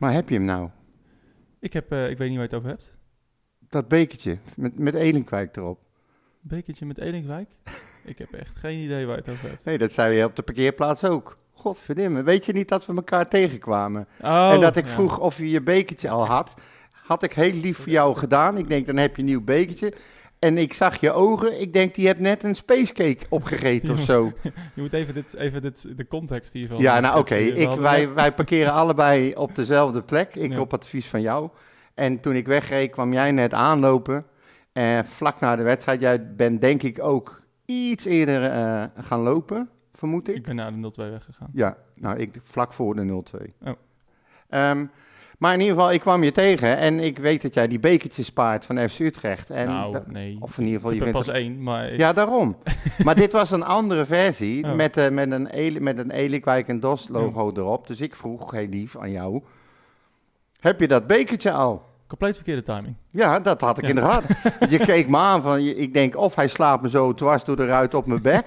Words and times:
Maar 0.00 0.12
heb 0.12 0.28
je 0.28 0.34
hem 0.34 0.44
nou? 0.44 0.68
Ik, 1.58 1.72
heb, 1.72 1.92
eh, 1.92 2.10
ik 2.10 2.18
weet 2.18 2.28
niet 2.28 2.38
waar 2.38 2.48
je 2.48 2.54
het 2.54 2.54
over 2.54 2.68
hebt. 2.68 2.94
Dat 3.68 3.88
bekertje 3.88 4.38
met, 4.56 4.78
met 4.78 4.94
Elinkwijk 4.94 5.56
erop. 5.56 5.78
Bekertje 6.40 6.86
met 6.86 6.98
Elinkwijk? 6.98 7.50
ik 8.04 8.18
heb 8.18 8.32
echt 8.32 8.56
geen 8.56 8.78
idee 8.78 9.06
waar 9.06 9.16
je 9.16 9.22
het 9.22 9.30
over 9.30 9.48
hebt. 9.48 9.64
Nee, 9.64 9.78
dat 9.78 9.92
zei 9.92 10.16
je 10.16 10.24
op 10.24 10.36
de 10.36 10.42
parkeerplaats 10.42 11.04
ook. 11.04 11.38
Godverdomme, 11.52 12.22
weet 12.22 12.46
je 12.46 12.52
niet 12.52 12.68
dat 12.68 12.86
we 12.86 12.94
elkaar 12.94 13.28
tegenkwamen? 13.28 14.08
Oh, 14.22 14.50
en 14.52 14.60
dat 14.60 14.76
ik 14.76 14.86
ja. 14.86 14.90
vroeg 14.90 15.18
of 15.18 15.38
je 15.38 15.50
je 15.50 15.62
bekertje 15.62 16.10
al 16.10 16.26
had. 16.26 16.54
Had 16.92 17.22
ik 17.22 17.32
heel 17.32 17.52
lief 17.52 17.76
voor 17.78 17.92
jou 17.92 18.16
gedaan. 18.16 18.58
Ik 18.58 18.68
denk, 18.68 18.86
dan 18.86 18.96
heb 18.96 19.16
je 19.16 19.22
een 19.22 19.28
nieuw 19.28 19.44
bekertje. 19.44 19.94
En 20.40 20.58
ik 20.58 20.72
zag 20.72 20.96
je 21.00 21.12
ogen. 21.12 21.60
Ik 21.60 21.72
denk, 21.72 21.94
die 21.94 22.06
hebt 22.06 22.20
net 22.20 22.42
een 22.42 22.54
spacecake 22.54 23.18
opgegeten 23.28 23.90
of 23.90 24.00
zo. 24.00 24.32
Je 24.74 24.80
moet 24.82 24.92
even, 24.92 25.14
dit, 25.14 25.34
even 25.34 25.62
dit, 25.62 25.96
de 25.96 26.06
context 26.06 26.52
hiervan 26.52 26.78
Ja, 26.78 27.00
nou 27.00 27.18
oké. 27.18 27.76
Wij, 27.80 28.12
wij 28.14 28.32
parkeren 28.34 28.72
allebei 28.72 29.34
op 29.34 29.54
dezelfde 29.54 30.02
plek. 30.02 30.34
Ik 30.34 30.52
Ja. 30.52 30.60
op 30.60 30.72
advies 30.72 31.06
van 31.06 31.20
jou. 31.20 31.48
En 31.94 32.20
toen 32.20 32.34
ik 32.34 32.46
wegreed, 32.46 32.90
kwam 32.90 33.12
jij 33.12 33.30
net 33.30 33.54
aanlopen. 33.54 34.26
En 34.72 35.04
vlak 35.04 35.40
na 35.40 35.56
de 35.56 35.62
wedstrijd, 35.62 36.00
jij 36.00 36.34
bent 36.34 36.60
denk 36.60 36.82
ik 36.82 37.02
ook 37.02 37.42
iets 37.64 38.04
eerder 38.04 38.44
eh, 38.50 38.84
gaan 38.96 39.20
lopen, 39.20 39.68
vermoed 39.92 40.28
ik. 40.28 40.34
Ik 40.36 40.42
ben 40.42 40.56
naar 40.56 40.72
de 40.72 40.92
0-2 40.92 41.10
weggegaan. 41.10 41.50
Ja, 41.52 41.76
nou, 41.94 42.18
ik 42.18 42.34
vlak 42.42 42.72
voor 42.72 42.94
de 42.94 43.04
0-2. 43.04 43.54
Oh. 43.64 43.72
Ehm, 44.48 44.86
maar 45.40 45.52
in 45.54 45.60
ieder 45.60 45.74
geval, 45.74 45.92
ik 45.92 46.00
kwam 46.00 46.22
je 46.22 46.32
tegen 46.32 46.76
en 46.76 46.98
ik 47.00 47.18
weet 47.18 47.42
dat 47.42 47.54
jij 47.54 47.68
die 47.68 47.78
bekertjes 47.78 48.26
spaart 48.26 48.64
van 48.64 48.88
FC 48.88 48.98
Utrecht. 48.98 49.50
En 49.50 49.66
nou, 49.66 49.98
nee. 50.06 50.36
Of 50.40 50.58
in 50.58 50.64
ieder 50.64 50.76
geval, 50.80 50.92
ik 50.94 50.98
je 50.98 51.04
er 51.04 51.10
vindt 51.12 51.26
pas 51.26 51.34
één, 51.36 51.62
maar... 51.62 51.94
Ja, 51.96 52.12
daarom. 52.12 52.56
maar 53.04 53.14
dit 53.14 53.32
was 53.32 53.50
een 53.50 53.62
andere 53.64 54.04
versie 54.04 54.64
Oh. 54.64 54.74
met, 54.74 54.96
eh, 54.96 55.08
met 55.10 55.30
een, 55.30 55.48
met 55.82 55.98
een 55.98 56.10
Elikwijk 56.10 56.68
en 56.68 56.80
DOS 56.80 57.08
logo 57.08 57.50
erop. 57.56 57.86
Dus 57.86 58.00
ik 58.00 58.14
vroeg 58.14 58.50
heel 58.50 58.66
lief 58.68 58.96
aan 58.96 59.10
jou, 59.10 59.42
heb 60.60 60.80
je 60.80 60.88
dat 60.88 61.06
bekertje 61.06 61.52
al? 61.52 61.88
Compleet 62.06 62.34
verkeerde 62.34 62.62
timing. 62.62 62.94
Ja, 63.10 63.40
dat 63.40 63.60
had 63.60 63.78
ik 63.78 63.82
Ja. 63.82 63.88
in 63.88 63.94
de 63.94 64.00
gaten. 64.00 64.36
Je 64.70 64.78
keek 64.78 65.08
me 65.08 65.16
aan 65.16 65.42
van, 65.42 65.58
ik 65.58 65.92
denk 65.94 66.16
of 66.16 66.34
hij 66.34 66.48
slaapt 66.48 66.82
me 66.82 66.88
zo 66.88 67.14
dwars 67.14 67.44
door 67.44 67.56
de 67.56 67.66
ruit 67.66 67.94
op 67.94 68.06
mijn 68.06 68.22
bek. 68.22 68.46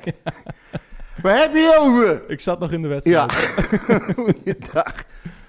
Waar 1.22 1.38
heb 1.38 1.54
je 1.54 1.76
over? 1.80 2.24
Ik 2.28 2.40
zat 2.40 2.60
nog 2.60 2.72
in 2.72 2.82
de 2.82 2.88
Ja, 3.04 3.26
wedstrijd. 3.26 4.14
goeiedag. 4.16 5.04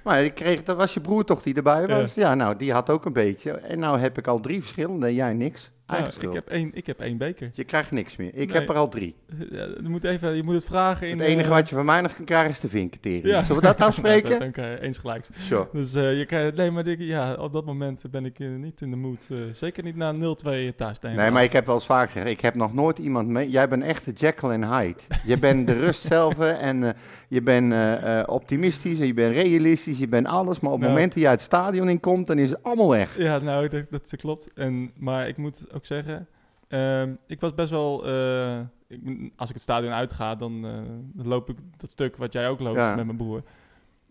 Maar 0.05 0.25
ik 0.25 0.35
kreeg, 0.35 0.63
dat 0.63 0.77
was 0.77 0.95
je 0.95 1.01
broer 1.01 1.25
toch 1.25 1.43
die 1.43 1.55
erbij 1.55 1.87
was? 1.87 2.15
Ja. 2.15 2.35
nou, 2.35 2.57
die 2.57 2.73
had 2.73 2.91
ook 2.91 3.05
een 3.05 3.13
beetje. 3.13 3.51
En 3.51 3.79
nou 3.79 3.99
heb 3.99 4.19
ik 4.19 4.27
al 4.27 4.41
drie 4.41 4.61
verschillende 4.61 5.07
en 5.07 5.15
jij 5.15 5.33
niks. 5.33 5.71
Ja, 5.87 5.93
Eigen 5.95 6.13
ik, 6.13 6.19
schuld. 6.19 6.35
heb 6.35 6.49
één, 6.49 6.71
ik 6.75 6.87
heb 6.87 7.01
één 7.01 7.17
beker. 7.19 7.51
Je 7.55 7.65
krijgt 7.65 7.91
niks 7.91 8.17
meer. 8.17 8.29
Ik 8.35 8.49
Nee. 8.49 8.59
heb 8.61 8.69
er 8.69 8.75
al 8.75 8.89
drie. 8.89 9.15
Ja, 9.51 9.63
je, 9.83 9.89
moet 9.89 10.05
even, 10.05 10.37
je 10.37 10.43
moet 10.43 10.55
het 10.55 10.65
vragen 10.65 11.09
in... 11.09 11.19
Het 11.19 11.29
enige 11.29 11.49
eh, 11.49 11.55
wat 11.55 11.69
je 11.69 11.75
van 11.75 11.85
mij 11.85 12.01
nog 12.01 12.15
kan 12.15 12.25
krijgen 12.25 12.51
is 12.51 12.61
de 12.61 12.69
vinketering. 12.69 13.25
Ja. 13.27 13.43
Zullen 13.43 13.61
we 13.63 13.67
dat 13.67 13.79
Ja, 13.79 13.85
afspreken? 13.85 14.39
dan 14.39 14.51
krijg 14.51 14.79
je 14.79 14.85
eens 14.87 14.99
gelijks. 14.99 15.29
Zo. 15.39 15.69
Dus 15.73 15.95
eh, 15.95 16.19
je 16.19 16.27
krijgt, 16.27 16.57
nee, 16.57 16.71
maar 16.71 16.87
ik, 16.87 16.99
ja, 17.01 17.35
op 17.35 17.53
dat 17.53 17.65
moment 17.65 18.05
ben 18.11 18.25
ik 18.25 18.39
eh, 18.39 18.49
niet 18.49 18.81
in 18.81 18.91
de 18.91 18.97
mood. 18.97 19.27
eh, 19.31 19.37
zeker 19.53 19.83
niet 19.85 19.97
na 19.97 20.13
0-2 20.15 20.75
thuis. 20.77 20.99
Nee, 21.01 21.31
maar 21.31 21.43
ik 21.43 21.53
heb 21.53 21.67
wel 21.67 21.75
eens 21.75 21.87
vaak 21.87 22.07
gezegd, 22.11 22.27
ik 22.27 22.41
heb 22.41 22.55
nog 22.55 22.75
nooit 22.75 22.98
iemand 22.98 23.29
mee. 23.29 23.51
Jij 23.51 23.69
bent 23.69 23.83
echt 23.83 24.05
de 24.05 24.13
Jekyll 24.13 24.51
en 24.51 24.65
Hyde. 24.77 25.01
Je 25.25 25.39
bent 25.39 25.67
de 25.67 25.73
rust 25.73 26.03
zelf 26.13 26.39
en 26.39 26.85
eh, 26.85 26.91
je 27.29 27.43
bent 27.43 27.73
eh, 27.73 28.19
eh, 28.21 28.29
optimistisch 28.29 29.01
en 29.01 29.07
je 29.07 29.15
bent 29.15 29.35
realistisch, 29.35 29.98
je 29.98 30.09
bent 30.09 30.27
alles. 30.27 30.61
Maar 30.61 30.73
op 30.73 30.79
het 30.81 30.89
Nou. 30.89 30.93
moment 30.95 31.13
dat 31.15 31.23
je 31.23 31.29
uit 31.29 31.39
het 31.41 31.48
stadion 31.53 31.89
in 31.89 32.01
komt, 32.01 32.27
dan 32.27 32.39
is 32.39 32.51
het 32.51 32.63
allemaal 32.63 32.89
weg. 32.91 33.19
Ja, 33.19 33.39
nou, 33.39 33.69
dat, 33.69 33.85
dat 33.91 34.13
klopt. 34.17 34.51
En, 34.55 34.91
maar 34.98 35.29
ik 35.29 35.37
moet 35.37 35.65
ook 35.75 35.86
zeggen, 35.86 36.28
ehm, 36.69 37.14
ik 37.27 37.41
was 37.41 37.55
best 37.55 37.70
wel... 37.70 38.06
eh, 38.06 38.58
ik, 38.89 39.33
als 39.36 39.48
ik 39.48 39.55
het 39.55 39.62
stadion 39.64 39.92
uitga, 39.92 40.34
dan, 40.34 40.67
eh, 40.67 40.72
dan 41.12 41.28
loop 41.28 41.50
ik 41.50 41.56
dat 41.77 41.91
stuk 41.91 42.17
wat 42.17 42.33
jij 42.33 42.48
ook 42.48 42.61
loopt 42.61 42.77
Ja. 42.77 42.94
met 42.94 43.05
mijn 43.05 43.17
broer. 43.17 43.42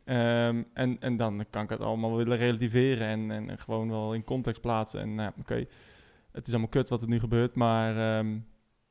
Ehm, 0.05 0.63
en, 0.73 0.97
en 0.99 1.17
dan 1.17 1.45
kan 1.49 1.63
ik 1.63 1.69
het 1.69 1.81
allemaal 1.81 2.15
willen 2.15 2.37
relativeren 2.37 3.07
en, 3.07 3.31
en, 3.31 3.49
en 3.49 3.57
gewoon 3.59 3.89
wel 3.89 4.13
in 4.13 4.23
context 4.23 4.61
plaatsen. 4.61 4.99
En 4.99 5.15
nou, 5.15 5.31
oké, 5.39 5.65
het 6.31 6.45
is 6.47 6.51
allemaal 6.51 6.69
kut 6.69 6.89
wat 6.89 7.01
er 7.01 7.07
nu 7.07 7.19
gebeurt, 7.19 7.55
maar... 7.55 8.17
ehm, 8.17 8.37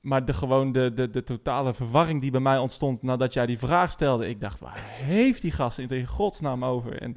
maar 0.01 0.25
de, 0.25 0.33
gewoon 0.33 0.73
de, 0.73 0.93
de, 0.95 1.11
de 1.11 1.25
totale 1.25 1.75
verwarring 1.75 2.21
die 2.21 2.31
bij 2.31 2.41
mij 2.41 2.59
ontstond 2.59 3.03
nadat 3.03 3.33
jij 3.33 3.47
die 3.47 3.59
vraag 3.59 3.91
stelde. 3.91 4.29
Ik 4.29 4.41
dacht, 4.41 4.61
waar 4.61 4.79
heeft 4.85 5.43
die 5.43 5.51
gast 5.51 5.79
in 5.79 6.07
godsnaam 6.07 6.65
over? 6.65 7.01
En 7.03 7.17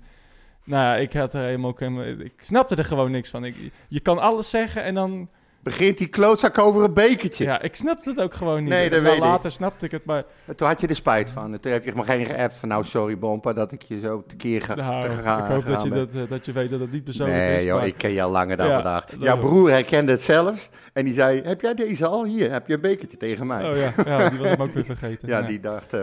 nou 0.64 0.84
ja, 0.84 0.96
ik 0.96 1.14
had 1.14 1.34
er 1.34 1.42
helemaal... 1.42 1.82
Ik 2.20 2.34
snapte 2.42 2.76
er 2.76 2.86
gewoon 2.86 3.12
niks 3.12 3.30
van. 3.30 3.46
Ik, 3.46 3.72
je 3.88 4.00
kan 4.00 4.20
alles 4.20 4.50
zeggen 4.50 4.84
en 4.84 4.94
dan... 4.94 5.30
Begint 5.66 5.98
die 5.98 6.08
klootzak 6.08 6.58
over 6.58 6.84
een 6.84 6.94
bekertje. 6.94 7.44
Ja, 7.44 7.62
ik 7.62 7.76
snapte 7.76 8.10
het 8.10 8.20
ook 8.22 8.34
gewoon 8.34 8.60
niet. 8.60 8.70
Nee, 8.70 8.84
dat 8.90 8.92
dan 8.92 9.04
weet 9.04 9.14
ik. 9.18 9.20
later 9.24 9.52
snapte 9.52 9.86
ik 9.86 9.92
het, 9.92 10.06
maar... 10.06 10.24
En 10.46 10.56
Toen 10.56 10.68
had 10.68 10.82
je 10.82 10.88
er 10.88 10.96
spijt 10.96 11.30
van. 11.30 11.54
En 11.54 11.60
toen 11.60 11.72
heb 11.72 11.86
je 11.86 11.92
maar 11.96 12.06
geen 12.06 12.26
geappt 12.26 12.58
van, 12.58 12.70
nou 12.70 12.84
sorry 12.84 13.18
Bompa, 13.18 13.54
dat 13.54 13.72
ik 13.72 13.82
je 13.82 14.00
zo 14.00 14.24
tekeer 14.28 14.62
ga, 14.62 14.76
nou, 14.76 15.06
ik 15.06 15.12
gaan 15.12 15.52
hoop 15.52 15.66
dat 15.66 15.84
je, 15.84 15.90
ben. 15.90 15.98
dat, 15.98 16.24
eh, 16.24 16.30
dat 16.30 16.46
je 16.46 16.52
weet 16.52 16.70
dat 16.70 16.80
het 16.80 16.92
niet 16.92 17.04
persoonlijk 17.04 17.38
Nee 17.40 17.58
is. 17.58 17.64
joh, 17.64 17.78
maar- 17.78 17.88
ik 17.88 17.98
ken 17.98 18.14
jou 18.14 18.32
langer 18.32 18.58
dan 18.58 18.68
Ja, 18.68 18.74
vandaag. 18.74 19.06
Jouw 19.20 19.38
broer 19.38 19.70
herkende 19.70 20.12
het 20.12 20.22
zelfs. 20.22 20.70
En 20.94 21.06
die 21.06 21.14
zei, 21.14 21.42
heb 21.44 21.62
jij 21.62 21.74
deze 21.74 22.06
al? 22.06 22.26
Hier, 22.26 22.52
heb 22.52 22.68
je 22.68 22.74
een 22.74 22.82
bekertje 22.82 23.18
tegen 23.18 23.48
mij. 23.48 23.70
Oh 23.72 23.78
ja, 23.78 23.94
ja, 24.06 24.30
die 24.30 24.40
was 24.40 24.48
hem 24.48 24.62
ook 24.62 24.74
weer 24.74 24.86
vergeten. 24.86 25.28
ja, 25.28 25.42
die 25.42 25.60
dacht... 25.60 25.94
eh, 25.94 26.00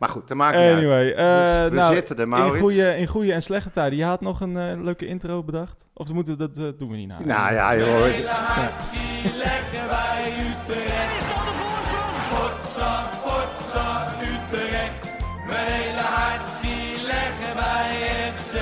maar 0.00 0.08
goed, 0.08 0.28
dat 0.28 0.36
maakt 0.36 0.56
niet 0.56 0.64
uit. 0.66 0.76
Anyway, 0.76 1.12
eh, 1.12 1.60
Dus 1.60 1.68
we 1.70 1.74
nou, 1.76 1.94
zitten 1.94 2.16
er, 2.16 2.22
in 2.22 2.28
Maurits. 2.28 2.58
goede, 2.60 2.96
in 2.96 3.06
goede 3.06 3.32
en 3.32 3.42
slechte 3.42 3.70
tijden. 3.70 3.98
Je 3.98 4.04
had 4.04 4.20
nog 4.20 4.40
een 4.40 4.56
eh, 4.56 4.82
leuke 4.82 5.06
intro 5.06 5.42
bedacht? 5.42 5.86
Of 5.94 6.08
we 6.08 6.14
moeten, 6.14 6.38
dat 6.38 6.58
eh, 6.58 6.64
doen 6.78 6.90
we 6.90 6.96
niet 6.96 7.08
na. 7.08 7.18
Nou 7.24 7.52
ja, 7.54 7.76
joh. 7.76 7.86
leggen 9.36 9.88
wij 9.88 10.32
Utrecht. 10.38 11.16
Is 11.18 11.26
dat 11.28 11.44
de 11.48 11.54
voorsprong? 11.60 12.16
Potsa, 12.32 13.02
potsa, 13.24 14.06
Utrecht. 14.22 15.08
Mijn 15.46 15.66
hele 15.66 16.00
hart 16.00 16.48
zie 16.60 17.06
leggen 17.06 17.54
wij 17.54 17.88
FC 18.32 18.54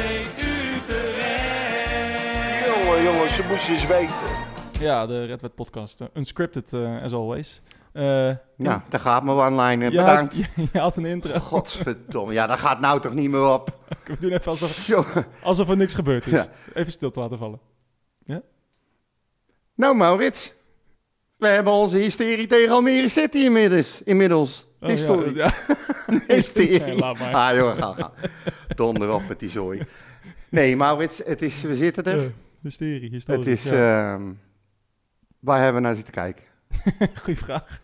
Utrecht. 1.38 2.66
Jongen, 2.66 3.02
jongens, 3.02 3.34
ze 3.34 3.44
moesten 3.50 3.72
eens 3.74 3.86
weten. 3.86 4.46
Ja, 4.80 5.06
de 5.06 5.24
Red 5.24 5.40
Wet 5.40 5.54
podcast. 5.54 6.00
eh, 6.00 6.06
unscripted, 6.14 6.72
eh, 6.72 7.02
as 7.02 7.12
always. 7.12 7.62
Eh, 7.98 8.36
Nou, 8.56 8.80
daar 8.88 9.00
gaat 9.00 9.22
je 9.92 9.98
had- 9.98 10.06
Bedankt. 10.06 10.36
je, 10.36 10.44
je 10.72 10.78
had 10.78 10.96
een 10.96 11.04
intro. 11.04 11.38
Godverdomme. 11.38 12.32
Ja, 12.32 12.46
dat 12.46 12.58
gaat 12.58 12.80
nou 12.80 13.00
toch 13.00 13.14
niet 13.14 13.30
meer 13.30 13.48
op. 13.52 13.78
We 14.06 14.16
doen 14.20 14.32
even 14.32 14.50
alsof, 14.50 14.70
alsof 15.42 15.68
er 15.68 15.76
niks 15.76 15.94
gebeurd 15.94 16.26
is. 16.26 16.32
Ja. 16.32 16.46
Even 16.74 16.92
stil 16.92 17.10
te 17.10 17.20
laten 17.20 17.38
vallen. 17.38 17.60
Nou, 19.74 19.96
Maurits. 19.96 20.54
We 21.36 21.48
hebben 21.48 21.72
onze 21.72 21.96
hysterie 21.96 22.46
tegen 22.46 22.70
Almere 22.70 23.08
City 23.08 23.38
inmiddels. 23.38 24.02
inmiddels. 24.04 24.66
Oh, 24.80 24.88
Historie. 24.88 25.34
Ja, 25.34 25.52
ja. 26.06 26.20
Hysterie. 26.34 26.80
Nee, 26.80 26.96
laat 26.98 27.18
maar. 27.18 27.34
Ah, 27.34 27.56
joh, 27.56 27.76
ga, 27.76 27.92
ga. 27.92 28.12
Donder 28.74 29.12
op 29.12 29.22
met 29.28 29.38
die 29.38 29.48
zooi. 29.50 29.82
Nee, 30.48 30.76
Maurits, 30.76 31.20
het 31.24 31.42
is, 31.42 31.62
we 31.62 31.76
zitten 31.76 32.04
er. 32.04 32.18
Eh, 32.18 32.24
hysterie, 32.62 33.22
het 33.26 33.46
is, 33.46 33.62
ja. 33.62 34.12
ehm, 34.14 34.22
waar 35.40 35.56
hebben 35.62 35.74
we 35.82 35.86
naar 35.86 35.96
zitten 35.96 36.14
kijken? 36.14 36.44
Goeie 37.22 37.38
vraag. 37.38 37.82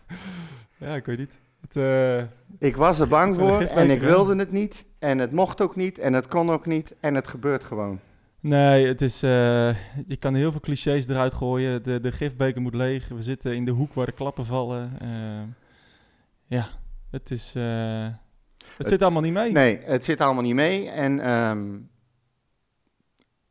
Ja, 0.77 0.95
ik 0.95 1.05
weet 1.05 1.17
niet. 1.17 1.39
Het, 1.61 1.75
eh, 1.75 2.23
Ik 2.59 2.75
was 2.75 2.99
er 2.99 3.07
bang 3.07 3.35
voor 3.35 3.61
en 3.61 3.89
ik 3.89 3.99
wilde 4.01 4.35
het 4.35 4.51
niet. 4.51 4.85
En 4.99 5.17
het 5.17 5.31
mocht 5.31 5.61
ook 5.61 5.75
niet 5.75 5.97
en 5.99 6.13
het 6.13 6.27
kon 6.27 6.49
ook 6.49 6.65
niet 6.65 6.95
en 6.99 7.15
het 7.15 7.27
gebeurt 7.27 7.63
gewoon. 7.63 7.99
nee, 8.39 8.87
het 8.87 9.01
is, 9.01 9.23
eh, 9.23 9.75
je 10.07 10.17
kan 10.19 10.33
heel 10.35 10.51
veel 10.51 10.59
clichés 10.59 11.07
eruit 11.07 11.33
gooien. 11.33 11.83
De, 11.83 11.99
de 11.99 12.11
gifbeker 12.11 12.61
moet 12.61 12.73
leeg. 12.75 13.07
We 13.07 13.21
zitten 13.21 13.55
in 13.55 13.65
de 13.65 13.71
hoek 13.71 13.93
waar 13.93 14.05
de 14.05 14.11
klappen 14.11 14.45
vallen. 14.45 14.91
Eh, 14.99 15.43
ja, 16.45 16.67
het 17.11 17.31
is... 17.31 17.53
het, 17.53 18.13
Het- 18.77 18.87
zit 18.87 19.01
allemaal 19.01 19.21
niet 19.21 19.33
mee. 19.33 19.51
Nee, 19.51 19.79
het 19.83 20.05
zit 20.05 20.21
allemaal 20.21 20.43
niet 20.43 20.53
mee. 20.55 20.89
En 20.89 21.19
ehm, 21.19 21.77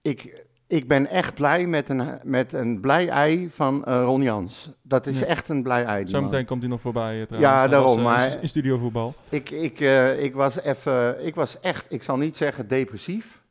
ik, 0.03 0.45
ik 0.75 0.89
ben 0.89 1.07
echt 1.11 1.35
blij 1.35 1.67
met 1.67 1.89
een, 1.89 2.03
met 2.23 2.53
een 2.53 2.81
blij 2.81 3.09
ei 3.09 3.51
van 3.51 3.85
eh, 3.85 4.03
Ron 4.05 4.23
Jans. 4.23 4.71
Dat 4.83 5.07
is 5.07 5.19
Ja. 5.21 5.27
echt 5.27 5.49
een 5.49 5.63
blij 5.63 5.85
ei. 5.85 6.09
Zometeen 6.09 6.45
komt 6.45 6.61
hij 6.61 6.71
nog 6.71 6.81
voorbij 6.81 7.21
eh, 7.21 7.27
trouwens. 7.27 7.55
Ja, 7.55 7.69
daarom, 7.69 7.89
was, 7.89 7.97
eh, 7.97 8.03
maar- 8.05 8.41
in- 8.43 8.49
studiovoetbal. 8.49 9.15
Ik, 9.29 9.51
ik, 9.51 9.81
ik 10.19 10.35
was 10.35 10.61
even, 10.61 11.27
ik 11.27 11.35
was 11.35 11.61
echt, 11.61 11.87
ik 11.89 12.03
zal 12.03 12.17
niet 12.17 12.37
zeggen 12.37 12.69
depressief. 12.69 13.43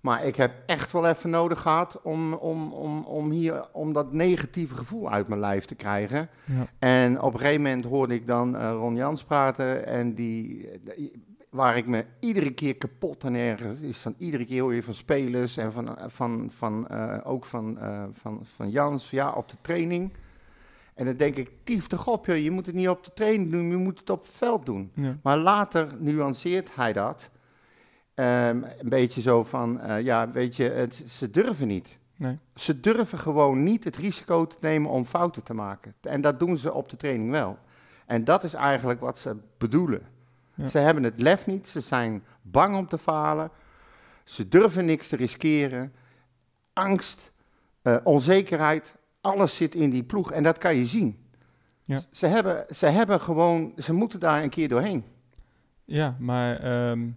Maar 0.00 0.24
ik 0.24 0.36
heb 0.36 0.52
echt 0.66 0.92
wel 0.92 1.06
even 1.06 1.30
nodig 1.30 1.60
gehad 1.60 2.00
om, 2.02 2.32
om, 2.34 2.72
om, 2.72 3.04
om, 3.04 3.30
hier, 3.30 3.64
om 3.72 3.92
dat 3.92 4.12
negatieve 4.12 4.74
gevoel 4.76 5.10
uit 5.10 5.28
mijn 5.28 5.40
lijf 5.40 5.64
te 5.64 5.74
krijgen. 5.74 6.28
Ja. 6.44 6.66
En 6.78 7.20
op 7.22 7.32
een 7.32 7.38
gegeven 7.40 7.62
moment 7.62 7.84
hoorde 7.84 8.14
ik 8.14 8.26
dan 8.26 8.56
eh, 8.56 8.70
Ron 8.72 8.94
Jans 8.94 9.24
praten. 9.24 9.86
En 9.86 10.14
die, 10.14 10.68
waar 11.54 11.76
ik 11.76 11.86
me 11.86 12.04
iedere 12.20 12.50
keer 12.50 12.76
kapot 12.76 13.24
en 13.24 13.34
ergens 13.34 13.80
is 13.80 13.98
van 13.98 14.14
iedere 14.18 14.44
keer 14.44 14.60
hoor 14.60 14.74
je 14.74 14.82
van 14.82 14.94
spelers 14.94 15.56
en 15.56 15.72
van, 15.72 15.96
van, 16.06 16.50
van, 16.54 16.88
eh, 16.88 17.18
ook 17.24 17.44
van, 17.44 17.78
eh, 17.78 18.04
van, 18.12 18.46
van 18.54 18.70
Jans 18.70 19.10
ja, 19.10 19.30
op 19.30 19.48
de 19.48 19.56
training. 19.60 20.12
En 20.94 21.04
dan 21.04 21.16
denk 21.16 21.36
ik, 21.36 21.50
tief 21.64 21.86
toch 21.86 22.06
op, 22.06 22.26
joh, 22.26 22.36
je 22.36 22.50
moet 22.50 22.66
het 22.66 22.74
niet 22.74 22.88
op 22.88 23.04
de 23.04 23.12
training 23.14 23.50
doen, 23.50 23.68
je 23.68 23.76
moet 23.76 23.98
het 23.98 24.10
op 24.10 24.22
het 24.22 24.36
veld 24.36 24.66
doen. 24.66 24.90
Ja. 24.94 25.18
Maar 25.22 25.38
later 25.38 25.88
nuanceert 25.98 26.74
hij 26.74 26.92
dat. 26.92 27.30
Ehm, 28.14 28.62
een 28.78 28.88
beetje 28.88 29.20
zo 29.20 29.44
van, 29.44 29.80
eh, 29.80 30.00
ja, 30.00 30.30
weet 30.30 30.56
je, 30.56 30.64
het, 30.64 30.94
ze 31.06 31.30
durven 31.30 31.68
niet. 31.68 31.98
Nee. 32.16 32.38
Ze 32.54 32.80
durven 32.80 33.18
gewoon 33.18 33.62
niet 33.62 33.84
het 33.84 33.96
risico 33.96 34.46
te 34.46 34.56
nemen 34.60 34.90
om 34.90 35.04
fouten 35.04 35.42
te 35.42 35.54
maken. 35.54 35.94
En 36.00 36.20
dat 36.20 36.38
doen 36.38 36.58
ze 36.58 36.72
op 36.72 36.88
de 36.88 36.96
training 36.96 37.30
wel. 37.30 37.58
En 38.06 38.24
dat 38.24 38.44
is 38.44 38.54
eigenlijk 38.54 39.00
wat 39.00 39.18
ze 39.18 39.36
bedoelen. 39.58 40.13
Ja. 40.54 40.66
Ze 40.66 40.78
hebben 40.78 41.02
het 41.02 41.20
lef 41.20 41.46
niet, 41.46 41.68
ze 41.68 41.80
zijn 41.80 42.24
bang 42.42 42.76
om 42.76 42.88
te 42.88 42.98
falen. 42.98 43.50
Ze 44.24 44.48
durven 44.48 44.84
niks 44.84 45.08
te 45.08 45.16
riskeren. 45.16 45.92
Angst, 46.72 47.32
eh, 47.82 47.96
onzekerheid, 48.04 48.94
alles 49.20 49.56
zit 49.56 49.74
in 49.74 49.90
die 49.90 50.02
ploeg 50.02 50.32
en 50.32 50.42
dat 50.42 50.58
kan 50.58 50.76
je 50.76 50.84
zien. 50.84 51.18
Ja. 51.82 52.00
Ze, 52.10 52.26
hebben, 52.26 52.64
ze 52.74 52.86
hebben 52.86 53.20
gewoon, 53.20 53.72
ze 53.78 53.92
moeten 53.92 54.20
daar 54.20 54.42
een 54.42 54.50
keer 54.50 54.68
doorheen. 54.68 55.04
Ja, 55.84 56.16
maar 56.18 56.60
ehm, 56.60 57.08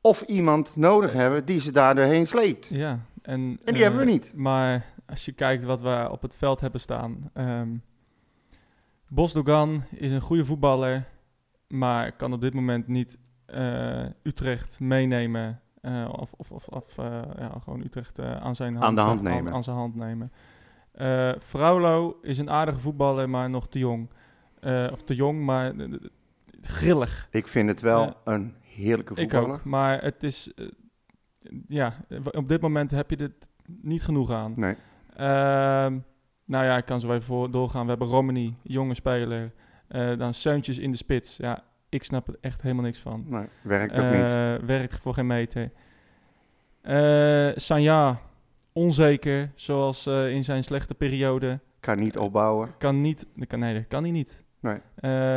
Of 0.00 0.20
iemand 0.22 0.76
nodig 0.76 1.12
hebben 1.12 1.44
die 1.44 1.60
ze 1.60 1.72
daar 1.72 1.94
doorheen 1.94 2.26
sleept. 2.26 2.66
ja. 2.68 2.98
En, 3.22 3.40
En 3.40 3.58
die 3.64 3.74
eh, 3.74 3.80
hebben 3.80 4.00
we 4.06 4.10
niet. 4.10 4.32
Maar 4.34 4.84
als 5.06 5.24
je 5.24 5.32
kijkt 5.32 5.64
wat 5.64 5.80
we 5.80 6.08
op 6.10 6.22
het 6.22 6.36
veld 6.36 6.60
hebben 6.60 6.80
staan. 6.80 7.30
ehm 7.34 7.68
Bosdogan 9.08 9.82
is 9.90 10.12
een 10.12 10.20
goede 10.20 10.44
voetballer, 10.44 11.04
maar 11.78 12.12
kan 12.12 12.32
op 12.32 12.40
dit 12.40 12.54
moment 12.54 12.86
niet 12.88 13.18
eh, 13.46 14.04
Utrecht 14.22 14.80
meenemen. 14.80 15.60
eh, 15.80 16.08
of 16.16 16.32
of, 16.32 16.50
of, 16.50 16.68
of 16.68 16.98
eh, 16.98 17.22
ja, 17.38 17.58
gewoon 17.62 17.80
Utrecht 17.80 18.18
aan 18.18 18.54
zijn 18.56 18.72
hand, 18.72 18.84
Aan 18.84 18.94
de 18.94 19.00
hand 19.00 19.22
nemen. 19.22 19.52
Aan, 19.52 19.62
zijn 19.62 19.76
hand 19.76 19.94
nemen. 19.94 20.32
Fraulo 21.40 22.18
is 22.22 22.38
een 22.38 22.50
aardige 22.50 22.80
voetballer, 22.80 23.30
maar 23.30 23.50
nog 23.50 23.68
te 23.68 23.78
jong. 23.78 24.10
Of 24.92 25.02
te 25.02 25.14
jong, 25.14 25.44
maar 25.44 25.72
grillig. 26.60 27.28
Ik 27.30 27.48
vind 27.48 27.68
het 27.68 27.80
wel 27.80 28.14
een 28.24 28.54
heerlijke 28.60 29.14
Ik 29.14 29.30
voetballer. 29.30 29.56
ook. 29.56 29.64
Maar 29.64 30.02
het 30.02 30.22
is... 30.22 30.52
ja, 31.68 31.92
op 32.30 32.48
dit 32.48 32.60
moment 32.60 32.90
heb 32.90 33.10
je 33.10 33.16
dit 33.16 33.48
niet 33.66 34.02
genoeg 34.02 34.30
aan. 34.30 34.52
Nee. 34.56 34.76
Ehm, 35.16 35.98
nou 36.44 36.64
ja, 36.64 36.76
ik 36.76 36.84
kan 36.84 37.00
zo 37.00 37.10
even 37.12 37.22
voor 37.24 37.50
doorgaan. 37.50 37.82
We 37.82 37.88
hebben 37.88 38.08
Romani, 38.08 38.56
jonge 38.62 38.94
speler. 38.94 39.52
Eh, 39.88 40.18
dan 40.18 40.34
Seuntjes 40.34 40.78
in 40.78 40.90
de 40.90 40.96
spits. 40.96 41.36
Ja, 41.36 41.62
ik 41.88 42.04
snap 42.04 42.28
er 42.28 42.36
echt 42.40 42.62
helemaal 42.62 42.84
niks 42.84 42.98
van. 42.98 43.24
Nee, 43.28 43.46
werkt 43.62 43.98
ook 43.98 44.10
niet. 44.10 44.20
Eh, 44.20 44.54
Werkt 44.54 44.98
voor 44.98 45.14
geen 45.14 45.26
meter. 45.26 45.70
Eh 46.80 47.50
Sanja, 47.54 48.20
onzeker, 48.72 49.50
zoals 49.54 50.06
in 50.06 50.44
zijn 50.44 50.64
slechte 50.64 50.94
periode. 50.94 51.60
Kan 51.80 51.98
niet 51.98 52.18
opbouwen. 52.18 52.74
Kan 52.78 53.00
niet, 53.00 53.26
kan, 53.46 53.58
nee, 53.58 53.74
dat 53.74 53.86
kan 53.88 54.02
hij 54.02 54.12
niet. 54.12 54.44
Nee. 54.60 54.78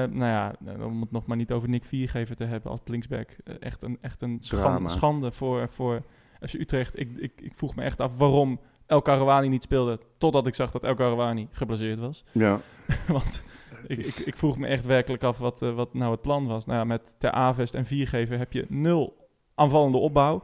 Nou 0.08 0.26
ja, 0.26 0.54
om 0.84 1.02
het 1.02 1.12
nog 1.12 1.26
maar 1.26 1.38
niet 1.38 1.52
over 1.52 1.70
Nick 1.70 1.84
Viergever 1.84 2.36
te 2.36 2.44
hebben 2.44 2.72
als 2.72 2.80
linksback. 2.86 3.30
Echt 3.60 3.84
een, 3.84 3.98
echt 4.02 4.22
een 4.22 4.38
schande, 4.40 4.90
schande 4.90 5.32
voor, 5.32 5.70
voor 5.70 6.02
FC 6.42 6.54
Utrecht. 6.54 7.00
Ik, 7.00 7.18
ik, 7.18 7.32
ik 7.42 7.54
vroeg 7.56 7.76
me 7.76 7.84
echt 7.84 8.02
af 8.02 8.18
waarom 8.18 8.60
El 8.86 9.02
Karawani 9.02 9.48
niet 9.48 9.64
speelde. 9.64 10.00
Totdat 10.18 10.48
ik 10.48 10.56
zag 10.56 10.72
dat 10.72 10.84
El 10.84 10.96
Karawani 10.96 11.48
geblesseerd 11.52 12.00
was. 12.00 12.24
Ja. 12.32 12.60
Want 13.08 13.44
ik, 13.88 13.98
ik, 13.98 14.16
ik 14.16 14.36
vroeg 14.38 14.58
me 14.58 14.68
echt 14.68 14.86
werkelijk 14.86 15.24
af 15.24 15.38
wat, 15.38 15.62
eh, 15.62 15.74
wat 15.76 15.94
nou 15.94 16.12
het 16.12 16.22
plan 16.22 16.48
was. 16.48 16.66
Nou 16.66 16.78
ja, 16.78 16.84
met 16.84 17.16
Ter 17.18 17.32
Avest 17.32 17.74
en 17.74 17.86
Viergever 17.86 18.38
heb 18.38 18.54
je 18.54 18.66
nul 18.70 19.30
aanvallende 19.56 19.98
opbouw 19.98 20.44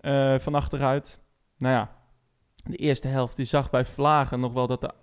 eh, 0.00 0.38
van 0.38 0.54
achteruit. 0.54 1.20
Nou 1.58 1.74
ja, 1.74 1.96
de 2.64 2.76
eerste 2.76 3.08
helft 3.08 3.36
die 3.36 3.44
zag 3.44 3.70
bij 3.70 3.84
Vlagen 3.84 4.40
nog 4.40 4.52
wel 4.52 4.66
dat, 4.66 4.82
er- 4.82 4.94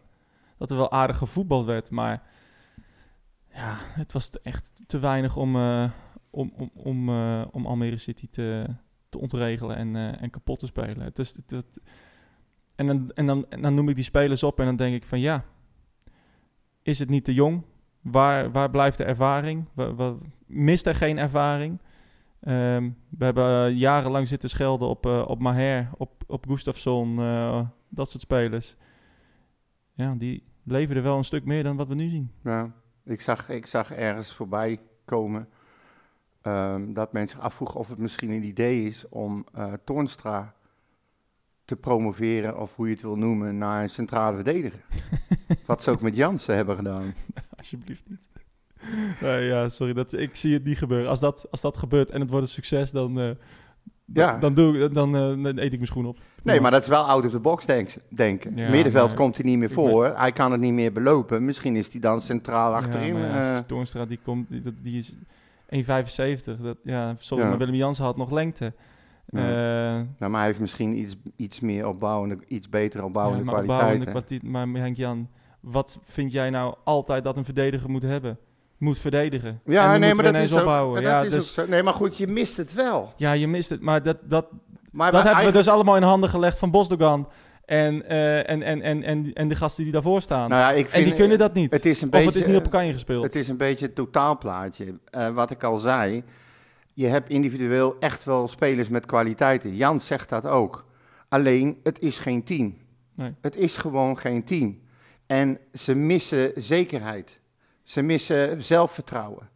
dat 0.57 0.71
er 0.71 0.77
wel 0.77 0.91
aardig 0.91 1.18
gevoetbald 1.18 1.65
werd. 1.65 1.91
Maar 1.91 2.23
ja, 3.53 3.77
het 3.81 4.12
was 4.12 4.29
echt 4.41 4.81
te 4.88 5.00
weinig 5.00 5.38
om, 5.38 5.56
eh, 5.56 5.89
om, 6.29 6.53
om, 6.57 6.71
om, 6.74 7.09
om 7.44 7.65
Almere 7.65 7.97
City 7.97 8.27
te, 8.29 8.65
te 9.09 9.19
ontregelen 9.19 9.75
en, 9.75 10.19
en 10.19 10.29
kapot 10.29 10.59
te 10.59 10.65
spelen. 10.65 11.00
Het 11.01 11.19
is, 11.19 11.35
het, 11.35 11.51
het- 11.51 11.79
en, 12.75 12.88
dan, 12.88 13.12
en, 13.13 13.25
dan, 13.25 13.45
en 13.50 13.62
dan 13.62 13.74
noem 13.74 13.89
ik 13.89 13.95
die 13.95 14.03
spelers 14.03 14.44
op 14.44 14.59
en 14.59 14.65
dan 14.65 14.75
denk 14.75 14.95
ik 14.95 15.06
van 15.06 15.19
ja, 15.19 15.44
is 16.81 17.00
het 17.00 17.10
niet 17.10 17.25
te 17.25 17.33
jong? 17.33 17.63
Waar, 18.01 18.51
waar 18.51 18.69
blijft 18.69 18.98
de 18.98 19.04
ervaring? 19.04 19.66
Wa- 19.74 19.94
wa- 19.94 20.16
mist 20.45 20.86
er 20.86 20.95
geen 20.95 21.18
ervaring? 21.18 21.80
Ehm, 22.42 22.89
we 23.10 23.25
hebben 23.25 23.66
eh, 23.66 23.78
jarenlang 23.78 24.28
zitten 24.28 24.50
schelden 24.50 24.88
op, 24.88 25.06
eh, 25.06 25.24
op 25.28 25.39
Maher, 25.39 25.89
op, 25.98 26.24
op 26.28 26.45
Gustafsson, 26.48 27.19
eh, 27.19 27.62
dat 27.89 28.10
soort 28.10 28.24
spelers. 28.24 28.75
Ja, 29.94 30.16
die 30.18 30.44
leveren 30.63 31.04
wel 31.04 31.18
een 31.18 31.24
stuk 31.24 31.45
meer 31.45 31.63
dan 31.63 31.75
wat 31.75 31.88
we 31.88 31.95
nu 31.95 32.10
zien. 32.10 32.31
Ja, 32.44 32.72
ik 33.06 33.22
zag, 33.22 33.50
ik 33.50 33.66
zag 33.66 33.92
ergens 33.92 34.34
voorbij 34.34 34.80
komen 35.06 35.50
ehm, 36.42 36.94
dat 36.94 37.13
men 37.13 37.27
zich 37.27 37.75
of 37.75 37.88
het 37.88 37.98
misschien 37.98 38.30
een 38.30 38.44
idee 38.44 38.86
is 38.86 39.10
om 39.10 39.45
eh 39.54 39.74
Toornstra 39.84 40.54
te 41.75 41.81
promoveren, 41.81 42.59
of 42.59 42.75
hoe 42.75 42.88
je 42.88 42.94
het 42.94 43.01
wil 43.01 43.15
noemen, 43.15 43.57
naar 43.57 43.83
een 43.83 43.89
centrale 43.89 44.35
verdediger. 44.35 44.79
Wat 45.65 45.83
ze 45.83 45.91
ook 45.91 46.01
met 46.01 46.15
Jansen 46.15 46.56
hebben 46.56 46.75
gedaan. 46.75 47.13
Alsjeblieft 47.57 48.03
niet. 48.07 48.27
Ja, 49.21 49.69
sorry, 49.69 49.94
dat, 49.94 50.13
ik 50.13 50.35
zie 50.35 50.53
het 50.53 50.63
niet 50.63 50.77
gebeuren. 50.77 51.09
Als 51.09 51.19
dat, 51.19 51.47
als 51.51 51.62
dat 51.62 51.77
gebeurt 51.77 52.12
en 52.12 52.19
het 52.21 52.29
wordt 52.29 52.45
een 52.45 52.51
succes, 52.51 52.91
dan, 52.91 53.19
eh, 53.19 53.29
Ja. 54.06 54.39
dan, 54.39 54.53
doe 54.53 54.77
ik, 54.83 54.94
dan, 54.94 55.12
dan 55.12 55.45
eet 55.45 55.63
ik 55.65 55.71
mijn 55.71 55.85
schoen 55.85 56.06
op. 56.06 56.18
Nee, 56.44 56.62
maar 56.62 56.71
dat 56.71 56.81
is 56.81 56.88
wel 56.88 57.03
out 57.03 57.25
of 57.25 57.31
the 57.31 57.39
box 57.39 57.65
denk, 57.65 57.89
denken. 58.09 58.56
Ja, 58.57 58.69
Middenveld 58.69 59.13
komt 59.13 59.35
hij 59.35 59.45
niet 59.45 59.57
meer 59.57 59.71
voor. 59.71 60.06
Hij 60.17 60.31
kan 60.31 60.51
het 60.51 60.62
niet 60.62 60.74
meer 60.74 60.91
belopen. 60.91 61.45
Misschien 61.45 61.75
is 61.75 61.91
hij 61.91 62.01
dan 62.01 62.21
centraal 62.21 62.74
achterin. 62.75 63.17
Ja, 63.17 63.62
Toornstra, 63.62 64.06
die, 64.06 64.19
komt, 64.24 64.50
die, 64.50 64.62
dat- 64.62 64.74
die 64.83 64.97
is 64.97 65.13
1,75. 65.69 66.62
Dat, 66.62 66.77
ja, 66.83 67.15
sorry, 67.17 67.45
maar 67.45 67.57
Willem 67.57 67.75
Jansen 67.75 68.06
had 68.06 68.17
nog 68.17 68.31
lengte. 68.31 68.74
Ja. 69.31 69.39
Eh, 69.39 70.06
nou, 70.18 70.31
maar 70.31 70.39
hij 70.39 70.45
heeft 70.45 70.60
misschien 70.60 70.98
iets, 70.98 71.16
iets 71.36 71.60
meer 71.60 71.88
opbouwende, 71.88 72.38
iets 72.48 72.69
beter 72.69 73.04
opbouwende 73.04 73.45
ja, 73.45 73.51
maar 73.51 73.62
opbouwende 73.62 74.06
kwaliteit. 74.06 74.44
Maar 74.44 74.68
Henk-Jan, 74.68 75.30
wat 75.60 76.00
vind 76.04 76.31
jij 76.31 76.50
nou 76.50 76.75
altijd 76.83 77.24
dat 77.24 77.38
een 77.38 77.45
verdediger 77.45 77.89
moet 77.89 78.01
hebben? 78.01 78.38
Moet 78.78 78.98
verdedigen. 78.98 79.50
En 79.50 79.72
Ja, 79.72 79.98
nee, 79.98 80.16
maar 80.16 80.24
dat 80.24 80.36
is, 80.36 80.54
opbouwen. 80.54 81.01
Ja, 81.01 81.18
dat 81.18 81.25
is 81.25 81.31
dus, 81.33 81.60
ook 81.60 81.66
zo. 81.66 81.72
Nee, 81.72 81.83
maar 81.83 81.94
goed, 81.94 82.18
je 82.18 82.28
mist 82.28 82.57
het 82.57 82.74
wel. 82.74 83.13
ja, 83.16 83.31
je 83.31 83.48
mist 83.48 83.69
het. 83.69 83.81
Maar 83.81 84.04
dat, 84.04 84.18
dat, 84.24 84.45
Maar 84.92 85.12
dat 85.12 85.24
wij 85.24 85.31
hebben 85.34 85.51
we 85.51 85.57
dus 85.57 85.68
allemaal 85.68 85.95
in 85.95 86.04
handen 86.04 86.30
gelegd 86.30 86.57
van 86.57 86.72
Bosdogan. 86.72 87.27
En, 87.66 88.07
eh, 88.07 88.50
en, 88.50 88.62
en, 88.62 88.81
en, 88.81 89.04
en, 89.04 89.34
en 89.34 89.48
de 89.48 89.56
gasten 89.56 89.84
die 89.84 89.94
daarvoor 89.94 90.22
staan. 90.22 90.50
Nou 90.50 90.62
ja, 90.62 90.72
ik 90.72 90.88
en 90.88 91.04
die 91.04 91.13
kunnen 91.13 91.38
dat 91.38 91.54
niet. 91.54 91.72
Het 91.72 91.86
is 91.86 92.01
een 92.01 92.07
of 92.07 92.12
beetje, 92.12 92.27
het 92.27 92.36
is 92.36 92.45
niet 92.45 92.56
op 92.56 92.63
elkaar 92.63 92.86
ingespeeld. 92.86 93.24
Het 93.24 93.36
is 93.36 93.48
een 93.48 93.57
beetje 93.57 93.86
het 93.86 93.95
totaalplaatje. 93.95 95.00
Eh, 95.10 95.30
wat 95.30 95.51
ik 95.51 95.63
al 95.63 95.77
zei, 95.77 96.24
je 96.93 97.07
hebt 97.07 97.29
individueel 97.29 97.95
echt 97.99 98.23
wel 98.23 98.47
spelers 98.47 98.88
met 98.88 99.05
kwaliteiten. 99.05 99.75
Jan 99.75 100.01
zegt 100.01 100.29
dat 100.29 100.45
ook. 100.45 100.85
Alleen, 101.27 101.79
het 101.83 101.99
is 101.99 102.19
geen 102.19 102.43
team. 102.43 102.77
Nee. 103.15 103.33
Het 103.41 103.55
is 103.55 103.77
gewoon 103.77 104.17
geen 104.17 104.43
team. 104.43 104.79
En 105.25 105.57
ze 105.73 105.95
missen 105.95 106.51
zekerheid. 106.55 107.39
Ze 107.83 108.01
missen 108.01 108.63
zelfvertrouwen. 108.63 109.49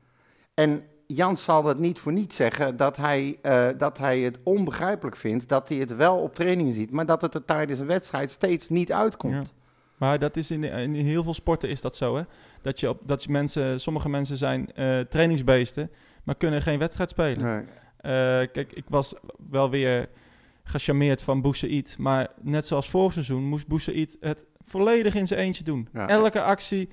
En 0.53 0.83
Jan 1.07 1.37
zal 1.37 1.63
dat 1.63 1.79
niet 1.79 1.99
voor 1.99 2.11
niet 2.11 2.33
zeggen 2.33 2.77
dat 2.77 2.97
hij, 2.97 3.37
eh, 3.41 3.67
dat 3.77 3.97
hij 3.97 4.19
het 4.19 4.39
onbegrijpelijk 4.43 5.15
vindt 5.15 5.47
dat 5.47 5.69
hij 5.69 5.77
het 5.77 5.95
wel 5.95 6.17
op 6.17 6.35
trainingen 6.35 6.73
ziet, 6.73 6.91
maar 6.91 7.05
dat 7.05 7.21
het 7.21 7.33
er 7.33 7.45
tijdens 7.45 7.79
een 7.79 7.85
wedstrijd 7.85 8.31
steeds 8.31 8.69
niet 8.69 8.91
uitkomt. 8.91 9.33
Ja. 9.33 9.43
Maar 9.97 10.19
dat 10.19 10.37
is 10.37 10.51
in, 10.51 10.63
in 10.63 10.95
heel 10.95 11.23
veel 11.23 11.33
sporten 11.33 11.69
is 11.69 11.81
dat 11.81 11.95
zo, 11.95 12.15
hè? 12.15 12.23
Dat 12.61 12.79
je 12.79 12.89
op, 12.89 12.99
dat 13.03 13.23
je 13.23 13.31
mensen, 13.31 13.79
sommige 13.79 14.09
mensen 14.09 14.37
zijn 14.37 14.73
eh, 14.73 14.99
trainingsbeesten, 14.99 15.91
maar 16.25 16.35
kunnen 16.35 16.61
geen 16.61 16.79
wedstrijd 16.79 17.09
spelen. 17.09 17.43
Nee. 17.43 17.63
Eh, 17.97 18.51
kijk, 18.51 18.71
ik 18.73 18.85
was 18.87 19.13
wel 19.49 19.69
weer 19.69 20.09
gecharmeerd 20.63 21.21
van 21.21 21.41
Boussaïd, 21.41 21.95
maar 21.97 22.27
net 22.41 22.67
zoals 22.67 22.89
vorig 22.89 23.13
seizoen 23.13 23.43
moest 23.43 23.67
Boussaïd 23.67 24.17
het 24.19 24.45
volledig 24.65 25.15
in 25.15 25.27
zijn 25.27 25.39
eentje 25.39 25.63
doen. 25.63 25.87
Ja. 25.93 26.07
Elke 26.07 26.41
actie, 26.41 26.89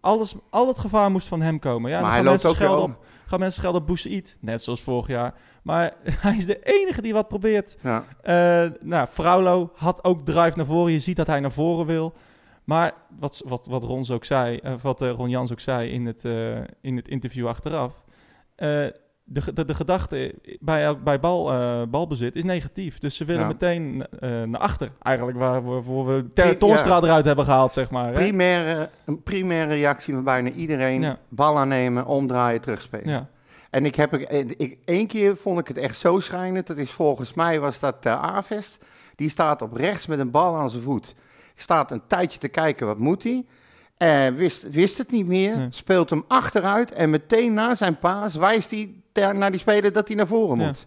alles, 0.00 0.34
al 0.50 0.68
het 0.68 0.78
gevaar 0.78 1.10
moest 1.10 1.28
van 1.28 1.42
hem 1.42 1.58
komen. 1.58 1.90
Ja, 1.90 2.00
maar 2.00 2.12
hij 2.12 2.22
loopt 2.22 2.44
ook 2.44 2.56
wel. 2.56 2.82
op, 2.82 3.04
gaan 3.26 3.38
mensen 3.38 3.60
schelden 3.60 3.80
op 3.80 3.86
Boussaïd, 3.86 4.36
net 4.40 4.62
zoals 4.62 4.82
vorig 4.82 5.06
jaar. 5.06 5.34
Maar 5.62 5.94
hij 6.26 6.36
is 6.36 6.46
de 6.46 6.58
enige 6.62 7.02
die 7.02 7.12
wat 7.12 7.28
probeert. 7.28 7.76
Ja. 7.80 8.04
Eh 8.22 8.70
nou, 8.80 9.06
Fraulo 9.06 9.70
had 9.74 10.04
ook 10.04 10.24
drive 10.24 10.56
naar 10.56 10.66
voren. 10.66 10.92
Je 10.92 10.98
ziet 10.98 11.16
dat 11.16 11.26
hij 11.26 11.40
naar 11.40 11.52
voren 11.52 11.86
wil. 11.86 12.14
Maar 12.64 12.94
wat, 13.18 13.42
wat, 13.46 13.66
wat 13.66 13.82
Rons 13.82 14.10
ook 14.10 14.24
zei, 14.24 14.56
eh, 14.56 14.74
wat 14.82 15.00
Ron 15.00 15.28
Jans 15.28 15.52
ook 15.52 15.60
zei 15.60 15.90
in 15.90 16.06
het, 16.06 16.24
in 16.80 16.96
het 16.96 17.08
interview 17.08 17.46
achteraf. 17.46 18.03
Eh, 18.56 18.86
de, 19.26 19.52
de, 19.52 19.64
de 19.64 19.74
gedachte 19.74 20.34
bij, 20.60 20.98
bij 21.02 21.20
bal, 21.20 21.52
eh, 21.52 21.82
balbezit 21.88 22.36
is 22.36 22.44
negatief. 22.44 22.98
Dus 22.98 23.16
ze 23.16 23.24
willen 23.24 23.42
Ja. 23.42 23.48
meteen 23.48 24.06
eh, 24.20 24.42
naar 24.42 24.60
achter. 24.60 24.90
Eigenlijk 25.02 25.38
waar 25.38 25.64
we, 25.64 25.70
waarvoor 25.70 26.06
we 26.06 26.32
Ter 26.34 26.46
Ja. 26.46 26.54
Toornstra 26.54 26.96
eruit 27.00 27.24
hebben 27.24 27.44
gehaald, 27.44 27.72
zeg 27.72 27.90
maar. 27.90 28.06
Hè? 28.06 28.12
Primaire, 28.12 28.90
een 29.04 29.22
primaire 29.22 29.74
reactie 29.74 30.14
van 30.14 30.24
bijna 30.24 30.50
iedereen. 30.50 31.00
Ja. 31.00 31.18
Bal 31.28 31.58
aannemen, 31.58 32.06
omdraaien, 32.06 32.60
terugspelen. 32.60 33.10
Ja. 33.10 33.28
En 33.70 33.84
ik 33.84 33.94
heb, 33.94 34.14
ik, 34.14 34.78
één 34.84 35.06
keer 35.06 35.36
vond 35.36 35.58
ik 35.58 35.68
het 35.68 35.76
echt 35.76 35.98
zo 35.98 36.18
schrijnend. 36.18 36.66
Dat 36.66 36.76
is 36.78 36.90
volgens 36.90 37.34
mij 37.34 37.60
was 37.60 37.80
dat 37.80 38.02
Ter 38.02 38.12
Avest. 38.16 38.84
Die 39.16 39.28
staat 39.28 39.62
op 39.62 39.72
rechts 39.72 40.06
met 40.06 40.18
een 40.18 40.30
bal 40.30 40.56
aan 40.56 40.70
zijn 40.70 40.82
voet. 40.82 41.14
Staat 41.54 41.90
een 41.90 42.02
tijdje 42.06 42.38
te 42.38 42.48
kijken, 42.48 42.86
wat 42.86 42.98
moet 42.98 43.22
hij? 43.22 43.44
Eh, 43.96 44.28
wist, 44.28 44.70
wist 44.70 44.98
het 44.98 45.10
niet 45.10 45.26
meer. 45.26 45.56
Nee. 45.56 45.66
Speelt 45.70 46.10
hem 46.10 46.24
achteruit. 46.28 46.92
En 46.92 47.10
meteen 47.10 47.54
na 47.54 47.74
zijn 47.74 47.98
paas 47.98 48.34
wijst 48.34 48.70
hij 48.70 48.94
ter- 49.12 49.34
naar 49.38 49.50
die 49.50 49.60
speler 49.60 49.92
dat 49.92 50.08
hij 50.08 50.16
naar 50.16 50.26
voren 50.26 50.58
Ja. 50.58 50.66
moet. 50.66 50.86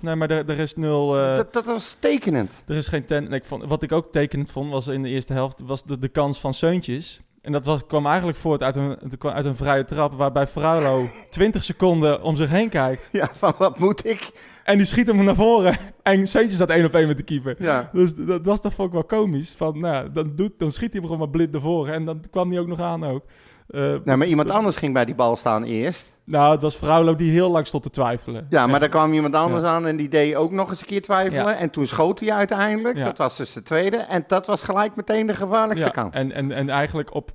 Nee, 0.00 0.14
maar 0.14 0.30
er, 0.30 0.48
er 0.50 0.58
is 0.58 0.76
nul... 0.76 1.18
eh, 1.18 1.36
Dat, 1.36 1.52
dat 1.52 1.64
was 1.64 1.96
tekenend. 1.98 2.62
Er 2.66 2.76
is 2.76 2.86
geen 2.86 3.04
ten. 3.04 3.28
nee, 3.28 3.38
ik 3.38 3.44
vond, 3.44 3.64
wat 3.64 3.82
ik 3.82 3.92
ook 3.92 4.12
tekenend 4.12 4.50
vond, 4.50 4.70
was 4.70 4.86
in 4.86 5.02
de 5.02 5.08
eerste 5.08 5.32
helft 5.32 5.60
was 5.60 5.84
de, 5.84 5.98
de 5.98 6.08
kans 6.08 6.40
van 6.40 6.54
Seuntjes. 6.54 7.20
En 7.42 7.52
dat 7.52 7.64
was, 7.64 7.86
kwam 7.86 8.06
eigenlijk 8.06 8.38
voort 8.38 8.62
uit 8.62 8.76
een, 8.76 8.98
uit 9.22 9.44
een 9.44 9.56
vrije 9.56 9.84
trap... 9.84 10.14
waarbij 10.14 10.46
Fraulo 10.46 11.06
20 11.30 11.64
seconden 11.64 12.22
om 12.22 12.36
zich 12.36 12.50
heen 12.50 12.68
kijkt. 12.68 13.08
Ja, 13.12 13.28
van 13.32 13.54
wat 13.58 13.78
moet 13.78 14.06
ik? 14.06 14.30
En 14.64 14.76
die 14.76 14.86
schiet 14.86 15.06
hem 15.06 15.24
naar 15.24 15.34
voren. 15.34 15.76
En 16.02 16.26
Seuntje 16.26 16.54
staat 16.54 16.68
één 16.68 16.84
op 16.84 16.94
één 16.94 17.06
met 17.06 17.16
de 17.16 17.22
keeper. 17.22 17.56
Ja, 17.58 17.90
Dus 17.92 18.14
dat, 18.14 18.26
dat 18.26 18.46
was 18.46 18.60
toch 18.60 18.78
ook 18.78 18.92
wel 18.92 19.04
komisch. 19.04 19.54
Van, 19.56 19.80
nou, 19.80 20.12
dan, 20.12 20.32
doet, 20.34 20.52
dan 20.58 20.70
schiet 20.70 20.92
hij 20.92 21.00
hem 21.00 21.02
gewoon 21.02 21.18
maar 21.18 21.28
blind 21.28 21.52
naar 21.52 21.60
voren. 21.60 21.94
En 21.94 22.04
dan 22.04 22.24
kwam 22.30 22.50
hij 22.50 22.60
ook 22.60 22.66
nog 22.66 22.80
aan 22.80 23.04
ook. 23.04 23.24
Nou, 23.72 24.16
maar 24.16 24.26
iemand 24.26 24.50
anders 24.50 24.76
ging 24.76 24.92
bij 24.92 25.04
die 25.04 25.14
bal 25.14 25.36
staan 25.36 25.62
eerst. 25.64 26.18
nou, 26.24 26.52
het 26.52 26.62
was 26.62 26.74
Fraulo 26.74 27.14
die 27.14 27.32
heel 27.32 27.50
lang 27.50 27.66
stond 27.66 27.82
te 27.82 27.90
twijfelen. 27.90 28.46
Ja, 28.50 28.66
maar 28.66 28.80
daar 28.80 28.88
kwam 28.88 29.12
iemand 29.12 29.34
anders 29.34 29.62
Ja. 29.62 29.68
aan 29.68 29.86
en 29.86 29.96
die 29.96 30.08
deed 30.08 30.34
ook 30.34 30.50
nog 30.50 30.70
eens 30.70 30.80
een 30.80 30.86
keer 30.86 31.02
twijfelen. 31.02 31.44
Ja. 31.44 31.54
En 31.54 31.70
toen 31.70 31.86
schoot 31.86 32.20
hij 32.20 32.32
uiteindelijk. 32.32 32.96
Ja. 32.96 33.04
Dat 33.04 33.18
was 33.18 33.36
dus 33.36 33.52
de 33.52 33.62
tweede. 33.62 33.96
En 33.96 34.24
dat 34.26 34.46
was 34.46 34.62
gelijk 34.62 34.96
meteen 34.96 35.26
de 35.26 35.34
gevaarlijkste 35.34 35.86
Ja, 35.86 35.92
kant. 35.92 36.14
En, 36.14 36.32
en, 36.32 36.52
en 36.52 36.68
eigenlijk 36.70 37.14
op, 37.14 37.30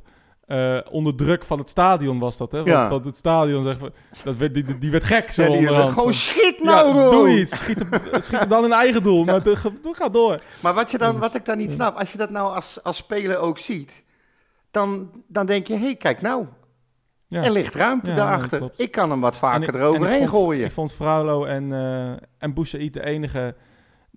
eh, 0.45 0.77
onder 0.89 1.15
druk 1.15 1.43
van 1.43 1.59
het 1.59 1.69
stadion 1.69 2.19
was 2.19 2.37
dat, 2.37 2.51
hè? 2.51 2.57
Want, 2.57 2.69
Ja. 2.69 2.89
want 2.89 3.05
het 3.05 3.17
stadion, 3.17 3.63
zeg, 3.63 3.79
maar, 3.79 3.89
dat 4.23 4.35
werd, 4.37 4.53
die, 4.53 4.79
die- 4.79 4.91
werd 4.91 5.03
gek 5.03 5.31
zo 5.31 5.43
Ja, 5.43 5.49
onderhand. 5.49 5.93
gewoon 5.93 6.13
schiet 6.13 6.55
ja, 6.59 6.63
nou, 6.65 6.93
Ron! 6.93 7.09
doe 7.09 7.39
iets. 7.39 7.57
Schiet 7.57 7.79
hem, 7.89 8.01
schiet 8.21 8.39
hem 8.39 8.49
dan 8.49 8.63
in 8.65 8.71
eigen 8.73 9.03
doel. 9.03 9.23
Maar 9.23 9.43
de, 9.43 9.55
ge- 9.55 9.79
doe- 9.81 9.95
ga 9.95 10.09
door. 10.09 10.39
Maar 10.59 10.73
wat, 10.73 10.91
je 10.91 10.97
dan, 10.97 11.19
wat 11.19 11.35
ik 11.35 11.45
dan 11.45 11.57
niet 11.57 11.71
snap, 11.71 11.97
als 11.99 12.11
je 12.11 12.17
dat 12.17 12.29
nou 12.29 12.55
als, 12.55 12.79
als 12.83 12.97
speler 12.97 13.37
ook 13.39 13.57
ziet, 13.57 14.03
dan, 14.75 15.09
dan 15.27 15.45
denk 15.45 15.67
je, 15.67 15.73
hé, 15.73 15.79
hey, 15.79 15.95
kijk 15.95 16.21
nou, 16.21 16.45
Ja. 17.27 17.43
er 17.43 17.51
ligt 17.51 17.75
ruimte 17.75 18.09
Ja, 18.09 18.15
daarachter. 18.15 18.71
ik 18.77 18.91
kan 18.91 19.09
hem 19.09 19.21
wat 19.21 19.37
vaker 19.37 19.67
ik- 19.69 19.75
eroverheen 19.75 20.21
ik 20.21 20.29
vond, 20.29 20.43
gooien. 20.43 20.65
Ik 20.65 20.71
vond 20.71 20.91
Fraulo 20.93 21.45
en, 21.45 21.73
eh 21.73 22.11
en 22.37 22.53
Boussaïd 22.53 22.93
de 22.93 23.05
enige 23.05 23.55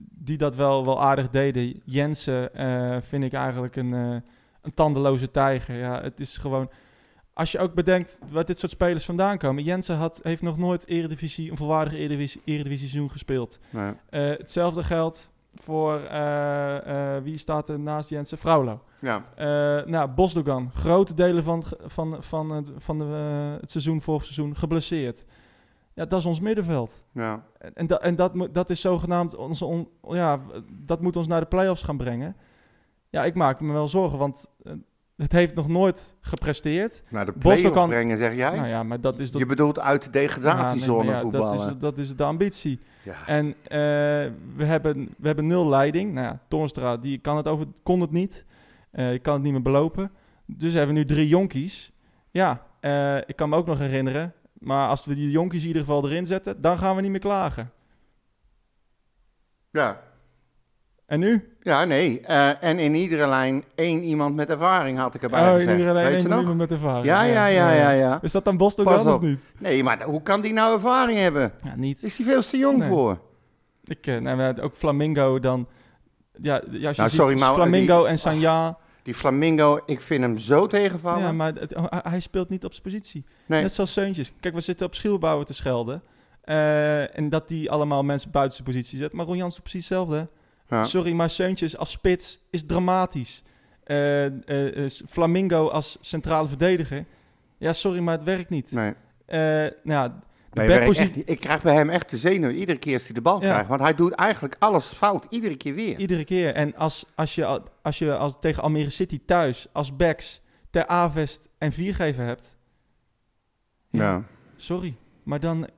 die 0.01 0.37
dat 0.37 0.55
wel, 0.55 0.85
wel 0.85 1.03
aardig 1.03 1.31
deden. 1.31 1.83
Jensen 1.85 2.55
eh, 2.55 2.97
vind 3.01 3.25
ik 3.25 3.33
eigenlijk 3.33 3.77
een, 3.77 3.93
eh, 3.95 4.17
een 4.63 4.75
tandeloze 4.75 5.31
tijger. 5.31 5.77
Ja, 5.77 6.01
het 6.03 6.21
is 6.21 6.37
gewoon... 6.37 6.71
Als 7.33 7.53
je 7.53 7.59
ook 7.59 7.75
bedenkt 7.75 8.19
waar 8.31 8.45
dit 8.45 8.59
soort 8.59 8.73
spelers 8.73 9.05
vandaan 9.05 9.39
komen. 9.39 9.63
Jensen 9.65 9.97
had, 9.97 10.21
heeft 10.23 10.43
nog 10.43 10.59
nooit 10.59 10.87
eredivisie, 10.89 11.51
een 11.51 11.57
volwaardig 11.57 11.93
eredivisie, 11.93 12.41
eredivisie 12.45 12.89
seizoen 12.89 13.11
gespeeld. 13.11 13.59
Nee. 13.71 13.93
Hetzelfde 14.11 14.85
geldt 14.85 15.31
voor, 15.63 15.95
eh, 16.01 17.17
eh, 17.17 17.23
wie 17.23 17.37
staat 17.39 17.69
er 17.69 17.81
naast 17.81 18.09
Jensen? 18.09 18.39
Fraulo. 18.39 18.83
Ja, 19.01 19.25
Eh 19.35 19.87
nou, 19.87 20.09
Bosdogan, 20.11 20.71
grote 20.75 21.15
delen 21.15 21.43
van, 21.43 21.63
van, 21.85 22.17
van, 22.23 22.51
het- 22.51 22.71
van 22.77 22.99
de, 22.99 23.05
het 23.61 23.71
seizoen, 23.71 24.01
vorig 24.03 24.23
seizoen, 24.25 24.57
geblesseerd. 24.57 25.25
Ja, 25.95 26.05
dat 26.05 26.19
is 26.21 26.27
ons 26.27 26.41
middenveld. 26.41 27.05
ja. 27.13 27.43
En, 27.59 27.73
en, 27.75 27.87
dat, 27.87 28.01
en 28.03 28.17
dat, 28.17 28.71
is 28.71 28.81
zogenaamd, 28.81 29.37
onze 29.37 29.65
on- 29.65 29.89
ja, 30.09 30.41
dat 30.73 31.01
moet 31.01 31.17
ons 31.17 31.27
naar 31.27 31.41
de 31.41 31.47
play-offs 31.47 31.83
gaan 31.83 31.97
brengen. 31.97 32.37
Ja, 33.11 33.25
ik 33.25 33.35
maak 33.35 33.61
me 33.61 33.73
wel 33.73 33.89
zorgen, 33.89 34.19
want 34.19 34.47
het 35.19 35.33
heeft 35.33 35.55
nog 35.55 35.69
nooit 35.69 36.15
gepresteerd. 36.21 37.03
Naar 37.09 37.27
de 37.27 37.33
play-off 37.33 37.71
kan- 37.73 37.89
brengen, 37.89 38.19
zeg 38.19 38.35
jij? 38.35 38.57
Nou 38.57 38.69
ja, 38.69 38.83
maar 38.83 39.01
dat 39.01 39.19
is... 39.19 39.31
Dat, 39.31 39.41
je 39.41 39.47
bedoelt 39.47 39.79
uit 39.79 40.03
de 40.03 40.11
degradatiezone 40.11 40.99
Ja, 40.99 41.05
nee, 41.05 41.15
ja, 41.15 41.21
voetballen. 41.21 41.59
Dat 41.59 41.69
is, 41.69 41.79
dat 41.79 41.99
is 41.99 42.17
de 42.17 42.25
ambitie. 42.25 42.81
Ja. 43.03 43.27
En 43.27 43.47
eh, 43.47 43.79
we, 44.57 44.65
hebben, 44.65 45.15
we 45.19 45.27
hebben 45.27 45.47
nul 45.47 45.69
leiding. 45.69 46.13
Nou 46.13 46.37
ja, 46.75 46.97
die 46.97 47.19
kan 47.19 47.37
het 47.37 47.49
over, 47.49 47.67
kon 47.83 48.01
het 48.01 48.11
niet. 48.11 48.45
Eh 48.91 49.13
ik 49.13 49.23
kan 49.23 49.35
het 49.35 49.43
niet 49.43 49.53
meer 49.53 49.63
belopen. 49.63 50.11
Dus 50.47 50.73
hebben 50.73 50.95
we 50.95 51.01
nu 51.01 51.07
drie 51.07 51.29
jonkies. 51.29 51.93
Ja, 52.31 52.63
eh, 52.81 53.17
ik 53.17 53.37
kan 53.37 53.49
me 53.49 53.57
ook 53.57 53.67
nog 53.67 53.79
herinneren. 53.79 54.33
Maar 54.53 54.89
als 54.89 55.05
we 55.05 55.15
die 55.15 55.31
jonkies 55.31 55.61
in 55.61 55.67
ieder 55.67 55.83
geval 55.83 56.05
erin 56.05 56.27
zetten, 56.27 56.61
dan 56.61 56.79
gaan 56.79 56.97
we 56.97 57.03
niet 57.03 57.11
meer 57.11 57.21
klagen. 57.21 57.71
ja. 59.71 60.07
En 61.09 61.21
nu? 61.21 61.49
Ja, 61.63 61.85
nee. 61.85 62.21
Eh, 62.21 62.63
en 62.63 62.79
in 62.79 62.95
iedere 62.95 63.27
lijn 63.27 63.65
één 63.75 64.03
iemand 64.03 64.35
met 64.35 64.51
ervaring 64.51 64.99
had 64.99 65.15
ik 65.15 65.23
erbij 65.23 65.41
Oh, 65.49 65.55
gezegd. 65.55 65.79
iedereen 65.79 65.95
Weet 66.05 66.13
één 66.13 66.23
je 66.23 66.29
nog? 66.29 66.41
iemand 66.41 66.59
met 66.59 66.71
ervaring. 66.71 67.05
Ja, 67.07 67.23
ja, 67.23 67.47
ja, 67.47 67.73
ja, 67.73 67.91
ja. 67.91 68.19
Is 68.23 68.33
dat 68.33 68.45
dan 68.45 68.57
Boston 68.57 68.85
Pas 68.85 69.03
dan 69.05 69.13
op. 69.15 69.19
of 69.21 69.27
niet? 69.27 69.41
Nee, 69.59 69.83
maar 69.85 70.03
hoe 70.03 70.23
kan 70.23 70.41
die 70.41 70.53
nou 70.53 70.75
ervaring 70.75 71.19
hebben? 71.19 71.53
Ja, 71.63 71.73
niet. 71.77 72.03
Is 72.03 72.17
die 72.17 72.25
veel 72.27 72.43
te 72.43 72.57
jong 72.57 72.79
Nee. 72.79 72.89
voor? 72.89 73.19
Ik, 73.85 74.07
eh, 74.07 74.19
nou, 74.19 74.37
maar 74.37 74.61
ook 74.61 74.75
Flamingo 74.75 75.39
dan... 75.41 75.69
Ja, 76.41 76.63
ja 76.71 76.87
als 76.89 76.97
je 76.97 77.03
Nou, 77.03 77.11
ziet, 77.11 77.21
sorry, 77.21 77.39
maar 77.39 77.55
Flamingo 77.55 77.99
die- 78.01 78.09
en 78.09 78.19
Sanja... 78.19 78.79
Die 79.03 79.15
Flamingo, 79.15 79.81
ik 79.87 80.01
vind 80.01 80.21
hem 80.23 80.39
zo 80.39 80.67
tegenvallen. 80.67 81.21
Ja, 81.23 81.33
maar 81.33 81.53
het- 81.55 81.75
hij- 82.03 82.21
speelt 82.21 82.49
niet 82.49 82.65
op 82.65 82.71
zijn 82.73 82.83
positie. 82.85 83.25
nee. 83.47 83.63
Net 83.63 83.73
zoals 83.73 83.93
Seuntjes. 83.93 84.33
Kijk, 84.41 84.55
we 84.55 84.61
zitten 84.61 84.87
op 84.87 84.95
Schielbouwen 84.95 85.47
te 85.47 85.55
schelden. 85.55 86.03
Eh, 86.41 87.19
en 87.19 87.29
dat 87.29 87.49
die 87.49 87.71
allemaal 87.71 88.03
mensen 88.03 88.31
buiten 88.31 88.55
zijn 88.57 88.69
positie 88.69 88.99
zet. 88.99 89.13
Maar 89.13 89.27
Ron 89.27 89.37
Jans 89.37 89.55
is 89.55 89.61
precies 89.61 89.89
hetzelfde. 89.89 90.29
Ja. 90.69 90.85
Sorry, 90.85 91.13
maar 91.13 91.31
Seuntjes 91.31 91.77
als 91.77 91.91
spits 91.91 92.41
is 92.51 92.67
dramatisch. 92.67 93.43
Eh, 93.85 94.27
Flamingo 95.09 95.69
als 95.69 95.99
centrale 96.01 96.49
verdediger. 96.49 97.05
Ja, 97.59 97.73
sorry, 97.73 97.99
maar 98.01 98.15
het 98.15 98.25
werkt 98.25 98.51
niet. 98.51 98.73
Nee. 98.73 98.95
Nou 99.27 99.73
ja, 99.83 100.09
de 100.53 100.61
Nee, 100.63 100.79
echt 100.79 101.17
ik 101.29 101.41
krijg 101.41 101.63
bij 101.63 101.75
hem 101.75 101.91
echt 101.91 102.11
de 102.11 102.19
zenuw 102.19 102.51
iedere 102.51 102.79
keer 102.79 102.95
als 102.95 103.05
hij 103.05 103.15
de 103.15 103.21
bal 103.21 103.43
Ja. 103.43 103.49
krijgt. 103.51 103.69
Want 103.69 103.81
hij 103.81 103.95
doet 103.95 104.13
eigenlijk 104.13 104.57
alles 104.59 104.85
fout, 104.85 105.27
iedere 105.31 105.57
keer 105.57 105.75
weer. 105.75 105.99
Iedere 105.99 106.25
keer. 106.25 106.55
En 106.55 106.77
als, 106.77 107.05
als 107.15 107.35
je, 107.35 107.45
al- 107.45 107.63
als 107.83 107.99
je 107.99 108.17
als, 108.17 108.37
tegen 108.41 108.63
Almere 108.63 108.91
City 108.91 109.21
thuis 109.27 109.67
als 109.73 109.97
backs 109.97 110.41
ter 110.71 110.87
Avest 110.87 111.49
en 111.59 111.73
viergever 111.73 112.25
hebt. 112.25 112.57
Ja. 113.91 114.25
Sorry, 114.57 114.95
maar 115.23 115.41
dan... 115.41 115.69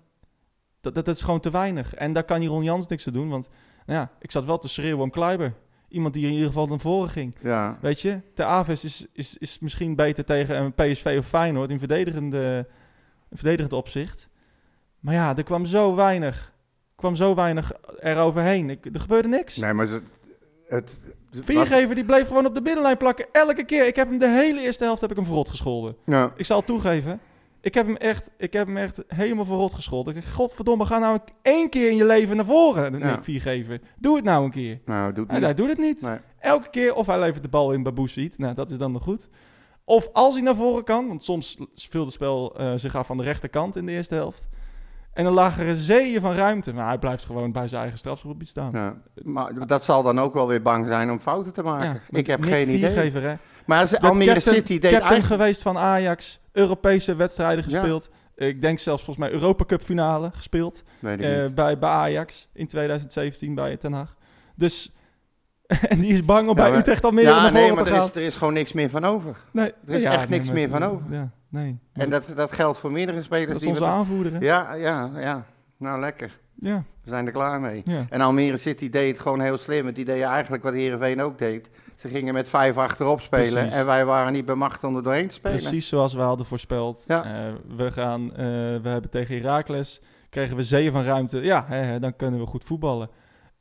Dat, 0.80 0.94
dat, 0.94 1.04
dat 1.04 1.14
is 1.14 1.23
gewoon 1.23 1.40
te 1.40 1.50
weinig. 1.50 1.94
En 1.94 2.12
daar 2.12 2.25
kan 2.25 2.40
die 2.40 2.49
Ron 2.49 2.64
Jans 2.64 2.87
niks 2.87 3.06
aan 3.06 3.12
doen. 3.12 3.28
Want 3.28 3.49
ja, 3.90 4.11
ik 4.18 4.30
zat 4.30 4.44
wel 4.44 4.59
te 4.59 4.68
schreeuwen 4.68 5.02
om 5.02 5.11
Kleiber. 5.11 5.54
Iemand 5.88 6.14
die 6.14 6.26
in 6.26 6.32
ieder 6.32 6.47
geval 6.47 6.66
naar 6.66 6.78
voren 6.78 7.11
ging. 7.11 7.35
Ja. 7.42 7.78
Weet 7.80 8.00
je, 8.00 8.20
ter 8.35 8.44
Avest 8.44 8.85
is, 8.85 9.06
is, 9.12 9.37
is 9.37 9.59
misschien 9.59 9.94
beter 9.94 10.25
tegen 10.25 10.56
een 10.56 10.73
PSV 10.73 11.14
of 11.18 11.26
Feyenoord 11.26 11.70
in 11.70 11.78
verdedigende, 11.78 12.66
in 13.30 13.37
verdedigend 13.37 13.73
opzicht. 13.73 14.28
Maar 15.00 15.14
ja, 15.14 15.37
er 15.37 15.42
kwam 15.42 15.64
zo 15.64 15.94
weinig. 15.94 16.52
kwam 16.97 17.16
zo 17.16 17.35
weinig 17.35 17.73
eroverheen. 17.99 18.70
Ik, 18.70 18.87
er 18.92 19.00
gebeurde 19.00 19.28
niks. 19.28 19.56
Nee, 19.56 19.73
maar 19.73 19.88
het... 19.88 20.02
het 20.68 21.00
Viergever 21.30 21.94
die 21.94 22.04
bleef 22.04 22.26
gewoon 22.26 22.47
op 22.47 22.54
de 22.54 22.62
binnenlijn 22.62 22.97
plakken. 22.97 23.26
Elke 23.32 23.64
keer. 23.64 23.87
Ik 23.87 23.97
heb 23.97 24.09
hem 24.09 24.18
de 24.18 24.28
hele 24.28 24.61
eerste 24.61 24.85
helft 24.85 25.00
heb 25.00 25.11
ik 25.11 25.16
hem 25.16 25.25
verrot 25.25 25.49
gescholden. 25.49 25.97
Ja. 26.04 26.32
Ik 26.37 26.44
zal 26.44 26.56
het 26.56 26.66
toegeven. 26.66 27.20
Ik 27.62 27.74
heb 27.74 27.86
hem 27.86 27.96
echt, 27.96 28.30
ik 28.38 28.52
heb 28.52 28.66
hem 28.66 28.76
echt 28.76 29.02
helemaal 29.06 29.44
verrot 29.44 29.74
gescholden. 29.74 30.16
Ik 30.16 30.24
godverdomme, 30.24 30.86
ga 30.86 30.98
nou 30.98 31.18
één 31.42 31.68
keer 31.70 31.90
in 31.90 31.96
je 31.96 32.04
leven 32.04 32.36
naar 32.36 32.44
voren, 32.44 32.98
Ja. 32.98 33.10
Nick 33.10 33.24
Viergever. 33.24 33.80
Doe 33.98 34.16
het 34.16 34.24
nou 34.24 34.44
een 34.44 34.50
keer. 34.50 34.80
Nou, 34.84 35.12
doet 35.12 35.28
En 35.28 35.34
niet. 35.34 35.42
hij 35.44 35.54
doet 35.54 35.68
het 35.68 35.78
niet. 35.78 36.02
Nee. 36.02 36.18
Elke 36.38 36.70
keer 36.70 36.94
of 36.94 37.06
hij 37.06 37.18
levert 37.20 37.42
de 37.42 37.48
bal 37.48 37.72
in 37.72 37.82
Baboes 37.82 38.12
ziet. 38.12 38.38
Nou, 38.38 38.54
dat 38.54 38.70
is 38.70 38.78
dan 38.78 38.92
nog 38.92 39.02
goed. 39.02 39.28
Of 39.84 40.08
als 40.12 40.34
hij 40.34 40.42
naar 40.42 40.54
voren 40.54 40.84
kan, 40.84 41.06
want 41.08 41.24
soms 41.24 41.58
viel 41.74 42.04
het 42.04 42.12
spel 42.12 42.56
eh, 42.58 42.72
zich 42.76 42.96
af 42.96 43.10
aan 43.10 43.16
de 43.16 43.22
rechterkant 43.22 43.76
in 43.76 43.86
de 43.86 43.92
eerste 43.92 44.14
helft. 44.14 44.48
En 45.12 45.24
dan 45.24 45.32
lagen 45.32 45.66
er 45.66 45.76
zeeën 45.76 46.20
van 46.20 46.32
ruimte. 46.32 46.72
Maar 46.72 46.86
hij 46.86 46.98
blijft 46.98 47.24
gewoon 47.24 47.52
bij 47.52 47.68
zijn 47.68 47.80
eigen 47.80 47.98
strafschopgebied 47.98 48.48
staan. 48.48 48.70
Ja. 48.72 48.96
Maar 49.22 49.66
dat 49.66 49.84
zal 49.84 50.02
dan 50.02 50.18
ook 50.18 50.34
wel 50.34 50.46
weer 50.46 50.62
bang 50.62 50.86
zijn 50.86 51.10
om 51.10 51.18
fouten 51.20 51.52
te 51.52 51.62
maken. 51.62 52.02
Ja, 52.10 52.18
ik 52.18 52.26
heb 52.26 52.42
geen 52.42 52.74
idee. 52.74 53.10
Hè. 53.10 53.34
Maar 53.70 53.88
Werd 53.90 54.02
Almere 54.02 54.32
captain- 54.32 54.54
City 54.56 54.72
deed 54.78 54.80
captain 54.90 55.00
eigenlijk... 55.10 55.40
geweest 55.40 55.62
van 55.62 55.78
Ajax. 55.78 56.40
Europese 56.52 57.14
wedstrijden 57.14 57.64
Ja. 57.68 57.70
gespeeld. 57.80 58.10
Ik 58.36 58.60
denk 58.62 58.78
zelfs 58.78 59.04
volgens 59.04 59.26
mij 59.26 59.34
Europa 59.34 59.64
Cup 59.64 59.82
finale 59.82 60.30
gespeeld. 60.34 60.82
Eh, 61.02 61.18
bij, 61.54 61.78
bij 61.78 61.88
Ajax 61.88 62.48
in 62.52 62.66
2017 62.66 63.54
bij 63.54 63.76
Den 63.80 63.92
Haag. 63.92 64.14
Dus... 64.54 64.94
en 65.88 66.00
die 66.00 66.12
is 66.12 66.24
bang 66.24 66.48
om 66.48 66.56
Ja, 66.58 66.70
bij 66.70 66.78
Utrecht 66.78 67.04
al 67.04 67.10
meer 67.10 67.24
Ja, 67.24 67.42
naar 67.42 67.52
nee, 67.52 67.72
maar 67.72 67.86
er 67.86 67.96
is, 68.02 68.14
er 68.14 68.22
is 68.22 68.34
gewoon 68.34 68.52
niks 68.54 68.72
meer 68.72 68.90
van 68.90 69.04
over. 69.04 69.36
Nee, 69.52 69.72
Er 69.86 69.94
is 69.94 70.04
echt 70.04 70.28
niks 70.28 70.44
maar- 70.46 70.54
meer 70.54 70.68
van 70.68 70.82
over. 70.82 71.12
Ja, 71.12 71.30
nee. 71.48 71.78
En 71.92 72.10
dat, 72.10 72.26
dat 72.34 72.52
geldt 72.52 72.78
voor 72.78 72.92
meerdere 72.92 73.22
spelers. 73.22 73.46
dat 73.46 73.56
is 73.56 73.60
die 73.62 73.70
onze 73.70 73.82
we- 73.84 73.88
aanvoerder, 73.90 74.32
hè? 74.32 74.38
Ja, 74.38 74.74
ja, 74.74 75.10
ja. 75.16 75.44
Nou, 75.78 76.00
lekker. 76.00 76.38
Ja, 76.60 76.84
We 77.04 77.10
zijn 77.10 77.26
er 77.26 77.32
klaar 77.32 77.60
mee. 77.60 77.82
ja. 77.84 78.06
En 78.08 78.20
Almere 78.20 78.56
City 78.56 78.90
deed 78.90 79.12
het 79.12 79.20
gewoon 79.22 79.40
heel 79.40 79.56
slim. 79.56 79.92
Die 79.92 80.04
deden 80.04 80.26
eigenlijk 80.26 80.62
wat 80.62 80.72
Heerenveen 80.72 81.20
ook 81.20 81.38
deed. 81.38 81.70
Ze 81.96 82.08
gingen 82.08 82.34
met 82.34 82.48
vijf 82.48 82.76
achterop 82.76 83.20
spelen. 83.20 83.52
Precies. 83.52 83.72
En 83.72 83.86
wij 83.86 84.04
waren 84.04 84.32
niet 84.32 84.44
bemachtigd 84.44 84.84
om 84.84 84.96
er 84.96 85.02
doorheen 85.02 85.28
te 85.28 85.34
spelen. 85.34 85.58
Precies 85.58 85.88
zoals 85.88 86.14
we 86.14 86.20
hadden 86.20 86.46
voorspeld. 86.46 87.04
Ja. 87.06 87.24
Eh, 87.24 87.52
we, 87.76 87.90
gaan, 87.90 88.30
eh, 88.30 88.36
we 88.82 88.88
hebben 88.88 89.10
tegen 89.10 89.36
Heracles, 89.36 90.00
kregen 90.30 90.56
we 90.56 90.62
zeeën 90.62 90.92
van 90.92 91.04
ruimte. 91.04 91.40
Ja, 91.40 91.64
hè, 91.68 91.76
hè, 91.76 91.98
dan 91.98 92.16
kunnen 92.16 92.40
we 92.40 92.46
goed 92.46 92.64
voetballen. 92.64 93.10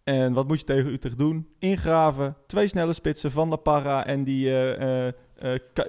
En 0.03 0.33
wat 0.33 0.47
moet 0.47 0.59
je 0.59 0.65
tegen 0.65 0.91
Utrecht 0.91 1.17
doen? 1.17 1.47
Ingraven, 1.59 2.35
twee 2.47 2.67
snelle 2.67 2.93
spitsen 2.93 3.31
van 3.31 3.49
La 3.49 3.55
Parra 3.55 4.05
en 4.05 4.23
die 4.23 4.75
eh, 4.75 5.13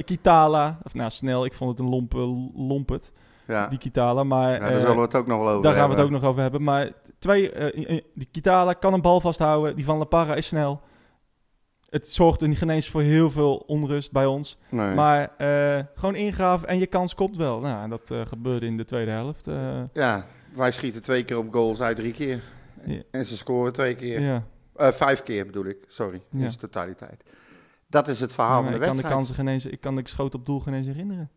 Kitala. 0.05 0.79
Of 0.83 0.95
nou, 0.95 1.11
snel, 1.11 1.45
ik 1.45 1.55
vond 1.55 1.71
het 1.71 1.79
een 1.79 1.93
lompe, 1.93 2.19
lompet, 2.55 3.13
Ja, 3.51 3.67
die 3.67 3.79
Kitala. 3.79 4.25
Maar 4.25 4.53
ja 4.53 4.59
daar 4.59 4.81
zullen 4.81 4.97
we 4.97 5.03
het 5.03 5.15
ook 5.15 5.27
nog 5.27 5.39
wel 5.39 5.49
over 5.49 5.63
daar 5.63 5.75
gaan 5.75 5.89
we 5.89 5.95
het 5.95 6.05
ook 6.05 6.11
nog 6.11 6.25
over 6.25 6.43
hebben. 6.43 6.63
Maar 6.63 6.91
twee, 7.19 7.53
eh, 7.53 8.01
die 8.15 8.29
Kitala 8.31 8.73
kan 8.73 8.93
een 8.93 9.01
bal 9.03 9.21
vasthouden. 9.21 9.77
Die 9.77 9.85
van 9.85 9.99
La 9.99 10.05
Parra 10.05 10.35
is 10.35 10.47
snel. 10.47 10.81
Het 11.89 12.09
zorgt 12.09 12.43
geen 12.45 12.71
eens 12.71 12.89
voor 12.89 13.03
heel 13.03 13.31
veel 13.31 13.57
onrust 13.57 14.13
bij 14.13 14.27
ons. 14.27 14.59
Nee. 14.71 14.95
Maar 14.95 15.31
eh, 15.37 15.85
gewoon 15.95 16.15
ingraven 16.15 16.69
en 16.69 16.79
je 16.79 16.87
kans 16.87 17.15
komt 17.15 17.37
wel. 17.37 17.61
Nou, 17.61 17.83
en 17.83 17.91
dat 17.91 18.11
eh, 18.11 18.21
gebeurde 18.27 18.67
in 18.67 18.77
de 18.77 18.85
tweede 18.85 19.11
helft. 19.11 19.49
Ja, 19.93 20.27
wij 20.55 20.71
schieten 20.71 21.03
twee 21.03 21.25
keer 21.25 21.39
op 21.39 21.53
goals 21.53 21.81
uit 21.81 21.97
drie 21.97 22.13
keer. 22.13 22.43
Ja. 22.85 23.03
En 23.11 23.27
ze 23.27 23.37
scoren 23.37 23.73
twee 23.73 23.95
keer. 23.95 24.21
ja. 24.21 24.43
Vijf 24.93 25.23
keer 25.23 25.47
bedoel 25.47 25.65
ik, 25.65 25.77
sorry. 25.89 26.23
In 26.33 26.39
Ja. 26.39 26.47
zijn 26.49 26.59
totaliteit. 26.61 27.25
Dat 27.87 28.09
is 28.09 28.21
het 28.21 28.33
verhaal 28.33 28.63
van 28.63 28.73
de 28.73 28.79
ik, 28.79 28.81
kan 28.81 28.81
de 28.81 28.87
wedstrijd. 28.87 29.15
kansen 29.15 29.35
geen 29.35 29.49
eens, 29.49 29.67
ik 29.67 29.81
kan 29.81 29.95
de 29.97 30.03
schoot 30.05 30.35
op 30.35 30.47
doel 30.47 30.61
geen 30.61 30.75
eens 30.75 30.87
herinneren. 30.87 31.31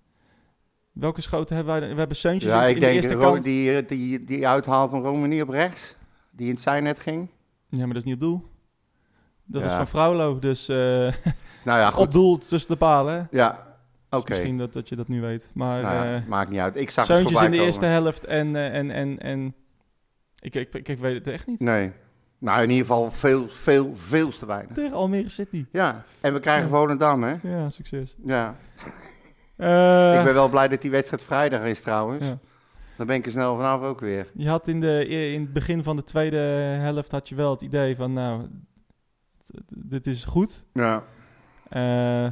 Welke 0.93 1.21
schoten 1.21 1.55
hebben 1.55 1.79
wij? 1.79 1.89
We 1.91 1.97
hebben 1.97 2.17
Seuntjes 2.17 2.51
ja, 2.51 2.63
in, 2.63 2.69
ik 2.69 2.73
in 2.75 2.79
de 2.79 2.85
denk 2.85 2.95
eerste 2.95 3.17
kant. 3.17 3.43
die, 3.43 3.75
eh, 3.77 3.87
die, 3.87 4.23
die 4.23 4.47
uithaal 4.47 4.89
van 4.89 5.01
Romani 5.01 5.41
op 5.41 5.49
rechts, 5.49 5.95
die 6.31 6.47
in 6.47 6.53
het 6.53 6.61
zijnet 6.61 6.99
ging. 6.99 7.27
Ja, 7.69 7.77
maar 7.77 7.87
dat 7.87 7.97
is 7.97 8.03
niet 8.03 8.13
op 8.13 8.19
doel. 8.19 8.47
Dat 9.45 9.61
Ja. 9.61 9.67
is 9.67 9.73
van 9.73 9.87
Fraulo, 9.87 10.39
dus 10.39 10.67
eh, 10.69 10.75
Nou 11.65 11.79
ja, 11.79 11.89
goed. 11.91 12.05
op 12.07 12.13
doel 12.13 12.37
tussen 12.37 12.69
de 12.71 12.77
palen. 12.77 13.27
Ja, 13.31 13.51
Dus 14.09 14.19
oké. 14.19 14.29
Misschien 14.29 14.57
dat, 14.57 14.73
dat 14.73 14.89
je 14.89 14.95
dat 14.95 15.07
nu 15.07 15.21
weet. 15.21 15.49
Maar 15.53 15.81
Nou 15.81 15.95
ja, 16.07 16.15
eh, 16.15 16.27
maakt 16.27 16.49
niet 16.49 16.59
uit. 16.59 16.75
Ik 16.75 16.89
zag 16.89 17.05
Seuntjes 17.05 17.31
in 17.41 17.43
de 17.43 17.49
komen. 17.49 17.65
eerste 17.65 17.85
helft 17.85 18.25
en, 18.25 18.55
en, 18.55 18.91
en, 18.91 19.19
en 19.19 19.55
ik, 20.39 20.55
ik, 20.55 20.73
ik, 20.73 20.87
ik 20.89 20.99
weet 20.99 21.15
het 21.17 21.27
echt 21.27 21.47
niet. 21.47 21.59
Nee. 21.59 21.91
Nou, 22.37 22.63
in 22.63 22.69
ieder 22.69 22.85
geval 22.85 23.11
veel, 23.11 23.47
veel, 23.49 23.91
veel 23.95 24.29
te 24.29 24.45
weinig. 24.45 24.73
Tegen 24.73 24.93
Almere 24.93 25.29
City. 25.29 25.65
Ja, 25.71 26.03
en 26.21 26.33
we 26.33 26.39
krijgen 26.39 26.69
Ja. 26.69 26.75
Volendam, 26.77 27.23
hè? 27.23 27.35
Ja, 27.43 27.69
succes. 27.69 28.15
Ja. 28.25 28.55
Eh, 29.55 30.17
ik 30.17 30.23
ben 30.23 30.33
wel 30.33 30.49
blij 30.49 30.67
dat 30.67 30.81
die 30.81 30.91
wedstrijd 30.91 31.23
vrijdag 31.23 31.63
is 31.63 31.81
trouwens. 31.81 32.27
ja. 32.27 32.37
Dan 32.97 33.07
ben 33.07 33.15
ik 33.15 33.25
er 33.25 33.31
snel 33.31 33.55
vanaf 33.55 33.81
ook 33.81 33.99
weer. 33.99 34.27
Je 34.33 34.49
had 34.49 34.67
in, 34.67 34.81
de, 34.81 35.07
in 35.07 35.41
het 35.41 35.53
begin 35.53 35.83
van 35.83 35.95
de 35.95 36.03
tweede 36.03 36.37
helft 36.37 37.11
had 37.11 37.29
je 37.29 37.35
wel 37.35 37.51
het 37.51 37.61
idee 37.61 37.95
van, 37.95 38.13
nou, 38.13 38.47
dit 39.67 40.07
is 40.07 40.25
goed. 40.25 40.63
Ja. 40.73 41.03
Eh, 41.69 42.23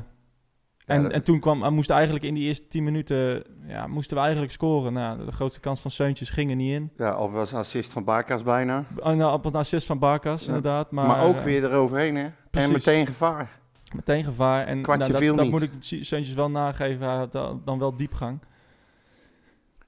en, 0.86 1.12
en 1.12 1.24
toen 1.24 1.40
kwam, 1.40 1.74
moesten 1.74 1.96
eigenlijk 1.96 2.26
in 2.26 2.34
die 2.34 2.44
eerste 2.48 2.68
10 2.68 2.84
minuten, 2.84 3.44
ja, 3.68 3.88
moesten 3.88 4.16
we 4.18 4.22
eigenlijk 4.24 4.52
scoren. 4.54 4.94
Nou, 4.94 5.26
de 5.26 5.32
grootste 5.32 5.60
kans 5.60 5.80
van 5.80 5.92
Seuntjes 5.92 6.30
ging 6.30 6.50
er 6.50 6.56
niet 6.56 6.74
in. 6.74 6.92
Ja, 6.98 7.18
of 7.18 7.32
was 7.32 7.52
een 7.52 7.58
assist 7.60 7.92
van 7.92 8.04
Barkas 8.04 8.44
bijna. 8.44 8.86
Oh, 8.98 9.14
nou, 9.16 9.34
op 9.34 9.46
een 9.46 9.54
assist 9.54 9.86
van 9.88 10.00
Barkas, 10.00 10.42
Ja. 10.42 10.48
inderdaad. 10.48 10.92
Maar, 10.92 11.08
Maar, 11.08 11.24
ook 11.24 11.40
weer 11.42 11.64
eroverheen, 11.64 12.16
hè? 12.16 12.28
precies. 12.52 12.70
En 12.70 12.76
meteen 12.76 13.06
gevaar. 13.08 13.60
Meteen 13.94 14.24
gevaar. 14.24 14.66
En 14.66 14.82
nou, 14.82 14.98
dat, 14.98 15.36
dat 15.38 15.50
moet 15.50 15.62
ik 15.62 15.72
Seuntjes 15.80 16.34
wel 16.34 16.50
nageven. 16.50 17.30
Dan, 17.66 17.80
wel 17.80 17.96
diepgang. 17.96 18.40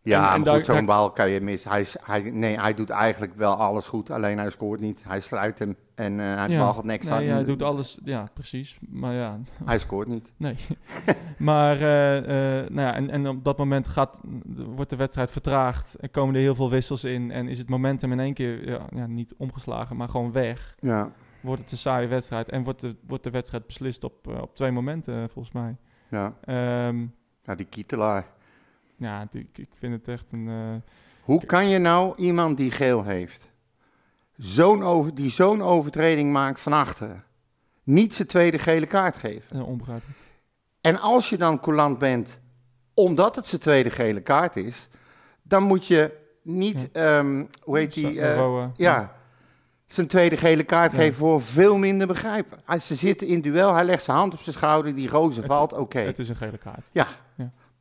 Ja, 0.01 0.17
En- 0.19 0.23
en 0.25 0.29
maar 0.29 0.43
daar- 0.43 0.55
goed, 0.55 0.65
zo'n 0.65 0.85
bal 0.85 1.11
kan 1.11 1.29
je 1.29 1.41
mis. 1.41 1.63
Hij, 1.63 1.81
is- 1.81 1.95
hij, 2.03 2.21
nee, 2.21 2.59
hij 2.59 2.73
doet 2.73 2.89
eigenlijk 2.89 3.35
wel 3.35 3.55
alles 3.55 3.87
goed, 3.87 4.09
alleen 4.09 4.37
hij 4.37 4.49
scoort 4.49 4.79
niet. 4.79 5.03
Hij 5.07 5.19
sluit 5.19 5.59
hem 5.59 5.75
en 5.95 6.19
eh 6.19 6.35
hij 6.35 6.49
Ja. 6.49 6.71
gaat 6.73 6.83
niks 6.83 7.05
Nee, 7.05 7.13
aan. 7.13 7.35
hij 7.35 7.43
doet 7.45 7.61
alles. 7.61 7.99
Ja, 8.03 8.27
precies. 8.33 8.77
Maar 8.89 9.13
ja, 9.13 9.39
Hij 9.65 9.79
scoort 9.79 10.07
niet. 10.07 10.31
nee. 10.37 10.55
maar 11.37 11.75
eh, 11.81 12.17
eh, 12.17 12.69
nou 12.69 12.87
ja, 12.87 12.93
en, 12.93 13.09
en 13.09 13.27
op 13.27 13.43
dat 13.43 13.57
moment 13.57 13.87
gaat, 13.87 14.19
wordt 14.75 14.89
de 14.89 14.95
wedstrijd 14.95 15.31
vertraagd. 15.31 15.95
En 15.95 16.11
komen 16.11 16.35
er 16.35 16.41
heel 16.41 16.55
veel 16.55 16.69
wissels 16.69 17.03
in. 17.03 17.31
En 17.31 17.47
is 17.47 17.57
het 17.57 17.69
momentum 17.69 18.11
in 18.11 18.19
één 18.19 18.33
keer 18.33 18.69
ja, 18.69 18.79
ja, 18.95 19.05
niet 19.07 19.33
omgeslagen, 19.37 19.95
maar 19.97 20.09
gewoon 20.09 20.31
weg. 20.31 20.75
Ja, 20.79 21.11
Wordt 21.43 21.61
het 21.61 21.71
een 21.71 21.77
saaie 21.77 22.07
wedstrijd. 22.07 22.49
En 22.49 22.63
wordt 22.63 22.81
de, 22.81 22.95
wordt 23.07 23.23
de 23.23 23.29
wedstrijd 23.29 23.65
beslist 23.67 24.03
op, 24.03 24.27
eh, 24.27 24.41
op 24.41 24.55
twee 24.55 24.71
momenten, 24.71 25.13
eh, 25.23 25.29
volgens 25.29 25.53
mij. 25.53 25.75
ja. 26.07 26.33
Ehm, 26.45 27.05
ja 27.43 27.55
die 27.55 27.65
kietelaar. 27.65 28.25
ja, 28.95 29.27
die- 29.31 29.49
ik, 29.53 29.69
vind 29.73 29.93
het 29.93 30.07
echt 30.07 30.31
een... 30.31 30.47
eh, 30.49 30.91
Hoe 31.21 31.45
kan 31.45 31.69
je 31.69 31.77
nou 31.77 32.13
iemand 32.17 32.57
die 32.57 32.71
geel 32.71 33.03
heeft, 33.03 33.51
zo'n 34.37 34.83
over, 34.83 35.15
die 35.15 35.29
zo'n 35.29 35.61
overtreding 35.61 36.31
maakt 36.31 36.59
van 36.59 36.73
achteren, 36.73 37.23
niet 37.83 38.13
zijn 38.13 38.27
tweede 38.27 38.59
gele 38.59 38.85
kaart 38.85 39.17
geven? 39.17 39.55
een 39.57 39.63
onbegrijpelijk. 39.63 40.17
En 40.81 40.99
als 40.99 41.29
je 41.29 41.37
dan 41.37 41.59
coulant 41.59 41.97
bent, 41.97 42.39
omdat 42.93 43.35
het 43.35 43.47
zijn 43.47 43.61
tweede 43.61 43.89
gele 43.89 44.21
kaart 44.21 44.55
is, 44.55 44.87
dan 45.41 45.63
moet 45.63 45.87
je 45.87 46.17
niet, 46.41 46.91
ehm, 46.91 47.45
hoe 47.61 47.77
heet 47.77 47.93
die, 47.93 48.19
ja, 48.75 49.15
zijn 49.93 50.07
tweede 50.07 50.37
gele 50.37 50.63
kaart 50.63 50.91
Ja. 50.91 50.97
geven 50.97 51.15
voor 51.17 51.41
veel 51.41 51.77
minder 51.77 52.07
begrijpen. 52.07 52.57
Als 52.65 52.87
ze 52.87 52.95
zitten 52.95 53.27
in 53.27 53.41
duel, 53.41 53.73
hij 53.73 53.83
legt 53.83 54.03
zijn 54.03 54.17
hand 54.17 54.33
op 54.33 54.39
zijn 54.39 54.55
schouder, 54.55 54.95
die 54.95 55.09
roze 55.09 55.39
Het- 55.39 55.49
valt, 55.49 55.73
oké. 55.73 55.99
Het 55.99 56.19
is 56.19 56.29
een 56.29 56.35
gele 56.35 56.57
kaart. 56.57 56.89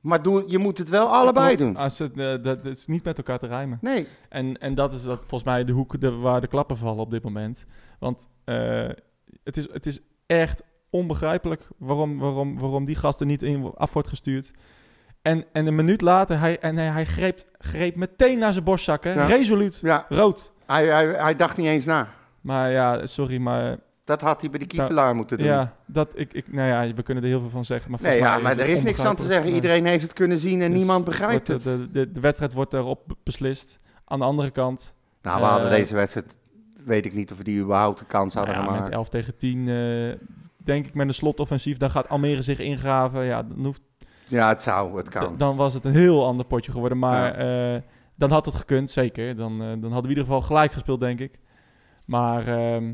Maar 0.00 0.23
doe, 0.23 0.45
je 0.47 0.59
moet 0.59 0.78
het 0.78 0.88
wel 0.88 1.07
allebei 1.09 1.57
doen. 1.57 1.76
Als 1.76 1.99
het, 1.99 2.11
eh, 2.12 2.16
dat, 2.16 2.42
dat 2.45 2.66
is 2.66 2.87
niet 2.87 3.04
met 3.04 3.16
elkaar 3.19 3.38
te 3.38 3.47
rijmen. 3.47 3.78
Nee, 3.81 4.07
En, 4.28 4.59
en 4.59 4.75
dat 4.75 4.95
is 4.95 5.02
dat, 5.02 5.19
volgens 5.19 5.45
mij 5.45 5.64
de 5.64 5.73
hoek 5.73 6.00
de, 6.00 6.11
waar 6.11 6.40
de 6.40 6.47
klappen 6.47 6.76
vallen 6.76 7.02
op 7.04 7.11
dit 7.11 7.23
moment. 7.23 7.66
Want 7.99 8.28
eh, 8.45 8.88
het, 9.45 9.57
is, 9.57 9.73
het 9.73 9.87
is 9.87 10.00
echt 10.26 10.62
onbegrijpelijk 10.90 11.69
waarom, 11.78 12.18
waarom, 12.18 12.59
waarom 12.59 12.85
die 12.85 12.94
gasten 12.94 13.27
niet 13.27 13.42
in, 13.42 13.72
af 13.75 13.92
wordt 13.92 14.09
gestuurd. 14.09 14.51
En, 15.22 15.44
en 15.52 15.66
een 15.66 15.74
minuut 15.74 16.00
later, 16.00 16.38
hij, 16.38 16.58
en 16.58 16.76
hij, 16.76 16.87
hij 16.87 17.04
greep, 17.06 17.40
greep 17.58 17.96
meteen 17.96 18.38
naar 18.38 18.52
zijn 18.52 18.64
borstzakken. 18.64 19.14
Ja. 19.14 19.24
Resoluut. 19.24 19.78
ja, 19.82 20.06
Rood. 20.08 20.52
hij, 20.66 20.87
hij, 20.87 21.06
hij 21.06 21.37
dacht 21.37 21.56
niet 21.56 21.66
eens 21.66 21.85
na. 21.85 22.08
Maar 22.40 22.70
ja, 22.70 23.06
sorry, 23.06 23.38
maar 23.38 23.76
Dat 24.04 24.20
had 24.20 24.40
hij 24.40 24.50
bij 24.50 24.58
de 24.58 24.66
kietelaar 24.66 25.14
moeten 25.14 25.38
doen. 25.38 25.46
ja, 25.46 25.76
dat, 25.87 26.12
ik, 26.14 26.32
ik, 26.32 26.52
nou 26.52 26.68
ja, 26.68 26.94
we 26.94 27.02
kunnen 27.02 27.22
er 27.22 27.28
heel 27.28 27.40
veel 27.40 27.50
van 27.50 27.64
zeggen. 27.64 27.90
Maar 27.90 28.00
Nee, 28.02 28.16
ja, 28.18 28.38
maar 28.38 28.58
er 28.58 28.68
is 28.68 28.82
niks 28.82 29.00
aan 29.00 29.16
te 29.16 29.26
zeggen. 29.26 29.52
Iedereen 29.54 29.87
heeft 29.87 30.02
het 30.02 30.12
kunnen 30.12 30.38
zien 30.38 30.62
en 30.62 30.68
Dus 30.70 30.78
niemand 30.78 31.04
begrijpt 31.04 31.48
het. 31.48 31.62
De, 31.62 31.90
de, 31.90 32.12
de 32.12 32.20
wedstrijd 32.20 32.52
wordt 32.52 32.72
erop 32.74 33.02
be- 33.06 33.14
beslist. 33.22 33.80
Aan 34.04 34.18
de 34.18 34.24
andere 34.24 34.50
kant, 34.50 34.94
Nou, 35.22 35.40
we 35.40 35.46
hadden 35.46 35.70
eh, 35.70 35.76
deze 35.76 35.94
wedstrijd, 35.94 36.37
weet 36.85 37.04
ik 37.04 37.14
niet 37.14 37.30
of 37.32 37.37
we 37.38 37.44
die 37.44 37.61
überhaupt 37.62 37.98
de 37.98 38.04
kans 38.04 38.35
hadden 38.35 38.54
Nou 38.54 38.64
ja, 38.66 38.70
gemaakt. 38.72 38.90
met 38.90 38.98
11 38.98 39.08
tegen 39.08 39.37
10, 39.37 39.68
eh, 39.68 40.26
denk 40.56 40.87
ik 40.87 40.94
met 40.94 41.06
een 41.06 41.14
slotoffensief, 41.14 41.76
dan 41.76 41.90
gaat 41.90 42.08
Almere 42.08 42.42
zich 42.42 42.58
ingraven. 42.58 43.24
Ja, 43.24 43.42
dan, 43.42 43.64
hoeft, 43.64 43.80
Ja, 44.33 44.49
het 44.49 44.62
zou, 44.62 44.97
het 44.97 45.09
kan. 45.09 45.37
dan 45.37 45.57
was 45.57 45.75
het 45.75 45.85
een 45.85 45.92
heel 45.95 46.27
ander 46.27 46.47
potje 46.47 46.73
geworden. 46.73 46.99
Maar 46.99 47.35
eh, 47.35 47.81
dan 48.14 48.31
had 48.31 48.47
het 48.47 48.55
gekund, 48.55 48.90
zeker. 48.90 49.37
Dan, 49.37 49.53
eh, 49.53 49.59
dan 49.59 49.68
hadden 49.68 49.90
we 49.90 50.03
in 50.03 50.09
ieder 50.09 50.25
geval 50.25 50.40
gelijk 50.40 50.73
gespeeld, 50.73 51.01
denk 51.01 51.21
ik. 51.21 51.38
Maar, 52.07 52.47
ehm, 52.47 52.92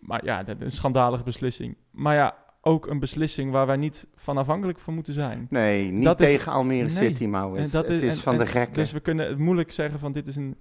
maar 0.00 0.24
ja, 0.24 0.44
een 0.58 0.70
schandalige 0.70 1.22
beslissing. 1.22 1.76
Maar 1.90 2.14
ja, 2.14 2.34
ook 2.60 2.86
een 2.86 2.98
beslissing 2.98 3.50
waar 3.52 3.66
wij 3.66 3.76
niet 3.76 4.06
van 4.14 4.36
afhankelijk 4.36 4.78
van 4.78 4.94
moeten 4.94 5.12
zijn. 5.12 5.46
Nee, 5.50 5.90
niet 5.90 6.04
Dat 6.04 6.20
is- 6.20 6.26
tegen 6.26 6.52
Almere 6.52 6.82
nee. 6.82 7.08
City, 7.08 7.26
Maurits. 7.26 7.72
Het 7.72 7.88
is 7.88 8.02
en- 8.02 8.16
van 8.16 8.38
de 8.38 8.46
gekken. 8.46 8.74
Dus 8.74 8.92
we 8.92 9.00
kunnen 9.00 9.28
het 9.28 9.38
moeilijk 9.38 9.72
zeggen 9.72 9.98
van 9.98 10.12
dit 10.12 10.26
is 10.26 10.36
een... 10.36 10.56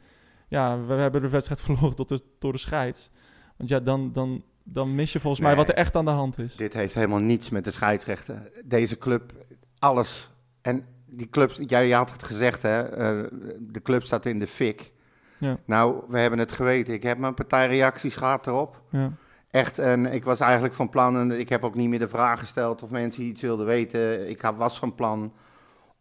Ja, 0.47 0.85
we, 0.85 0.93
hebben 0.93 1.21
de 1.21 1.29
wedstrijd 1.29 1.61
verloren 1.65 1.95
tot 1.95 2.09
de, 2.09 2.19
door 2.39 2.51
de 2.51 2.57
scheids. 2.57 3.09
Want 3.57 3.69
ja, 3.69 3.79
dan, 3.79 4.11
dan, 4.11 4.43
dan 4.63 4.95
mis 4.95 5.13
je 5.13 5.19
volgens 5.19 5.41
mij 5.41 5.55
wat 5.55 5.69
er 5.69 5.75
echt 5.75 5.95
aan 5.95 6.05
de 6.05 6.11
hand 6.11 6.37
is. 6.39 6.55
Dit 6.55 6.73
heeft 6.73 6.93
helemaal 6.93 7.19
niets 7.19 7.49
met 7.49 7.63
de 7.63 7.71
scheidsrechten. 7.71 8.49
Deze 8.65 8.97
club, 8.97 9.33
alles. 9.81 10.29
En 10.61 10.85
die 11.05 11.29
clubs, 11.29 11.59
jij 11.67 11.87
je 11.87 11.93
had 11.95 12.11
het 12.11 12.23
gezegd, 12.23 12.61
hè, 12.61 12.81
eh, 12.81 13.27
de 13.59 13.81
club 13.81 14.03
staat 14.03 14.25
in 14.25 14.39
de 14.39 14.47
fik. 14.47 14.91
Ja. 15.37 15.57
Nou, 15.65 16.01
we 16.07 16.19
hebben 16.19 16.39
het 16.39 16.51
geweten. 16.51 16.93
Ik 16.93 17.03
heb 17.03 17.17
mijn 17.17 17.33
partij 17.33 17.67
reacties 17.67 18.15
gehad 18.15 18.47
erop. 18.47 18.81
Ja. 18.89 19.11
Echt, 19.51 19.79
en 19.79 20.05
ik 20.05 20.23
was 20.23 20.39
eigenlijk 20.39 20.73
van 20.73 20.89
plan, 20.89 21.17
en 21.17 21.39
ik 21.39 21.49
heb 21.49 21.63
ook 21.63 21.75
niet 21.75 21.89
meer 21.89 21.99
de 21.99 22.07
vraag 22.07 22.39
gesteld 22.39 22.83
of 22.83 22.89
mensen 22.89 23.23
iets 23.23 23.41
wilden 23.41 23.65
weten. 23.65 24.29
Ik 24.29 24.41
had- 24.41 24.55
was 24.55 24.79
van 24.79 24.95
plan 24.95 25.33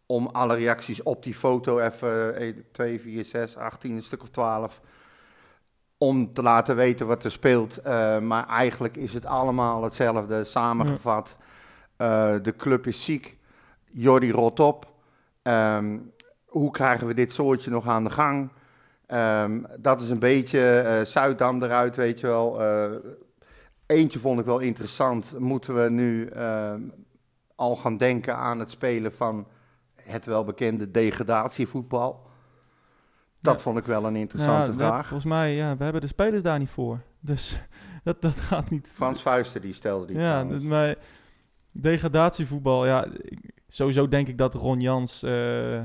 om 0.05 0.27
alle 0.27 0.55
reacties 0.55 1.03
op 1.03 1.23
die 1.23 1.33
foto 1.35 1.79
even, 1.79 2.41
1, 2.41 2.63
2, 2.71 2.99
4, 3.01 3.23
6, 3.23 3.57
18, 3.57 3.95
een 3.95 4.03
stuk 4.03 4.21
of 4.21 4.29
12, 4.29 4.81
om 5.97 6.33
te 6.33 6.41
laten 6.41 6.75
weten 6.75 7.07
wat 7.07 7.23
er 7.23 7.31
speelt. 7.31 7.77
Eh, 7.77 8.19
maar 8.19 8.47
eigenlijk 8.47 8.97
is 8.97 9.13
het 9.13 9.25
allemaal 9.25 9.83
hetzelfde, 9.83 10.43
samengevat. 10.43 11.37
Eh, 11.97 12.35
de 12.41 12.55
club 12.55 12.87
is 12.87 13.03
ziek, 13.03 13.37
Jordi 13.93 14.31
rot 14.31 14.59
op. 14.59 14.93
Ehm, 15.41 15.97
hoe 16.45 16.71
krijgen 16.71 17.07
we 17.07 17.13
dit 17.13 17.31
soortje 17.31 17.71
nog 17.71 17.87
aan 17.87 18.03
de 18.03 18.09
gang? 18.09 18.49
Ehm, 19.05 19.61
dat 19.79 20.01
is 20.01 20.09
een 20.09 20.19
beetje 20.19 20.79
eh 20.79 21.05
Zuidam 21.05 21.63
eruit, 21.63 21.95
weet 21.95 22.19
je 22.19 22.27
wel. 22.27 22.61
Eh, 22.61 22.91
eentje 23.85 24.19
vond 24.19 24.39
ik 24.39 24.45
wel 24.45 24.59
interessant. 24.59 25.39
Moeten 25.39 25.83
we 25.83 25.89
nu 25.89 26.25
ehm, 26.27 26.81
al 27.55 27.75
gaan 27.75 27.97
denken 27.97 28.35
aan 28.35 28.59
het 28.59 28.71
spelen 28.71 29.13
van 29.13 29.47
het 29.95 30.25
welbekende 30.25 30.91
degradatievoetbal? 30.91 32.29
Dat 33.39 33.55
Ja. 33.55 33.59
vond 33.61 33.77
ik 33.77 33.85
wel 33.85 34.05
een 34.05 34.15
interessante 34.15 34.61
Ja, 34.71 34.77
we- 34.77 34.83
vraag. 34.83 35.07
volgens 35.07 35.29
mij, 35.29 35.55
ja, 35.55 35.77
we 35.77 35.83
hebben 35.83 36.01
de 36.01 36.07
spelers 36.07 36.41
daar 36.43 36.59
niet 36.59 36.69
voor. 36.69 36.99
Dus 37.19 37.59
dat, 38.03 38.21
dat 38.21 38.35
gaat 38.35 38.69
niet. 38.69 38.91
Frans 38.95 39.21
Vuister 39.21 39.61
die 39.61 39.73
stelde 39.73 40.05
die 40.05 40.17
ja, 40.17 40.43
maar 40.43 40.95
degradatievoetbal, 41.71 42.85
ja, 42.85 43.05
ik- 43.05 43.59
sowieso 43.73 44.07
denk 44.07 44.27
ik 44.27 44.37
dat 44.37 44.53
Ron 44.53 44.79
Jans 44.79 45.23
eh, 45.23 45.75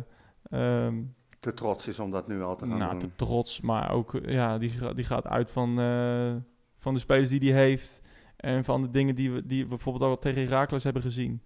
ehm, 0.50 1.02
te 1.40 1.54
trots 1.54 1.86
is 1.86 1.98
om 1.98 2.10
dat 2.10 2.28
nu 2.28 2.42
al 2.42 2.56
te 2.56 2.66
gaan 2.66 2.78
nou, 2.78 2.90
doen. 2.90 2.98
te 3.00 3.08
trots, 3.16 3.60
maar 3.60 3.90
ook, 3.92 4.14
eh, 4.14 4.32
ja, 4.32 4.58
die, 4.58 4.94
die 4.94 5.04
gaat 5.04 5.26
uit 5.26 5.50
van, 5.50 5.80
eh, 5.80 6.34
van 6.78 6.94
de 6.94 7.00
spelers 7.00 7.28
die 7.28 7.52
hij 7.52 7.62
heeft 7.62 8.00
en 8.36 8.64
van 8.64 8.82
de 8.82 8.90
dingen 8.90 9.14
die 9.14 9.30
we, 9.32 9.46
die 9.46 9.62
we 9.62 9.68
bijvoorbeeld 9.68 10.04
al 10.10 10.18
tegen 10.18 10.42
Heracles 10.42 10.84
hebben 10.84 11.02
gezien. 11.02 11.40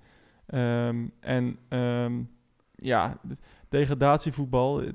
En 1.20 1.58
ja, 2.74 3.18
degradatievoetbal. 3.68 4.82
Ja, 4.82 4.88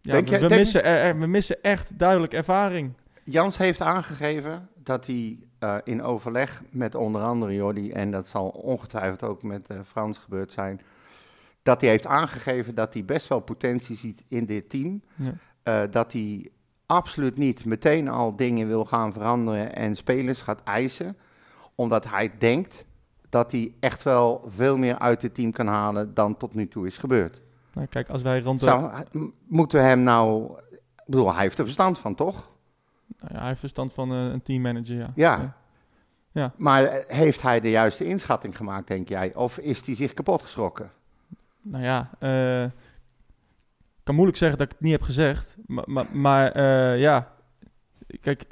Denk 0.00 0.24
we, 0.24 0.30
jij- 0.30 0.40
we 0.40 0.46
denk- 0.48 0.60
missen 0.60 0.84
er, 0.84 0.96
er- 0.98 1.18
we 1.18 1.26
missen 1.26 1.62
echt 1.62 1.98
duidelijk 1.98 2.32
ervaring. 2.32 2.92
Jans 3.24 3.56
heeft 3.58 3.80
aangegeven 3.80 4.68
dat 4.82 5.06
hij 5.06 5.38
eh, 5.64 5.76
in 5.84 6.02
overleg 6.02 6.62
met 6.70 6.94
onder 6.94 7.22
andere 7.22 7.54
Jordi, 7.54 7.90
en 7.90 8.10
dat 8.10 8.26
zal 8.26 8.48
ongetwijfeld 8.48 9.22
ook 9.22 9.42
met 9.42 9.66
eh, 9.68 9.78
Frans 9.86 10.18
gebeurd 10.18 10.52
zijn, 10.52 10.80
dat 11.62 11.80
hij 11.80 11.90
heeft 11.90 12.06
aangegeven 12.06 12.74
dat 12.74 12.92
hij 12.92 13.04
best 13.04 13.28
wel 13.28 13.40
potentie 13.40 13.96
ziet 13.96 14.24
in 14.28 14.44
dit 14.46 14.70
team. 14.70 15.02
Ja. 15.14 15.34
Eh, 15.62 15.90
dat 15.90 16.12
hij 16.12 16.50
absoluut 16.86 17.36
niet 17.36 17.64
meteen 17.64 18.08
al 18.08 18.36
dingen 18.36 18.66
wil 18.66 18.84
gaan 18.84 19.12
veranderen 19.12 19.74
en 19.74 19.96
spelers 19.96 20.42
gaat 20.42 20.62
eisen, 20.62 21.16
omdat 21.74 22.08
hij 22.08 22.32
denkt, 22.38 22.84
dat 23.28 23.52
hij 23.52 23.74
echt 23.80 24.02
wel 24.02 24.44
veel 24.46 24.76
meer 24.76 24.98
uit 24.98 25.22
het 25.22 25.34
team 25.34 25.52
kan 25.52 25.66
halen 25.66 26.14
dan 26.14 26.36
tot 26.36 26.54
nu 26.54 26.68
toe 26.68 26.86
is 26.86 26.98
gebeurd. 26.98 27.40
Nou, 27.72 27.86
kijk, 27.86 28.08
als 28.08 28.22
wij 28.22 28.40
rond. 28.40 28.60
Zou, 28.60 29.04
moeten 29.46 29.78
we 29.78 29.84
hem 29.84 30.02
nou... 30.02 30.52
Ik 30.96 31.10
bedoel, 31.10 31.32
hij 31.32 31.42
heeft 31.42 31.58
er 31.58 31.64
verstand 31.64 31.98
van, 31.98 32.14
toch? 32.14 32.52
Nou 33.18 33.32
ja, 33.32 33.38
hij 33.38 33.48
heeft 33.48 33.60
verstand 33.60 33.92
van 33.92 34.12
eh, 34.12 34.24
een 34.24 34.42
teammanager, 34.42 34.96
ja. 34.96 35.12
Ja. 35.14 35.56
Ja. 36.34 36.52
Maar 36.56 36.84
eh, 36.84 37.16
heeft 37.16 37.42
hij 37.42 37.60
de 37.60 37.70
juiste 37.70 38.04
inschatting 38.04 38.56
gemaakt, 38.56 38.86
denk 38.86 39.08
jij? 39.08 39.34
Of 39.34 39.58
is 39.58 39.86
hij 39.86 39.94
zich 39.94 40.14
kapot 40.14 40.42
geschrokken? 40.42 40.90
Nou 41.62 41.84
ja, 41.84 42.10
eh, 42.18 42.64
ik 42.64 44.04
kan 44.04 44.14
moeilijk 44.14 44.38
zeggen 44.38 44.58
dat 44.58 44.66
ik 44.66 44.72
het 44.72 44.82
niet 44.82 44.92
heb 44.92 45.02
gezegd. 45.02 45.56
Maar, 45.66 45.84
maar, 45.86 46.06
maar 46.12 46.58
ja, 46.98 47.32
kijk, 48.20 48.46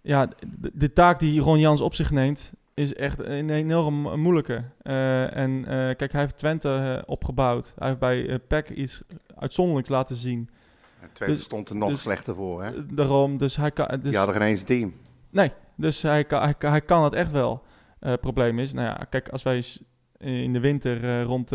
ja, 0.00 0.26
de, 0.26 0.70
de 0.74 0.92
taak 0.92 1.18
die 1.18 1.40
Ron 1.40 1.58
Jans 1.58 1.80
op 1.80 1.94
zich 1.94 2.10
neemt 2.10 2.52
is 2.74 2.94
echt 2.94 3.20
een 3.20 3.50
enorm 3.50 4.20
moeilijke. 4.20 4.64
Eh, 4.82 5.36
en 5.36 5.64
kijk, 5.96 6.12
hij 6.12 6.20
heeft 6.20 6.38
Twente 6.38 7.02
opgebouwd. 7.06 7.74
Hij 7.78 7.88
heeft 7.88 8.00
bij 8.00 8.38
PEC 8.38 8.70
iets 8.70 9.02
uitzonderlijks 9.34 9.90
laten 9.90 10.16
zien. 10.16 10.50
Twente 11.12 11.34
Dus- 11.34 11.44
stond 11.44 11.68
er 11.68 11.76
nog 11.76 11.88
dus- 11.90 12.00
slechter 12.00 12.34
voor, 12.34 12.62
hè? 12.62 12.70
Eh, 12.76 12.82
daarom, 12.92 13.38
dus 13.38 13.56
hij 13.56 13.70
kan... 13.70 13.86
Dus, 13.88 14.00
Die 14.02 14.16
hadden 14.16 14.34
geen 14.36 14.44
eens 14.46 14.60
een 14.60 14.66
team. 14.66 14.94
Nee, 15.30 15.52
dus 15.76 16.02
hij 16.02 16.24
kan, 16.24 16.42
hij, 16.42 16.54
kan- 16.54 16.70
hij 16.70 16.80
kan 16.80 17.04
het 17.04 17.12
echt 17.12 17.32
wel. 17.32 17.62
Het 18.00 18.20
probleem 18.20 18.58
is, 18.58 18.72
nou 18.72 18.86
ja, 18.86 19.06
kijk, 19.10 19.28
als 19.28 19.42
wij 19.42 19.64
in 20.18 20.52
de 20.52 20.60
winter 20.60 21.04
eh, 21.04 21.22
rond, 21.22 21.50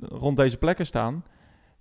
rond 0.00 0.36
deze 0.36 0.56
plekken 0.56 0.86
staan, 0.86 1.24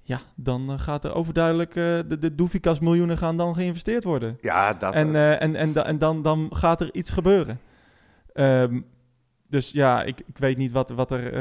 ja, 0.02 0.20
dan 0.36 0.80
gaat 0.80 1.04
er 1.04 1.14
overduidelijk 1.14 1.74
de, 1.74 2.18
de 2.20 2.36
Doefikas 2.36 2.80
miljoenen 2.80 3.18
gaan 3.18 3.38
dan 3.38 3.56
geïnvesteerd 3.56 4.04
worden. 4.04 4.38
Ja, 4.42 4.74
dat... 4.74 4.94
En, 4.94 5.16
en, 5.40 5.56
en, 5.56 5.74
da- 5.74 5.86
en 5.86 5.98
dan, 5.98 6.22
dan 6.22 6.48
gaat 6.56 6.82
er 6.82 6.94
iets 6.94 7.10
gebeuren. 7.10 7.60
Ehm, 8.34 8.82
dus 9.50 9.72
ja, 9.72 10.04
ik, 10.04 10.20
ik 10.26 10.38
weet 10.38 10.58
niet 10.58 10.72
wat, 10.72 10.90
wat 10.90 11.12
er... 11.12 11.34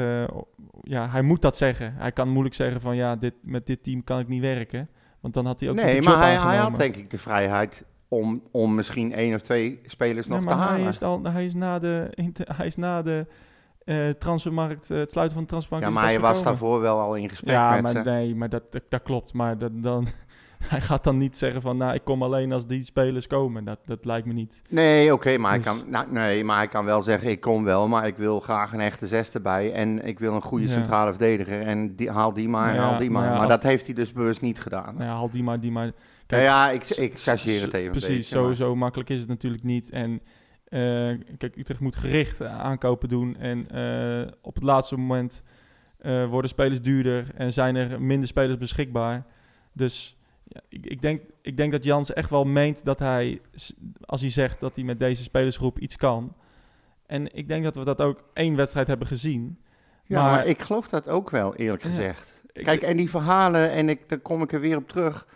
ja, 0.81 1.09
hij 1.09 1.21
moet 1.21 1.41
dat 1.41 1.57
zeggen. 1.57 1.93
Hij 1.95 2.11
kan 2.11 2.29
moeilijk 2.29 2.55
zeggen 2.55 2.81
van 2.81 2.95
ja, 2.95 3.15
dit, 3.15 3.33
met 3.41 3.65
dit 3.67 3.83
team 3.83 4.03
kan 4.03 4.19
ik 4.19 4.27
niet 4.27 4.41
werken. 4.41 4.89
Want 5.23 5.35
dan 5.35 5.45
had 5.45 5.59
hij 5.59 5.69
ook 5.69 5.75
nee, 5.75 6.01
maar 6.01 6.17
hij, 6.17 6.57
had 6.57 6.75
denk 6.75 6.95
ik 6.95 7.09
de 7.09 7.17
vrijheid 7.17 7.85
om, 8.07 8.41
om 8.51 8.75
misschien 8.75 9.13
één 9.13 9.35
of 9.35 9.41
twee 9.41 9.79
spelers 9.85 10.27
nog 10.27 10.39
te 10.39 10.45
maar 10.45 10.55
halen. 10.55 10.81
hij 10.81 10.89
is, 10.89 11.01
al, 11.01 11.23
hij 11.23 11.45
is 11.45 11.53
na 11.53 11.79
de, 11.79 12.09
hij 12.35 12.65
is 12.65 12.75
na 12.75 13.01
de 13.01 13.25
eh, 13.85 14.09
transfermarkt, 14.09 14.91
eh, 14.91 14.97
het 14.97 15.11
sluiten 15.11 15.35
van 15.35 15.43
de 15.43 15.49
transfermarkt. 15.49 15.87
ja, 15.87 15.99
maar 15.99 16.09
hij 16.09 16.19
was 16.19 16.43
daarvoor 16.43 16.81
wel 16.81 16.99
al 16.99 17.15
in 17.15 17.29
gesprek 17.29 17.55
Ja, 17.55 17.73
met 17.73 17.81
maar 17.81 17.91
ze. 17.91 18.09
nee, 18.09 18.35
maar 18.35 18.49
dat, 18.49 18.71
dat, 18.71 18.83
dat 18.89 19.01
klopt. 19.01 19.33
Maar 19.33 19.57
dat, 19.57 19.71
dan, 19.73 20.07
hij 20.73 20.81
gaat 20.81 21.03
dan 21.03 21.17
niet 21.17 21.37
zeggen 21.37 21.61
van, 21.61 21.77
nou, 21.77 21.93
ik 21.93 22.03
kom 22.03 22.23
alleen 22.23 22.51
als 22.51 22.67
die 22.67 22.83
spelers 22.83 23.27
komen. 23.27 23.63
Dat, 23.63 23.79
dat 23.85 24.05
lijkt 24.05 24.27
me 24.27 24.33
niet. 24.33 24.61
Nee, 24.69 25.13
oké, 25.13 25.37
maar, 25.37 25.55
Dus- 25.57 25.65
hij 25.65 25.75
kan, 25.75 25.89
nou, 25.89 26.11
nee, 26.11 26.43
maar 26.43 26.57
hij 26.57 26.67
kan 26.67 26.85
wel 26.85 27.01
zeggen, 27.01 27.29
ik 27.29 27.39
kom 27.41 27.63
wel, 27.63 27.87
maar 27.87 28.07
ik 28.07 28.15
wil 28.17 28.39
graag 28.39 28.73
een 28.73 28.79
echte 28.79 29.07
zes 29.07 29.31
erbij. 29.31 29.73
En 29.73 30.05
ik 30.05 30.19
wil 30.19 30.33
een 30.33 30.41
goede 30.41 30.65
Ja. 30.65 30.71
centrale 30.71 31.09
verdediger. 31.09 31.61
En 31.61 31.95
die, 31.95 32.09
haal 32.09 32.33
die 32.33 32.49
maar, 32.49 32.65
Nou 32.65 32.75
ja, 32.75 32.81
haal 32.89 32.97
die 32.97 33.09
maar. 33.09 33.21
maar 33.23 33.33
ja, 33.33 33.39
als- 33.39 33.49
dat 33.49 33.63
heeft 33.63 33.85
hij 33.85 33.95
dus 33.95 34.11
bewust 34.13 34.41
niet 34.41 34.59
gedaan. 34.59 34.93
Nou 34.95 35.05
ja, 35.09 35.15
haal 35.15 35.29
die 35.29 35.43
maar, 35.43 35.59
die 35.59 35.71
maar. 35.71 35.91
nou 36.27 36.43
ja, 36.43 36.69
ik, 36.69 36.83
s- 36.83 36.97
ik 36.97 37.17
s- 37.17 37.23
chargeer 37.23 37.61
het 37.61 37.73
even 37.73 37.91
Precies, 37.91 38.29
beetje, 38.29 38.41
maar- 38.45 38.55
zo 38.55 38.75
makkelijk 38.75 39.09
is 39.09 39.19
het 39.19 39.29
natuurlijk 39.29 39.63
niet. 39.63 39.89
En 39.89 40.21
eh, 40.63 40.79
kijk, 41.37 41.55
Utrecht 41.55 41.79
moet 41.79 41.95
gericht 41.95 42.41
eh, 42.41 42.59
aankopen 42.59 43.09
doen. 43.09 43.35
En 43.37 43.69
eh, 43.69 44.31
op 44.41 44.55
het 44.55 44.63
laatste 44.63 44.97
moment 44.97 45.43
worden 46.29 46.49
spelers 46.49 46.81
duurder 46.81 47.27
en 47.35 47.53
zijn 47.53 47.75
er 47.75 48.01
minder 48.01 48.27
spelers 48.27 48.57
beschikbaar. 48.57 49.25
Dus 49.73 50.17
ja, 50.53 50.61
ik, 50.69 50.85
ik, 50.85 51.01
denk, 51.01 51.21
ik 51.41 51.57
denk 51.57 51.71
dat 51.71 51.83
Jans 51.83 52.13
echt 52.13 52.29
wel 52.29 52.45
meent 52.45 52.85
dat 52.85 52.99
hij, 52.99 53.41
als 54.05 54.21
hij 54.21 54.29
zegt 54.29 54.59
dat 54.59 54.75
hij 54.75 54.85
met 54.85 54.99
deze 54.99 55.23
spelersgroep 55.23 55.79
iets 55.79 55.95
kan. 55.95 56.33
En 57.05 57.35
ik 57.35 57.47
denk 57.47 57.63
dat 57.63 57.75
we 57.75 57.83
dat 57.83 58.01
ook 58.01 58.23
één 58.33 58.55
wedstrijd 58.55 58.87
hebben 58.87 59.07
gezien. 59.07 59.57
Ja, 60.03 60.21
maar- 60.23 60.31
maar 60.31 60.45
ik 60.45 60.61
geloof 60.61 60.87
dat 60.87 61.07
ook 61.09 61.29
wel, 61.29 61.55
eerlijk 61.55 61.83
Ja. 61.83 61.89
gezegd. 61.89 62.41
Kijk, 62.53 62.81
en 62.81 62.97
die 62.97 63.09
verhalen, 63.09 63.71
en 63.71 63.89
ik, 63.89 64.09
daar 64.09 64.19
kom 64.19 64.41
ik 64.41 64.51
er 64.53 64.59
weer 64.59 64.77
op 64.77 64.87
terug, 64.89 65.27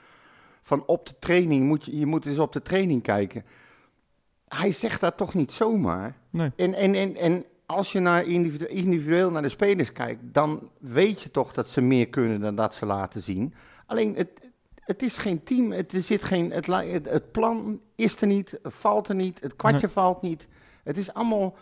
van 0.62 0.84
op 0.86 1.06
de 1.08 1.14
training, 1.20 1.66
moet 1.66 1.86
je, 1.86 1.98
je 2.00 2.06
moet 2.06 2.26
eens 2.26 2.38
op 2.40 2.54
de 2.54 2.62
training 2.62 3.02
kijken. 3.04 3.44
Hij 4.48 4.72
zegt 4.72 5.02
dat 5.02 5.18
toch 5.18 5.34
niet 5.34 5.52
zomaar? 5.52 6.16
Nee. 6.30 6.52
En, 6.56 6.74
en, 6.74 6.96
en, 6.96 7.16
en 7.16 7.46
als 7.66 7.92
je 7.92 8.00
naar 8.00 8.26
individu- 8.26 8.66
individueel 8.66 9.32
naar 9.32 9.42
de 9.42 9.50
spelers 9.50 9.92
kijkt, 9.92 10.22
dan 10.24 10.70
weet 10.80 11.22
je 11.22 11.32
toch 11.32 11.54
dat 11.54 11.70
ze 11.70 11.82
meer 11.82 12.08
kunnen 12.08 12.40
dan 12.40 12.56
dat 12.56 12.76
ze 12.76 12.86
laten 12.86 13.22
zien. 13.22 13.54
Alleen, 13.86 14.16
het, 14.16 14.47
het 14.88 15.04
is 15.04 15.18
geen 15.18 15.44
team, 15.44 15.72
het, 15.72 15.94
er 15.94 16.02
zit 16.02 16.24
geen, 16.24 16.52
het, 16.52 16.66
het, 16.66 17.10
het 17.10 17.32
plan 17.32 17.80
is 17.96 18.22
er 18.22 18.28
niet, 18.28 18.60
valt 18.64 19.10
er 19.10 19.16
niet, 19.16 19.40
het 19.40 19.56
kwartje 19.56 19.90
valt 19.90 20.22
niet. 20.22 20.48
Het 20.84 20.98
is 20.98 21.14
allemaal, 21.14 21.56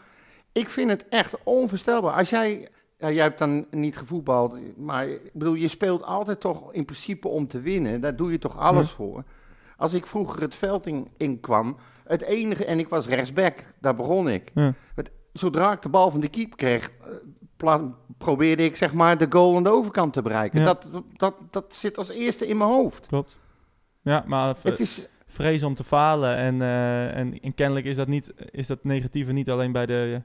ik 0.51 0.69
vind 0.69 0.89
het 0.89 1.07
echt 1.09 1.35
onvoorstelbaar. 1.43 2.13
Als 2.13 2.29
jij, 2.29 2.69
ja, 2.97 3.11
jij 3.11 3.23
hebt 3.23 3.39
dan 3.39 3.65
niet 3.71 3.97
gevoetbald, 3.97 4.77
maar 4.77 5.07
ik 5.07 5.33
bedoel, 5.33 5.53
je 5.53 5.67
speelt 5.67 6.03
altijd 6.03 6.39
toch 6.39 6.73
in 6.73 6.85
principe 6.85 7.27
om 7.27 7.47
te 7.47 7.59
winnen. 7.59 8.01
Daar 8.01 8.15
doe 8.15 8.31
je 8.31 8.39
toch 8.39 8.57
alles 8.57 8.89
voor. 8.89 9.23
Als 9.77 9.93
ik 9.93 10.05
vroeger 10.05 10.41
het 10.41 10.55
veld 10.55 10.87
in, 10.87 11.07
in 11.17 11.39
kwam, 11.39 11.77
het 12.03 12.21
enige, 12.21 12.65
en 12.65 12.79
ik 12.79 12.89
was 12.89 13.07
rechtsback, 13.07 13.59
daar 13.79 13.95
begon 13.95 14.29
ik. 14.29 14.51
Ja. 14.53 14.73
Het, 14.95 15.11
zodra 15.33 15.71
ik 15.71 15.81
de 15.81 15.89
bal 15.89 16.11
van 16.11 16.19
de 16.19 16.29
keeper 16.29 16.57
kreeg, 16.57 16.89
probeerde 18.17 18.63
ik 18.63 18.75
zeg 18.75 18.93
maar 18.93 19.17
de 19.17 19.25
goal 19.29 19.55
aan 19.55 19.63
de 19.63 19.69
overkant 19.71 20.13
te 20.13 20.21
bereiken. 20.21 20.59
Ja. 20.59 20.65
Dat, 20.65 20.87
dat, 21.13 21.35
dat 21.51 21.73
zit 21.73 21.97
als 21.97 22.09
eerste 22.09 22.47
in 22.47 22.57
mijn 22.57 22.69
hoofd. 22.69 23.07
Klopt. 23.07 23.37
Ja, 24.01 24.23
maar 24.27 24.55
Het 24.61 24.79
is, 24.79 25.09
vrees 25.27 25.63
om 25.63 25.75
te 25.75 25.83
falen. 25.83 26.35
En, 26.35 26.61
eh, 26.61 27.17
en, 27.17 27.39
en 27.41 27.53
kennelijk 27.53 27.85
is 27.85 27.95
dat, 27.95 28.07
niet, 28.07 28.33
is 28.51 28.67
dat 28.67 28.83
negatieve 28.83 29.31
niet 29.31 29.49
alleen 29.49 29.71
bij 29.71 29.85
de, 29.85 30.21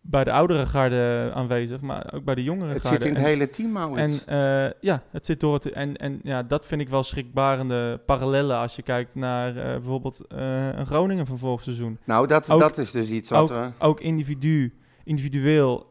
bij 0.00 0.24
de 0.24 0.32
oudere 0.32 0.66
garde 0.66 1.30
aanwezig, 1.34 1.80
maar 1.80 2.12
ook 2.14 2.24
bij 2.24 2.34
de 2.34 2.42
jongere 2.42 2.72
het 2.72 2.82
garde. 2.82 2.96
zit 2.96 3.06
in 3.08 3.14
het 3.14 3.24
en, 3.24 3.28
hele 3.28 3.50
team, 3.50 3.72
Maurits. 3.72 4.24
en 4.24 4.66
eh, 4.66 4.72
ja, 4.80 5.02
het 5.10 5.26
zit 5.26 5.40
door 5.40 5.54
het. 5.54 5.72
En, 5.72 5.96
en 5.96 6.20
ja, 6.22 6.42
dat 6.42 6.66
vind 6.66 6.80
ik 6.80 6.88
wel 6.88 7.02
schrikbarende 7.02 8.00
parallellen 8.06 8.56
als 8.56 8.76
je 8.76 8.82
kijkt 8.82 9.14
naar 9.14 9.48
eh, 9.56 9.62
bijvoorbeeld 9.64 10.20
een 10.28 10.86
Groningen 10.86 11.26
van 11.26 11.38
vorig 11.38 11.62
seizoen. 11.62 11.98
nou, 12.04 12.26
dat, 12.26 12.50
ook- 12.50 12.60
dat 12.60 12.78
is 12.78 12.90
dus 12.90 13.08
iets 13.10 13.30
wat 13.30 13.40
ook, 13.40 13.48
we... 13.48 13.70
ook 13.78 14.00
individu, 14.00 14.74
individueel 15.04 15.88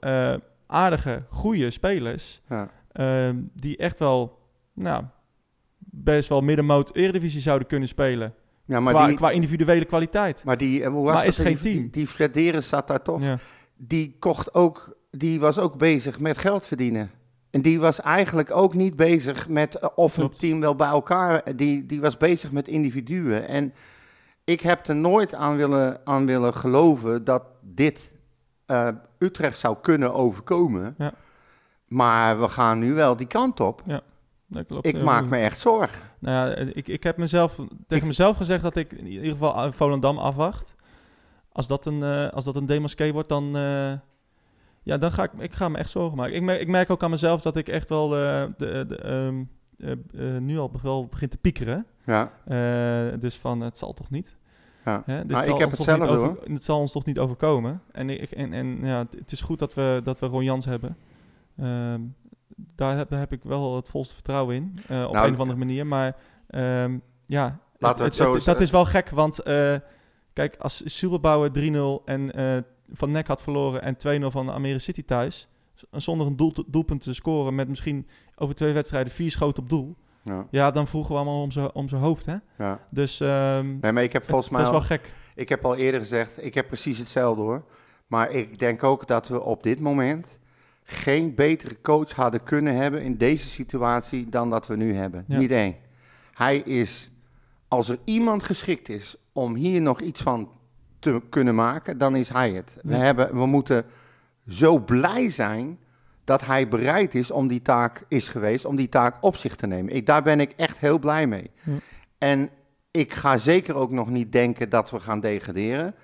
aardige, 0.73 1.23
goede 1.29 1.71
spelers. 1.71 2.41
Ja. 2.49 2.69
ehm, 2.91 3.41
die 3.53 3.77
echt 3.77 3.99
wel, 3.99 4.39
nou, 4.73 5.03
best 5.77 6.29
wel 6.29 6.41
middenmoot 6.41 6.95
Eredivisie 6.95 7.41
zouden 7.41 7.67
kunnen 7.67 7.87
spelen. 7.87 8.33
Ja, 8.65 8.79
maar 8.79 8.93
qua, 8.93 9.07
die, 9.07 9.15
qua 9.15 9.31
individuele 9.31 9.85
kwaliteit. 9.85 10.43
maar 10.45 10.57
die, 10.57 10.85
hoe 10.85 11.03
was 11.03 11.13
Maar 11.13 11.23
dat? 11.23 11.31
is 11.31 11.37
geen 11.37 11.57
die, 11.61 11.89
team. 11.91 12.31
Die, 12.31 12.61
zat 12.61 12.87
daar 12.87 13.01
toch. 13.01 13.21
Ja. 13.21 13.37
Die 13.75 14.15
kocht 14.19 14.53
ook, 14.53 14.97
die 15.11 15.39
was 15.39 15.57
ook 15.57 15.77
bezig 15.77 16.19
met 16.19 16.37
geld 16.37 16.65
verdienen. 16.65 17.11
En 17.49 17.61
die 17.61 17.79
was 17.79 18.01
eigenlijk 18.01 18.51
ook 18.51 18.73
niet 18.73 18.95
bezig 18.95 19.47
met 19.49 19.75
eh, 19.75 19.89
of 19.95 20.17
een 20.17 20.23
Klopt. 20.23 20.39
team 20.39 20.59
wel 20.59 20.75
bij 20.75 20.87
elkaar. 20.87 21.55
Die, 21.55 21.85
die 21.85 22.01
was 22.01 22.17
bezig 22.17 22.51
met 22.51 22.67
individuen. 22.67 23.47
En 23.47 23.73
ik 24.43 24.61
heb 24.61 24.87
er 24.87 24.95
nooit 24.95 25.33
aan 25.33 25.55
willen, 25.55 26.01
aan 26.03 26.25
willen 26.25 26.53
geloven 26.53 27.23
dat 27.23 27.43
dit 27.61 28.12
eh, 28.73 28.87
Utrecht 29.17 29.57
zou 29.57 29.77
kunnen 29.81 30.13
overkomen. 30.13 30.95
Ja. 30.97 31.13
Maar 31.87 32.39
we 32.39 32.47
gaan 32.47 32.79
nu 32.79 32.93
wel 32.93 33.15
die 33.15 33.27
kant 33.27 33.59
op. 33.59 33.83
Dat 34.47 34.65
klopt. 34.65 34.85
Ik 34.85 35.03
maak 35.03 35.21
goed. 35.21 35.29
me 35.29 35.37
echt 35.37 35.59
zorgen. 35.59 36.01
Nou 36.19 36.49
ja, 36.49 36.55
ik, 36.55 36.87
ik 36.87 37.03
heb 37.03 37.17
mezelf, 37.17 37.59
tegen 37.87 38.07
mezelf 38.07 38.37
gezegd 38.37 38.63
dat 38.63 38.75
ik 38.75 38.91
in 38.93 39.07
ieder 39.07 39.31
geval 39.31 39.55
aan 39.55 39.73
Volendam 39.73 40.17
afwacht. 40.17 40.75
Als 41.51 41.67
dat 41.67 41.85
een, 41.85 42.03
eh 42.03 42.29
als 42.29 42.43
dat 42.43 42.55
een 42.55 43.11
wordt, 43.11 43.29
dan, 43.29 43.55
eh, 43.55 43.93
ja, 44.83 44.97
dan 44.97 45.11
ga 45.11 45.23
ik, 45.23 45.31
ik 45.37 45.53
ga 45.53 45.69
me 45.69 45.77
echt 45.77 45.89
zorgen 45.89 46.17
maken. 46.17 46.35
Ik 46.35 46.41
merk, 46.41 46.61
ik 46.61 46.67
merk 46.67 46.89
ook 46.89 47.03
aan 47.03 47.09
mezelf 47.09 47.41
dat 47.41 47.55
ik 47.55 47.67
echt 47.67 47.89
wel 47.89 48.15
eh, 48.15 48.45
de, 48.57 48.85
de, 48.87 48.97
ehm, 48.97 49.43
eh, 49.77 50.35
eh, 50.35 50.41
nu 50.41 50.59
al 50.59 50.71
wel 50.81 51.07
begin 51.07 51.29
te 51.29 51.37
piekeren. 51.37 51.85
Ja, 52.05 52.31
Eh, 52.45 53.19
dus 53.19 53.35
van, 53.37 53.61
het 53.61 53.77
zal 53.77 53.93
toch 53.93 54.09
niet? 54.09 54.37
Ja. 54.85 55.03
Hè? 55.05 55.17
Dit 55.17 55.27
Nou, 55.27 55.43
zal 55.43 55.53
ik 55.53 55.59
heb 55.59 55.71
hetzelfde, 55.71 56.07
over- 56.07 56.51
Het 56.53 56.63
zal 56.63 56.79
ons 56.79 56.91
toch 56.91 57.05
niet 57.05 57.19
overkomen. 57.19 57.81
En, 57.91 58.09
ik, 58.09 58.31
en, 58.31 58.53
en 58.53 58.77
ja, 58.81 59.07
het- 59.17 59.31
is 59.31 59.41
goed 59.41 59.59
dat 59.59 59.73
we, 59.73 60.01
dat 60.03 60.19
we 60.19 60.25
Ron 60.25 60.43
Jans 60.43 60.65
hebben. 60.65 60.97
Ehm, 61.57 62.01
daar, 62.75 62.97
heb, 62.97 63.09
daar 63.09 63.19
heb 63.19 63.31
ik 63.31 63.43
wel 63.43 63.75
het 63.75 63.89
volste 63.89 64.13
vertrouwen 64.13 64.55
in. 64.55 64.79
eh, 64.87 65.03
op 65.07 65.13
Nou, 65.13 65.27
een 65.27 65.33
of 65.33 65.39
andere 65.39 65.59
manier. 65.59 65.87
Maar 65.87 66.15
ehm, 66.47 66.97
ja, 67.25 67.59
het 67.99 68.15
zo 68.15 68.23
dat 68.45 68.61
is 68.61 68.71
wel 68.71 68.85
gek. 68.85 69.09
Want 69.09 69.39
eh, 69.39 69.75
kijk, 70.33 70.55
als 70.59 70.81
Silberbouwer 70.85 71.51
3-0 71.51 72.01
en 72.05 72.31
eh, 72.33 72.57
van 72.93 73.11
NEC 73.11 73.27
had 73.27 73.41
verloren 73.41 73.81
en 73.81 74.21
2-0 74.23 74.25
van 74.31 74.49
Almere 74.49 74.79
City 74.79 75.03
thuis. 75.05 75.47
Zonder 75.91 76.27
een 76.27 76.35
doel, 76.35 76.53
doelpunt 76.67 77.01
te 77.01 77.13
scoren 77.13 77.55
met 77.55 77.67
misschien 77.67 78.07
over 78.35 78.55
twee 78.55 78.73
wedstrijden 78.73 79.13
vier 79.13 79.31
schoten 79.31 79.63
op 79.63 79.69
doel. 79.69 79.95
Ja, 80.23 80.47
Ja, 80.49 80.71
dan 80.71 80.87
vroegen 80.87 81.11
we 81.11 81.17
allemaal 81.17 81.41
om 81.41 81.51
zijn 81.51 81.71
om 81.73 81.89
zijn 81.89 82.01
hoofd. 82.01 82.25
Hè? 82.25 82.35
ja. 82.57 82.79
Dus 82.89 83.19
ehm, 83.19 83.79
Nee, 83.81 83.91
maar 83.91 84.03
ik 84.03 84.13
heb 84.13 84.23
volgens 84.25 84.49
mij 84.49 84.63
dat 84.63 84.73
is 84.73 84.79
al- 84.79 84.87
wel 84.87 84.97
gek. 84.97 85.11
Ik 85.35 85.49
heb 85.49 85.65
al 85.65 85.75
eerder 85.75 85.99
gezegd, 85.99 86.45
ik 86.45 86.53
heb 86.53 86.67
precies 86.67 86.97
hetzelfde 86.97 87.41
hoor. 87.41 87.63
Maar 88.07 88.31
ik 88.31 88.59
denk 88.59 88.83
ook 88.83 89.07
dat 89.07 89.27
we 89.27 89.41
op 89.41 89.63
dit 89.63 89.79
moment 89.79 90.37
geen 90.83 91.35
betere 91.35 91.81
coach 91.81 92.11
hadden 92.11 92.43
kunnen 92.43 92.75
hebben 92.75 93.01
in 93.01 93.17
deze 93.17 93.47
situatie 93.47 94.29
dan 94.29 94.49
dat 94.49 94.67
we 94.67 94.75
nu 94.75 94.93
hebben. 94.95 95.25
Ja. 95.27 95.37
Niet 95.37 95.51
één. 95.51 95.75
Hij 96.33 96.57
is, 96.57 97.11
als 97.67 97.89
er 97.89 97.97
iemand 98.03 98.43
geschikt 98.43 98.89
is 98.89 99.15
om 99.31 99.55
hier 99.55 99.81
nog 99.81 100.01
iets 100.01 100.21
van 100.21 100.49
te 100.99 101.21
kunnen 101.29 101.55
maken, 101.55 101.97
dan 101.97 102.15
is 102.15 102.29
hij 102.29 102.51
het. 102.51 102.75
We, 102.81 102.95
hebben, 102.95 103.35
we 103.35 103.45
moeten 103.45 103.85
zo 104.47 104.79
blij 104.79 105.29
zijn 105.29 105.77
dat 106.23 106.45
hij 106.45 106.67
bereid 106.67 107.15
is 107.15 107.31
om 107.31 107.47
die 107.47 107.61
taak 107.61 108.03
is 108.07 108.27
geweest, 108.27 108.65
om 108.65 108.75
die 108.75 108.89
taak 108.89 109.17
op 109.21 109.35
zich 109.35 109.55
te 109.55 109.67
nemen. 109.67 109.95
Ik, 109.95 110.05
daar 110.05 110.23
ben 110.23 110.39
ik 110.39 110.53
echt 110.55 110.79
heel 110.79 110.99
blij 110.99 111.27
mee. 111.27 111.51
En 112.17 112.49
ik 112.91 113.13
ga 113.13 113.37
zeker 113.37 113.75
ook 113.75 113.91
nog 113.91 114.09
niet 114.09 114.31
denken 114.31 114.69
dat 114.69 114.91
we 114.91 114.99
gaan 114.99 115.19
degraderen. 115.19 115.95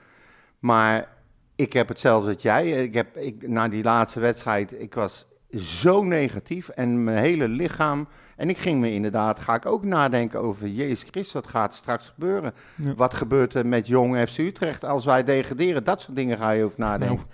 Maar 0.59 1.07
ik 1.55 1.73
heb 1.73 1.87
hetzelfde 1.87 2.33
als 2.33 2.41
jij. 2.41 2.83
Ik 2.83 2.93
heb, 2.93 3.17
ik, 3.17 3.47
na 3.47 3.67
die 3.67 3.83
laatste 3.83 4.19
wedstrijd, 4.19 4.81
ik 4.81 4.93
was 4.93 5.25
zo 5.57 6.03
negatief 6.03 6.69
en 6.69 7.03
mijn 7.03 7.17
hele 7.17 7.47
lichaam. 7.47 8.07
En 8.39 8.49
ik 8.49 8.57
ging 8.57 8.79
me 8.79 8.91
inderdaad, 8.93 9.39
ga 9.39 9.53
ik 9.55 9.65
ook 9.65 9.83
nadenken 9.83 10.39
over 10.41 10.67
Jezus 10.67 11.01
Christus, 11.11 11.33
wat 11.33 11.47
gaat 11.47 11.73
straks 11.73 12.05
gebeuren? 12.13 12.53
Ja. 12.75 12.93
Wat 12.95 13.13
gebeurt 13.13 13.53
er 13.53 13.65
met 13.67 13.87
jong 13.87 14.29
FC 14.29 14.37
Utrecht 14.37 14.83
als 14.85 15.05
wij 15.05 15.23
degraderen? 15.23 15.83
Dat 15.83 16.01
soort 16.01 16.15
dingen 16.15 16.37
ga 16.37 16.49
je 16.51 16.63
over 16.63 16.79
nadenken. 16.79 17.15
Nou, 17.15 17.27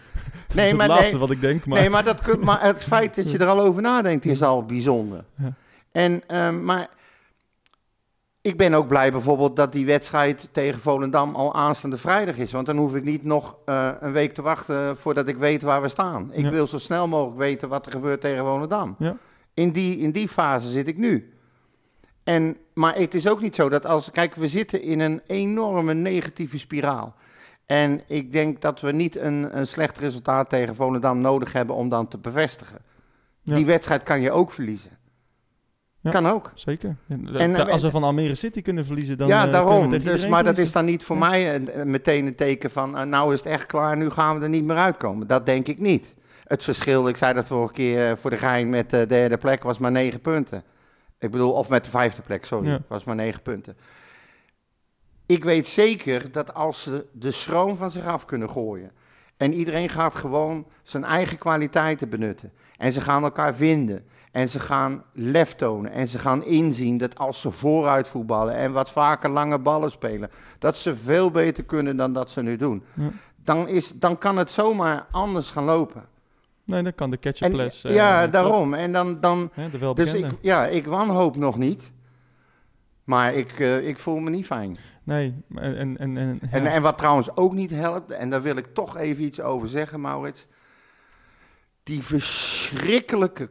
dat 0.56 0.66
is 0.66 0.72
het 0.72 0.88
laatste 0.88 1.18
wat 1.18 1.32
ik 1.32 1.42
denk. 1.42 1.66
Maar, 1.66 1.80
Nee, 1.80 1.90
maar, 1.90 2.04
dat 2.04 2.38
maar 2.42 2.62
het 2.64 2.84
feit 2.84 3.16
dat 3.16 3.32
je 3.32 3.38
er 3.38 3.48
al 3.48 3.60
over 3.62 3.82
nadenkt 3.82 4.26
is 4.26 4.42
al 4.44 4.66
bijzonder. 4.66 5.24
Ja. 5.38 5.54
En, 5.92 6.22
ehm, 6.28 6.64
maar 6.64 6.88
ik 8.42 8.58
ben 8.58 8.74
ook 8.74 8.88
blij 8.88 9.12
bijvoorbeeld 9.12 9.56
dat 9.56 9.72
die 9.72 9.86
wedstrijd 9.86 10.48
tegen 10.52 10.80
Volendam 10.82 11.36
al 11.36 11.56
aanstaande 11.56 11.98
vrijdag 11.98 12.38
is. 12.38 12.52
Want 12.52 12.66
dan 12.66 12.78
hoef 12.78 12.96
ik 12.96 13.04
niet 13.04 13.24
nog 13.24 13.58
eh, 13.66 13.90
een 14.00 14.12
week 14.12 14.34
te 14.34 14.42
wachten 14.42 14.98
voordat 14.98 15.28
ik 15.28 15.38
weet 15.38 15.62
waar 15.62 15.82
we 15.82 15.88
staan. 15.88 16.30
Ik 16.34 16.44
Ja. 16.44 16.50
wil 16.50 16.68
zo 16.68 16.78
snel 16.80 17.08
mogelijk 17.08 17.38
weten 17.38 17.70
wat 17.70 17.86
er 17.86 17.92
gebeurt 17.92 18.22
tegen 18.22 18.46
Volendam. 18.46 18.96
Ja. 19.00 19.16
In, 19.56 19.72
die, 19.72 19.98
in 19.98 20.12
die 20.12 20.28
fase 20.28 20.70
zit 20.70 20.88
ik 20.88 20.98
nu. 20.98 21.34
En, 22.24 22.58
maar 22.74 22.96
het 22.96 23.14
is 23.14 23.28
ook 23.28 23.42
niet 23.42 23.56
zo 23.56 23.70
dat 23.70 23.86
als... 23.86 24.12
Kijk, 24.12 24.36
we 24.36 24.48
zitten 24.48 24.82
in 24.82 25.00
een 25.00 25.22
enorme 25.28 25.94
negatieve 25.94 26.58
spiraal. 26.58 27.16
En 27.66 28.02
ik 28.08 28.32
denk 28.32 28.62
dat 28.62 28.82
we 28.82 28.92
niet 28.92 29.18
een, 29.18 29.58
een 29.58 29.68
slecht 29.68 29.98
resultaat 29.98 30.50
tegen 30.50 30.76
Volendam 30.76 31.22
nodig 31.22 31.54
hebben 31.54 31.76
om 31.76 31.90
dan 31.90 32.08
te 32.08 32.18
bevestigen. 32.18 32.78
Ja. 33.42 33.56
Die 33.56 33.66
wedstrijd 33.66 34.04
kan 34.04 34.22
je 34.22 34.32
ook 34.32 34.52
verliezen. 34.52 34.92
Ja. 36.00 36.12
Kan 36.12 36.26
ook. 36.28 36.52
Zeker. 36.56 36.96
En, 37.08 37.56
eh, 37.56 37.68
als 37.68 37.82
we 37.82 37.90
van 37.90 38.04
Almere 38.04 38.36
City 38.36 38.62
kunnen 38.62 38.86
verliezen, 38.86 39.18
dan 39.18 39.28
ja, 39.28 39.40
eh, 39.40 39.46
we 39.46 39.52
daarom. 39.52 39.90
Dus, 39.90 40.28
maar 40.28 40.44
dat 40.44 40.58
is 40.58 40.72
dan 40.72 40.86
niet 40.86 41.04
voor 41.04 41.16
Ja. 41.16 41.28
mij 41.30 41.56
een- 41.56 41.90
meteen 41.92 42.26
een 42.26 42.36
teken 42.36 42.72
van... 42.72 42.98
eh, 42.98 43.06
nou 43.06 43.34
is 43.34 43.40
het 43.40 43.48
echt 43.48 43.66
klaar, 43.66 43.98
nu 43.98 44.10
gaan 44.10 44.38
we 44.38 44.44
er 44.44 44.50
niet 44.50 44.64
meer 44.66 44.78
uitkomen. 44.78 45.28
Dat 45.28 45.46
denk 45.46 45.68
ik 45.68 45.80
niet. 45.80 46.14
Het 46.46 46.64
verschil, 46.64 47.08
ik 47.08 47.18
zei 47.18 47.34
dat 47.34 47.46
vorige 47.48 47.74
keer 47.74 48.10
eh, 48.10 48.18
voor 48.18 48.30
de 48.30 48.38
gein 48.38 48.70
met 48.70 48.90
de 48.90 49.06
derde 49.06 49.38
plek, 49.38 49.64
was 49.64 49.78
maar 49.78 49.92
negen 49.92 50.22
punten. 50.22 50.64
Ik 51.20 51.32
bedoel, 51.32 51.52
of 51.52 51.70
met 51.70 51.84
de 51.84 51.90
vijfde 51.90 52.22
plek, 52.22 52.46
sorry, 52.46 52.68
Ja. 52.68 52.80
was 52.88 53.04
maar 53.04 53.16
negen 53.16 53.42
punten. 53.42 53.78
Ik 55.26 55.44
weet 55.44 55.68
zeker 55.68 56.32
dat 56.32 56.54
als 56.54 56.84
ze 56.84 57.06
de 57.12 57.32
schroom 57.32 57.78
van 57.78 57.92
zich 57.92 58.06
af 58.06 58.26
kunnen 58.26 58.50
gooien... 58.50 58.92
en 59.38 59.54
iedereen 59.54 59.90
gaat 59.90 60.16
gewoon 60.16 60.68
zijn 60.84 61.04
eigen 61.04 61.38
kwaliteiten 61.38 62.10
benutten... 62.10 62.52
en 62.78 62.92
ze 62.92 63.02
gaan 63.02 63.24
elkaar 63.24 63.56
vinden... 63.56 64.06
en 64.32 64.50
ze 64.50 64.60
gaan 64.60 65.04
lef 65.14 65.56
tonen... 65.56 65.92
en 65.92 66.08
ze 66.08 66.20
gaan 66.20 66.44
inzien 66.44 66.98
dat 66.98 67.18
als 67.18 67.42
ze 67.42 67.52
vooruit 67.52 68.08
voetballen... 68.08 68.56
en 68.56 68.72
wat 68.72 68.90
vaker 68.92 69.30
lange 69.30 69.60
ballen 69.60 69.92
spelen... 69.92 70.30
dat 70.60 70.78
ze 70.78 70.96
veel 70.96 71.32
beter 71.32 71.64
kunnen 71.64 71.96
dan 71.98 72.14
dat 72.14 72.32
ze 72.32 72.42
nu 72.42 72.58
doen. 72.58 72.84
Ja. 72.94 73.10
Dan, 73.36 73.68
is, 73.68 73.92
dan 73.92 74.18
kan 74.18 74.38
het 74.38 74.52
zomaar 74.52 75.06
anders 75.12 75.50
gaan 75.50 75.64
lopen. 75.64 76.04
Nee, 76.66 76.84
dan 76.84 76.96
kan 76.96 77.10
de 77.10 77.16
En, 77.16 77.22
catch-up-les... 77.22 77.84
eh, 77.84 77.94
ja, 77.94 78.18
klopt. 78.18 78.34
daarom. 78.34 78.74
En 78.74 78.92
dan... 78.92 79.20
dan 79.20 79.52
dus 79.94 80.14
ik, 80.14 80.26
ja, 80.42 80.66
ik 80.68 80.86
wanhoop 80.86 81.36
nog 81.36 81.58
niet... 81.58 81.92
Maar 83.04 83.34
ik, 83.34 83.60
eh, 83.60 83.88
ik 83.88 84.00
voel 84.00 84.18
me 84.18 84.30
niet 84.30 84.46
fijn. 84.46 84.78
Nee, 85.04 85.34
en... 85.56 85.78
en, 85.78 85.98
en, 85.98 86.40
en, 86.52 86.66
En, 86.66 86.82
wat 86.82 86.98
trouwens 86.98 87.38
ook 87.38 87.54
niet 87.54 87.72
helpt, 87.72 88.12
en 88.12 88.30
daar 88.30 88.42
wil 88.42 88.56
ik 88.56 88.74
toch 88.74 88.98
even 88.98 89.24
iets 89.24 89.42
over 89.42 89.68
zeggen, 89.68 90.02
Maurits. 90.02 90.48
Die 91.84 92.04
verschrikkelijke 92.04 93.50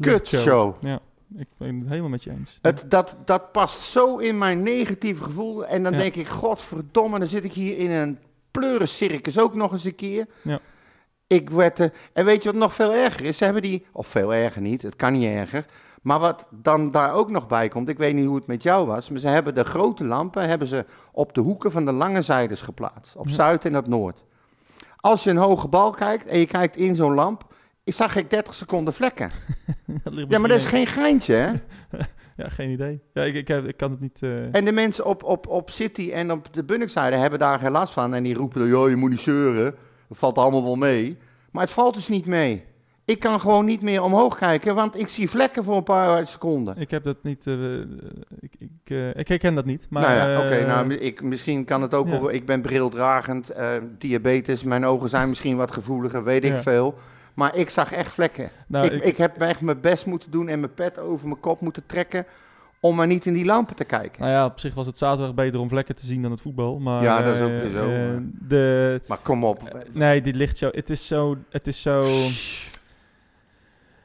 kutshow. 0.00 0.74
Ja, 0.80 1.00
ik 1.36 1.46
ben 1.56 1.78
het 1.78 1.88
helemaal 1.88 2.08
met 2.08 2.24
je 2.24 2.30
eens. 2.30 2.58
Het, 2.62 2.84
dat, 2.90 3.16
dat 3.24 3.52
past 3.52 3.80
zo 3.80 4.16
in 4.16 4.38
mijn 4.38 4.62
negatieve 4.62 5.22
gevoel. 5.22 5.66
En 5.66 5.82
dan 5.82 5.92
Ja. 5.92 5.98
denk 5.98 6.14
ik, 6.14 6.28
godverdomme, 6.28 7.18
dan 7.18 7.28
zit 7.28 7.44
ik 7.44 7.52
hier 7.52 7.78
in 7.78 7.90
een 7.90 8.18
pleurencircus 8.50 9.38
ook 9.38 9.54
nog 9.54 9.72
eens 9.72 9.84
een 9.84 9.94
keer. 9.94 10.26
Ja. 10.42 10.60
Ik 11.32 11.50
werd 11.50 11.78
er, 11.78 11.92
en 12.12 12.24
weet 12.24 12.42
je 12.42 12.50
wat 12.50 12.60
nog 12.60 12.74
veel 12.74 12.94
erger 12.94 13.24
is? 13.26 13.38
Ze 13.38 13.44
hebben 13.44 13.62
die, 13.62 13.86
of 13.92 14.06
veel 14.08 14.34
erger 14.34 14.62
niet, 14.62 14.82
het 14.82 14.96
kan 14.96 15.12
niet 15.12 15.24
erger. 15.34 15.64
Maar 16.02 16.18
wat 16.18 16.46
dan 16.50 16.90
daar 16.90 17.12
ook 17.12 17.30
nog 17.30 17.46
bij 17.46 17.68
komt, 17.68 17.88
ik 17.88 17.98
weet 17.98 18.14
niet 18.14 18.26
hoe 18.26 18.36
het 18.36 18.46
met 18.46 18.62
jou 18.62 18.86
was, 18.86 19.10
maar 19.10 19.20
ze 19.20 19.28
hebben 19.28 19.54
de 19.54 19.64
grote 19.64 20.04
lampen 20.04 20.48
hebben 20.48 20.68
ze 20.68 20.84
op 21.12 21.34
de 21.34 21.40
hoeken 21.40 21.72
van 21.72 21.84
de 21.84 21.92
lange 21.92 22.22
zijdes 22.22 22.60
geplaatst. 22.62 23.16
Op 23.16 23.28
Ja. 23.28 23.34
Zuid 23.34 23.64
en 23.64 23.76
op 23.76 23.86
Noord. 23.86 24.24
Als 24.96 25.24
je 25.24 25.30
een 25.30 25.36
hoge 25.36 25.68
bal 25.68 25.90
kijkt 25.90 26.26
en 26.26 26.38
je 26.38 26.46
kijkt 26.46 26.76
in 26.76 26.94
zo'n 26.94 27.14
lamp, 27.14 27.44
ik 27.84 27.94
zag 27.94 28.16
ik 28.16 28.30
30 28.30 28.54
seconden 28.54 28.92
vlekken. 28.94 29.30
Ja, 30.28 30.38
maar 30.38 30.48
dat 30.48 30.58
is 30.58 30.64
geen 30.66 30.86
geintje, 30.86 31.34
hè? 31.34 31.52
Ja, 32.36 32.48
geen 32.48 32.70
idee. 32.70 33.00
Ja, 33.14 33.22
ik, 33.22 33.34
ik, 33.34 33.48
heb, 33.48 33.64
ik 33.66 33.76
kan 33.76 33.90
het 33.90 34.00
niet... 34.00 34.22
eh, 34.22 34.54
En 34.54 34.64
de 34.64 34.72
mensen 34.72 35.04
op, 35.04 35.22
op, 35.24 35.46
op 35.46 35.70
City 35.70 36.10
en 36.12 36.32
op 36.32 36.52
de 36.54 36.64
Bunnikzijde 36.64 37.16
hebben 37.16 37.38
daar 37.38 37.58
geen 37.58 37.70
last 37.70 37.92
van. 37.92 38.14
En 38.14 38.22
die 38.22 38.34
roepen, 38.34 38.66
joh, 38.68 38.88
je 38.88 38.96
moet 38.96 39.10
niet 39.10 39.20
zeuren. 39.20 39.74
Het 40.10 40.18
valt 40.18 40.38
allemaal 40.38 40.62
wel 40.62 40.76
mee. 40.76 41.18
Maar 41.50 41.62
het 41.62 41.72
valt 41.72 41.94
dus 41.94 42.08
niet 42.08 42.26
mee. 42.26 42.64
Ik 43.04 43.18
kan 43.20 43.40
gewoon 43.40 43.64
niet 43.64 43.82
meer 43.82 44.02
omhoog 44.02 44.36
kijken, 44.36 44.74
want 44.74 44.98
ik 44.98 45.08
zie 45.08 45.30
vlekken 45.30 45.64
voor 45.64 45.76
een 45.76 45.82
paar 45.82 46.26
seconden. 46.26 46.76
Ik 46.76 46.90
heb 46.90 47.04
dat 47.04 47.16
niet... 47.22 47.46
eh, 47.46 47.78
ik, 48.40 48.52
ik, 48.58 48.70
eh, 48.84 49.14
ik 49.14 49.28
herken 49.28 49.54
dat 49.54 49.64
niet, 49.64 49.86
maar... 49.90 50.02
nou 50.02 50.14
ja, 50.30 50.38
oké, 50.38 50.54
eh, 50.54 50.66
nou, 50.66 50.94
ik, 50.94 51.22
misschien 51.22 51.64
kan 51.64 51.82
het 51.82 51.94
ook 51.94 52.08
ja. 52.08 52.30
Ik 52.30 52.46
ben 52.46 52.60
brildragend, 52.60 53.52
diabetes, 53.98 54.62
mijn 54.62 54.84
ogen 54.84 55.08
zijn 55.08 55.28
misschien 55.28 55.56
wat 55.56 55.72
gevoeliger, 55.72 56.24
weet 56.24 56.44
ik 56.44 56.52
Ja. 56.52 56.62
veel. 56.62 56.94
Maar 57.34 57.56
ik 57.56 57.70
zag 57.70 57.92
echt 57.92 58.12
vlekken. 58.12 58.50
nou, 58.66 58.86
ik, 58.86 59.04
ik, 59.04 59.16
heb 59.16 59.40
echt 59.40 59.60
mijn 59.60 59.80
best 59.80 60.06
moeten 60.06 60.30
doen 60.30 60.48
en 60.48 60.60
mijn 60.60 60.74
pet 60.74 60.98
over 60.98 61.28
mijn 61.28 61.40
kop 61.40 61.60
moeten 61.60 61.86
trekken 61.86 62.26
om 62.80 62.96
maar 62.96 63.06
niet 63.06 63.26
in 63.26 63.32
die 63.32 63.44
lampen 63.44 63.76
te 63.76 63.84
kijken. 63.84 64.20
Nou 64.20 64.32
ja, 64.32 64.44
op 64.44 64.58
zich 64.60 64.74
was 64.74 64.86
het 64.86 64.98
zaterdag 64.98 65.34
beter 65.34 65.60
om 65.60 65.68
vlekken 65.68 65.96
te 65.96 66.06
zien 66.06 66.22
dan 66.22 66.30
het 66.30 66.40
voetbal. 66.40 66.78
Maar, 66.78 67.02
Ja, 67.02 67.22
dat 67.22 67.34
is 67.34 67.40
ook 67.40 67.50
eh, 67.50 67.60
weer 67.60 67.70
zo, 67.70 67.88
eh, 67.90 67.98
maar- 68.08 68.22
de, 68.48 69.00
Maar 69.06 69.18
kom 69.18 69.44
op. 69.44 69.84
nee, 69.92 70.20
die 70.22 70.34
lichtshow, 70.34 70.74
het 70.74 70.90
is 70.90 71.06
zo... 71.06 71.36
Het 71.50 71.66
is 71.66 71.82
zo... 71.82 72.08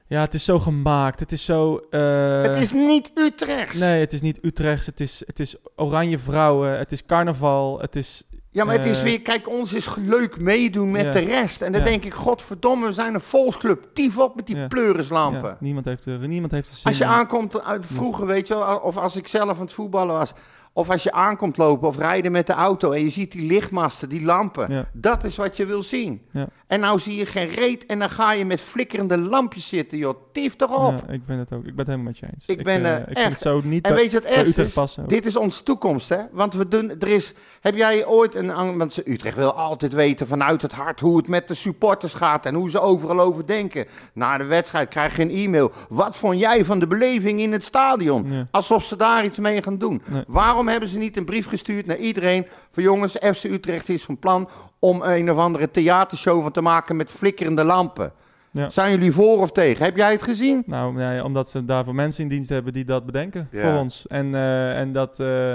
Ja, 0.08 0.22
het 0.22 0.34
is 0.34 0.46
zo 0.46 0.60
gemaakt. 0.60 1.20
Het 1.20 1.32
is 1.32 1.46
zo... 1.46 1.78
eh, 1.90 2.42
het 2.42 2.56
is 2.56 2.72
niet 2.74 3.12
Utrechts. 3.16 3.80
Nee, 3.80 4.00
het 4.00 4.14
is 4.14 4.22
niet 4.22 4.40
Utrechts. 4.44 4.86
Het 4.86 5.00
is, 5.00 5.24
het 5.26 5.40
is 5.40 5.56
oranje 5.76 6.18
vrouwen. 6.18 6.78
Het 6.78 6.92
is 6.92 7.06
carnaval. 7.06 7.80
Het 7.80 7.96
is... 7.96 8.24
Ja, 8.56 8.64
maar 8.64 8.76
het 8.76 8.86
is 8.86 8.98
Eh, 8.98 9.04
weer, 9.04 9.22
kijk, 9.22 9.50
ons 9.50 9.74
is 9.74 9.96
leuk 9.96 10.40
meedoen 10.40 10.92
met 10.92 11.04
Ja. 11.04 11.12
de 11.12 11.20
rest. 11.20 11.62
En 11.62 11.72
dan 11.72 11.82
Ja. 11.82 11.88
denk 11.88 12.06
ik, 12.06 12.14
godverdomme, 12.14 12.86
we 12.86 12.92
zijn 12.92 13.14
een 13.14 13.22
volksclub. 13.22 13.88
Tief 13.94 14.18
op 14.18 14.36
met 14.36 14.48
die 14.48 14.56
Ja. 14.56 14.68
pleurislampen. 14.68 15.58
Niemand, 15.60 15.86
heeft 15.86 16.06
er, 16.06 16.28
niemand 16.28 16.52
heeft 16.52 16.70
er 16.70 16.76
zin 16.76 16.86
Als 16.86 16.98
je 16.98 17.04
in. 17.04 17.10
aankomt 17.10 17.62
uit 17.64 17.86
vroeger, 17.86 18.26
weet 18.26 18.48
je 18.48 18.54
wel, 18.58 18.78
of 18.78 18.98
als 18.98 19.16
ik 19.16 19.28
zelf 19.28 19.56
aan 19.56 19.62
het 19.64 19.74
voetballen 19.74 20.16
was. 20.16 20.34
Of 20.78 20.90
als 20.90 21.04
je 21.04 21.12
aankomt 21.12 21.58
lopen 21.58 21.88
of 21.88 21.98
rijden 21.98 22.32
met 22.32 22.48
de 22.48 22.54
auto 22.54 22.92
en 22.92 23.02
je 23.04 23.10
ziet 23.10 23.32
die 23.32 23.48
lichtmasten, 23.48 24.10
die 24.10 24.26
lampen. 24.26 24.72
Ja. 24.74 24.86
Dat 24.94 25.24
is 25.24 25.36
wat 25.36 25.58
je 25.58 25.66
wil 25.66 25.84
zien. 25.84 26.22
Ja. 26.32 26.48
En 26.68 26.80
nou 26.80 27.00
zie 27.00 27.16
je 27.16 27.26
geen 27.26 27.48
reet 27.48 27.86
en 27.86 28.00
dan 28.00 28.10
ga 28.10 28.34
je 28.34 28.46
met 28.46 28.62
flikkerende 28.62 29.18
lampjes 29.18 29.68
zitten, 29.68 29.98
joh. 29.98 30.16
Tief 30.32 30.56
toch 30.56 30.88
op. 30.88 31.04
Ja, 31.08 31.14
ik 31.14 31.26
ben 31.26 31.38
het 31.38 31.54
ook. 31.54 31.60
Ik 31.60 31.66
ben 31.76 31.78
het 31.78 31.88
helemaal 31.88 32.06
met 32.12 32.18
je 32.18 32.26
eens. 32.34 32.46
Ik 32.48 32.64
ben, 32.64 32.86
eh, 32.86 32.96
eh, 32.96 33.02
ik 33.08 33.18
echt- 33.18 33.30
het 33.30 33.40
zo 33.40 33.62
niet 33.64 33.86
En 33.86 33.94
bij, 33.94 34.02
weet 34.02 34.12
je 34.12 34.18
Utrecht 34.18 34.58
is? 34.58 34.74
passen. 34.74 35.04
ook. 35.04 35.10
Dit 35.10 35.26
is 35.26 35.36
onze 35.36 35.64
toekomst, 35.64 36.10
hè? 36.10 36.18
Want 36.32 36.54
we 36.54 36.68
doen, 36.68 36.90
er 37.00 37.08
is, 37.08 37.34
heb 37.62 37.76
jij 37.76 38.06
ooit 38.06 38.36
een, 38.36 38.78
want 38.78 39.08
Utrecht 39.08 39.36
wil 39.38 39.54
altijd 39.54 39.94
weten 39.94 40.28
vanuit 40.28 40.62
het 40.62 40.74
hart 40.74 41.00
hoe 41.00 41.18
het 41.18 41.28
met 41.28 41.48
de 41.48 41.54
supporters 41.54 42.14
gaat 42.14 42.46
en 42.46 42.56
hoe 42.56 42.70
ze 42.70 42.80
overal 42.80 43.20
over 43.20 43.46
denken. 43.48 43.86
Na 44.14 44.38
de 44.38 44.44
wedstrijd 44.44 44.90
krijg 44.90 45.16
je 45.16 45.22
een 45.22 45.30
e-mail. 45.32 45.72
Wat 45.90 46.16
vond 46.18 46.40
jij 46.40 46.66
van 46.66 46.80
de 46.80 46.88
beleving 46.88 47.40
in 47.40 47.52
het 47.52 47.64
stadion? 47.64 48.48
Alsof 48.52 48.84
ze 48.84 48.96
daar 48.96 49.26
iets 49.26 49.38
mee 49.38 49.64
gaan 49.64 49.78
doen. 49.78 50.02
Nee. 50.06 50.24
Waarom 50.28 50.65
hebben 50.72 50.90
ze 50.90 50.98
niet 50.98 51.18
een 51.18 51.26
brief 51.26 51.48
gestuurd 51.48 51.86
naar 51.86 51.98
iedereen 51.98 52.48
van 52.72 52.84
jongens, 52.84 53.16
FC 53.16 53.44
Utrecht 53.44 53.90
is 53.90 54.04
van 54.04 54.20
plan 54.20 54.50
om 54.80 55.02
een 55.02 55.32
of 55.32 55.38
andere 55.38 55.72
theatershow 55.72 56.42
van 56.42 56.52
te 56.52 56.62
maken 56.62 56.96
met 56.96 57.12
flikkerende 57.12 57.64
lampen. 57.64 58.12
Ja. 58.52 58.70
Zijn 58.70 58.92
jullie 58.92 59.12
voor 59.12 59.40
of 59.40 59.52
tegen? 59.52 59.86
Heb 59.86 59.98
jij 59.98 60.12
het 60.12 60.24
gezien? 60.24 60.64
Nou, 60.66 60.94
nee, 60.94 61.24
omdat 61.24 61.50
ze 61.50 61.66
daarvoor 61.66 61.96
mensen 61.96 62.24
in 62.24 62.30
dienst 62.30 62.50
hebben 62.50 62.74
die 62.74 62.86
dat 62.86 63.06
bedenken 63.06 63.48
Ja. 63.52 63.62
voor 63.62 63.80
ons. 63.80 64.08
En, 64.08 64.36
eh, 64.36 64.80
en 64.80 64.94
dat... 64.94 65.20
eh, 65.20 65.54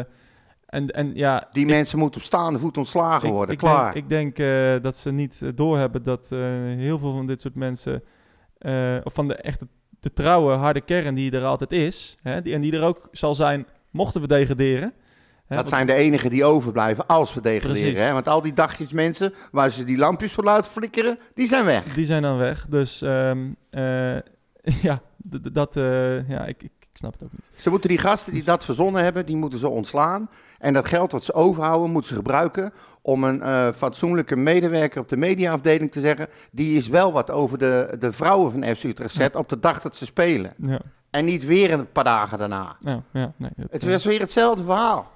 en, 0.66 0.88
en 0.88 1.10
ja, 1.14 1.48
Die 1.52 1.66
mensen 1.66 1.98
moeten 1.98 2.20
op 2.20 2.26
staande 2.26 2.58
voet 2.58 2.76
ontslagen 2.76 3.28
ik, 3.28 3.34
worden. 3.34 3.52
ik 3.54 3.58
Klaar. 3.58 3.92
Denk, 3.92 4.04
ik 4.04 4.08
denk 4.08 4.38
eh, 4.38 4.82
dat 4.82 4.96
ze 4.96 5.10
niet 5.10 5.42
doorhebben 5.54 6.02
dat 6.02 6.28
heel 6.76 6.98
veel 6.98 7.12
van 7.12 7.26
dit 7.26 7.40
soort 7.40 7.54
mensen... 7.54 8.02
of 9.04 9.14
van 9.14 9.28
de 9.28 9.34
echte 9.34 9.66
de 10.00 10.12
trouwe, 10.12 10.52
harde 10.54 10.80
kern 10.80 11.14
die 11.14 11.30
er 11.32 11.44
altijd 11.44 11.72
is... 11.72 12.16
Hè, 12.22 12.42
die, 12.42 12.54
en 12.54 12.60
die 12.60 12.72
er 12.72 12.82
ook 12.82 13.08
zal 13.12 13.34
zijn 13.34 13.66
mochten 13.90 14.20
we 14.20 14.26
degraderen... 14.26 14.92
Dat 15.56 15.68
zijn 15.68 15.86
de 15.86 15.92
enigen 15.92 16.30
die 16.30 16.44
overblijven 16.44 17.06
als 17.06 17.34
we 17.34 17.40
degraderen. 17.40 18.04
Hè? 18.04 18.12
Want 18.12 18.28
al 18.28 18.42
die 18.42 18.52
dagjes 18.52 18.92
mensen 18.92 19.34
waar 19.52 19.70
ze 19.70 19.84
die 19.84 19.96
lampjes 19.96 20.32
voor 20.32 20.44
laten 20.44 20.70
flikkeren, 20.70 21.18
die 21.34 21.48
zijn 21.48 21.64
weg. 21.64 21.84
Die 21.94 22.04
zijn 22.04 22.22
dan 22.22 22.36
weg. 22.36 22.66
Dus 22.68 23.02
ehm, 23.02 23.38
eh, 23.70 24.14
ja, 24.88 25.00
dat, 25.52 25.76
eh, 25.76 26.28
ja 26.28 26.46
ik, 26.46 26.62
ik 26.62 26.72
snap 26.92 27.12
het 27.12 27.22
ook 27.22 27.32
niet. 27.32 27.50
Ze 27.56 27.70
moeten 27.70 27.88
die 27.88 27.98
gasten 27.98 28.32
die 28.32 28.44
dat 28.44 28.64
verzonnen 28.64 29.02
hebben, 29.02 29.26
die 29.26 29.36
moeten 29.36 29.58
ze 29.58 29.68
ontslaan. 29.68 30.28
En 30.58 30.72
dat 30.72 30.88
geld 30.88 31.12
wat 31.12 31.24
ze 31.24 31.32
overhouden, 31.32 31.90
moeten 31.90 32.10
ze 32.10 32.16
gebruiken 32.16 32.72
om 33.02 33.24
een 33.24 33.42
eh, 33.42 33.72
fatsoenlijke 33.72 34.36
medewerker 34.36 35.00
op 35.00 35.08
de 35.08 35.16
mediaafdeling 35.16 35.92
te 35.92 36.00
zeggen, 36.00 36.28
die 36.50 36.76
is 36.76 36.88
wel 36.88 37.12
wat 37.12 37.30
over 37.30 37.58
de, 37.58 37.96
de 37.98 38.12
vrouwen 38.12 38.50
van 38.50 38.76
FC 38.76 38.84
Utrecht 38.84 39.14
zet 39.14 39.36
op 39.36 39.48
de 39.48 39.58
dag 39.58 39.80
dat 39.80 39.96
ze 39.96 40.04
spelen. 40.04 40.54
Ja, 40.56 40.80
En 41.10 41.24
niet 41.24 41.46
weer 41.46 41.72
een 41.72 41.92
paar 41.92 42.04
dagen 42.04 42.38
daarna. 42.38 42.76
ja, 42.80 43.02
ja. 43.12 43.32
Nee, 43.36 43.50
dat, 43.56 43.66
Het 43.70 43.84
was 43.84 44.04
weer 44.04 44.20
hetzelfde 44.20 44.62
verhaal. 44.64 45.10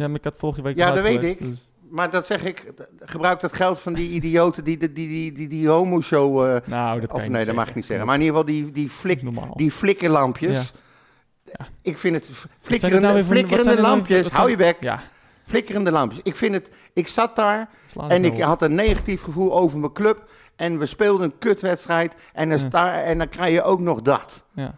Ja, 0.00 0.08
maar 0.08 0.16
ik 0.18 0.24
had 0.24 0.36
vorige 0.38 0.62
week 0.62 0.76
Ja, 0.76 0.90
dat 0.90 1.02
weet 1.02 1.22
ik. 1.22 1.38
dus- 1.38 1.68
Maar 1.90 2.10
dat 2.10 2.26
zeg 2.26 2.44
ik, 2.44 2.72
gebruik 3.00 3.40
dat 3.40 3.52
geld 3.52 3.78
van 3.80 3.92
die 3.92 4.10
idioten 4.10 4.64
die 4.64 4.76
die, 4.76 4.92
die, 4.92 5.08
die, 5.08 5.32
die, 5.32 5.48
die 5.48 5.68
homo-show... 5.68 6.44
eh, 6.44 6.56
nou, 6.64 7.00
dat 7.00 7.12
of 7.12 7.28
nee, 7.28 7.44
dat 7.44 7.54
mag 7.54 7.68
ik 7.68 7.74
niet 7.74 7.84
zeggen. 7.84 8.06
Maar 8.06 8.14
in 8.14 8.20
ieder 8.22 8.36
geval 8.38 8.54
die, 8.54 8.70
die, 8.72 8.88
flik, 8.90 9.20
die 9.54 9.70
flikkerlampjes. 9.70 10.72
Ja. 11.44 11.66
Ik 11.82 11.98
vind 11.98 12.14
het 12.14 12.30
flikkerende, 12.60 13.00
nou 13.08 13.24
voor- 13.24 13.32
flikkerende 13.34 13.70
er 13.70 13.76
nou- 13.76 13.88
lampjes. 13.88 14.28
Hou 14.28 14.50
je 14.50 14.56
bek. 14.56 14.76
Ja, 14.80 15.00
Flikkerende 15.46 15.90
lampjes. 15.90 16.20
Ik 16.22 16.36
vind 16.36 16.52
het... 16.54 16.70
Ik 16.92 17.08
zat 17.08 17.36
daar 17.36 17.68
en 18.08 18.24
ik 18.24 18.40
had 18.40 18.62
een 18.62 18.74
negatief 18.74 19.22
gevoel 19.22 19.54
over 19.58 19.78
mijn 19.78 19.92
club. 19.92 20.28
En 20.56 20.78
we 20.78 20.86
speelden 20.86 21.24
een 21.26 21.38
kutwedstrijd. 21.38 22.14
En 22.32 22.48
dan, 22.48 22.58
Ja. 22.58 22.66
sta, 22.66 23.02
en 23.02 23.18
dan 23.18 23.28
krijg 23.28 23.52
je 23.52 23.62
ook 23.62 23.80
nog 23.80 24.02
dat. 24.02 24.44
Ja. 24.54 24.74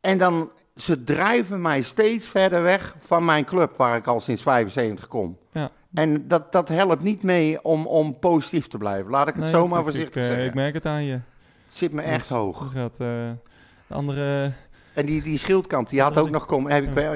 En 0.00 0.18
dan... 0.18 0.50
Ze 0.78 1.04
drijven 1.04 1.62
mij 1.62 1.82
steeds 1.82 2.26
verder 2.26 2.62
weg 2.62 2.94
van 2.98 3.24
mijn 3.24 3.44
club, 3.44 3.76
waar 3.76 3.96
ik 3.96 4.06
al 4.06 4.20
sinds 4.20 4.42
75 4.42 5.08
kom. 5.08 5.38
Ja. 5.52 5.70
En 5.94 6.28
dat, 6.28 6.52
dat 6.52 6.68
helpt 6.68 7.02
niet 7.02 7.22
mee 7.22 7.62
om, 7.64 7.86
om 7.86 8.18
positief 8.18 8.66
te 8.66 8.78
blijven. 8.78 9.10
Laat 9.10 9.28
ik 9.28 9.34
het 9.34 9.42
Nee, 9.42 9.52
zomaar 9.52 9.82
voorzichtig 9.82 10.22
ik, 10.22 10.22
eh, 10.22 10.28
zeggen. 10.28 10.46
Ik 10.46 10.54
merk 10.54 10.74
het 10.74 10.86
aan 10.86 11.04
je. 11.04 11.12
Het 11.12 11.76
zit 11.76 11.92
me 11.92 12.02
echt 12.02 12.28
Dus 12.28 12.36
hoog. 12.36 12.72
Gaat, 12.72 12.92
eh, 12.92 12.98
de 13.86 13.94
andere... 13.94 14.52
En 14.94 15.06
die, 15.06 15.22
die 15.22 15.38
schildkamp, 15.38 15.88
die 15.88 16.00
had 16.00 16.16
ook 16.16 16.30
nog 16.30 16.46
komen. 16.46 16.72
Heb 16.72 16.82
ik, 16.84 16.98
ja. 16.98 17.12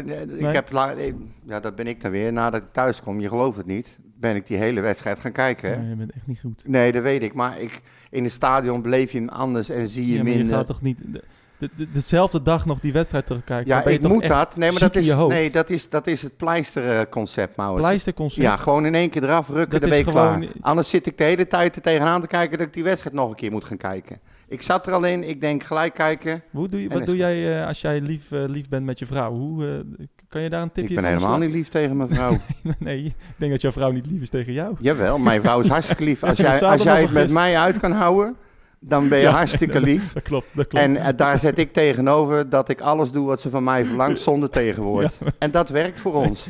ik 0.48 0.55
heb, 0.55 0.72
eh, 0.72 1.12
ja, 1.44 1.61
dat 1.61 1.75
ben 1.75 1.87
ik 1.87 2.01
dan 2.03 2.11
weer. 2.11 2.33
Nadat 2.33 2.62
ik 2.62 2.68
thuis 2.72 3.01
kom, 3.03 3.20
je 3.20 3.29
gelooft 3.29 3.57
het 3.57 3.66
niet, 3.66 3.98
ben 4.18 4.37
ik 4.37 4.46
die 4.46 4.57
hele 4.57 4.81
wedstrijd 4.81 5.18
gaan 5.18 5.33
kijken. 5.33 5.70
hè. 5.70 5.77
Nee, 5.77 5.88
je 5.88 5.94
bent 5.96 6.12
echt 6.12 6.27
niet 6.27 6.40
goed. 6.40 6.62
Nee, 6.66 6.92
dat 6.92 7.03
weet 7.03 7.22
ik. 7.22 7.35
Maar 7.35 7.61
ik, 7.61 7.81
in 8.11 8.25
het 8.25 8.33
stadion 8.33 8.83
beleef 8.83 9.12
je 9.12 9.18
hem 9.18 9.29
anders 9.29 9.68
en 9.68 9.88
zie 9.88 10.07
je 10.07 10.12
Ja, 10.12 10.22
maar 10.22 10.33
je 10.33 10.38
minder. 10.38 10.57
gaat 10.57 10.66
toch 10.66 10.83
niet... 10.83 11.03
de- 11.07 11.22
de- 11.62 11.70
de- 11.77 11.90
dezelfde 11.90 12.42
dag 12.42 12.66
nog 12.66 12.81
die 12.81 12.92
wedstrijd 12.92 13.27
terugkijken. 13.27 13.66
ja, 13.66 13.85
ik 13.85 14.03
moet 14.09 14.27
dat. 14.27 14.57
Nee, 14.57 14.70
maar 14.70 14.81
dat 14.81 14.96
is, 14.96 15.14
nee, 15.14 15.51
dat 15.51 15.70
is, 15.70 15.88
dat 15.88 16.07
is 16.07 16.22
het 16.22 16.37
pleisterconcept, 16.37 17.57
Maurits. 17.57 17.81
Pleisterconcept. 17.87 18.46
Ja, 18.46 18.57
gewoon 18.57 18.87
in 18.87 18.94
één 18.94 19.11
keer 19.11 19.22
eraf 19.22 19.48
rukken, 19.48 19.70
Dat 19.70 19.81
dan 19.81 19.90
ben 19.90 20.12
gewoon- 20.12 20.38
klaar. 20.40 20.51
Anders 20.61 20.90
zit 20.90 21.07
ik 21.07 21.18
de 21.18 21.25
hele 21.25 21.46
tijd 21.46 21.77
er 21.77 21.83
tegenaan 21.83 22.20
te 22.20 22.27
kijken 22.27 22.59
dat 22.59 22.66
ik 22.66 22.72
die 22.72 22.85
wedstrijd 22.85 23.16
nog 23.16 23.29
een 23.29 23.35
keer 23.37 23.51
moet 23.51 23.64
gaan 23.64 23.77
kijken. 23.77 24.20
Ik 24.48 24.62
zat 24.62 24.87
er 24.87 24.92
al 24.92 25.05
in, 25.05 25.29
ik 25.29 25.40
denk 25.40 25.62
gelijk 25.62 25.94
kijken. 25.94 26.42
Hoe 26.51 26.68
doe 26.68 26.83
je, 26.83 26.88
wat 26.88 27.07
doe 27.07 27.16
jij 27.16 27.61
eh, 27.61 27.66
als 27.66 27.81
jij 27.81 28.01
lief, 28.01 28.33
eh, 28.33 28.44
lief 28.46 28.68
bent 28.68 28.85
met 28.85 28.98
je 28.98 29.07
vrouw? 29.07 29.33
Hoe, 29.33 29.66
eh, 29.66 30.05
kan 30.29 30.42
je 30.42 30.51
daar 30.51 30.62
een 30.62 30.72
tipje 30.72 30.83
Ik 30.83 30.88
ben 30.88 30.96
van 31.05 31.12
helemaal 31.12 31.29
slaan? 31.37 31.46
niet 31.46 31.57
lief 31.57 31.68
tegen 31.68 31.96
mijn 31.96 32.14
vrouw. 32.14 32.37
nee, 32.79 33.05
ik 33.05 33.14
denk 33.37 33.51
dat 33.53 33.61
jouw 33.62 33.72
vrouw 33.72 33.90
niet 33.90 34.07
lief 34.07 34.20
is 34.20 34.29
tegen 34.31 34.53
jou. 34.53 34.75
Jawel, 34.81 35.18
mijn 35.18 35.40
vrouw 35.40 35.61
is 35.61 35.68
hartstikke 35.68 36.05
lief. 36.05 36.22
Als 36.33 36.38
jij, 36.38 36.61
als 36.61 36.83
jij 36.83 37.01
het 37.01 37.12
met 37.12 37.31
mij 37.31 37.59
uit 37.59 37.79
kan 37.79 37.92
houden, 37.92 38.37
dan 38.85 39.09
ben 39.09 39.18
je 39.18 39.25
Ja, 39.25 39.31
hartstikke 39.31 39.81
lief. 39.81 40.12
Dat 40.12 40.23
klopt, 40.23 40.51
dat 40.55 40.66
klopt. 40.66 40.85
En 40.85 40.97
eh, 40.97 41.16
daar 41.16 41.38
zet 41.38 41.59
ik 41.59 41.73
tegenover 41.73 42.49
dat 42.49 42.68
ik 42.68 42.81
alles 42.81 43.11
doe 43.12 43.27
wat 43.27 43.40
ze 43.40 43.51
van 43.51 43.64
mij 43.64 43.85
verlangt 43.85 44.21
zonder 44.21 44.51
tegenwoord. 44.51 45.18
En 45.38 45.51
dat 45.51 45.68
werkt 45.68 46.01
voor 46.01 46.14
ons. 46.27 46.47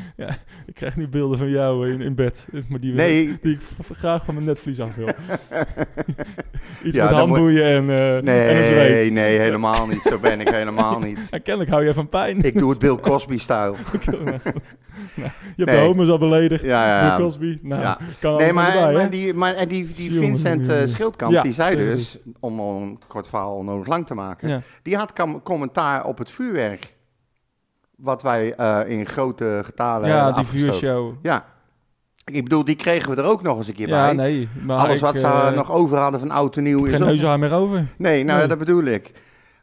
Ik 0.72 0.78
krijg 0.78 0.96
nu 0.96 1.08
beelden 1.08 1.38
van 1.38 1.48
jou 1.50 1.88
in, 1.90 2.00
in 2.00 2.14
bed. 2.14 2.46
Maar 2.68 2.80
die, 2.80 2.94
Nee, 2.94 3.38
die 3.42 3.52
ik 3.52 3.60
graag 3.96 4.24
van 4.24 4.34
mijn 4.34 4.46
netvlies 4.46 4.80
af 4.80 4.94
wil. 4.94 5.06
Iets 6.84 6.96
Ja, 6.96 7.02
met 7.04 7.10
moet- 7.12 7.18
handboeien 7.20 7.64
en, 7.64 7.90
eh 7.90 8.16
en 8.16 8.56
een 8.56 8.64
zweep. 8.64 8.88
nee, 8.92 9.10
nee, 9.10 9.38
helemaal 9.38 9.86
niet. 9.86 10.02
Zo 10.02 10.18
ben 10.18 10.40
ik 10.40 10.48
helemaal 10.48 10.98
niet. 10.98 11.18
En 11.30 11.42
kennelijk 11.46 11.70
hou 11.72 11.84
je 11.84 11.94
van 11.94 12.08
pijn. 12.08 12.42
Ik 12.42 12.58
doe 12.58 12.70
het 12.70 12.78
Bill 12.78 12.96
Cosby-stijl. 12.96 13.76
je 13.76 15.22
hebt 15.56 15.56
Nee. 15.56 15.66
de 15.66 15.76
homo's 15.76 16.08
al 16.08 16.18
beledigd. 16.18 16.64
Ja, 16.64 16.86
ja, 17.02 17.16
Bill. 17.16 17.24
Cosby. 17.26 17.58
Nou, 17.62 17.82
Ja. 17.82 17.98
kan 18.20 18.36
Nee, 18.36 18.44
nee, 18.44 18.52
maar, 18.52 18.76
erbij, 18.76 18.92
maar, 18.94 19.10
die, 19.10 19.34
maar 19.34 19.54
en 19.54 19.68
die, 19.68 19.88
die 19.96 20.12
Jongen, 20.12 20.28
Vincent 20.28 20.68
eh. 20.68 20.86
Schildkamp, 20.86 21.42
die 21.42 21.52
zei 21.52 21.76
dus, 21.76 22.18
om 22.40 22.58
een 22.60 22.98
kort 23.06 23.28
verhaal 23.28 23.54
onnodig 23.56 23.86
lang 23.86 24.06
te 24.06 24.14
maken, 24.14 24.62
die 24.82 24.96
had 24.96 25.12
commentaar 25.42 26.04
op 26.04 26.18
het 26.18 26.30
vuurwerk. 26.30 26.92
Wat 27.96 28.22
wij 28.22 28.54
eh, 28.54 28.80
in 28.98 29.06
grote 29.06 29.60
getalen 29.64 30.08
Ja, 30.08 30.26
die 30.26 30.34
afgestoken. 30.34 30.72
vuurshow. 30.78 31.14
Ja. 31.22 31.44
Ik 32.24 32.42
bedoel, 32.42 32.64
die 32.64 32.76
kregen 32.76 33.14
we 33.14 33.22
er 33.22 33.28
ook 33.28 33.42
nog 33.42 33.56
eens 33.56 33.68
een 33.68 33.74
keer 33.74 33.88
Ja, 33.88 34.04
bij. 34.04 34.12
nee. 34.14 34.48
Maar 34.64 34.78
Alles 34.78 34.94
ik, 34.96 35.00
wat 35.02 35.18
ze 35.18 35.26
eh, 35.26 35.50
nog 35.52 35.72
over 35.72 35.98
hadden 35.98 36.20
van 36.20 36.30
oud 36.30 36.56
en 36.56 36.62
nieuw 36.62 36.84
is 36.84 36.92
geen 36.96 37.00
neushaar 37.06 37.38
meer 37.38 37.52
over. 37.52 37.86
Nee, 37.96 38.24
nou 38.24 38.38
Nee. 38.38 38.48
dat 38.48 38.58
bedoel 38.58 38.84
ik. 38.84 39.12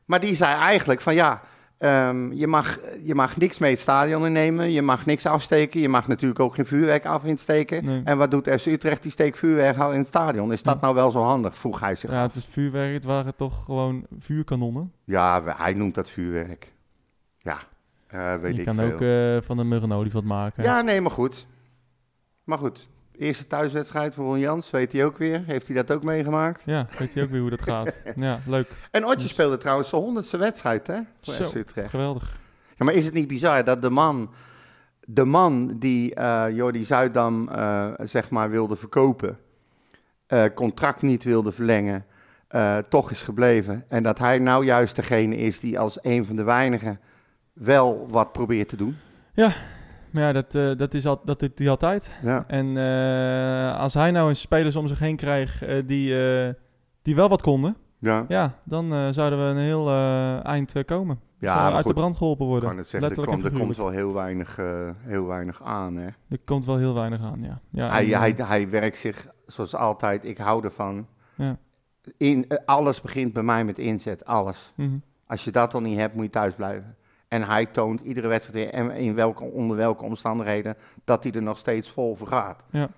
Maar 0.06 0.20
die 0.20 0.36
zei 0.36 0.56
eigenlijk 0.60 1.02
van 1.02 1.14
ja, 1.16 1.42
ehm, 1.78 2.32
je, 2.32 2.48
mag, 2.48 2.80
je 3.04 3.16
mag 3.16 3.38
niks 3.38 3.58
mee 3.58 3.72
het 3.72 3.80
stadion 3.80 4.26
innemen, 4.26 4.72
je 4.72 4.82
mag 4.82 5.06
niks 5.06 5.26
afsteken, 5.26 5.82
je 5.82 5.90
mag 5.90 6.08
natuurlijk 6.08 6.40
ook 6.40 6.56
geen 6.56 6.66
vuurwerk 6.66 7.06
af 7.06 7.24
insteken. 7.24 7.86
Nee. 7.86 8.02
En 8.04 8.18
wat 8.18 8.32
doet 8.32 8.48
FC 8.60 8.66
Utrecht? 8.66 9.02
Die 9.04 9.12
steekt 9.12 9.38
vuurwerk 9.38 9.78
al 9.78 9.92
in 9.92 9.98
het 10.00 10.08
stadion. 10.08 10.52
Is 10.52 10.64
dat 10.64 10.76
Ja. 10.76 10.82
nou 10.82 10.96
wel 10.96 11.12
zo 11.12 11.22
handig? 11.24 11.58
Vroeg 11.58 11.80
hij 11.80 11.96
zich 11.96 12.12
Ja, 12.12 12.24
af. 12.24 12.28
het 12.28 12.36
is 12.36 12.48
vuurwerk. 12.52 12.94
Het 12.94 13.04
waren 13.04 13.36
toch 13.36 13.64
gewoon 13.66 14.06
vuurkanonnen. 14.20 14.92
Ja, 15.04 15.42
hij 15.58 15.74
noemt 15.74 15.96
dat 15.96 16.10
vuurwerk. 16.10 16.72
Ja, 17.38 17.58
weet 18.10 18.54
je 18.54 18.60
ik 18.60 18.66
kan 18.66 18.76
veel. 18.76 18.92
ook 18.94 19.02
eh, 19.02 19.48
van 19.48 19.58
een 19.58 19.68
mug 19.68 19.82
een 19.84 19.92
olifant 19.92 20.26
maken. 20.26 20.64
Ja, 20.64 20.82
nee, 20.82 21.02
maar 21.02 21.12
goed. 21.12 21.48
Maar 22.44 22.58
goed, 22.58 22.90
eerste 23.12 23.48
thuiswedstrijd 23.48 24.14
voor 24.14 24.26
Ron 24.26 24.40
Jans, 24.40 24.70
weet 24.70 24.92
hij 24.92 25.06
ook 25.06 25.18
weer. 25.18 25.44
Heeft 25.46 25.68
hij 25.68 25.76
dat 25.76 25.92
ook 25.92 26.04
meegemaakt? 26.04 26.62
Ja, 26.66 26.88
weet 26.98 27.14
je 27.14 27.22
ook 27.24 27.30
weer 27.30 27.42
hoe 27.42 27.50
dat 27.50 27.62
gaat. 27.62 28.02
Ja, 28.16 28.40
leuk. 28.46 28.68
En 28.92 29.06
Otje 29.06 29.18
Dus- 29.22 29.30
speelde 29.32 29.58
trouwens 29.58 29.90
zijn 29.90 30.02
honderdste 30.02 30.38
wedstrijd, 30.38 30.88
hè? 30.88 31.00
Voor 31.22 31.34
Zo. 31.34 31.46
FC 31.46 31.56
Utrecht. 31.56 31.90
Geweldig. 31.90 32.40
Ja, 32.78 32.86
maar 32.86 32.94
is 32.94 33.06
het 33.06 33.14
niet 33.14 33.28
bizar 33.28 33.64
dat 33.64 33.82
de 33.82 33.90
man, 33.90 34.32
de 35.06 35.26
man 35.26 35.76
die 35.80 36.16
eh 36.16 36.46
Jordi 36.52 36.84
Zuidam 36.86 37.50
eh, 37.50 37.88
zeg 37.98 38.30
maar 38.30 38.50
wilde 38.50 38.76
verkopen, 38.76 39.38
contract 40.56 41.02
niet 41.02 41.24
wilde 41.24 41.52
verlengen, 41.52 42.06
toch 42.90 43.12
is 43.12 43.22
gebleven. 43.22 43.86
En 43.88 44.04
dat 44.04 44.20
hij 44.20 44.38
nou 44.40 44.66
juist 44.66 44.96
degene 44.96 45.36
is 45.38 45.60
die 45.60 45.80
als 45.80 45.98
een 46.02 46.26
van 46.26 46.36
de 46.36 46.44
weinigen 46.44 47.00
wel 47.54 48.06
wat 48.10 48.32
probeert 48.32 48.70
te 48.70 48.76
doen. 48.76 48.96
Maar 50.12 50.24
ja, 50.24 50.32
dat, 50.32 50.56
eh, 50.56 50.72
dat, 50.78 50.94
is 50.94 51.06
al, 51.06 51.22
dat 51.26 51.40
doet 51.40 51.60
hij 51.60 51.70
altijd. 51.70 52.12
Ja, 52.22 52.44
En 52.48 52.78
eh, 52.78 53.80
als 53.80 53.94
hij 53.94 54.12
nou 54.12 54.30
eens 54.30 54.42
spelers 54.42 54.76
om 54.76 54.88
zich 54.88 55.00
heen 55.00 55.16
krijgt 55.16 55.62
eh, 55.62 55.84
die, 55.86 56.16
die 57.02 57.16
wel 57.16 57.30
wat 57.30 57.42
konden, 57.42 57.76
ja. 58.00 58.26
ja, 58.28 58.60
dan 58.64 59.14
zouden 59.14 59.40
we 59.40 59.46
een 59.46 59.66
heel 59.66 59.92
eind 60.44 60.86
komen. 60.86 61.20
Ja, 61.40 61.66
uit 61.66 61.76
goed, 61.76 61.94
de 61.94 61.94
brand 61.94 62.18
geholpen 62.18 62.46
ik 62.46 62.52
worden. 62.52 62.70
kan 62.70 62.78
het 62.78 62.88
zeggen, 62.88 63.10
er, 63.10 63.26
komt, 63.26 63.44
er 63.44 63.78
wel 63.78 63.90
heel 63.90 64.14
weinig, 64.14 64.60
heel 65.00 65.26
weinig 65.26 65.64
aan. 65.64 65.96
Hè? 65.96 66.08
Er 66.30 66.40
komt 66.46 66.66
wel 66.66 66.78
heel 66.78 66.94
weinig 66.94 67.22
aan, 67.22 67.42
ja. 67.42 67.62
ja 67.70 67.90
hij, 67.90 68.14
en, 68.14 68.20
hij, 68.20 68.34
hij 68.38 68.70
werkt 68.70 68.98
zich 68.98 69.28
zoals 69.46 69.76
altijd, 69.76 70.26
ik 70.26 70.38
hou 70.38 70.64
ervan. 70.64 71.08
Ja. 71.36 71.58
In, 72.18 72.48
alles 72.66 73.02
begint 73.02 73.34
bij 73.34 73.44
mij 73.44 73.66
met 73.66 73.80
inzet, 73.80 74.26
alles. 74.26 74.74
mhm. 74.76 74.98
Als 75.28 75.44
je 75.44 75.52
dat 75.52 75.74
al 75.74 75.82
niet 75.82 75.98
hebt, 75.98 76.16
moet 76.16 76.24
je 76.24 76.30
thuis 76.30 76.54
blijven. 76.54 76.96
En 77.30 77.44
hij 77.44 77.66
toont 77.66 78.02
iedere 78.02 78.28
wedstrijd 78.28 78.74
in, 78.74 78.92
in 78.92 79.16
welke, 79.16 79.44
onder 79.44 79.78
welke 79.78 80.04
omstandigheden 80.04 80.76
dat 81.04 81.24
hij 81.24 81.32
er 81.32 81.42
nog 81.42 81.58
steeds 81.58 81.90
vol 81.90 82.16
voor 82.16 82.28
gaat. 82.28 82.64
Ja. 82.70 82.90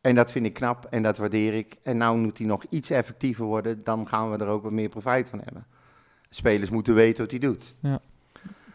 En 0.00 0.14
dat 0.14 0.30
vind 0.30 0.46
ik 0.46 0.54
knap 0.54 0.86
en 0.90 1.02
dat 1.02 1.18
waardeer 1.18 1.54
ik. 1.54 1.76
En 1.82 1.96
nou 1.96 2.18
moet 2.18 2.38
hij 2.38 2.46
nog 2.46 2.64
iets 2.68 2.90
effectiever 2.90 3.44
worden, 3.44 3.84
dan 3.84 4.08
gaan 4.08 4.30
we 4.30 4.38
er 4.38 4.46
ook 4.46 4.62
wat 4.62 4.72
meer 4.72 4.88
profijt 4.88 5.28
van 5.28 5.40
hebben. 5.44 5.66
Spelers 6.30 6.70
moeten 6.70 6.94
weten 6.94 7.22
wat 7.22 7.30
hij 7.30 7.40
doet. 7.40 7.74
Ja. 7.80 8.00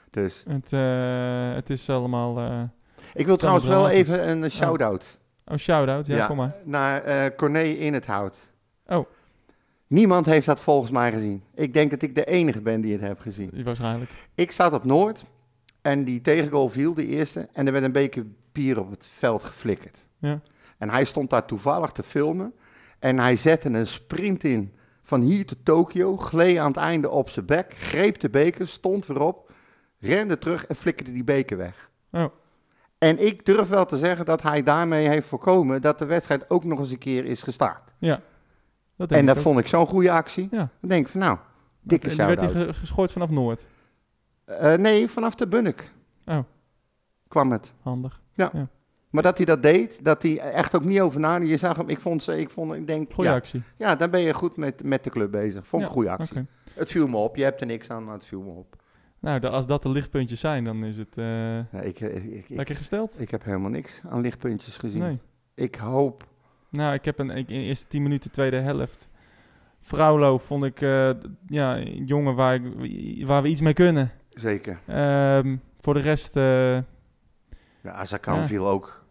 Dus 0.10 0.44
het, 0.48 0.74
eh, 0.74 1.54
het 1.54 1.70
is 1.70 1.90
allemaal... 1.90 2.38
eh, 2.40 2.62
ik 3.14 3.26
wil 3.26 3.38
trouwens 3.38 3.66
wel 3.66 3.90
even 3.90 4.30
een 4.30 4.52
shout-out 4.52 5.18
Oh, 5.46 5.58
shout-out. 5.58 6.06
Ja, 6.06 6.26
kom 6.26 6.38
maar. 6.38 6.56
naar 6.64 7.04
eh 7.04 7.36
Corné 7.36 7.62
in 7.64 7.94
het 7.94 8.06
hout. 8.06 8.40
Oh. 8.88 9.06
Niemand 9.90 10.26
heeft 10.26 10.46
dat 10.46 10.60
volgens 10.60 10.92
mij 10.92 11.12
gezien. 11.12 11.44
Ik 11.56 11.74
denk 11.74 11.90
dat 11.90 12.02
ik 12.02 12.16
de 12.16 12.26
enige 12.26 12.62
ben 12.62 12.82
die 12.82 12.92
het 12.92 13.02
heb 13.02 13.20
gezien. 13.20 13.64
Waarschijnlijk. 13.64 14.10
Ik 14.36 14.52
zat 14.52 14.74
op 14.74 14.84
Noord 14.84 15.24
en 15.82 16.04
die 16.04 16.22
tegengoal 16.22 16.70
viel, 16.70 16.94
de 16.94 17.06
eerste. 17.06 17.48
En 17.54 17.66
er 17.66 17.72
werd 17.72 17.86
een 17.86 17.92
beker 17.92 18.26
bier 18.52 18.80
op 18.80 18.90
het 18.90 19.06
veld 19.18 19.44
geflikkerd. 19.44 20.06
Ja. 20.18 20.42
En 20.78 20.90
hij 20.90 21.06
stond 21.06 21.30
daar 21.30 21.46
toevallig 21.46 21.92
te 21.92 22.04
filmen. 22.04 22.54
En 23.00 23.20
hij 23.20 23.36
zette 23.36 23.70
een 23.70 23.88
sprint 23.88 24.44
in 24.44 24.74
van 25.04 25.22
hier 25.22 25.46
tot 25.46 25.58
Tokio. 25.64 26.18
Gleed 26.18 26.58
aan 26.58 26.68
het 26.68 26.78
einde 26.78 27.10
op 27.10 27.30
zijn 27.30 27.46
bek. 27.46 27.74
Greep 27.78 28.20
de 28.20 28.30
beker, 28.30 28.68
stond 28.68 29.06
weer 29.06 29.22
op. 29.22 29.52
Rende 30.00 30.38
terug 30.38 30.66
en 30.66 30.76
flikkerde 30.76 31.12
die 31.12 31.24
beker 31.24 31.58
weg. 31.58 31.90
Oh. 32.12 32.26
En 32.98 33.26
ik 33.26 33.46
durf 33.46 33.68
wel 33.68 33.86
te 33.86 33.98
zeggen 33.98 34.26
dat 34.26 34.42
hij 34.42 34.64
daarmee 34.64 35.08
heeft 35.08 35.28
voorkomen 35.28 35.82
dat 35.82 36.00
de 36.00 36.06
wedstrijd 36.06 36.50
ook 36.50 36.64
nog 36.64 36.80
eens 36.80 36.92
een 36.92 36.98
keer 36.98 37.26
is 37.26 37.44
gestaakt. 37.44 37.92
Ja. 37.98 38.22
Dat 39.08 39.12
En 39.12 39.26
dat 39.26 39.36
ook. 39.38 39.42
vond 39.42 39.60
ik 39.60 39.68
zo'n 39.68 39.88
goede 39.88 40.12
actie. 40.12 40.48
Ja. 40.52 40.70
Dan 40.80 40.90
denk 40.90 41.06
ik 41.06 41.12
van 41.12 41.20
nou, 41.20 41.38
dikke 41.82 42.10
En 42.10 42.18
werd 42.18 42.42
hij 42.54 42.74
geschooid 42.74 43.12
vanaf 43.12 43.30
Noord. 43.30 43.66
Eh, 44.46 44.74
nee, 44.76 45.08
vanaf 45.08 45.36
de 45.36 45.48
Bunnik 45.48 45.92
Oh. 46.26 46.40
kwam 47.28 47.52
het. 47.52 47.74
Handig. 47.82 48.22
Maar 49.10 49.24
dat 49.24 49.38
hij 49.38 49.46
dat 49.46 49.64
deed, 49.64 50.04
dat 50.06 50.22
hij 50.22 50.40
echt 50.40 50.76
ook 50.76 50.84
niet 50.84 51.00
over 51.02 51.20
na. 51.20 51.36
Je 51.38 51.58
zag 51.58 51.78
hem, 51.78 51.90
ik 51.90 52.00
vond 52.00 52.24
ze, 52.24 52.40
ik 52.40 52.50
vond, 52.50 52.74
ik 52.74 52.88
denk, 52.88 53.14
Goeie 53.14 53.30
ja, 53.30 53.36
actie. 53.36 53.62
ja, 53.78 53.96
dan 53.96 54.10
ben 54.10 54.22
je 54.22 54.34
goed 54.34 54.58
met, 54.58 54.84
met 54.84 55.04
de 55.04 55.10
club 55.10 55.32
bezig. 55.32 55.68
Vond 55.68 55.72
ik 55.72 55.80
Ja, 55.80 55.86
een 55.88 55.92
goede 55.92 56.10
actie. 56.10 56.46
Het 56.74 56.92
viel 56.92 57.08
me 57.08 57.18
op, 57.18 57.36
je 57.36 57.44
hebt 57.44 57.62
er 57.62 57.68
niks 57.68 57.90
aan, 57.90 58.04
maar 58.04 58.14
het 58.14 58.26
viel 58.26 58.42
me 58.42 58.52
op. 58.52 58.76
Nou, 59.20 59.40
de- 59.40 59.50
als 59.50 59.68
dat 59.68 59.84
de 59.84 59.90
lichtpuntjes 59.90 60.40
zijn, 60.40 60.64
dan 60.64 60.84
is 60.84 60.98
het 60.98 61.18
eh, 61.18 61.26
Ja, 61.56 61.82
ik, 61.82 62.00
ik, 62.00 62.24
ik, 62.24 62.50
ik, 62.50 62.50
lekker 62.50 62.76
gesteld. 62.76 63.20
ik 63.22 63.32
heb 63.32 63.44
helemaal 63.44 63.70
niks 63.70 64.02
aan 64.10 64.22
lichtpuntjes 64.22 64.78
gezien. 64.78 65.00
Nee. 65.02 65.20
Ik 65.54 65.76
hoop... 65.76 66.28
Nou, 66.70 66.94
ik 66.94 67.06
heb 67.06 67.20
een, 67.20 67.30
ik, 67.30 67.50
in 67.50 67.60
de 67.60 67.66
eerste 67.66 67.88
10 67.88 68.04
minuten, 68.04 68.32
tweede 68.32 68.58
helft. 68.60 69.10
Vrouwlo 69.82 70.38
vond 70.38 70.64
ik 70.64 70.82
eh, 70.82 71.10
ja, 71.48 71.78
een 71.78 72.06
jongen 72.06 72.36
waar, 72.36 72.54
ik, 72.56 73.26
waar 73.26 73.42
we 73.42 73.48
iets 73.48 73.62
mee 73.62 73.74
kunnen. 73.74 74.12
Zeker. 74.30 74.80
Ehm, 74.88 75.58
voor 75.80 75.94
de 75.94 76.00
rest, 76.00 76.36
eh, 76.36 76.76
Ja, 77.84 77.92
Azarkan 77.92 78.36
Ja. 78.36 78.48
viel 78.48 78.68
ook 78.68 79.06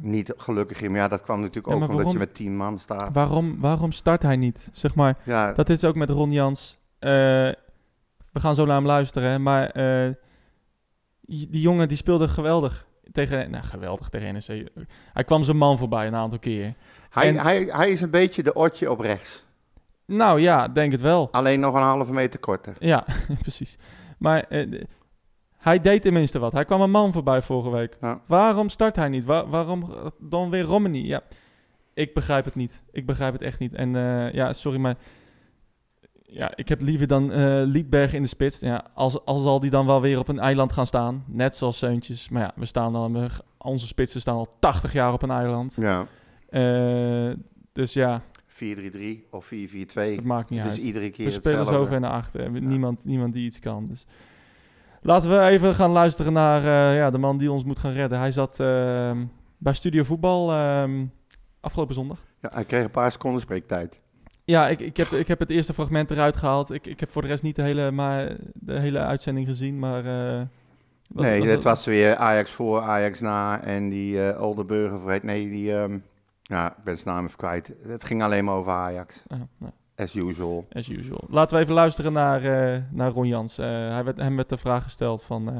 niet 0.00 0.32
gelukkig 0.36 0.82
in. 0.82 0.90
Maar 0.90 1.00
ja, 1.00 1.08
dat 1.08 1.22
kwam 1.22 1.40
natuurlijk 1.40 1.66
Ja, 1.66 1.74
ook 1.74 1.88
omdat 1.90 2.12
je 2.12 2.18
met 2.18 2.34
tien 2.34 2.56
man 2.56 2.78
staat. 2.78 3.08
waarom, 3.12 3.60
waarom 3.60 3.92
start 3.92 4.22
hij 4.22 4.36
niet? 4.36 4.68
Zeg 4.72 4.94
maar, 4.94 5.18
Ja, 5.24 5.52
dat 5.52 5.68
is 5.68 5.84
ook 5.84 5.94
met 5.94 6.10
Ron 6.10 6.32
Jans. 6.32 6.78
Eh, 6.98 7.10
we 8.32 8.40
gaan 8.40 8.54
zo 8.54 8.64
naar 8.64 8.76
hem 8.76 8.86
luisteren, 8.86 9.30
hè, 9.30 9.38
maar 9.38 9.72
die 11.26 11.60
jongen 11.60 11.88
die 11.88 11.96
speelde 11.96 12.28
geweldig. 12.28 12.86
Tegen, 13.12 13.50
nou, 13.50 13.64
geweldig 13.64 14.08
tegen 14.08 14.32
NEC. 14.32 14.68
Hij 15.12 15.24
kwam 15.24 15.42
zijn 15.42 15.56
man 15.56 15.78
voorbij 15.78 16.06
een 16.06 16.14
aantal 16.14 16.38
keer. 16.38 16.74
Hij, 17.12 17.28
en- 17.28 17.36
hij, 17.38 17.64
hij 17.70 17.90
is 17.90 18.00
een 18.00 18.10
beetje 18.10 18.42
de 18.42 18.52
otje 18.54 18.90
op 18.90 19.00
rechts. 19.00 19.44
Nou 20.06 20.40
ja, 20.40 20.68
denk 20.68 20.92
het 20.92 21.00
wel. 21.00 21.28
Alleen 21.32 21.60
nog 21.60 21.74
een 21.74 21.80
halve 21.82 22.12
meter 22.12 22.40
korter. 22.40 22.76
Ja, 22.78 23.04
precies. 23.42 23.78
Maar 24.18 24.42
eh, 24.48 24.82
hij 25.58 25.80
deed 25.80 26.02
tenminste 26.02 26.38
wat. 26.38 26.52
Hij 26.52 26.64
kwam 26.64 26.80
een 26.80 26.90
man 26.90 27.12
voorbij 27.12 27.42
vorige 27.42 27.70
week. 27.70 27.96
Ja. 28.00 28.20
Waarom 28.26 28.68
start 28.68 28.96
hij 28.96 29.08
niet? 29.08 29.24
Wa- 29.24 29.46
waarom 29.46 29.84
dan 30.18 30.50
weer 30.50 30.62
Romani? 30.62 31.06
Ja, 31.06 31.22
ik 31.94 32.14
begrijp 32.14 32.44
het 32.44 32.54
niet. 32.54 32.82
Ik 32.92 33.06
begrijp 33.06 33.32
het 33.32 33.42
echt 33.42 33.58
niet. 33.58 33.74
En 33.74 33.96
eh, 33.96 34.32
ja, 34.32 34.52
sorry, 34.52 34.78
maar 34.78 34.96
ja, 36.22 36.52
ik 36.56 36.68
heb 36.68 36.80
liever 36.80 37.06
dan 37.06 37.32
eh 37.32 37.62
Liedberg 37.64 38.12
in 38.14 38.22
de 38.22 38.28
spits. 38.28 38.58
Ja, 38.60 38.84
als, 38.94 39.24
als 39.24 39.42
zal 39.42 39.60
die 39.60 39.70
dan 39.70 39.86
wel 39.86 40.00
weer 40.00 40.18
op 40.18 40.28
een 40.28 40.38
eiland 40.38 40.72
gaan 40.72 40.86
staan. 40.86 41.24
Net 41.26 41.56
zoals 41.56 41.78
Seuntjes. 41.78 42.28
Maar 42.28 42.42
ja, 42.42 42.52
we 42.56 42.66
staan 42.66 42.92
dan, 42.92 43.12
we- 43.12 43.28
onze 43.58 43.86
spitsen 43.86 44.20
staan 44.20 44.36
al 44.36 44.56
80 44.58 44.92
jaar 44.92 45.12
op 45.12 45.22
een 45.22 45.30
eiland. 45.30 45.76
Ja. 45.80 46.06
Eh, 46.52 47.30
dus 47.72 47.92
ja, 47.92 48.22
4-3-3 48.46 49.26
of 49.30 49.44
4-4-2. 49.46 50.14
het 50.14 50.24
maakt 50.24 50.50
niet 50.50 50.58
Het 50.60 50.68
uit. 50.68 50.78
is 50.78 50.84
iedere 50.84 51.10
keer 51.10 51.24
We 51.24 51.30
spelen 51.30 51.56
zo 51.58 51.62
hetzelfde. 51.64 51.90
ver 51.90 52.00
naar 52.00 52.10
achter. 52.10 52.50
Niemand, 52.60 53.04
niemand 53.04 53.32
die 53.32 53.44
iets 53.44 53.58
kan. 53.58 53.86
Dus. 53.88 54.06
Laten 55.02 55.30
we 55.30 55.40
even 55.40 55.74
gaan 55.74 55.90
luisteren 55.90 56.32
naar 56.32 56.58
eh, 56.60 56.96
ja, 56.96 57.10
de 57.10 57.18
man 57.18 57.38
die 57.38 57.52
ons 57.52 57.64
moet 57.64 57.78
gaan 57.78 57.92
redden. 57.92 58.18
Hij 58.18 58.30
zat 58.30 58.60
ehm, 58.60 59.24
bij 59.58 59.72
Studio 59.72 60.02
Voetbal 60.02 60.52
ehm, 60.52 61.04
afgelopen 61.60 61.94
zondag. 61.94 62.18
Ja, 62.40 62.50
hij 62.54 62.64
kreeg 62.64 62.84
een 62.84 62.90
paar 62.90 63.12
seconden 63.12 63.40
spreektijd. 63.40 64.00
Ja, 64.44 64.68
ik, 64.68 64.80
ik, 64.80 64.96
heb, 64.96 65.06
ik 65.06 65.28
heb 65.28 65.38
het 65.38 65.50
eerste 65.50 65.72
fragment 65.74 66.10
eruit 66.10 66.36
gehaald. 66.36 66.70
Ik, 66.72 66.86
ik 66.86 67.00
heb 67.00 67.10
voor 67.10 67.22
de 67.22 67.28
rest 67.28 67.42
niet 67.42 67.56
de 67.56 67.62
hele, 67.62 67.90
maar, 67.90 68.36
de 68.54 68.78
hele 68.78 68.98
uitzending 68.98 69.46
gezien. 69.46 69.78
Maar, 69.78 70.04
eh, 70.38 70.42
wat- 71.08 71.24
nee, 71.24 71.46
het 71.46 71.64
was 71.64 71.84
weer 71.84 72.16
Ajax 72.16 72.50
voor, 72.50 72.80
Ajax 72.80 73.20
na. 73.20 73.62
En 73.62 73.88
die 73.88 74.22
eh 74.28 74.42
Oldenburger, 74.42 75.20
nee, 75.22 75.48
die... 75.50 75.74
ehm, 75.76 75.98
ja, 76.52 76.68
ik 76.70 76.84
ben 76.84 76.98
zijn 76.98 77.14
naam 77.14 77.24
even 77.24 77.36
kwijt. 77.36 77.70
Het 77.86 78.04
ging 78.04 78.22
alleen 78.22 78.44
maar 78.44 78.54
over 78.54 78.72
Ajax. 78.72 79.22
nou, 79.28 79.72
As 79.96 80.14
usual. 80.14 80.66
as 80.72 80.88
usual. 80.88 81.24
Laten 81.28 81.56
we 81.56 81.62
even 81.62 81.74
luisteren 81.74 82.12
naar, 82.12 82.44
eh, 82.44 82.80
naar 82.90 83.10
Ron 83.10 83.26
Jans. 83.26 83.58
Eh, 83.58 83.66
hij 83.66 84.04
werd, 84.04 84.16
hem 84.16 84.36
werd 84.36 84.48
de 84.48 84.56
vraag 84.56 84.82
gesteld 84.82 85.22
van... 85.22 85.48
eh, 85.48 85.56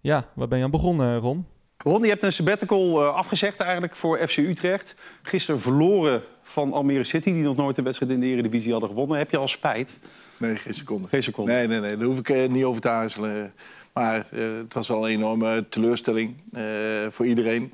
ja, 0.00 0.24
waar 0.34 0.48
ben 0.48 0.58
je 0.58 0.64
aan 0.64 0.70
begonnen, 0.70 1.18
Ron? 1.18 1.46
Ron, 1.76 2.02
je 2.02 2.08
hebt 2.08 2.22
een 2.22 2.32
sabbatical 2.32 3.02
eh, 3.02 3.14
afgezegd 3.14 3.60
eigenlijk 3.60 3.96
voor 3.96 4.18
FC 4.28 4.36
Utrecht. 4.36 4.94
Gisteren 5.22 5.60
verloren 5.60 6.22
van 6.42 6.72
Almere 6.72 7.04
City, 7.04 7.32
die 7.32 7.42
nog 7.42 7.56
nooit 7.56 7.78
een 7.78 7.84
wedstrijd 7.84 8.12
in 8.12 8.20
de 8.20 8.26
Eredivisie 8.26 8.70
hadden 8.72 8.88
gewonnen. 8.88 9.18
Heb 9.18 9.30
je 9.30 9.36
al 9.36 9.48
spijt? 9.48 9.98
Nee, 10.38 10.56
geen 10.56 10.74
seconde. 10.74 11.08
Geen 11.08 11.22
seconde. 11.22 11.52
Nee, 11.52 11.66
nee, 11.66 11.80
nee, 11.80 11.96
daar 11.96 12.06
hoef 12.06 12.18
ik 12.18 12.28
eh, 12.28 12.48
niet 12.48 12.64
over 12.64 12.80
te 12.80 12.88
aarzelen. 12.88 13.52
Maar 13.92 14.26
eh, 14.32 14.56
het 14.56 14.74
was 14.74 14.90
al 14.90 15.08
een 15.08 15.14
enorme 15.14 15.66
teleurstelling 15.68 16.36
eh, 16.52 16.62
voor 17.08 17.26
iedereen. 17.26 17.72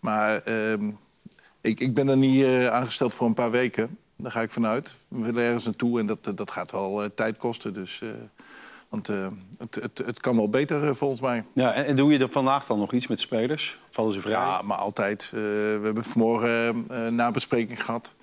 Maar 0.00 0.42
ehm, 0.42 0.90
ik, 1.60 1.80
ik 1.80 1.94
ben 1.94 2.08
er 2.08 2.16
niet 2.16 2.44
eh, 2.44 2.66
aangesteld 2.66 3.14
voor 3.14 3.26
een 3.26 3.34
paar 3.34 3.50
weken. 3.50 3.98
Daar 4.16 4.32
ga 4.32 4.40
ik 4.40 4.50
vanuit. 4.50 4.94
We 5.08 5.24
willen 5.24 5.42
ergens 5.44 5.64
naartoe 5.64 6.00
en 6.00 6.06
dat, 6.06 6.32
dat 6.34 6.50
gaat 6.50 6.72
wel 6.72 7.02
eh, 7.02 7.08
tijd 7.14 7.36
kosten. 7.36 7.74
Dus, 7.74 8.00
eh, 8.02 8.08
want 8.88 9.06
het, 9.06 9.74
het, 9.74 10.02
het 10.06 10.20
kan 10.20 10.36
wel 10.36 10.48
beter 10.48 10.96
volgens 10.96 11.20
mij. 11.20 11.44
Ja, 11.54 11.72
en, 11.72 11.84
en 11.84 11.96
doe 11.96 12.12
je 12.12 12.18
er 12.18 12.30
vandaag 12.30 12.66
dan 12.66 12.78
nog 12.78 12.92
iets 12.92 13.06
met 13.06 13.20
spelers? 13.20 13.78
Vallen 13.90 14.12
ze 14.12 14.20
vrij? 14.20 14.32
Ja, 14.32 14.62
maar 14.62 14.76
altijd. 14.76 15.30
We 15.30 15.80
hebben 15.82 16.04
vanmorgen 16.04 16.84
een 16.88 17.14
nabespreking 17.14 17.84
gehad. 17.84 18.14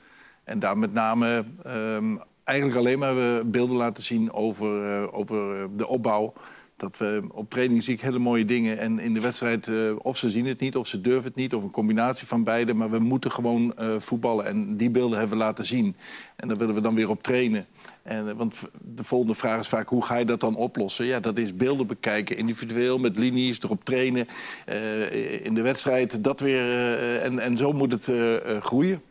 En 0.44 0.60
daar 0.60 0.78
met 0.78 0.94
name 0.94 1.46
ehm, 1.64 2.18
eigenlijk 2.44 2.80
alleen 2.80 3.00
maar 3.00 3.48
beelden 3.48 3.76
laten 3.76 4.04
zien 4.04 4.32
over, 4.32 5.12
over 5.14 5.68
de 5.78 5.88
opbouw. 5.88 6.34
Dat 6.78 6.98
we 6.98 7.22
op 7.32 7.50
training 7.50 7.84
zie 7.84 7.94
ik 7.94 8.02
hele 8.02 8.20
mooie 8.20 8.46
dingen. 8.46 8.78
En 8.78 9.00
in 9.00 9.14
de 9.14 9.22
wedstrijd, 9.22 9.68
eh, 9.68 9.76
of 9.98 10.18
ze 10.18 10.30
zien 10.30 10.46
het 10.46 10.60
niet, 10.60 10.76
of 10.76 10.88
ze 10.88 11.02
durven 11.02 11.24
het 11.24 11.36
niet, 11.36 11.54
of 11.54 11.64
een 11.64 11.72
combinatie 11.72 12.28
van 12.28 12.44
beide. 12.44 12.74
Maar 12.74 12.90
we 12.90 13.00
moeten 13.00 13.32
gewoon 13.32 13.74
eh, 13.74 13.96
voetballen. 13.96 14.46
En 14.46 14.78
die 14.78 14.90
beelden 14.90 15.18
hebben 15.20 15.38
we 15.38 15.44
laten 15.44 15.66
zien. 15.66 15.96
En 16.36 16.48
daar 16.48 16.58
willen 16.58 16.76
we 16.76 16.82
dan 16.82 16.96
weer 16.96 17.10
op 17.10 17.24
trainen. 17.24 17.66
En, 18.04 18.28
eh, 18.30 18.34
want 18.34 18.68
de 18.82 19.04
volgende 19.04 19.34
vraag 19.34 19.60
is 19.60 19.68
vaak, 19.70 19.88
hoe 19.90 20.06
ga 20.06 20.16
je 20.18 20.26
dat 20.26 20.40
dan 20.40 20.56
oplossen? 20.56 21.06
Ja, 21.06 21.20
dat 21.20 21.38
is 21.38 21.56
beelden 21.56 21.88
bekijken, 21.88 22.38
individueel, 22.38 22.98
met 22.98 23.18
linies, 23.18 23.62
erop 23.62 23.84
trainen. 23.84 24.26
eh, 24.66 25.46
in 25.46 25.54
de 25.54 25.62
wedstrijd, 25.62 26.24
dat 26.24 26.40
weer. 26.40 26.62
eh, 26.62 27.26
en, 27.26 27.40
en 27.40 27.58
zo 27.58 27.72
moet 27.72 27.92
het 27.92 28.08
eh, 28.08 28.56
eh, 28.56 28.62
groeien. 28.62 29.02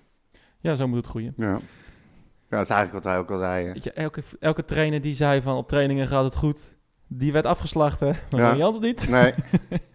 Ja, 0.60 0.74
zo 0.74 0.88
moet 0.88 0.96
het 0.96 1.06
groeien. 1.06 1.34
Ja. 1.36 1.50
ja, 1.50 1.60
dat 2.48 2.62
is 2.62 2.68
eigenlijk 2.68 2.92
wat 2.92 3.04
wij 3.04 3.18
ook 3.18 3.30
al 3.30 3.54
je, 3.54 3.92
elke, 3.92 4.22
elke 4.40 4.64
trainer 4.64 5.00
die 5.00 5.14
zei 5.14 5.42
van 5.42 5.56
op 5.56 5.68
trainingen 5.68 6.06
gaat 6.08 6.24
het 6.24 6.34
goed, 6.34 6.74
die 7.06 7.32
werd 7.32 7.44
afgeslacht, 7.46 8.00
hè? 8.00 8.12
Maar 8.30 8.40
Ja. 8.40 8.56
Jans 8.56 8.80
niet. 8.80 9.08
Nee. 9.08 9.34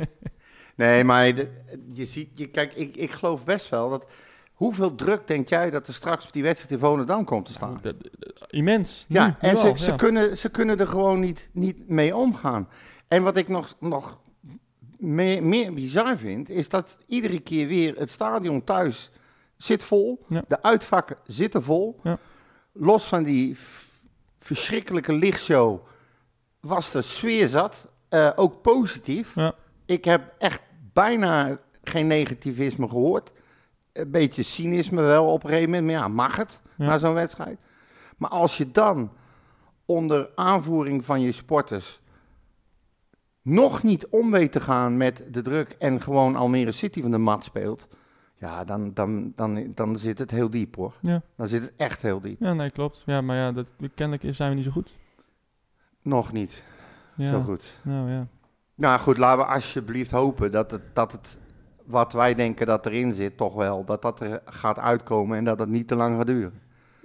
nee, 0.75 1.03
maar 1.03 1.35
de- 1.35 1.49
je 1.91 2.05
ziet, 2.05 2.29
je, 2.33 2.47
kijk, 2.47 2.73
ik, 2.73 2.95
ik 2.95 3.11
geloof 3.11 3.43
best 3.43 3.69
wel 3.69 3.89
dat. 3.89 4.05
Hoeveel 4.53 4.95
druk 4.95 5.27
denk 5.27 5.49
jij 5.49 5.69
dat 5.69 5.87
er 5.87 5.93
straks 5.93 6.25
op 6.25 6.33
die 6.33 6.43
wedstrijd 6.43 6.71
in 6.73 6.79
Volendam 6.79 7.23
komt 7.25 7.45
te 7.45 7.53
staan? 7.53 7.81
Immens. 8.49 9.05
Ja, 9.07 9.25
Nu, 9.27 9.33
en 9.49 9.57
ze, 9.57 9.73
ze, 9.75 9.89
ja. 9.89 9.95
Kunnen, 9.95 10.37
ze 10.37 10.49
kunnen 10.49 10.79
er 10.79 10.87
gewoon 10.87 11.19
niet, 11.19 11.49
niet 11.51 11.87
mee 11.89 12.15
omgaan. 12.15 12.69
En 13.07 13.23
wat 13.23 13.37
ik 13.37 13.47
nog, 13.47 13.75
nog 13.79 14.19
meer, 14.97 15.43
meer 15.43 15.73
bizar 15.73 16.17
vind, 16.17 16.49
is 16.49 16.69
dat 16.69 16.97
iedere 17.07 17.39
keer 17.39 17.67
weer 17.67 17.95
het 17.97 18.09
stadion 18.09 18.63
thuis 18.63 19.11
zit 19.57 19.83
vol. 19.83 20.25
Ja. 20.27 20.43
De 20.47 20.61
uitvakken 20.63 21.17
zitten 21.25 21.63
vol. 21.63 21.99
Ja. 22.03 22.17
Los 22.73 23.03
van 23.03 23.23
die 23.23 23.57
verschrikkelijke 24.39 25.13
lichtshow 25.13 25.85
was 26.61 26.91
de 26.91 27.01
sfeer 27.01 27.47
zat. 27.47 27.89
eh, 28.09 28.31
ook 28.35 28.61
positief. 28.61 29.35
Ja. 29.35 29.53
Ik 29.85 30.05
heb 30.05 30.33
echt 30.37 30.61
bijna 30.93 31.57
geen 31.83 32.07
negativisme 32.07 32.87
gehoord. 32.89 33.31
Een 33.93 34.11
beetje 34.11 34.43
cynisme 34.43 35.01
wel 35.01 35.31
op 35.31 35.43
een 35.43 35.49
gegeven 35.49 35.69
moment. 35.69 35.85
Maar 35.91 35.95
ja, 36.01 36.07
mag 36.07 36.35
het 36.35 36.59
Ja. 36.75 36.85
na 36.85 36.97
zo'n 36.97 37.13
wedstrijd? 37.13 37.59
Maar 38.17 38.29
als 38.29 38.57
je 38.57 38.71
dan 38.71 39.11
onder 39.85 40.29
aanvoering 40.35 41.05
van 41.05 41.21
je 41.21 41.31
sporters 41.31 41.99
nog 43.41 43.83
niet 43.83 44.07
om 44.07 44.31
weet 44.31 44.51
te 44.51 44.59
gaan 44.59 44.97
met 44.97 45.23
de 45.31 45.41
druk 45.41 45.75
en 45.79 46.01
gewoon 46.01 46.35
Almere 46.35 46.71
City 46.71 47.01
van 47.01 47.11
de 47.11 47.17
mat 47.17 47.43
speelt, 47.43 47.87
ja, 48.35 48.63
dan, 48.63 48.93
dan, 48.93 49.33
dan, 49.35 49.71
dan 49.75 49.97
zit 49.97 50.19
het 50.19 50.31
heel 50.31 50.49
diep 50.49 50.75
hoor. 50.75 50.93
Ja. 51.01 51.21
Dan 51.35 51.47
zit 51.47 51.61
het 51.61 51.73
echt 51.77 52.01
heel 52.01 52.21
diep. 52.21 52.39
Ja, 52.39 52.53
nee, 52.53 52.69
klopt. 52.69 53.03
Ja, 53.05 53.21
maar 53.21 53.35
ja, 53.35 53.51
dat, 53.51 53.71
kennelijk 53.95 54.35
zijn 54.35 54.49
we 54.49 54.55
niet 54.55 54.65
zo 54.65 54.71
goed. 54.71 54.95
Nog 56.01 56.31
niet 56.31 56.63
Ja. 57.15 57.27
zo 57.27 57.41
goed. 57.41 57.63
Nou 57.81 58.09
ja. 58.11 58.27
Nou 58.75 58.99
goed, 58.99 59.17
laten 59.17 59.45
we 59.45 59.51
alsjeblieft 59.53 60.11
hopen 60.11 60.51
dat 60.51 60.71
het, 60.71 60.81
dat 60.93 61.11
het 61.11 61.37
wat 61.85 62.13
wij 62.13 62.33
denken 62.35 62.65
dat 62.65 62.85
erin 62.85 63.13
zit, 63.13 63.37
toch 63.37 63.53
wel, 63.53 63.83
dat 63.85 64.01
dat 64.01 64.19
er 64.19 64.41
gaat 64.45 64.79
uitkomen 64.79 65.37
en 65.37 65.43
dat 65.43 65.59
het 65.59 65.69
niet 65.69 65.87
te 65.87 65.95
lang 65.95 66.17
gaat 66.17 66.27
duren. 66.27 66.53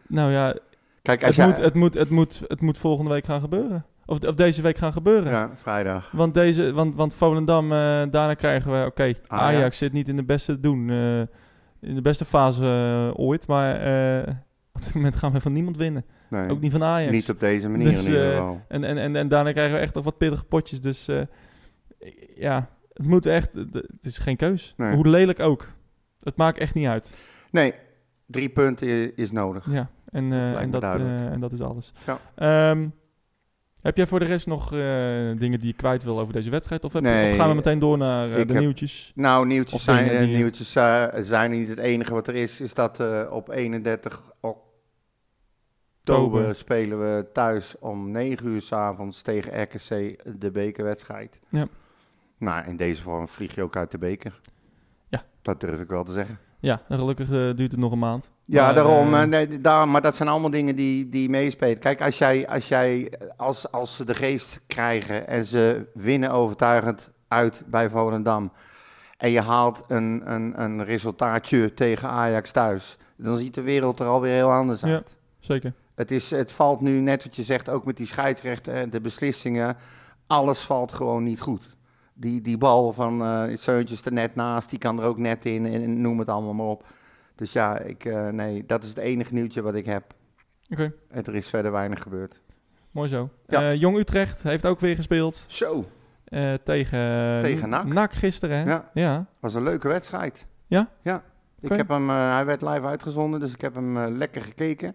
Nou 0.09 0.33
ja, 0.33 0.55
Kijk, 1.03 1.25
als 1.25 1.37
het 1.37 1.47
jij... 1.47 1.47
moet, 1.47 1.57
het, 1.65 1.75
moet, 1.75 1.95
het, 1.95 2.11
moet, 2.11 2.43
het 2.49 2.61
moet 2.61 2.79
volgende 2.79 3.11
week 3.11 3.25
gaan 3.25 3.41
gebeuren. 3.41 3.85
Of, 4.07 4.19
of 4.25 4.35
deze 4.35 4.63
week 4.63 4.77
gaan 4.79 4.93
gebeuren. 4.93 5.33
Ja, 5.33 5.51
vrijdag. 5.55 6.11
Want, 6.11 6.35
deze, 6.35 6.73
want, 6.73 6.95
want 6.95 7.15
Volendam, 7.15 7.65
eh, 7.65 7.79
daarna 8.11 8.35
krijgen 8.35 8.73
we... 8.81 8.87
Oké, 8.87 9.03
Ajax. 9.03 9.19
Ajax. 9.29 9.79
zit 9.79 9.93
niet 9.93 10.09
in 10.09 10.17
de 10.17 10.25
beste 10.25 10.61
doen. 10.61 10.91
eh, 10.91 11.19
in 11.81 11.95
de 11.95 12.03
beste 12.03 12.25
fase 12.25 12.63
eh, 13.15 13.21
ooit. 13.21 13.47
Maar 13.47 13.75
op 14.73 14.83
dit 14.83 14.95
moment 14.95 15.17
gaan 15.17 15.33
we 15.33 15.41
van 15.41 15.53
niemand 15.53 15.77
winnen. 15.77 16.05
Nee, 16.31 16.51
Ook 16.51 16.61
niet 16.61 16.73
van 16.73 16.83
Ajax. 16.83 17.13
niet 17.13 17.31
op 17.31 17.41
deze 17.41 17.69
manier 17.69 17.91
Dus, 17.91 18.05
in 18.05 18.11
ieder 18.11 18.27
eh, 18.31 18.37
geval. 18.37 18.61
En, 18.69 18.85
en, 18.85 18.99
en, 18.99 19.17
en 19.17 19.29
daarna 19.29 19.53
krijgen 19.53 19.75
we 19.75 19.81
echt 19.83 19.95
nog 19.95 20.05
wat 20.05 20.19
pittige 20.19 20.45
potjes. 20.45 20.81
Dus 20.81 21.09
eh, 21.09 21.21
ja, 22.37 22.69
het 22.93 23.07
moet 23.07 23.27
echt... 23.27 23.55
Het 23.55 23.87
is 24.05 24.19
geen 24.19 24.37
keus. 24.37 24.75
Nee. 24.77 24.95
Hoe 24.95 25.09
lelijk 25.09 25.41
ook. 25.41 25.69
Het 26.23 26.37
maakt 26.37 26.59
echt 26.59 26.75
niet 26.75 26.87
uit. 26.87 27.15
Nee, 27.51 27.75
drie 28.27 28.49
punten 28.49 29.17
is 29.17 29.31
nodig. 29.33 29.67
Ja, 29.71 29.91
en, 30.11 30.25
eh, 30.25 30.39
lijkt 30.39 30.61
en, 30.61 30.71
dat, 30.71 30.83
eh, 30.83 31.27
en 31.33 31.41
dat 31.41 31.53
is 31.53 31.61
alles. 31.61 31.93
Ja. 32.07 32.19
Ehm, 32.35 32.89
heb 33.83 33.97
jij 33.97 34.07
voor 34.07 34.19
de 34.19 34.25
rest 34.25 34.47
nog 34.47 34.73
eh, 34.73 34.79
dingen 35.39 35.59
die 35.61 35.67
je 35.69 35.73
kwijt 35.75 36.03
wil 36.05 36.21
over 36.21 36.33
deze 36.33 36.51
wedstrijd? 36.51 36.85
Of, 36.85 36.93
heb 36.93 37.03
je- 37.03 37.09
Nee, 37.09 37.31
of 37.31 37.37
gaan 37.39 37.49
we 37.49 37.55
meteen 37.55 37.79
door 37.79 37.99
naar 37.99 38.29
eh, 38.29 38.33
de 38.33 38.39
heb- 38.53 38.59
nieuwtjes? 38.61 39.13
Nou, 39.15 39.47
nieuwtjes 39.47 39.85
zijn, 39.85 40.09
eh, 40.09 40.19
die- 40.19 40.37
nieuwtjes 40.37 40.75
eh, 40.77 41.05
zijn 41.17 41.51
niet 41.51 41.69
het 41.69 41.79
enige 41.79 42.13
wat 42.15 42.29
er 42.29 42.35
is. 42.35 42.61
Is 42.61 42.75
dat 42.75 43.01
eh, 43.01 43.27
op 43.31 43.51
31 43.51 44.23
oktober 46.15 46.55
spelen 46.55 46.99
we 46.99 47.27
thuis 47.33 47.75
om 47.79 48.11
9 48.11 48.47
uur 48.47 48.61
's 48.61 48.73
avonds 48.73 49.23
tegen 49.23 49.63
RKC 49.63 49.89
de 50.41 50.51
bekerwedstrijd. 50.51 51.39
Ja. 51.49 51.67
Nou, 52.39 52.67
in 52.67 52.77
deze 52.77 53.03
vorm 53.03 53.29
vlieg 53.29 53.55
je 53.55 53.63
ook 53.63 53.77
uit 53.77 53.91
de 53.91 53.99
beker. 53.99 54.41
Ja. 55.09 55.23
Dat 55.43 55.61
durf 55.61 55.81
ik 55.81 55.89
wel 55.89 56.05
te 56.05 56.13
zeggen. 56.13 56.39
Ja, 56.61 56.83
en 56.89 56.99
gelukkig 56.99 57.27
eh, 57.27 57.35
duurt 57.37 57.59
het 57.71 57.77
nog 57.77 57.93
een 57.93 57.99
maand. 57.99 58.31
Ja, 58.45 58.65
Maar, 58.65 58.75
daarom. 58.75 59.15
eh, 59.15 59.23
eh, 59.23 59.29
nee, 59.29 59.61
daar, 59.61 59.89
maar 59.89 60.03
dat 60.03 60.17
zijn 60.17 60.29
allemaal 60.29 60.51
dingen 60.51 60.77
die, 60.77 61.09
die 61.09 61.29
meespelen. 61.29 61.79
Kijk, 61.79 62.01
als, 62.03 62.19
jij, 62.19 62.49
als, 62.49 62.69
jij, 62.69 63.13
als, 63.37 63.73
als 63.73 63.97
ze 63.97 64.05
de 64.05 64.15
geest 64.15 64.61
krijgen 64.67 65.27
en 65.29 65.45
ze 65.45 65.87
winnen 65.95 66.31
overtuigend 66.31 67.11
uit 67.29 67.63
bij 67.67 67.91
Volendam... 67.91 68.53
en 69.17 69.31
je 69.31 69.41
haalt 69.41 69.85
een, 69.89 70.23
een, 70.33 70.63
een 70.63 70.85
resultaatje 70.85 71.75
tegen 71.75 72.09
Ajax 72.09 72.51
thuis... 72.53 72.97
dan 73.17 73.37
ziet 73.37 73.55
de 73.55 73.63
wereld 73.63 74.01
er 74.01 74.07
alweer 74.07 74.33
heel 74.35 74.53
anders 74.53 74.81
Ja. 74.81 74.89
uit. 74.89 75.17
Zeker. 75.39 75.73
Het, 75.97 76.11
is, 76.11 76.31
het 76.31 76.53
valt 76.53 76.81
nu, 76.81 76.91
net 77.01 77.25
wat 77.25 77.37
je 77.37 77.43
zegt, 77.43 77.69
ook 77.69 77.85
met 77.85 77.97
die 77.97 78.07
scheidsrechten, 78.07 78.91
de 78.91 79.01
beslissingen... 79.01 79.77
alles 80.27 80.61
valt 80.61 80.93
gewoon 80.93 81.23
niet 81.25 81.41
goed. 81.41 81.75
Die, 82.15 82.41
die 82.41 82.59
bal 82.59 82.93
van 82.93 83.23
eh 83.25 83.57
Seuntjes 83.57 84.03
er 84.05 84.13
net 84.13 84.35
naast, 84.35 84.71
die 84.71 84.79
kan 84.79 84.99
er 85.01 85.05
ook 85.05 85.19
net 85.19 85.45
in 85.45 85.67
en 85.67 86.01
noem 86.01 86.19
het 86.19 86.29
allemaal 86.29 86.55
maar 86.55 86.67
op. 86.67 86.85
Dus 87.35 87.53
ja, 87.53 87.79
ik, 87.79 88.05
eh, 88.05 88.29
nee, 88.29 88.67
dat 88.67 88.83
is 88.83 88.89
het 88.89 88.99
enige 88.99 89.35
nieuwtje 89.35 89.63
wat 89.63 89.75
ik 89.75 89.85
heb. 89.87 90.15
Oké, 90.71 90.93
En 91.09 91.25
er 91.25 91.35
is 91.35 91.47
verder 91.49 91.73
weinig 91.73 92.03
gebeurd. 92.03 92.41
mooi 92.91 93.09
zo. 93.09 93.31
Ja. 93.47 93.61
Eh, 93.71 93.75
Jong 93.81 93.97
Utrecht 93.99 94.43
heeft 94.43 94.67
ook 94.67 94.81
weer 94.81 94.95
gespeeld 94.97 95.45
Zo, 95.47 95.85
tegen, 96.65 97.41
Tegen 97.41 97.69
NAC. 97.69 98.13
gisteren. 98.13 98.59
Hè? 98.59 98.71
Ja. 98.71 98.91
ja. 98.95 99.27
was 99.41 99.55
een 99.55 99.63
leuke 99.63 99.89
wedstrijd. 99.89 100.47
Ja? 100.67 100.89
Ja. 101.03 101.23
Ik 101.61 101.77
heb 101.77 101.89
hem, 101.89 102.09
hij 102.09 102.45
werd 102.45 102.63
live 102.63 102.87
uitgezonden, 102.87 103.41
dus 103.41 103.53
ik 103.53 103.61
heb 103.61 103.75
hem 103.75 103.99
lekker 103.99 104.43
gekeken. 104.43 104.95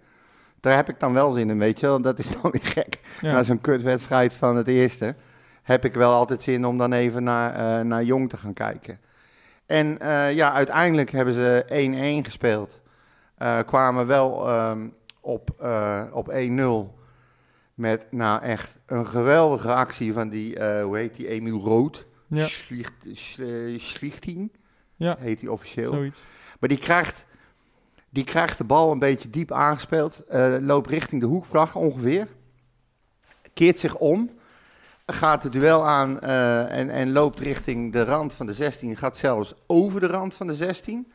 Daar 0.61 0.75
heb 0.75 0.89
ik 0.89 0.99
dan 0.99 1.13
wel 1.13 1.31
zin 1.31 1.49
in, 1.49 1.57
weet 1.57 1.79
je 1.79 1.85
wel. 1.85 2.01
Dat 2.01 2.19
is 2.19 2.29
dan 2.41 2.51
weer 2.51 2.63
gek. 2.63 2.99
Ja. 3.21 3.31
Na 3.31 3.43
zo'n 3.43 3.61
kutwedstrijd 3.61 4.33
van 4.33 4.55
het 4.55 4.67
eerste 4.67 5.15
heb 5.63 5.85
ik 5.85 5.93
wel 5.93 6.13
altijd 6.13 6.43
zin 6.43 6.65
om 6.65 6.77
dan 6.77 6.93
even 6.93 7.23
naar, 7.23 7.53
eh, 7.79 7.85
naar 7.85 8.03
Jong 8.03 8.29
te 8.29 8.37
gaan 8.37 8.53
kijken. 8.53 8.99
En 9.65 9.99
eh, 9.99 10.33
ja, 10.33 10.53
uiteindelijk 10.53 11.11
hebben 11.11 11.33
ze 11.33 11.65
1-1 12.21 12.25
gespeeld. 12.25 12.81
Eh, 13.37 13.59
kwamen 13.65 14.07
wel 14.07 14.47
ehm, 14.49 14.87
op, 15.21 15.49
op 16.11 16.29
1-0 16.31 16.99
met 17.73 18.05
nou 18.11 18.41
echt 18.41 18.77
een 18.85 19.07
geweldige 19.07 19.73
actie 19.73 20.13
van 20.13 20.29
die, 20.29 20.63
hoe 20.81 20.97
heet 20.97 21.15
die, 21.15 21.27
Emiel 21.27 21.59
Rood. 21.59 22.05
Ja. 22.27 22.45
Schlicht, 22.45 22.93
Sch- 23.13 23.39
Schlichting 23.77 24.51
ja, 24.95 25.17
heet 25.19 25.39
hij 25.41 25.49
officieel. 25.49 25.93
zoiets. 25.93 26.23
Maar 26.59 26.69
die 26.69 26.77
krijgt, 26.77 27.25
die 28.13 28.23
krijgt 28.23 28.57
de 28.57 28.63
bal 28.63 28.91
een 28.91 28.99
beetje 28.99 29.29
diep 29.29 29.51
aangespeeld. 29.51 30.25
eh, 30.25 30.55
loopt 30.59 30.89
richting 30.89 31.21
de 31.21 31.27
hoekvlag 31.27 31.75
ongeveer. 31.75 32.27
Keert 33.53 33.79
zich 33.79 33.95
om. 33.95 34.29
Gaat 35.05 35.43
het 35.43 35.51
duel 35.51 35.87
aan 35.87 36.19
eh, 36.19 36.77
en, 36.79 36.89
en 36.89 37.11
loopt 37.11 37.39
richting 37.39 37.93
de 37.93 38.03
rand 38.03 38.33
van 38.33 38.45
de 38.45 38.53
16. 38.53 38.97
Gaat 38.97 39.17
zelfs 39.17 39.53
over 39.67 39.99
de 39.99 40.07
rand 40.07 40.35
van 40.35 40.47
de 40.47 40.55
16. 40.55 41.11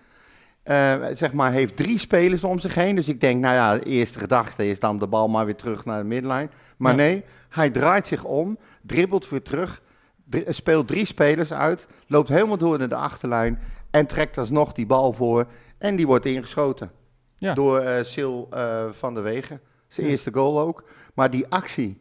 Eh, 0.63 0.95
zeg 1.13 1.33
maar, 1.33 1.53
heeft 1.53 1.77
drie 1.77 1.99
spelers 1.99 2.45
om 2.45 2.59
zich 2.59 2.75
heen. 2.75 2.95
Dus 2.95 3.09
ik 3.09 3.21
denk, 3.21 3.41
nou 3.41 3.55
ja, 3.55 3.75
de 3.75 3.83
eerste 3.85 4.19
gedachte 4.19 4.67
is 4.69 4.81
dan 4.81 4.99
de 4.99 5.07
bal 5.07 5.29
maar 5.29 5.45
weer 5.45 5.57
terug 5.57 5.85
naar 5.85 5.99
de 6.03 6.09
middenlijn. 6.09 6.51
Maar 6.77 6.91
Ja. 6.93 6.97
nee, 6.99 7.25
hij 7.49 7.71
draait 7.71 8.07
zich 8.07 8.25
om, 8.25 8.59
dribbelt 8.83 9.29
weer 9.29 9.43
terug, 9.43 9.83
dri- 10.25 10.45
speelt 10.49 10.89
drie 10.89 11.05
spelers 11.05 11.53
uit, 11.53 11.87
loopt 12.07 12.29
helemaal 12.29 12.59
door 12.59 12.79
naar 12.79 12.89
de 12.89 12.95
achterlijn 12.95 13.59
en 13.91 14.07
trekt 14.07 14.39
alsnog 14.39 14.73
die 14.73 14.87
bal 14.87 15.13
voor. 15.13 15.47
En 15.79 15.97
die 15.97 16.07
wordt 16.07 16.27
ingeschoten 16.27 16.91
Ja. 17.39 17.55
door 17.55 17.79
eh 17.79 18.03
Sil 18.13 18.35
eh, 18.51 18.85
van 18.91 19.15
der 19.15 19.23
Wegen. 19.23 19.61
Zijn 19.89 20.07
Ja. 20.07 20.13
eerste 20.13 20.33
goal 20.33 20.61
ook. 20.61 20.85
Maar 21.15 21.31
die 21.31 21.47
actie 21.49 22.01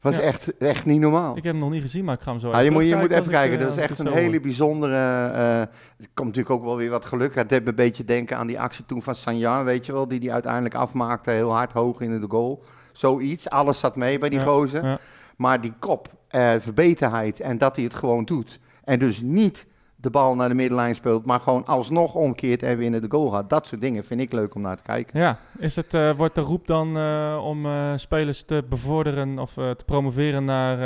was 0.00 0.16
Ja. 0.16 0.22
echt, 0.22 0.56
echt 0.58 0.86
niet 0.86 1.00
normaal. 1.00 1.36
Ik 1.36 1.42
heb 1.44 1.52
hem 1.52 1.62
nog 1.62 1.70
niet 1.70 1.82
gezien, 1.82 2.04
maar 2.04 2.14
ik 2.14 2.20
ga 2.20 2.30
hem 2.30 2.40
zo 2.40 2.50
Ah, 2.50 2.64
je 2.64 2.70
moet, 2.70 2.82
je 2.88 2.96
moet 2.96 3.10
even 3.10 3.24
ik, 3.24 3.30
kijken, 3.30 3.58
eh, 3.58 3.64
dat 3.64 3.68
is 3.72 3.74
als 3.74 3.84
ik 3.84 3.90
echt 3.90 3.98
het 3.98 4.06
een 4.06 4.12
hele 4.12 4.40
bijzondere... 4.40 4.94
eh 4.94 5.60
er 5.60 6.08
komt 6.14 6.26
natuurlijk 6.28 6.50
ook 6.54 6.64
wel 6.64 6.76
weer 6.76 6.90
wat 6.90 7.04
geluk. 7.04 7.34
Het 7.34 7.48
deed 7.48 7.62
me 7.62 7.68
een 7.68 7.74
beetje 7.74 8.04
denken 8.04 8.36
aan 8.36 8.46
die 8.46 8.60
actie 8.60 8.84
toen 8.86 9.02
van 9.02 9.14
Sanjan, 9.14 9.64
weet 9.64 9.86
je 9.86 9.92
wel, 9.92 10.08
die 10.08 10.20
die 10.20 10.32
uiteindelijk 10.32 10.74
afmaakte, 10.74 11.30
heel 11.30 11.50
hard 11.52 11.72
hoog 11.72 12.00
in 12.00 12.20
de 12.20 12.26
goal. 12.28 12.62
Zoiets, 12.92 13.50
alles 13.50 13.80
zat 13.80 13.96
mee 13.96 14.18
bij 14.18 14.28
die 14.28 14.40
gozer. 14.40 15.00
Maar 15.36 15.60
die 15.60 15.72
kop, 15.78 16.08
eh, 16.28 16.54
verbeterheid 16.58 17.40
en 17.40 17.58
dat 17.58 17.76
hij 17.76 17.84
het 17.84 17.94
gewoon 17.94 18.24
doet. 18.24 18.60
En 18.84 18.98
dus 18.98 19.20
niet 19.20 19.66
de 20.06 20.12
bal 20.12 20.34
naar 20.34 20.48
de 20.48 20.54
middenlijn 20.54 20.94
speelt, 20.94 21.24
maar 21.24 21.40
gewoon 21.40 21.64
alsnog 21.66 22.14
omkeert 22.14 22.62
en 22.62 22.76
weer 22.76 22.94
in 22.94 23.00
de 23.00 23.06
goal 23.08 23.28
gaat. 23.30 23.50
Dat 23.50 23.66
soort 23.66 23.80
dingen 23.80 24.04
vind 24.04 24.20
ik 24.20 24.32
leuk 24.32 24.54
om 24.54 24.60
naar 24.62 24.76
te 24.76 24.82
kijken. 24.82 25.20
Ja, 25.20 25.38
is 25.58 25.76
het, 25.76 25.94
eh, 25.94 26.10
wordt 26.16 26.34
de 26.34 26.40
roep 26.40 26.66
dan 26.66 26.96
eh, 26.96 27.40
om 27.44 27.66
eh, 27.66 27.92
spelers 27.96 28.42
te 28.42 28.64
bevorderen 28.68 29.38
of 29.38 29.52
te 29.52 29.82
promoveren 29.86 30.44
naar, 30.44 30.78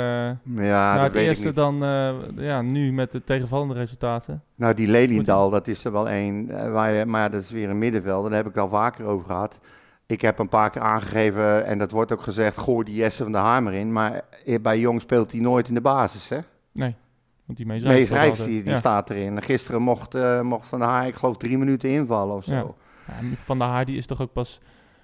Ja, 0.55 0.95
naar 0.95 1.03
het 1.03 1.13
eerste 1.13 1.51
dan 1.51 1.75
ja, 2.35 2.61
nu 2.61 2.91
met 2.93 3.11
de 3.11 3.23
tegenvallende 3.23 3.73
resultaten? 3.73 4.43
Nou, 4.55 4.73
die 4.73 4.87
Leliendal, 4.87 5.49
dat 5.49 5.67
is 5.67 5.85
er 5.85 5.91
wel 5.91 6.09
één. 6.09 6.47
waar 6.71 6.91
je- 6.91 7.05
maar 7.05 7.31
dat 7.31 7.41
is 7.41 7.51
weer 7.51 7.69
een 7.69 7.79
middenveld. 7.79 8.23
Daar 8.23 8.33
heb 8.33 8.47
ik 8.47 8.53
het 8.53 8.63
al 8.63 8.69
vaker 8.69 9.05
over 9.05 9.25
gehad. 9.25 9.59
Ik 10.05 10.21
heb 10.21 10.39
een 10.39 10.49
paar 10.49 10.69
keer 10.69 10.81
aangegeven, 10.81 11.65
en 11.65 11.77
dat 11.77 11.91
wordt 11.91 12.11
ook 12.11 12.21
gezegd, 12.21 12.57
gooi 12.57 12.85
die 12.85 12.95
Jesse 12.95 13.23
van 13.23 13.31
de 13.31 13.37
Hamer 13.37 13.73
in. 13.73 13.91
Maar 13.91 14.21
bij 14.61 14.79
Jong 14.79 15.01
speelt 15.01 15.31
hij 15.31 15.41
nooit 15.41 15.67
in 15.67 15.73
de 15.73 15.81
basis, 15.81 16.29
hè? 16.29 16.37
Nee, 16.71 16.95
want 17.51 17.57
die 17.57 17.65
Mees 17.65 18.09
Rijks, 18.09 18.45
die, 18.45 18.63
die 18.63 18.71
ja. 18.71 18.77
staat 18.77 19.09
erin. 19.09 19.43
Gisteren 19.43 19.81
mocht, 19.81 20.15
eh, 20.15 20.41
mocht 20.41 20.67
Van 20.67 20.79
der 20.79 20.87
Haar, 20.87 21.07
ik 21.07 21.15
geloof, 21.15 21.37
drie 21.37 21.57
minuten 21.57 21.89
invallen 21.89 22.35
of 22.35 22.43
zo. 22.43 22.75
Van 23.33 23.59
der 23.59 23.67
Haar 23.67 23.85
die 23.85 23.97
is 23.97 24.05
toch 24.05 24.21
ook 24.21 24.33
pas 24.33 24.59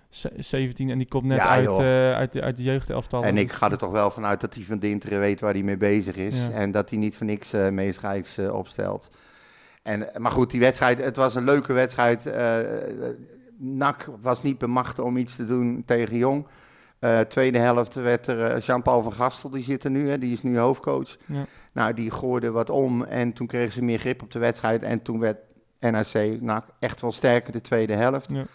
ze- 0.09 0.33
17 0.37 0.89
en 0.89 0.97
die 0.97 1.07
komt 1.07 1.23
net 1.25 1.39
uit, 1.39 1.67
eh, 1.67 2.13
uit, 2.13 2.33
de, 2.33 2.41
uit 2.41 2.57
de 2.57 2.63
jeugdelftal. 2.63 3.23
En 3.23 3.37
ik 3.37 3.47
Dus- 3.47 3.57
ga 3.57 3.71
er 3.71 3.77
toch 3.77 3.91
wel 3.91 4.11
vanuit 4.11 4.41
dat 4.41 4.55
hij 4.55 4.63
van 4.63 4.79
Dinteren 4.79 5.19
weet 5.19 5.39
waar 5.41 5.53
hij 5.53 5.63
mee 5.63 5.77
bezig 5.77 6.15
is. 6.15 6.47
En 6.53 6.71
dat 6.71 6.89
hij 6.89 6.99
niet 6.99 7.15
voor 7.17 7.25
niks 7.25 7.51
Mees 7.51 7.99
Rijks 7.99 8.39
opstelt. 8.39 9.09
En, 9.83 10.09
maar 10.17 10.31
goed, 10.31 10.51
die 10.51 10.59
wedstrijd, 10.59 10.97
het 10.97 11.15
was 11.15 11.35
een 11.35 11.43
leuke 11.43 11.73
wedstrijd. 11.73 12.29
NAC 13.57 14.09
was 14.21 14.43
niet 14.43 14.57
bemachtigd 14.57 14.99
om 14.99 15.17
iets 15.17 15.35
te 15.35 15.45
doen 15.45 15.83
tegen 15.85 16.17
Jong. 16.17 16.47
Eh, 16.99 17.19
tweede 17.19 17.57
helft 17.57 17.93
werd 17.93 18.27
er 18.27 18.51
eh, 18.51 18.61
Jean-Paul 18.61 19.01
van 19.01 19.13
Gastel, 19.13 19.49
die 19.49 19.63
zit 19.63 19.83
er 19.83 19.91
nu, 19.91 20.09
hè, 20.09 20.17
die 20.17 20.31
is 20.31 20.43
nu 20.43 20.57
hoofdcoach. 20.57 21.17
Ja. 21.25 21.45
Nou, 21.71 21.93
die 21.93 22.11
gooide 22.11 22.51
wat 22.51 22.69
om 22.69 23.03
en 23.03 23.33
toen 23.33 23.47
kregen 23.47 23.73
ze 23.73 23.83
meer 23.83 23.99
grip 23.99 24.21
op 24.21 24.31
de 24.31 24.39
wedstrijd. 24.39 24.83
En 24.83 25.01
toen 25.01 25.19
werd 25.19 25.37
NAC 25.79 26.41
NAC 26.41 26.65
echt 26.79 27.01
wel 27.01 27.11
sterker 27.11 27.51
de 27.51 27.61
tweede 27.61 27.93
helft. 27.93 28.29
Ja. 28.31 28.45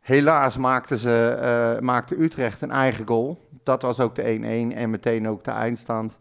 Helaas 0.00 0.56
maakte, 0.56 0.98
ze, 0.98 1.28
eh, 1.28 1.82
maakte 1.82 2.22
Utrecht 2.22 2.62
een 2.62 2.70
eigen 2.70 3.06
goal. 3.06 3.48
Dat 3.62 3.82
was 3.82 4.00
ook 4.00 4.14
de 4.14 4.22
1-1 4.22 4.76
en 4.76 4.90
meteen 4.90 5.28
ook 5.28 5.44
de 5.44 5.50
eindstand. 5.50 6.18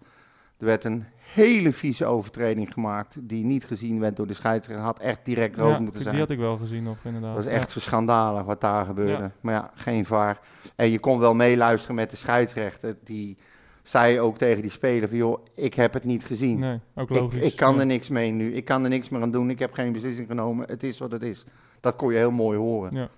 Er 0.58 0.66
werd 0.66 0.84
een 0.84 1.06
hele 1.34 1.72
vieze 1.72 2.06
overtreding 2.06 2.74
gemaakt 2.74 3.16
die 3.20 3.44
niet 3.46 3.66
gezien 3.66 4.00
werd 4.00 4.16
door 4.16 4.28
de 4.28 4.34
scheidsrechter. 4.34 4.86
Had 4.86 5.00
echt 5.00 5.20
direct 5.26 5.56
rood 5.56 5.72
Ja, 5.72 5.78
moeten 5.80 5.94
die 5.94 6.04
zijn. 6.04 6.18
had 6.20 6.30
ik 6.30 6.38
wel 6.40 6.58
gezien 6.58 6.84
nog 6.84 6.98
inderdaad. 7.04 7.36
Dat 7.36 7.44
was 7.44 7.54
Ja. 7.54 7.60
echt 7.60 7.72
zo 7.72 7.80
schandalig 7.80 8.44
wat 8.44 8.62
daar 8.62 8.86
gebeurde. 8.86 9.24
Ja. 9.24 9.32
Maar 9.42 9.54
ja, 9.54 9.72
geen 9.76 10.06
vaar. 10.06 10.40
En 10.76 10.90
je 10.90 11.00
kon 11.00 11.20
wel 11.20 11.36
meeluisteren 11.36 11.96
met 11.96 12.10
de 12.10 12.16
scheidsrechter. 12.16 12.96
Die 13.04 13.38
zei 13.84 14.20
ook 14.20 14.38
tegen 14.38 14.62
die 14.62 14.72
speler 14.72 15.10
van... 15.10 15.18
joh, 15.18 15.46
ik 15.56 15.74
heb 15.74 15.94
het 15.94 16.04
niet 16.04 16.26
gezien. 16.26 16.60
Nee, 16.60 16.80
ook 16.96 17.10
ik, 17.10 17.20
logisch. 17.20 17.44
ik 17.44 17.56
kan 17.56 17.74
ja. 17.74 17.80
er 17.80 17.86
niks 17.86 18.10
mee 18.10 18.32
nu. 18.32 18.54
Ik 18.54 18.66
kan 18.66 18.84
er 18.84 18.90
niks 18.90 19.10
meer 19.10 19.22
aan 19.22 19.32
doen. 19.32 19.50
Ik 19.50 19.60
heb 19.60 19.74
geen 19.74 19.92
beslissing 19.92 20.28
genomen. 20.28 20.68
Het 20.68 20.84
is 20.84 21.00
wat 21.00 21.12
het 21.12 21.22
is. 21.22 21.46
Dat 21.80 21.96
kon 21.96 22.12
je 22.12 22.18
heel 22.18 22.32
mooi 22.32 22.58
horen. 22.58 22.96
Ja. 22.96 23.10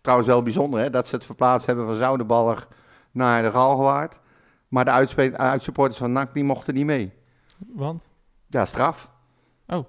Trouwens 0.00 0.28
wel 0.28 0.42
bijzonder 0.42 0.80
hè, 0.80 0.90
dat 0.90 1.06
ze 1.06 1.14
het 1.14 1.24
verplaatst 1.24 1.66
hebben 1.66 1.86
van 1.86 1.96
Zoudenballer 1.96 2.66
naar 3.10 3.42
de 3.42 3.50
Galgenwaard. 3.50 4.18
Maar 4.68 4.84
de 4.84 4.90
uitsupporters 5.38 5.98
van 5.98 6.12
NAC 6.12 6.34
die 6.34 6.44
mochten 6.44 6.74
niet 6.74 6.84
mee. 6.86 7.12
Want? 7.66 8.08
Ja, 8.46 8.64
straf. 8.64 9.10
Oh. 9.66 9.84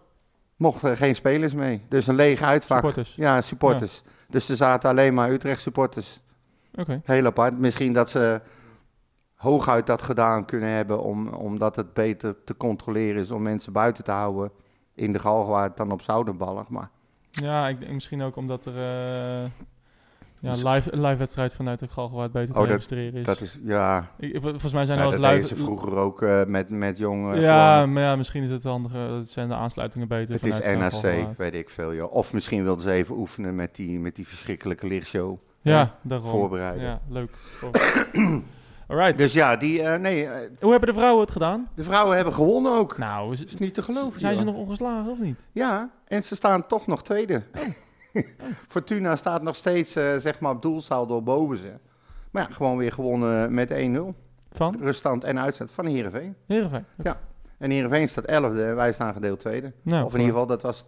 Mochten 0.56 0.98
geen 0.98 1.16
spelers 1.16 1.54
mee. 1.54 1.86
Dus 1.90 2.08
een 2.08 2.16
lege 2.16 2.46
uitvak. 2.46 2.78
Supporters. 2.78 3.16
Ja, 3.16 3.42
supporters. 3.42 4.04
Dus 4.30 4.50
er 4.50 4.56
zaten 4.56 4.90
alleen 4.90 5.14
maar 5.14 5.32
Utrecht 5.32 5.62
supporters. 5.62 6.22
Oké. 6.76 7.02
Heel 7.04 7.26
apart. 7.26 7.58
Misschien 7.58 7.94
dat 7.94 8.10
ze 8.10 8.42
hooguit 9.36 9.88
dat 9.88 10.02
gedaan 10.02 10.46
kunnen 10.46 10.70
hebben, 10.70 11.04
om, 11.04 11.28
omdat 11.28 11.76
het 11.76 11.94
beter 11.94 12.44
te 12.44 12.58
controleren 12.58 13.22
is 13.22 13.32
om 13.32 13.42
mensen 13.42 13.74
buiten 13.74 14.04
te 14.04 14.12
houden 14.12 14.52
in 14.94 15.14
de 15.14 15.20
Galgenwaard 15.20 15.78
dan 15.78 15.92
op 15.92 16.02
Zoudenballer. 16.02 16.66
Maar 16.70 16.90
Ja, 17.32 17.68
ik 17.68 17.92
misschien 17.92 18.22
ook 18.22 18.36
omdat 18.36 18.66
er 18.66 18.76
eh, 18.76 19.50
ja, 20.42 20.72
live, 20.72 20.94
een 20.94 21.02
live 21.02 21.16
wedstrijd 21.18 21.54
vanuit 21.54 21.80
de 21.80 21.88
Galgenwaard 21.88 22.32
beter 22.32 22.48
te 22.48 22.54
Oh, 22.54 22.60
dat- 22.60 22.68
registreren 22.70 23.20
is. 23.20 23.26
dat 23.26 23.42
is, 23.42 23.60
ja, 23.64 24.12
Ik, 24.18 24.32
vol- 24.32 24.42
volgens 24.42 24.74
mij 24.74 24.86
zijn 24.86 24.98
ja 25.00 25.06
er 25.06 25.12
dat 25.12 25.20
wel 25.20 25.30
eens 25.32 25.50
live... 25.50 25.64
vroeger 25.64 25.96
ook 25.96 26.22
eh, 26.22 26.46
met, 26.46 26.70
met 26.70 26.98
jongen. 26.98 27.40
ja, 27.42 27.74
gewoon- 27.76 27.94
maar 27.94 28.04
ja, 28.04 28.16
misschien 28.16 28.44
is 28.44 28.50
het 28.50 28.64
handiger. 28.64 29.12
Het 29.12 29.30
zijn 29.30 29.48
de 29.48 29.54
aansluitingen 29.56 30.08
beter. 30.08 30.34
het 30.36 30.46
is 30.46 30.60
NAC, 30.60 31.38
weet 31.38 31.54
ik 31.54 31.70
veel. 31.70 31.94
Joh. 31.94 32.14
Of 32.14 32.34
misschien 32.34 32.64
wilden 32.64 32.84
ze 32.84 32.92
even 32.92 33.16
oefenen 33.18 33.56
met 33.56 33.76
die, 33.76 34.00
met 34.00 34.16
die 34.16 34.28
verschrikkelijke 34.28 34.88
lichtshow. 34.88 35.38
Ja, 35.62 35.96
daarom. 36.02 36.28
voorbereiden. 36.30 36.84
Ja, 36.84 37.00
leuk. 37.10 37.32
Alright. 38.88 39.18
Dus 39.18 39.34
ja, 39.34 39.56
die, 39.56 39.82
eh, 39.82 40.00
nee, 40.00 40.26
eh, 40.26 40.50
Hoe 40.62 40.72
hebben 40.72 40.90
de 40.90 40.96
vrouwen 40.96 41.22
het 41.22 41.32
gedaan? 41.32 41.68
de 41.76 41.84
vrouwen 41.84 42.16
hebben 42.16 42.34
gewonnen 42.34 42.72
ook. 42.72 42.98
Nou, 42.98 43.32
is- 43.32 43.40
Dat 43.40 43.48
is 43.54 43.58
niet 43.60 43.74
te 43.74 43.82
geloven. 43.82 44.20
zijn 44.20 44.38
ze 44.38 44.44
nog 44.44 44.56
ongeslagen 44.56 45.12
of 45.12 45.20
niet? 45.20 45.46
Ja, 45.52 45.90
en 46.08 46.24
ze 46.24 46.36
staan 46.36 46.68
toch 46.68 46.88
nog 46.88 47.04
tweede. 47.04 47.44
Oh. 47.58 47.62
Fortuna 48.68 49.16
staat 49.16 49.42
nog 49.42 49.56
steeds, 49.56 49.96
eh, 49.96 50.18
zeg 50.18 50.40
maar, 50.40 50.52
op 50.52 50.62
doelsaldo 50.62 51.22
boven 51.22 51.58
ze. 51.58 51.72
Maar 52.32 52.48
ja, 52.50 52.56
gewoon 52.56 52.78
weer 52.78 52.92
gewonnen 52.92 53.54
met 53.54 53.72
1-0. 53.72 54.14
Van? 54.52 54.78
Ruststand 54.82 55.24
en 55.24 55.40
uitzet 55.40 55.72
van 55.72 55.86
Heerenveen. 55.86 56.36
Heerenveen. 56.48 56.86
Ja. 57.04 57.20
En 57.58 57.72
Heerenveen 57.72 58.10
staat 58.10 58.26
11e 58.26 58.60
en 58.60 58.76
wij 58.76 58.94
staan 58.94 59.14
gedeeld 59.14 59.40
tweede. 59.40 59.74
Nou, 59.82 60.06
of 60.06 60.14
in 60.14 60.20
ieder 60.20 60.34
geval, 60.34 60.48
dat 60.48 60.62
was 60.62 60.86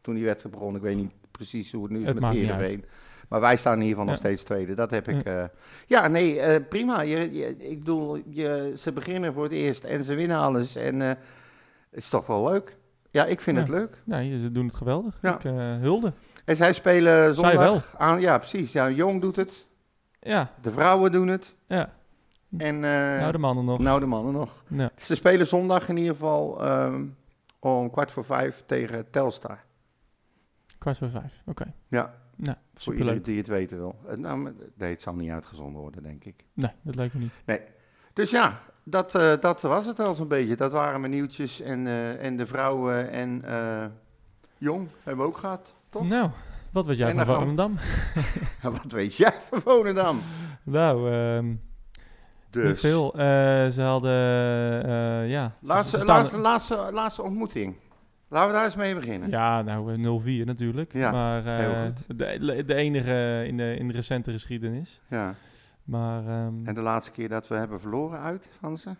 toen 0.00 0.14
die 0.14 0.24
wedstrijd 0.24 0.54
begon. 0.54 0.76
Ik 0.76 0.82
weet 0.82 0.96
niet 0.96 1.12
precies 1.30 1.72
hoe 1.72 1.82
het 1.82 1.92
nu 1.92 2.00
is 2.00 2.06
Het 2.06 2.20
met 2.20 2.32
Heerenveen. 2.32 2.84
Maar 3.28 3.40
wij 3.40 3.56
staan 3.56 3.72
in 3.74 3.82
ieder 3.82 3.96
geval 3.98 4.12
nog 4.12 4.22
Ja. 4.22 4.28
steeds 4.28 4.42
tweede. 4.42 4.74
Dat 4.74 4.90
heb 4.90 5.08
ik... 5.08 5.24
eh, 5.24 5.44
ja, 5.86 6.08
nee, 6.08 6.40
eh, 6.40 6.60
prima. 6.68 7.00
Je, 7.00 7.32
je- 7.32 7.56
ik 7.56 7.78
bedoel, 7.78 8.18
je, 8.28 8.72
ze 8.78 8.92
beginnen 8.92 9.32
voor 9.32 9.42
het 9.42 9.52
eerst 9.52 9.84
en 9.84 10.04
ze 10.04 10.14
winnen 10.14 10.36
alles. 10.36 10.76
En 10.76 11.00
het 11.00 11.18
is 11.90 12.08
toch 12.08 12.26
wel 12.26 12.44
leuk. 12.48 12.76
Ja, 13.16 13.24
ik 13.24 13.40
vind 13.40 13.56
Ja. 13.56 13.62
het 13.62 13.72
leuk. 13.72 14.02
Nee, 14.04 14.38
ze 14.38 14.52
doen 14.52 14.66
het 14.66 14.74
geweldig. 14.74 15.18
Ja. 15.22 15.34
Ik 15.34 15.44
eh, 15.44 15.52
hulde. 15.78 16.12
En 16.44 16.56
zij 16.56 16.72
spelen 16.72 17.34
zondag 17.34 17.54
wel. 17.54 17.82
aan... 17.98 18.20
Ja, 18.20 18.38
precies. 18.38 18.72
Ja, 18.72 18.90
Jong 18.90 19.20
doet 19.20 19.36
het. 19.36 19.66
Ja, 20.20 20.50
De 20.60 20.70
vrouwen 20.70 21.12
doen 21.12 21.28
het. 21.28 21.54
ja. 21.66 21.94
En 22.58 22.74
eh, 22.84 22.90
nou, 23.20 23.32
de 23.32 23.38
mannen 23.38 23.64
nog. 23.64 23.78
nou, 23.78 24.00
de 24.00 24.06
mannen 24.06 24.32
nog. 24.32 24.62
Ja. 24.68 24.90
Ze 24.96 25.14
spelen 25.14 25.46
zondag 25.46 25.88
in 25.88 25.96
ieder 25.96 26.12
geval 26.12 26.64
ehm, 26.64 27.04
om 27.58 27.90
kwart 27.90 28.10
voor 28.10 28.24
vijf 28.24 28.62
tegen 28.66 29.10
Telstar. 29.10 29.58
Kwart 30.78 30.98
voor 30.98 31.10
vijf. 31.10 31.42
Oké. 31.46 31.72
Ja, 31.88 32.14
Nou, 32.36 32.56
voor 32.74 32.94
iedereen 32.94 33.22
die 33.22 33.38
het 33.38 33.46
weten 33.46 33.76
wil. 33.76 33.94
Eh, 34.08 34.16
Nou, 34.16 34.54
nee, 34.76 34.90
het 34.90 35.02
zal 35.02 35.14
niet 35.14 35.30
uitgezonden 35.30 35.80
worden, 35.80 36.02
denk 36.02 36.24
ik. 36.24 36.44
Nee, 36.52 36.70
dat 36.82 36.94
lijkt 36.94 37.14
me 37.14 37.20
niet. 37.20 37.60
Dus 38.12 38.30
ja, 38.30 38.60
dat, 38.88 39.14
eh, 39.14 39.32
dat 39.40 39.60
was 39.60 39.86
het 39.86 40.00
al 40.00 40.14
zo'n 40.14 40.28
beetje. 40.28 40.56
Dat 40.56 40.72
waren 40.72 41.00
mijn 41.00 41.12
nieuwtjes. 41.12 41.60
En, 41.60 41.86
eh, 41.86 42.24
en 42.24 42.36
de 42.36 42.46
vrouwen 42.46 43.10
en 43.10 43.42
eh, 43.44 43.84
Jong 44.58 44.88
hebben 45.02 45.24
we 45.24 45.30
ook 45.30 45.38
gehad, 45.38 45.74
toch? 45.88 46.08
Nou, 46.08 46.30
wat 46.72 46.86
weet 46.86 46.96
jij 46.96 47.08
En 47.08 47.16
van 47.16 47.24
gaan 47.26 47.34
Volendam? 47.34 47.78
Wat 48.82 48.92
weet 48.92 49.16
jij 49.16 49.34
van 49.48 49.60
Volendam? 49.60 50.20
Nou, 50.62 51.12
ehm 51.12 51.54
Dus, 52.50 52.68
niet 52.68 52.78
veel. 52.78 53.12
Ze 53.70 53.82
hadden, 53.82 54.12
ja... 55.28 55.56
Laatste, 55.60 56.04
laatste, 56.04 56.38
laatste, 56.38 56.88
laatste 56.92 57.22
ontmoeting. 57.22 57.76
Laten 58.28 58.48
we 58.48 58.54
daar 58.54 58.64
eens 58.64 58.76
mee 58.76 58.94
beginnen. 58.94 59.30
Ja, 59.30 59.62
nou, 59.62 59.92
eh, 59.92 59.98
0-4 59.98 60.44
natuurlijk. 60.46 60.92
Ja, 60.92 61.10
maar 61.10 61.44
heel 61.44 61.74
goed. 61.84 62.18
De, 62.18 62.64
de 62.66 62.74
enige 62.74 63.44
in 63.46 63.56
de, 63.56 63.76
in 63.78 63.88
de 63.88 63.94
recente 63.94 64.30
geschiedenis. 64.30 65.00
Ja. 65.08 65.34
Maar 65.86 66.20
ehm, 66.26 66.66
En 66.66 66.74
de 66.74 66.80
laatste 66.80 67.10
keer 67.10 67.28
dat 67.28 67.48
we 67.48 67.54
hebben 67.54 67.80
verloren 67.80 68.20
uit 68.20 68.48
van 68.58 68.78
ze? 68.78 68.94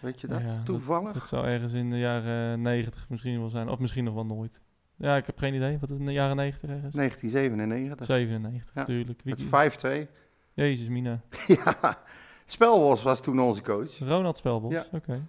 Weet 0.00 0.20
je 0.20 0.26
dat? 0.26 0.40
Ja, 0.40 0.62
Toevallig? 0.64 1.12
dat 1.12 1.28
zou 1.28 1.46
ergens 1.46 1.72
in 1.72 1.90
de 1.90 1.98
jaren 1.98 2.62
90 2.62 3.08
misschien 3.08 3.38
wel 3.40 3.48
zijn. 3.48 3.68
Of 3.68 3.78
misschien 3.78 4.04
nog 4.04 4.14
wel 4.14 4.26
nooit. 4.26 4.60
Ja, 4.96 5.16
ik 5.16 5.26
heb 5.26 5.38
geen 5.38 5.54
idee. 5.54 5.78
Wat 5.78 5.90
is 5.90 5.98
in 5.98 6.06
de 6.06 6.12
jaren 6.12 6.36
90 6.36 6.70
ergens? 6.70 6.94
1997. 6.94 8.06
97 8.06 8.74
Ja, 8.74 8.80
natuurlijk. 8.80 9.20
Wie- 9.24 9.34
Met 9.50 10.06
5-2. 10.06 10.08
Jezus, 10.52 10.88
Mina. 10.88 11.20
ja, 11.64 11.98
Spelbos 12.46 13.02
was 13.02 13.20
toen 13.20 13.40
onze 13.40 13.62
coach. 13.62 13.98
Ronald 13.98 14.36
Spelbos. 14.36 14.72
Ja. 14.72 14.84
Oké. 14.92 15.22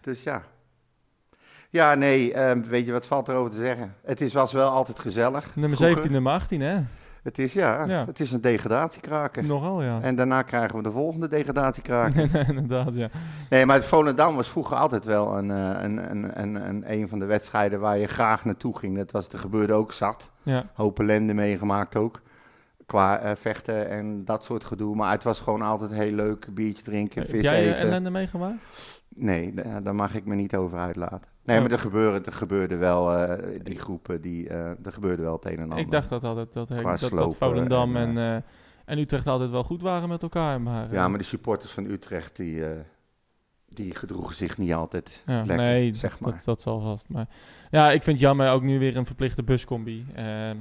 Dus 0.00 0.22
ja. 0.22 0.42
Ja, 1.70 1.94
nee, 1.94 2.32
ehm, 2.32 2.62
weet 2.62 2.86
je 2.86 2.92
wat 2.92 3.06
valt 3.06 3.28
erover 3.28 3.50
te 3.50 3.56
zeggen? 3.58 3.94
Het 4.04 4.20
is, 4.20 4.32
was 4.32 4.52
wel 4.52 4.70
altijd 4.70 4.98
gezellig. 4.98 5.44
Nummer 5.56 5.76
vroeger. 5.76 5.86
17, 5.86 6.12
nummer 6.12 6.32
18, 6.32 6.60
hè? 6.60 6.80
Het 7.24 7.38
is, 7.38 7.52
ja, 7.52 7.84
Ja. 7.84 8.04
het 8.06 8.20
is 8.20 8.32
een 8.32 8.40
degradatiekraker. 8.40 9.44
Nogal, 9.44 9.82
ja. 9.82 10.00
En 10.00 10.14
daarna 10.16 10.42
krijgen 10.42 10.76
we 10.76 10.82
de 10.82 10.90
volgende 10.90 11.28
degradatiekraker. 11.28 12.46
Inderdaad, 12.48 12.94
ja. 12.94 13.08
nee, 13.50 13.66
maar 13.66 13.76
het 13.76 13.84
Volendam 13.84 14.36
was 14.36 14.48
vroeger 14.48 14.76
altijd 14.76 15.04
wel 15.04 15.38
een, 15.38 15.50
eh, 15.50 15.82
een, 15.82 16.10
een, 16.10 16.40
een, 16.42 16.68
een, 16.68 16.92
een 16.92 17.08
van 17.08 17.18
de 17.18 17.24
wedstrijden 17.24 17.80
waar 17.80 17.98
je 17.98 18.06
graag 18.06 18.44
naartoe 18.44 18.78
ging. 18.78 18.96
Dat 18.96 19.10
was, 19.10 19.28
er 19.28 19.38
gebeurde 19.38 19.72
ook 19.72 19.92
zat. 19.92 20.30
Ja, 20.42 20.66
Hoop 20.74 21.00
ellende 21.00 21.34
meegemaakt 21.34 21.96
ook. 21.96 22.20
Qua 22.86 23.18
eh, 23.18 23.30
vechten 23.36 23.88
en 23.90 24.24
dat 24.24 24.44
soort 24.44 24.64
gedoe. 24.64 24.96
Maar 24.96 25.10
het 25.10 25.24
was 25.24 25.40
gewoon 25.40 25.62
altijd 25.62 25.90
heel 25.90 26.12
leuk. 26.12 26.46
Biertje 26.54 26.84
drinken, 26.84 27.20
heb 27.22 27.30
vis 27.30 27.42
jij 27.44 27.62
eh, 27.62 27.68
eten. 27.68 27.78
ellende 27.78 28.10
meegemaakt? 28.10 28.62
Nee, 29.08 29.54
da- 29.54 29.80
daar 29.80 29.94
mag 29.94 30.14
ik 30.14 30.24
me 30.26 30.34
niet 30.34 30.56
over 30.56 30.78
uitlaten. 30.78 31.28
Nee, 31.44 31.60
maar 31.60 31.70
er 31.70 31.78
gebeurde, 31.78 32.24
er 32.24 32.32
gebeurde 32.32 32.76
wel, 32.76 33.12
eh, 33.16 33.60
die 33.62 33.78
groepen, 33.78 34.20
die, 34.20 34.48
eh, 34.48 34.68
er 34.68 34.92
gebeurde 34.92 35.22
wel 35.22 35.32
het 35.32 35.44
een 35.44 35.56
en 35.56 35.62
ander. 35.62 35.78
Ik 35.78 35.90
dacht 35.90 36.08
dat 36.08 36.24
altijd 36.24 36.52
dat, 36.52 36.68
dat, 36.68 36.82
dat 36.82 36.98
slopen 36.98 37.36
Volendam 37.36 37.96
en, 37.96 38.18
en, 38.18 38.36
eh, 38.36 38.42
en 38.84 38.98
Utrecht 38.98 39.26
altijd 39.26 39.50
wel 39.50 39.64
goed 39.64 39.82
waren 39.82 40.08
met 40.08 40.22
elkaar. 40.22 40.60
Maar, 40.60 40.92
Ja, 40.92 41.08
maar 41.08 41.18
de 41.18 41.24
supporters 41.24 41.72
van 41.72 41.84
Utrecht, 41.84 42.36
die, 42.36 42.62
die 43.68 43.94
gedroegen 43.94 44.34
zich 44.34 44.58
niet 44.58 44.72
altijd 44.72 45.22
Ja, 45.26 45.36
lekker, 45.36 45.56
nee, 45.56 45.94
zeg 45.94 46.10
dat, 46.10 46.20
maar. 46.20 46.32
dat, 46.32 46.44
dat 46.44 46.60
zal 46.60 46.80
vast. 46.80 47.08
Maar 47.08 47.26
ja, 47.70 47.86
ik 47.90 48.02
vind 48.02 48.20
het 48.20 48.26
jammer 48.26 48.50
ook 48.50 48.62
nu 48.62 48.78
weer 48.78 48.96
een 48.96 49.06
verplichte 49.06 49.42
buscombi. 49.42 50.06
Ehm, 50.14 50.56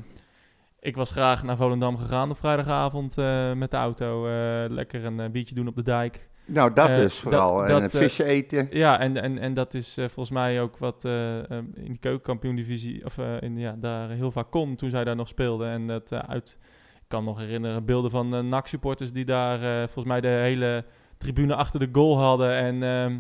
ik 0.80 0.96
was 0.96 1.12
graag 1.12 1.44
naar 1.44 1.58
Volendam 1.58 1.98
gegaan 1.98 2.30
op 2.30 2.38
vrijdagavond 2.38 3.16
met 3.56 3.72
de 3.72 3.78
auto. 3.78 4.28
lekker 4.70 5.06
een 5.06 5.32
biertje 5.32 5.56
doen 5.56 5.68
op 5.68 5.76
de 5.76 5.84
dijk. 5.84 6.30
Nou, 6.46 6.74
dat 6.74 6.90
eh, 6.90 6.96
dus 6.96 7.20
vooral. 7.20 7.54
dat- 7.56 7.64
en 7.66 7.72
dat, 7.72 7.82
een 7.82 7.90
eh, 8.00 8.06
visje 8.06 8.24
eten. 8.24 8.68
Ja, 8.72 9.00
en, 9.00 9.18
en, 9.18 9.38
en 9.38 9.54
dat 9.54 9.74
is 9.74 9.98
eh, 9.98 10.06
volgens 10.06 10.30
mij 10.36 10.62
ook 10.62 10.78
wat 10.78 11.06
eh, 11.06 11.52
ehm, 11.52 11.64
in 11.74 11.86
die 11.86 11.98
keukenkampioen-divisie, 12.00 13.06
of 13.06 13.18
eh, 13.18 13.42
in, 13.42 13.58
ja, 13.58 13.76
daar 13.80 14.10
heel 14.10 14.32
vaak 14.32 14.52
kon 14.52 14.76
toen 14.76 14.90
zij 14.90 15.04
daar 15.04 15.16
nog 15.16 15.28
speelden. 15.28 15.70
En 15.70 15.88
dat 15.88 16.12
eh, 16.12 16.20
uit, 16.20 16.58
ik 16.96 17.06
kan 17.08 17.24
nog 17.24 17.38
herinneren, 17.40 17.86
beelden 17.86 18.12
van 18.12 18.50
NAC-supporters 18.50 19.12
die 19.12 19.26
daar 19.26 19.62
eh, 19.64 19.78
volgens 19.78 20.06
mij 20.06 20.22
de 20.22 20.28
hele 20.28 20.86
tribune 21.18 21.56
achter 21.56 21.80
de 21.80 21.90
goal 21.92 22.18
hadden. 22.20 22.54
En, 22.56 22.84
ehm, 22.84 23.20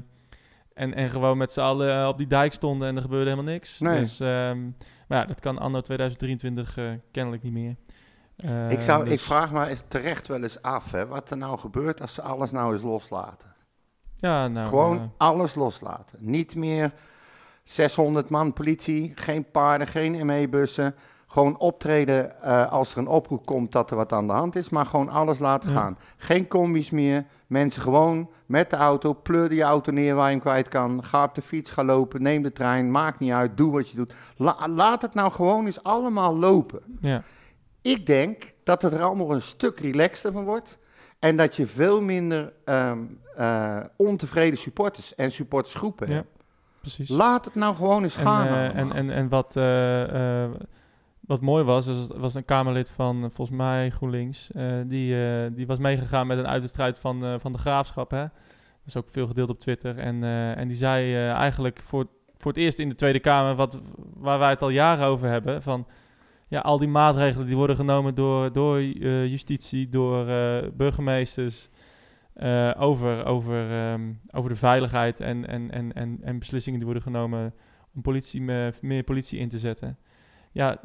en, 0.73 0.93
en 0.93 1.09
gewoon 1.09 1.37
met 1.37 1.51
z'n 1.51 1.59
allen 1.61 1.99
eh, 2.01 2.07
op 2.07 2.17
die 2.17 2.27
dijk 2.27 2.53
stonden 2.53 2.87
en 2.87 2.95
er 2.95 3.01
gebeurde 3.01 3.29
helemaal 3.29 3.51
niks. 3.53 3.79
Nee. 3.79 3.99
Dus, 3.99 4.19
ehm, 4.19 4.61
maar 5.07 5.17
ja, 5.19 5.25
dat 5.25 5.39
kan 5.39 5.57
anno 5.59 5.81
2023 5.81 6.77
eh, 6.77 6.85
kennelijk 7.11 7.43
niet 7.43 7.53
meer. 7.53 7.75
Eh, 8.35 8.71
ik, 8.71 8.81
zou, 8.81 9.03
ik 9.03 9.09
dus- 9.09 9.23
vraag 9.23 9.51
me 9.51 9.77
terecht 9.87 10.27
wel 10.27 10.41
eens 10.43 10.61
af, 10.61 10.91
hè, 10.91 11.07
wat 11.07 11.29
er 11.29 11.37
nou 11.37 11.57
gebeurt 11.59 12.01
als 12.01 12.13
ze 12.13 12.21
alles 12.21 12.51
nou 12.51 12.73
eens 12.73 12.81
loslaten. 12.81 13.51
Ja, 14.15 14.47
nou, 14.47 14.67
Gewoon 14.67 14.97
eh, 14.97 15.03
alles 15.17 15.55
loslaten. 15.55 16.17
Niet 16.21 16.55
meer 16.55 16.91
600 17.63 18.29
man 18.29 18.53
politie, 18.53 19.11
geen 19.15 19.51
paarden, 19.51 19.87
geen 19.87 20.25
ME-bussen. 20.25 20.95
Gewoon 21.27 21.57
optreden 21.57 22.41
eh, 22.41 22.71
als 22.71 22.91
er 22.91 22.97
een 22.97 23.07
oproep 23.07 23.45
komt 23.45 23.71
dat 23.71 23.91
er 23.91 23.97
wat 23.97 24.13
aan 24.13 24.27
de 24.27 24.33
hand 24.33 24.55
is, 24.55 24.69
maar 24.69 24.85
gewoon 24.85 25.09
alles 25.09 25.39
laten 25.39 25.69
Ja. 25.69 25.75
gaan. 25.75 25.97
Geen 26.17 26.47
combi's 26.47 26.89
meer. 26.89 27.25
Mensen 27.47 27.81
gewoon 27.81 28.29
met 28.45 28.69
de 28.69 28.75
auto, 28.75 29.13
pleur 29.13 29.53
je 29.53 29.61
auto 29.63 29.91
neer 29.91 30.15
waar 30.15 30.25
je 30.25 30.31
hem 30.31 30.41
kwijt 30.41 30.67
kan. 30.67 31.03
Ga 31.03 31.23
op 31.23 31.35
de 31.35 31.41
fiets, 31.41 31.71
ga 31.71 31.83
lopen, 31.83 32.21
neem 32.21 32.41
de 32.43 32.51
trein, 32.51 32.91
maakt 32.91 33.19
niet 33.19 33.31
uit, 33.31 33.57
doe 33.57 33.71
wat 33.71 33.89
je 33.89 33.95
doet. 33.97 34.13
La- 34.37 34.67
laat 34.69 35.01
het 35.01 35.13
nou 35.13 35.31
gewoon 35.31 35.65
eens 35.65 35.83
allemaal 35.83 36.37
lopen. 36.37 36.81
ja. 37.01 37.21
Ik 37.83 38.05
denk 38.05 38.53
dat 38.63 38.81
het 38.81 38.93
er 38.93 39.01
allemaal 39.01 39.31
een 39.33 39.41
stuk 39.41 39.79
relaxter 39.79 40.31
van 40.31 40.43
wordt. 40.45 40.79
En 41.19 41.37
dat 41.37 41.55
je 41.55 41.67
veel 41.67 42.01
minder 42.01 42.53
ehm, 42.65 42.99
eh, 43.35 43.79
ontevreden 43.97 44.59
supporters 44.59 45.15
en 45.15 45.31
supportersgroepen 45.31 46.07
Ja, 46.07 46.13
hebt. 46.13 46.43
precies. 46.79 47.09
Laat 47.09 47.45
het 47.45 47.55
nou 47.55 47.75
gewoon 47.75 48.03
eens 48.03 48.15
En, 48.17 48.21
gaan. 48.23 48.47
eh, 48.47 48.75
en, 48.75 48.91
en, 48.91 49.09
en 49.09 49.29
wat, 49.29 49.55
eh, 49.55 50.45
wat 51.19 51.41
mooi 51.41 51.63
was, 51.63 51.87
was, 51.87 52.07
was 52.15 52.33
een 52.33 52.45
Kamerlid 52.45 52.89
van 52.89 53.31
volgens 53.31 53.57
mij 53.57 53.89
GroenLinks. 53.89 54.49
die, 54.85 55.15
die 55.53 55.67
was 55.67 55.79
meegegaan 55.79 56.27
met 56.27 56.37
een 56.37 56.47
uitwedstrijd 56.47 56.99
van, 56.99 57.39
van 57.39 57.51
de 57.51 57.57
graafschap. 57.57 58.11
Hè? 58.11 58.21
Dat 58.21 58.31
is 58.85 58.97
ook 58.97 59.09
veel 59.09 59.27
gedeeld 59.27 59.49
op 59.49 59.59
Twitter. 59.59 59.97
En, 59.97 60.23
en 60.55 60.67
die 60.67 60.77
zei 60.77 61.15
eigenlijk 61.27 61.81
voor, 61.85 62.07
voor 62.37 62.51
het 62.51 62.59
eerst 62.61 62.79
in 62.79 62.89
de 62.89 62.95
Tweede 62.95 63.19
Kamer, 63.19 63.55
wat, 63.55 63.79
waar 64.13 64.39
wij 64.39 64.49
het 64.49 64.61
al 64.61 64.69
jaren 64.69 65.05
over 65.05 65.29
hebben. 65.29 65.61
Van 65.61 65.87
ja, 66.53 66.59
al 66.59 66.77
die 66.77 66.87
maatregelen 66.87 67.47
die 67.47 67.55
worden 67.55 67.75
genomen 67.75 68.15
door, 68.15 68.51
door 68.51 68.77
eh, 68.77 69.27
justitie, 69.27 69.89
door 69.89 70.27
eh, 70.27 70.69
burgemeesters. 70.73 71.69
eh, 72.33 72.71
over, 72.77 73.25
over, 73.25 73.71
ehm, 73.71 74.11
over 74.31 74.49
de 74.49 74.55
veiligheid 74.55 75.19
en, 75.19 75.47
en, 75.47 75.71
en, 75.71 75.93
en, 75.93 76.19
en 76.21 76.39
beslissingen 76.39 76.79
die 76.79 76.87
worden 76.87 77.03
genomen 77.03 77.53
om 77.95 78.01
politie, 78.01 78.41
me- 78.41 78.73
meer 78.81 79.03
politie 79.03 79.39
in 79.39 79.49
te 79.49 79.57
zetten. 79.59 79.97
Ja, 80.51 80.79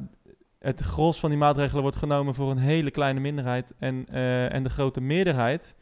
het 0.58 0.80
gros 0.80 1.20
van 1.20 1.30
die 1.30 1.38
maatregelen 1.38 1.82
wordt 1.82 1.96
genomen 1.96 2.34
voor 2.34 2.50
een 2.50 2.58
hele 2.58 2.90
kleine 2.90 3.20
minderheid. 3.20 3.74
En, 3.78 4.06
en 4.50 4.62
de 4.62 4.68
grote 4.70 5.00
meerderheid, 5.00 5.74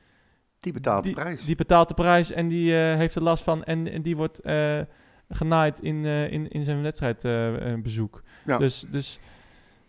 die 0.60 0.72
betaalt 0.72 1.02
de 1.04 1.08
die, 1.12 1.18
prijs. 1.20 1.44
die 1.44 1.54
betaalt 1.56 1.88
de 1.88 1.94
prijs 1.94 2.32
en 2.32 2.48
die 2.48 2.72
heeft 2.72 3.14
er 3.14 3.22
last 3.22 3.44
van. 3.44 3.64
En, 3.64 3.92
en 3.92 4.02
die 4.02 4.16
wordt 4.16 4.40
eh, 4.40 4.80
genaaid 5.28 5.80
in, 5.80 6.04
in, 6.04 6.48
in 6.48 6.62
zijn 6.64 6.82
wedstrijdbezoek. 6.82 8.22
Ja. 8.46 8.58
Dus, 8.58 8.80
dus, 8.90 9.18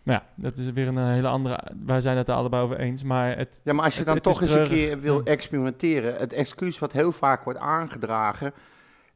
maar 0.08 0.16
ja, 0.36 0.42
dat 0.42 0.56
is 0.56 0.70
weer 0.72 0.88
een 0.88 0.98
eh, 0.98 1.06
hele 1.08 1.28
andere... 1.28 1.60
Wij 1.86 2.00
zijn 2.00 2.16
het 2.16 2.28
er 2.28 2.34
allebei 2.34 2.62
over 2.62 2.78
eens, 2.78 3.02
maar 3.02 3.36
het... 3.36 3.60
ja, 3.64 3.72
maar 3.72 3.84
als 3.84 3.92
je 3.92 3.98
het- 3.98 4.06
dan 4.06 4.14
het 4.16 4.24
toch 4.24 4.42
eens 4.42 4.52
een 4.52 4.62
keer 4.68 5.00
wil 5.00 5.22
experimenteren. 5.22 6.16
Het 6.16 6.32
excuus 6.32 6.78
wat 6.78 6.92
heel 6.92 7.12
vaak 7.12 7.44
wordt 7.44 7.58
aangedragen. 7.58 8.52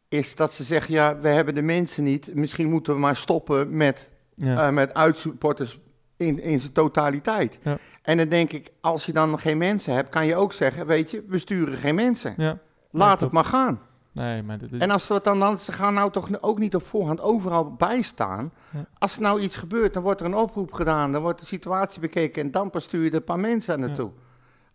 Is 0.08 0.36
dat 0.36 0.52
ze 0.52 0.62
zeggen: 0.62 0.94
ja, 0.94 1.18
we 1.18 1.28
hebben 1.28 1.54
de 1.54 1.62
mensen 1.62 2.04
niet. 2.04 2.34
Misschien 2.34 2.70
moeten 2.70 2.94
we 2.94 3.00
maar 3.00 3.16
stoppen 3.16 3.76
met 3.76 4.10
Ja, 4.34 4.66
eh, 4.66 4.72
met 4.72 4.94
uitsupporters 4.94 5.78
in, 6.16 6.42
in 6.42 6.60
zijn 6.60 6.72
totaliteit. 6.72 7.58
Ja. 7.62 7.78
En 8.02 8.16
dan 8.16 8.28
denk 8.28 8.52
ik, 8.52 8.70
als 8.80 9.06
je 9.06 9.12
dan 9.12 9.38
geen 9.38 9.58
mensen 9.58 9.94
hebt, 9.94 10.08
kan 10.08 10.26
je 10.26 10.36
ook 10.36 10.52
zeggen, 10.52 10.86
weet 10.86 11.10
je, 11.10 11.24
we 11.28 11.38
sturen 11.38 11.74
geen 11.78 11.94
mensen. 11.94 12.34
ja. 12.36 12.58
Laat 12.90 13.20
het 13.20 13.32
maar 13.32 13.44
gaan. 13.44 13.80
Nee, 14.12 14.42
maar... 14.42 14.58
dit- 14.58 14.72
En 14.72 14.90
als 14.90 15.06
ze 15.06 15.14
het 15.14 15.24
dan, 15.24 15.38
dan, 15.38 15.58
ze 15.58 15.72
gaan 15.72 15.94
nou 15.94 16.10
toch 16.10 16.28
ook 16.42 16.58
niet 16.58 16.74
op 16.74 16.82
voorhand 16.82 17.20
overal 17.20 17.72
bijstaan. 17.74 18.52
Ja. 18.70 18.84
Als 18.98 19.16
er 19.16 19.22
nou 19.22 19.40
iets 19.40 19.56
gebeurt, 19.56 19.94
dan 19.94 20.02
wordt 20.02 20.20
er 20.20 20.26
een 20.26 20.34
oproep 20.34 20.72
gedaan, 20.72 21.12
dan 21.12 21.22
wordt 21.22 21.40
de 21.40 21.46
situatie 21.46 22.00
bekeken 22.00 22.42
en 22.42 22.50
dan 22.50 22.70
pas 22.70 22.84
stuur 22.84 23.02
je 23.02 23.08
er 23.10 23.16
een 23.16 23.24
paar 23.24 23.40
mensen 23.40 23.80
naartoe. 23.80 24.10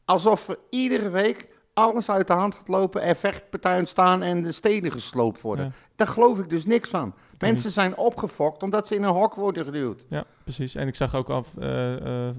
Alsof 0.06 0.48
er 0.50 0.58
iedere 0.70 1.10
week 1.10 1.48
alles 1.74 2.10
uit 2.10 2.28
de 2.28 2.34
hand 2.34 2.56
gaat 2.56 2.68
lopen 2.68 3.02
en 3.02 3.16
vechtpartijen 3.16 3.86
staan 3.88 4.22
en 4.22 4.44
de 4.44 4.52
steden 4.52 4.92
gesloopt 4.92 5.42
worden. 5.42 5.66
Ja. 5.66 5.72
Daar 5.96 6.08
geloof 6.08 6.40
ik 6.40 6.50
dus 6.50 6.66
niks 6.66 6.90
van. 6.90 7.14
Mensen 7.40 7.72
zijn 7.72 7.98
opgefokt 7.98 8.64
omdat 8.64 8.88
ze 8.88 8.96
in 8.96 9.04
een 9.04 9.14
hok 9.14 9.34
worden 9.36 9.66
geduwd. 9.66 10.06
Ja, 10.10 10.24
precies. 10.44 10.76
En 10.76 10.88
ik 10.88 10.96
zag 10.96 11.16
ook 11.16 11.30
af, 11.30 11.58
eh, 11.58 12.28
eh, 12.28 12.36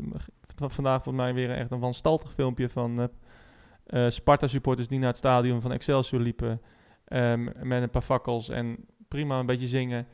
vandaag 0.57 1.03
volgens 1.03 1.25
mij 1.25 1.35
weer 1.35 1.51
echt 1.51 1.71
een 1.71 1.81
wanstaltig 1.81 2.33
filmpje 2.33 2.69
van 2.69 3.11
eh, 3.87 4.05
Sparta-supporters 4.09 4.89
die 4.89 4.99
naar 4.99 5.09
het 5.09 5.17
stadion 5.17 5.61
van 5.61 5.73
Excelsior 5.73 6.21
liepen. 6.21 6.61
Ehm, 7.09 7.45
met 7.63 7.83
een 7.83 7.91
paar 7.91 8.03
fakkels 8.03 8.49
en 8.49 8.77
prima 9.09 9.39
een 9.39 9.47
beetje 9.47 9.67
zingen. 9.67 10.07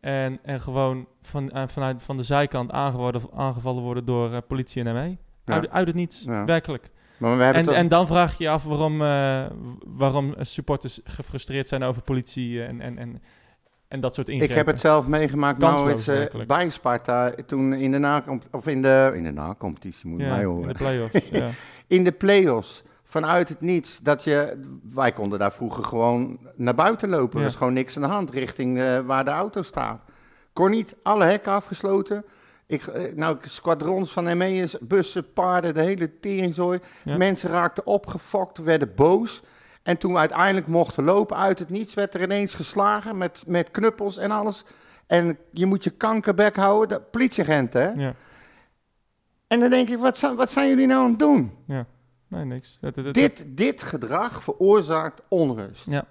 En, 0.00 0.38
en 0.42 0.60
gewoon 0.60 1.06
van, 1.22 1.50
eh, 1.50 1.62
vanuit 1.66 2.02
van 2.02 2.16
de 2.16 2.22
zijkant 2.22 2.70
aangevallen, 2.70 3.22
aangevallen 3.34 3.82
worden 3.82 4.04
door 4.04 4.32
eh, 4.32 4.38
politie 4.48 4.84
en 4.84 4.94
ME. 4.94 5.16
Ja. 5.44 5.54
Uit, 5.54 5.70
uit 5.70 5.86
het 5.86 5.96
niets, 5.96 6.24
Ja. 6.24 6.44
werkelijk. 6.44 6.90
Maar 7.18 7.38
we 7.38 7.44
En, 7.44 7.68
en 7.74 7.88
dan 7.88 8.06
vraag 8.06 8.38
je 8.38 8.44
je 8.44 8.50
af 8.50 8.64
waarom, 8.64 9.02
eh, 9.02 9.44
waarom 9.86 10.34
supporters 10.40 11.00
gefrustreerd 11.04 11.68
zijn 11.68 11.82
over 11.82 12.02
politie 12.02 12.62
en, 12.62 12.80
en, 12.80 12.98
en, 12.98 13.22
en 13.88 14.00
dat 14.00 14.14
soort 14.14 14.28
ingrepen. 14.28 14.50
Ik 14.56 14.58
heb 14.58 14.66
het 14.66 14.80
zelf 14.80 15.06
meegemaakt, 15.06 15.58
Kansloos, 15.58 16.06
eh, 16.08 16.14
werkelijk. 16.14 16.48
bij 16.48 16.70
Sparta. 16.70 17.34
Toen 17.46 17.72
in 17.74 17.90
de, 17.92 17.98
na 17.98 18.24
of 18.50 18.66
in 18.66 18.82
de, 18.82 19.12
in 19.14 19.22
de 19.22 19.30
na-competitie, 19.32 20.08
moet 20.08 20.20
je 20.20 20.26
ja, 20.26 20.32
mij 20.32 20.40
in 20.40 20.46
horen. 20.46 20.68
de 20.68 20.74
play-offs. 20.74 21.28
ja. 21.30 21.50
in 21.96 22.04
de 22.04 22.12
play-offs, 22.12 22.82
vanuit 23.08 23.48
het 23.48 23.60
niets, 23.60 23.98
dat 23.98 24.24
je... 24.24 24.62
Wij 24.94 25.12
konden 25.12 25.38
daar 25.38 25.52
vroeger 25.52 25.84
gewoon 25.84 26.38
naar 26.54 26.74
buiten 26.74 27.08
lopen. 27.08 27.38
Ja. 27.38 27.44
Er 27.44 27.50
is 27.50 27.56
gewoon 27.56 27.72
niks 27.72 27.96
aan 27.96 28.02
de 28.02 28.08
hand, 28.08 28.30
richting 28.30 28.80
eh, 28.80 29.00
waar 29.00 29.24
de 29.24 29.30
auto 29.30 29.62
staat. 29.62 30.00
Kon 30.52 30.70
niet, 30.70 30.94
alle 31.02 31.24
hekken 31.24 31.52
afgesloten. 31.52 32.24
Ik, 32.66 32.86
eh, 32.86 33.14
nou, 33.14 33.36
squadrons 33.42 34.12
van 34.12 34.36
ME'ers, 34.36 34.78
bussen, 34.80 35.32
paarden, 35.32 35.74
de 35.74 35.80
hele 35.80 36.18
teringzooi. 36.18 36.80
Ja. 37.02 37.16
Mensen 37.16 37.50
raakten 37.50 37.86
opgefokt, 37.86 38.58
werden 38.58 38.94
boos. 38.94 39.42
En 39.82 39.98
toen 39.98 40.12
we 40.12 40.18
uiteindelijk 40.18 40.66
mochten 40.66 41.04
lopen 41.04 41.36
uit 41.36 41.58
het 41.58 41.70
niets, 41.70 41.94
werd 41.94 42.14
er 42.14 42.22
ineens 42.22 42.54
geslagen 42.54 43.18
met, 43.18 43.44
met 43.46 43.70
knuppels 43.70 44.18
en 44.18 44.30
alles. 44.30 44.64
En 45.06 45.38
je 45.50 45.66
moet 45.66 45.84
je 45.84 45.90
kankerbek 45.90 46.56
houden, 46.56 46.88
de 46.88 47.04
politieagenten, 47.10 47.82
hè? 47.82 48.02
Ja. 48.06 48.14
En 49.46 49.60
dan 49.60 49.70
denk 49.70 49.88
ik, 49.88 49.98
wat 49.98 50.18
zijn, 50.18 50.36
wat 50.36 50.50
zijn 50.50 50.68
jullie 50.68 50.86
nou 50.86 51.04
aan 51.04 51.10
het 51.10 51.18
doen? 51.18 51.52
Nee, 52.28 52.44
niks. 52.44 52.78
Het, 52.80 52.96
het- 52.96 53.04
het- 53.04 53.14
Dit, 53.14 53.44
dit 53.48 53.82
gedrag 53.82 54.42
veroorzaakt 54.42 55.22
onrust. 55.28 55.86
Ja. 55.90 56.04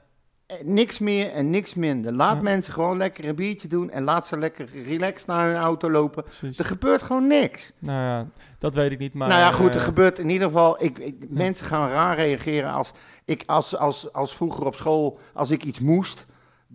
Eh, 0.46 0.58
Niks 0.64 1.00
meer 1.00 1.32
en 1.32 1.50
niks 1.50 1.74
minder. 1.76 2.14
Laat 2.14 2.36
Ja. 2.36 2.42
mensen 2.42 2.74
gewoon 2.74 2.98
lekker 2.98 3.26
een 3.26 3.36
biertje 3.36 3.68
doen 3.68 3.90
en 3.90 4.04
laat 4.04 4.28
ze 4.28 4.38
lekker 4.38 4.70
relaxed 4.86 5.28
naar 5.28 5.48
hun 5.48 5.56
auto 5.56 5.92
lopen. 5.92 6.24
precies. 6.24 6.60
Er 6.60 6.66
gebeurt 6.66 7.02
gewoon 7.02 7.28
niks. 7.28 7.72
Nou 7.80 8.00
ja, 8.02 8.28
dat 8.60 8.76
weet 8.76 8.92
ik 8.92 9.00
niet, 9.00 9.14
maar... 9.14 9.28
nou 9.28 9.40
ja, 9.40 9.52
goed, 9.52 9.70
er 9.74 9.76
eh, 9.80 9.82
gebeurt 9.86 10.20
in 10.20 10.30
ieder 10.30 10.48
geval. 10.48 10.84
Ik, 10.84 10.98
ik, 11.00 11.16
Mensen 11.30 11.66
gaan 11.66 11.90
raar 11.90 12.16
reageren 12.16 12.72
als 12.72 12.92
ik 13.26 13.44
als, 13.46 13.78
als, 13.78 14.14
als 14.14 14.36
vroeger 14.36 14.66
op 14.66 14.76
school, 14.76 15.20
als 15.34 15.52
ik 15.52 15.64
iets 15.64 15.80
moest, 15.80 16.26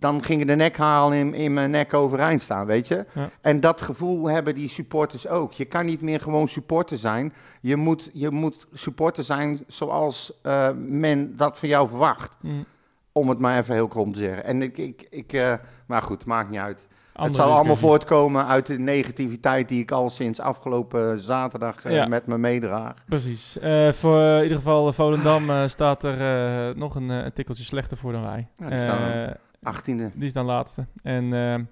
dan 0.03 0.25
gingen 0.25 0.47
de 0.47 0.55
nekhalen 0.57 1.19
in, 1.19 1.35
in 1.35 1.53
mijn 1.53 1.71
nek 1.71 1.95
overeind 1.95 2.43
staan, 2.43 2.67
weet 2.67 2.89
je. 2.89 3.05
Ja. 3.13 3.31
En 3.41 3.61
dat 3.61 3.83
gevoel 3.83 4.27
hebben 4.31 4.55
die 4.55 4.69
supporters 4.69 5.29
ook. 5.29 5.53
Je 5.53 5.65
kan 5.65 5.87
niet 5.87 6.01
meer 6.03 6.21
gewoon 6.21 6.49
supporter 6.49 6.99
zijn. 6.99 7.33
Je 7.61 7.77
moet, 7.77 8.11
je 8.13 8.31
moet 8.31 8.67
supporter 8.73 9.25
zijn 9.25 9.61
zoals 9.67 10.33
eh, 10.43 10.69
men 10.77 11.37
dat 11.37 11.59
van 11.59 11.69
jou 11.69 11.89
verwacht. 11.89 12.31
mm, 12.41 12.65
Om 13.13 13.29
het 13.29 13.39
maar 13.39 13.59
even 13.59 13.75
heel 13.75 13.89
krom 13.89 14.13
te 14.13 14.19
zeggen. 14.19 14.45
En 14.45 14.63
ik, 14.63 14.79
ik, 14.79 15.07
ik 15.11 15.33
eh, 15.33 15.55
maar 15.87 16.03
goed, 16.03 16.25
maakt 16.25 16.51
niet 16.51 16.61
uit. 16.61 16.87
het 17.13 17.35
zal 17.35 17.45
allemaal 17.45 17.63
discussie. 17.63 17.89
voortkomen 17.89 18.47
uit 18.47 18.67
de 18.67 18.79
negativiteit 18.79 19.69
die 19.69 19.81
ik 19.83 19.91
al 19.91 20.11
sinds 20.11 20.41
afgelopen 20.41 21.19
zaterdag 21.21 21.85
eh, 21.85 21.93
Ja. 21.95 22.07
met 22.07 22.27
me 22.27 22.39
meedraag. 22.39 22.95
Precies. 23.09 23.57
Voor 23.93 24.21
in 24.21 24.43
ieder 24.43 24.57
geval 24.57 24.93
Volendam 24.93 25.69
staat 25.69 26.05
er 26.05 26.77
nog 26.77 26.95
een, 26.95 27.09
een 27.09 27.33
tikkeltje 27.33 27.65
slechter 27.65 27.97
voor 27.97 28.13
dan 28.13 28.23
wij. 28.23 28.49
Ja, 28.57 29.37
Eh, 29.63 29.75
18e. 29.75 30.13
die 30.15 30.25
is 30.25 30.33
dan 30.33 30.45
laatste. 30.45 30.87
En 31.03 31.33
ehm, 31.33 31.65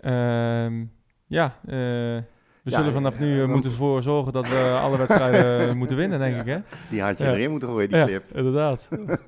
ehm, 0.00 0.84
ja, 1.26 1.54
eh, 1.66 2.22
we 2.62 2.70
zullen 2.70 2.92
vanaf 2.92 3.14
eh, 3.14 3.20
nu 3.20 3.42
eh, 3.42 3.48
moeten 3.48 3.72
voor 3.72 4.02
zorgen 4.02 4.32
dat 4.32 4.48
we 4.48 4.78
alle 4.82 4.98
wedstrijden 4.98 5.76
moeten 5.78 5.96
winnen, 5.96 6.18
denk 6.18 6.40
ik. 6.40 6.46
Hè? 6.46 6.58
Die 6.90 7.02
had 7.02 7.18
je 7.18 7.26
erin 7.26 7.50
moeten 7.50 7.68
gooien, 7.68 7.88
die 7.88 7.98
ja, 7.98 8.04
clip. 8.04 8.24
inderdaad. 8.36 8.88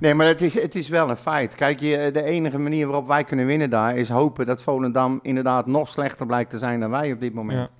Nee, 0.00 0.14
maar 0.14 0.26
het 0.26 0.42
is, 0.42 0.54
het 0.54 0.74
is 0.74 0.88
wel 0.88 1.10
een 1.10 1.16
feit. 1.16 1.54
Kijk, 1.54 1.80
je, 1.80 2.10
de 2.12 2.22
enige 2.22 2.58
manier 2.58 2.86
waarop 2.86 3.06
wij 3.06 3.24
kunnen 3.24 3.46
winnen 3.46 3.70
daar 3.70 3.96
is 3.96 4.08
hopen 4.08 4.46
dat 4.46 4.62
Volendam 4.62 5.18
inderdaad 5.22 5.66
nog 5.66 5.88
slechter 5.88 6.26
blijkt 6.26 6.50
te 6.50 6.58
zijn 6.58 6.80
dan 6.80 6.90
wij 6.90 7.12
op 7.12 7.20
dit 7.20 7.34
moment. 7.34 7.70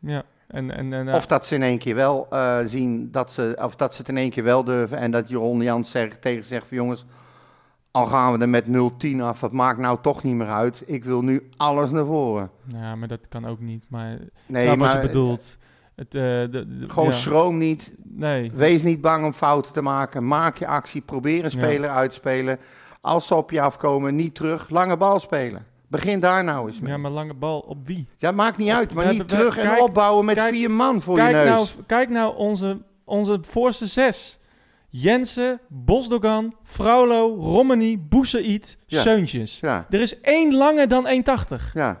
Ja. 0.00 0.14
ja. 0.14 0.24
En, 0.48 0.70
en, 0.70 0.92
en, 0.92 1.08
eh, 1.08 1.14
Of 1.14 1.26
dat 1.26 1.46
ze 1.46 1.54
in 1.54 1.62
één 1.62 1.78
keer 1.78 1.94
wel 1.94 2.26
eh, 2.30 2.58
zien, 2.64 3.10
dat 3.10 3.32
ze, 3.32 3.58
of 3.62 3.76
dat 3.76 3.94
ze 3.94 4.00
het 4.00 4.08
in 4.08 4.16
één 4.16 4.30
keer 4.30 4.44
wel 4.44 4.64
durven 4.64 4.98
en 4.98 5.10
dat 5.10 5.28
Jeroen 5.28 5.62
Jans 5.62 5.90
zegt, 5.90 6.22
tegen 6.22 6.44
zegt 6.44 6.66
van 6.66 6.76
jongens, 6.76 7.04
al 7.98 8.06
gaan 8.06 8.32
we 8.32 8.38
er 8.38 8.48
met 8.48 8.66
0-10 9.16 9.20
af, 9.20 9.40
het 9.40 9.52
maakt 9.52 9.78
nou 9.78 9.98
toch 10.02 10.22
niet 10.22 10.34
meer 10.34 10.48
uit. 10.48 10.82
Ik 10.86 11.04
wil 11.04 11.22
nu 11.22 11.48
alles 11.56 11.90
naar 11.90 12.06
voren. 12.06 12.50
ja, 12.68 12.94
maar 12.94 13.08
dat 13.08 13.28
kan 13.28 13.46
ook 13.46 13.60
niet. 13.60 13.84
Maar 13.88 14.18
Nee, 14.46 14.62
snap 14.62 14.78
wat 14.78 14.88
je 14.88 14.94
maar 14.98 15.06
bedoelt. 15.06 15.56
Het, 15.94 16.14
eh, 16.14 16.22
de, 16.22 16.48
de- 16.50 16.84
gewoon 16.88 17.08
ja. 17.08 17.14
schroom 17.14 17.58
niet. 17.58 17.94
Nee. 18.04 18.50
Wees 18.54 18.82
niet 18.82 19.00
bang 19.00 19.24
om 19.24 19.32
fouten 19.32 19.72
te 19.72 19.82
maken. 19.82 20.26
Maak 20.26 20.56
je 20.58 20.66
actie. 20.66 21.00
Probeer 21.00 21.44
een 21.44 21.50
speler 21.50 21.90
uitspelen. 21.90 22.58
Als 23.00 23.26
ze 23.26 23.34
op 23.34 23.50
je 23.50 23.60
afkomen, 23.60 24.16
niet 24.16 24.34
terug. 24.34 24.68
Lange 24.70 24.96
bal 24.96 25.20
spelen. 25.20 25.66
Begin 25.88 26.20
daar 26.20 26.44
nou 26.44 26.66
eens 26.66 26.80
mee. 26.80 26.88
Ja, 26.90 26.94
Ja, 26.96 27.00
maar 27.02 27.10
lange 27.10 27.34
bal 27.34 27.58
op 27.60 27.86
wie? 27.86 28.06
maakt 28.34 28.56
niet 28.56 28.70
uit, 28.70 28.94
maar 28.94 29.12
niet 29.12 29.28
terug 29.28 29.58
en 29.58 29.68
kijk- 29.68 29.80
opbouwen 29.82 30.24
met 30.24 30.36
kijk- 30.36 30.50
vier 30.54 30.70
man 30.70 31.02
voor 31.02 31.14
Kijk 31.14 31.30
je 31.30 31.50
neus. 31.50 31.74
nou, 31.74 31.86
kijk 31.86 32.08
nou 32.08 32.36
onze, 32.36 32.78
onze 33.04 33.38
voorste 33.42 33.86
zes. 33.86 34.38
Jensen, 34.90 35.60
Bosdogan, 35.68 36.54
Fraulo, 36.62 37.34
Romani, 37.40 37.98
Boussaïd, 37.98 38.78
Ja. 38.86 39.00
Seuntjes. 39.00 39.60
Ja, 39.60 39.86
Er 39.90 40.00
is 40.00 40.20
één 40.20 40.54
langer 40.54 40.88
dan 40.88 41.06
1,80. 41.06 41.70
ja. 41.74 42.00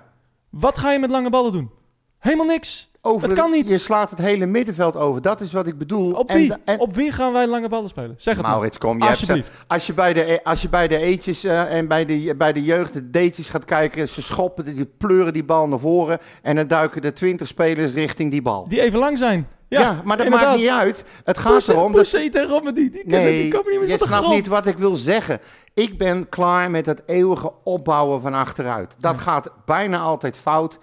Wat 0.50 0.78
ga 0.78 0.92
je 0.92 0.98
met 0.98 1.10
lange 1.10 1.30
ballen 1.30 1.52
doen? 1.52 1.70
Helemaal 2.18 2.46
niks. 2.46 2.86
Over, 3.00 3.28
Het 3.28 3.38
kan 3.38 3.50
niet. 3.50 3.68
Je 3.68 3.78
slaat 3.78 4.10
het 4.10 4.18
hele 4.18 4.46
middenveld 4.46 4.96
over. 4.96 5.22
Dat 5.22 5.40
is 5.40 5.52
wat 5.52 5.66
ik 5.66 5.78
bedoel. 5.78 6.12
Op 6.12 6.28
En 6.28 6.36
wie? 6.36 6.48
de- 6.48 6.58
en- 6.64 6.80
Op 6.80 6.94
wie 6.94 7.12
gaan 7.12 7.32
wij 7.32 7.46
lange 7.46 7.68
ballen 7.68 7.88
spelen? 7.88 8.14
Zeg 8.16 8.34
het 8.34 8.42
maar. 8.42 8.52
Maurits, 8.52 8.78
kom. 8.78 8.98
Je 9.02 9.04
hebt 9.04 9.64
als, 9.66 9.86
je 9.86 9.92
bij 9.94 10.12
de, 10.12 10.40
als 10.44 10.62
je 10.62 10.68
bij 10.68 10.88
de 10.88 10.96
eetjes 10.96 11.44
eh, 11.44 11.76
en 11.76 11.88
bij 11.88 12.04
de, 12.04 12.34
bij 12.38 12.52
de 12.52 12.62
jeugd, 12.62 12.92
de 12.92 13.10
datejes 13.10 13.48
gaat 13.48 13.64
kijken, 13.64 14.08
ze 14.08 14.22
schoppen, 14.22 14.64
die 14.64 14.84
pleuren 14.84 15.32
die 15.32 15.44
bal 15.44 15.68
naar 15.68 15.78
voren 15.78 16.18
en 16.42 16.56
dan 16.56 16.66
duiken 16.66 17.02
de 17.02 17.12
twintig 17.12 17.46
spelers 17.46 17.92
richting 17.92 18.30
die 18.30 18.42
bal. 18.42 18.68
Die 18.68 18.80
even 18.80 18.98
lang 18.98 19.18
zijn. 19.18 19.48
Ja, 19.68 19.80
Ja, 19.80 20.00
maar 20.04 20.16
dat 20.16 20.26
inderdaad. 20.26 20.48
maakt 20.50 20.60
niet 20.60 20.70
uit. 20.70 21.04
Het 21.24 21.38
gaat 21.38 21.68
erom 21.68 21.92
dat 21.92 22.12
en 22.12 22.46
Romani, 22.46 22.72
die, 22.74 22.90
kunnen- 22.90 23.22
Nee, 23.22 23.42
die 23.42 23.52
komen 23.52 23.70
niet 23.70 23.80
meer 23.80 23.88
je 23.88 23.96
snapt 23.96 24.12
grond. 24.24 24.34
niet 24.34 24.46
wat 24.46 24.66
ik 24.66 24.78
wil 24.78 24.96
zeggen. 24.96 25.40
Ik 25.74 25.98
ben 25.98 26.28
klaar 26.28 26.70
met 26.70 26.86
het 26.86 27.02
eeuwige 27.06 27.52
opbouwen 27.64 28.20
van 28.20 28.34
achteruit. 28.34 28.94
Dat 28.98 29.14
Ja. 29.16 29.20
gaat 29.22 29.50
bijna 29.64 29.98
altijd 29.98 30.36
fout. 30.36 30.78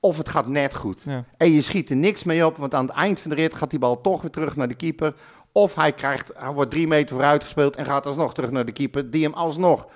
Of 0.00 0.16
het 0.18 0.28
gaat 0.28 0.46
net 0.46 0.74
goed. 0.74 1.02
Ja. 1.04 1.24
En 1.36 1.50
je 1.52 1.60
schiet 1.62 1.90
er 1.90 1.96
niks 1.96 2.24
mee 2.24 2.46
op, 2.46 2.56
want 2.56 2.74
aan 2.74 2.86
het 2.86 2.96
eind 2.96 3.20
van 3.20 3.30
de 3.30 3.36
rit 3.36 3.54
gaat 3.54 3.70
die 3.70 3.78
bal 3.78 4.00
toch 4.00 4.22
weer 4.22 4.30
terug 4.30 4.56
naar 4.56 4.68
de 4.68 4.74
keeper. 4.74 5.14
Of 5.52 5.74
hij, 5.74 5.92
krijgt, 5.92 6.30
hij 6.36 6.50
wordt 6.52 6.70
drie 6.70 6.86
meter 6.86 7.14
vooruit 7.14 7.42
gespeeld 7.42 7.76
en 7.76 7.84
gaat 7.84 8.06
alsnog 8.06 8.34
terug 8.34 8.50
naar 8.50 8.64
de 8.64 8.72
keeper, 8.72 9.10
die 9.10 9.24
hem 9.24 9.32
alsnog 9.34 9.86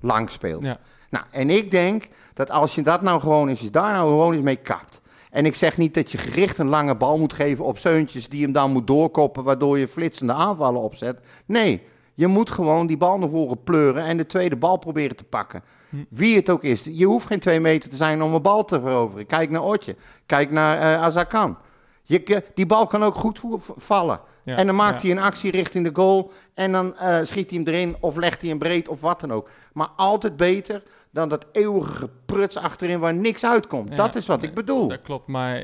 lang 0.00 0.30
speelt. 0.30 0.62
Nou, 1.10 1.24
en 1.30 1.50
ik 1.50 1.70
denk 1.70 2.04
dat 2.34 2.50
als 2.50 2.74
je 2.74 2.82
dat 2.82 3.02
nou 3.02 3.20
gewoon 3.20 3.48
eens, 3.48 3.60
daar 3.70 3.92
nou 3.92 4.08
gewoon 4.08 4.32
eens 4.34 4.42
mee 4.44 4.56
kapt. 4.56 5.00
En 5.36 5.46
ik 5.46 5.54
zeg 5.54 5.76
niet 5.76 5.94
dat 5.94 6.12
je 6.12 6.18
gericht 6.18 6.58
een 6.58 6.68
lange 6.68 6.96
bal 6.96 7.18
moet 7.18 7.32
geven 7.32 7.64
op 7.64 7.78
zeuntjes 7.78 8.28
die 8.28 8.42
hem 8.42 8.52
dan 8.52 8.72
moet 8.72 8.86
doorkoppen, 8.86 9.44
waardoor 9.44 9.78
je 9.78 9.88
flitsende 9.88 10.32
aanvallen 10.32 10.80
opzet. 10.80 11.20
Nee, 11.46 11.82
je 12.14 12.26
moet 12.26 12.50
gewoon 12.50 12.86
die 12.86 12.96
bal 12.96 13.18
naar 13.18 13.28
voren 13.28 13.62
pleuren 13.62 14.04
en 14.04 14.16
de 14.16 14.26
tweede 14.26 14.56
bal 14.56 14.78
proberen 14.78 15.16
te 15.16 15.24
pakken. 15.24 15.62
Hm. 15.88 15.96
Wie 16.08 16.36
het 16.36 16.50
ook 16.50 16.62
is. 16.62 16.84
Je 16.84 17.04
hoeft 17.04 17.26
geen 17.26 17.40
twee 17.40 17.60
meter 17.60 17.90
te 17.90 17.96
zijn 17.96 18.22
om 18.22 18.34
een 18.34 18.42
bal 18.42 18.64
te 18.64 18.80
veroveren. 18.80 19.26
Kijk 19.26 19.50
naar 19.50 19.62
Otje. 19.62 19.96
Kijk 20.26 20.50
naar 20.50 20.78
eh 20.78 21.02
Azarkan. 21.02 21.58
Je, 22.02 22.44
die 22.54 22.66
bal 22.66 22.86
kan 22.86 23.02
ook 23.04 23.14
goed 23.14 23.40
vallen. 23.76 24.20
Ja, 24.46 24.56
En 24.56 24.66
dan 24.66 24.74
maakt 24.74 25.02
ja. 25.02 25.08
hij 25.08 25.16
een 25.16 25.22
actie 25.22 25.50
richting 25.50 25.84
de 25.84 25.90
goal. 25.94 26.30
En 26.54 26.72
dan 26.72 26.96
eh, 26.96 27.18
schiet 27.24 27.50
hij 27.50 27.58
hem 27.58 27.68
erin 27.74 27.96
of 28.00 28.16
legt 28.16 28.40
hij 28.40 28.50
hem 28.50 28.58
breed 28.58 28.88
of 28.88 29.00
wat 29.00 29.20
dan 29.20 29.32
ook. 29.32 29.50
Maar 29.72 29.88
altijd 29.96 30.36
beter 30.36 30.82
dan 31.10 31.28
dat 31.28 31.46
eeuwige 31.52 31.92
gepruts 31.92 32.56
achterin 32.56 32.98
waar 32.98 33.14
niks 33.14 33.44
uitkomt. 33.44 33.88
Ja, 33.88 33.96
dat 33.96 34.14
is 34.14 34.26
wat 34.26 34.40
nee, 34.40 34.48
ik 34.48 34.54
bedoel. 34.54 34.88
Dat 34.88 35.02
klopt, 35.02 35.26
maar 35.26 35.62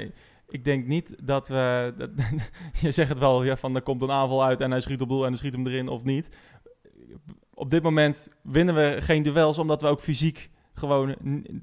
ik 0.49 0.65
denk 0.65 0.87
niet 0.87 1.15
dat 1.23 1.49
we... 1.49 1.95
Dat, 1.97 2.11
je 2.81 2.91
zegt 2.91 3.09
het 3.09 3.19
wel, 3.19 3.43
ja, 3.43 3.57
van 3.57 3.75
er 3.75 3.83
komt 3.83 4.03
een 4.03 4.11
aanval 4.11 4.45
uit 4.45 4.61
en 4.61 4.71
hij 4.71 4.81
schiet 4.81 5.01
op 5.01 5.09
doel 5.09 5.23
en 5.23 5.29
hij 5.29 5.37
schiet 5.37 5.53
hem 5.53 5.67
erin 5.67 5.89
of 5.89 6.03
niet. 6.05 6.29
Op 7.55 7.71
dit 7.71 7.83
moment 7.83 8.29
winnen 8.43 8.75
we 8.75 8.97
geen 9.01 9.23
duels 9.23 9.59
omdat 9.59 9.83
we 9.83 9.89
ook 9.89 10.01
fysiek 10.01 10.51
gewoon 10.75 11.09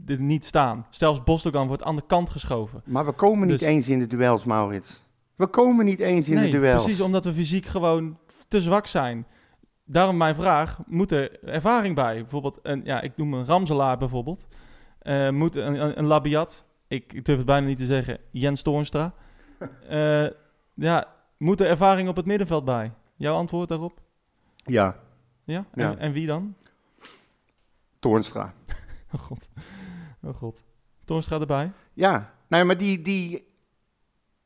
er 0.08 0.20
niet 0.20 0.46
staan. 0.46 0.88
Zelfs 0.90 1.24
Bosdogan 1.24 1.68
wordt 1.68 1.84
aan 1.84 1.96
de 1.96 2.04
kant 2.08 2.30
geschoven. 2.30 2.82
Maar 2.86 3.06
we 3.06 3.12
komen 3.12 3.48
niet 3.48 3.60
Dus- 3.60 3.68
eens 3.68 3.88
in 3.88 4.00
de 4.00 4.08
duels, 4.08 4.44
Maurits. 4.44 5.08
We 5.40 5.48
komen 5.48 5.86
niet 5.86 6.00
eens 6.00 6.28
in 6.28 6.36
nee, 6.36 6.52
de 6.52 6.58
duels. 6.60 6.84
precies 6.84 7.02
omdat 7.02 7.26
we 7.26 7.34
fysiek 7.34 7.66
gewoon 7.66 8.18
te 8.48 8.62
zwak 8.62 8.88
zijn. 8.88 9.28
Daarom 9.86 10.18
mijn 10.18 10.36
vraag, 10.36 10.80
moet 10.86 11.12
er 11.12 11.44
ervaring 11.44 11.96
bij? 11.96 12.16
Bijvoorbeeld, 12.16 12.60
een, 12.62 12.82
ja, 12.84 13.02
ik 13.02 13.18
noem 13.18 13.34
een 13.34 13.46
Ramselaar 13.46 13.98
bijvoorbeeld. 13.98 14.48
Eh, 15.00 15.30
moet 15.30 15.56
een, 15.56 15.82
een, 15.84 16.00
een 16.00 16.06
Labiat, 16.06 16.66
ik, 16.88 17.14
ik 17.14 17.26
durf 17.26 17.38
het 17.38 17.46
bijna 17.46 17.68
niet 17.68 17.78
te 17.78 17.86
zeggen, 17.86 18.18
Jens 18.32 18.62
Toornstra. 18.62 19.14
Eh, 19.90 20.28
ja, 20.74 21.08
Moet 21.38 21.62
er 21.62 21.68
ervaring 21.68 22.10
op 22.10 22.16
het 22.16 22.26
middenveld 22.26 22.66
bij? 22.66 22.94
Jouw 23.16 23.36
antwoord 23.36 23.70
daarop? 23.70 24.02
Ja, 24.56 25.00
Ja? 25.44 25.66
Ja. 25.74 25.90
En, 25.92 26.00
en 26.00 26.12
wie 26.12 26.28
dan? 26.28 26.56
Toornstra. 28.00 28.54
Oh 29.14 29.20
god. 29.20 29.50
Oh 30.22 30.36
god. 30.36 30.64
Toornstra 31.06 31.40
erbij? 31.40 31.72
Ja, 31.94 32.34
nee, 32.48 32.64
maar 32.64 32.78
die, 32.78 33.02
die, 33.02 33.49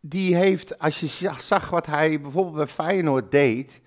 die 0.06 0.36
heeft, 0.36 0.80
als 0.80 1.00
je 1.00 1.08
za- 1.08 1.40
zag 1.40 1.70
wat 1.70 1.86
hij 1.86 2.22
bijvoorbeeld 2.22 2.56
bij 2.56 2.68
Feyenoord 2.68 3.32
deed, 3.32 3.82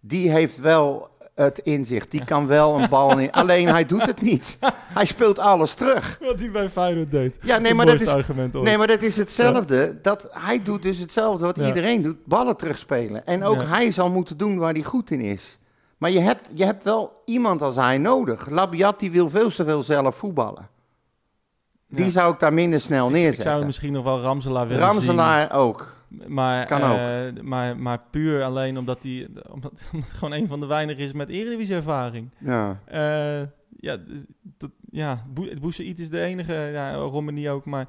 die 0.00 0.30
heeft 0.30 0.58
wel 0.60 1.08
het 1.34 1.58
inzicht. 1.58 2.10
Die 2.10 2.24
kan 2.24 2.46
wel 2.46 2.78
een 2.80 2.88
bal 2.88 3.18
in. 3.18 3.30
Alleen 3.32 3.68
hij 3.68 3.86
doet 3.86 4.06
het 4.06 4.22
niet. 4.22 4.58
Hij 4.72 5.04
speelt 5.04 5.38
alles 5.38 5.74
terug. 5.74 6.18
Wat 6.20 6.40
hij 6.40 6.50
bij 6.50 6.68
Feyenoord 6.70 7.10
deed. 7.10 7.38
Ja, 7.42 7.58
nee, 7.58 7.74
maar 7.74 7.86
dat 7.86 8.00
is, 8.00 8.06
argument 8.08 8.56
ooit. 8.56 8.64
nee, 8.64 8.78
maar 8.78 8.86
dat 8.86 9.02
is 9.02 9.16
hetzelfde. 9.16 9.98
Dat, 10.02 10.28
hij 10.30 10.62
doet 10.62 10.82
dus 10.82 10.98
hetzelfde 10.98 11.44
wat 11.46 11.56
Ja. 11.56 11.66
iedereen 11.66 12.02
doet: 12.02 12.24
ballen 12.24 12.56
terugspelen. 12.56 13.26
En 13.26 13.44
ook 13.44 13.60
Ja. 13.60 13.66
hij 13.66 13.92
zal 13.92 14.10
moeten 14.10 14.36
doen 14.36 14.58
waar 14.58 14.72
hij 14.72 14.82
goed 14.82 15.10
in 15.10 15.20
is. 15.20 15.58
Maar 15.98 16.10
je 16.10 16.20
hebt, 16.20 16.48
je 16.54 16.64
hebt 16.64 16.82
wel 16.84 17.22
iemand 17.24 17.62
als 17.62 17.76
hij 17.76 17.98
nodig. 17.98 18.48
Labiat 18.48 18.98
die 19.00 19.10
wil 19.10 19.30
veel 19.30 19.50
te 19.50 19.64
veel 19.64 19.82
zelf 19.82 20.16
voetballen. 20.16 20.68
Die 21.90 22.04
Ja. 22.04 22.10
zou 22.10 22.32
ik 22.32 22.38
daar 22.38 22.52
minder 22.54 22.80
snel 22.80 23.10
neerzetten. 23.10 23.42
Ik 23.44 23.50
zou 23.50 23.64
misschien 23.64 23.92
nog 23.92 24.04
wel 24.04 24.20
Ramselaar 24.20 24.68
willen 24.68 24.82
Ramselaar 24.82 25.52
ook. 25.52 25.98
Maar, 26.26 26.66
Kan 26.66 26.80
eh, 26.80 27.42
maar, 27.42 27.76
maar 27.76 28.02
puur 28.10 28.42
alleen 28.42 28.78
omdat 28.78 29.02
hij 29.02 29.28
omdat, 29.50 29.84
omdat 29.92 30.10
hij 30.10 30.18
gewoon 30.18 30.34
een 30.34 30.48
van 30.48 30.60
de 30.60 30.66
weinigen 30.66 31.04
is 31.04 31.12
met 31.12 31.28
Eredivisie-ervaring. 31.28 32.30
Ja. 32.38 32.80
Eh, 32.84 33.46
ja, 33.76 33.96
dat, 34.58 34.70
ja 34.90 35.24
Boussaïd 35.60 35.98
is 35.98 36.10
de 36.10 36.20
enige, 36.20 36.52
ja, 36.52 36.94
Romani 36.94 37.50
ook, 37.50 37.64
maar 37.64 37.86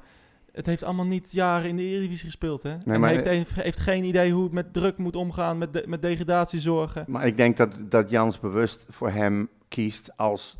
het 0.52 0.66
heeft 0.66 0.82
allemaal 0.84 1.06
niet 1.06 1.32
jaren 1.32 1.68
in 1.68 1.76
de 1.76 1.82
Eredivisie 1.82 2.24
gespeeld, 2.24 2.62
hè? 2.62 2.76
en 2.84 3.00
maar- 3.00 3.10
heeft, 3.10 3.24
heeft, 3.24 3.54
heeft 3.54 3.80
geen 3.80 4.04
idee 4.04 4.32
hoe 4.32 4.42
het 4.44 4.52
met 4.52 4.72
druk 4.72 4.96
moet 4.98 5.16
omgaan, 5.16 5.58
met, 5.58 5.72
de, 5.72 5.84
met 5.86 6.02
degradatie 6.02 6.60
zorgen. 6.60 7.04
Maar 7.08 7.26
ik 7.26 7.36
denk 7.36 7.56
dat, 7.56 7.70
dat 7.80 8.10
Jans 8.10 8.40
bewust 8.40 8.86
voor 8.88 9.10
hem 9.10 9.48
kiest 9.68 10.16
als 10.16 10.58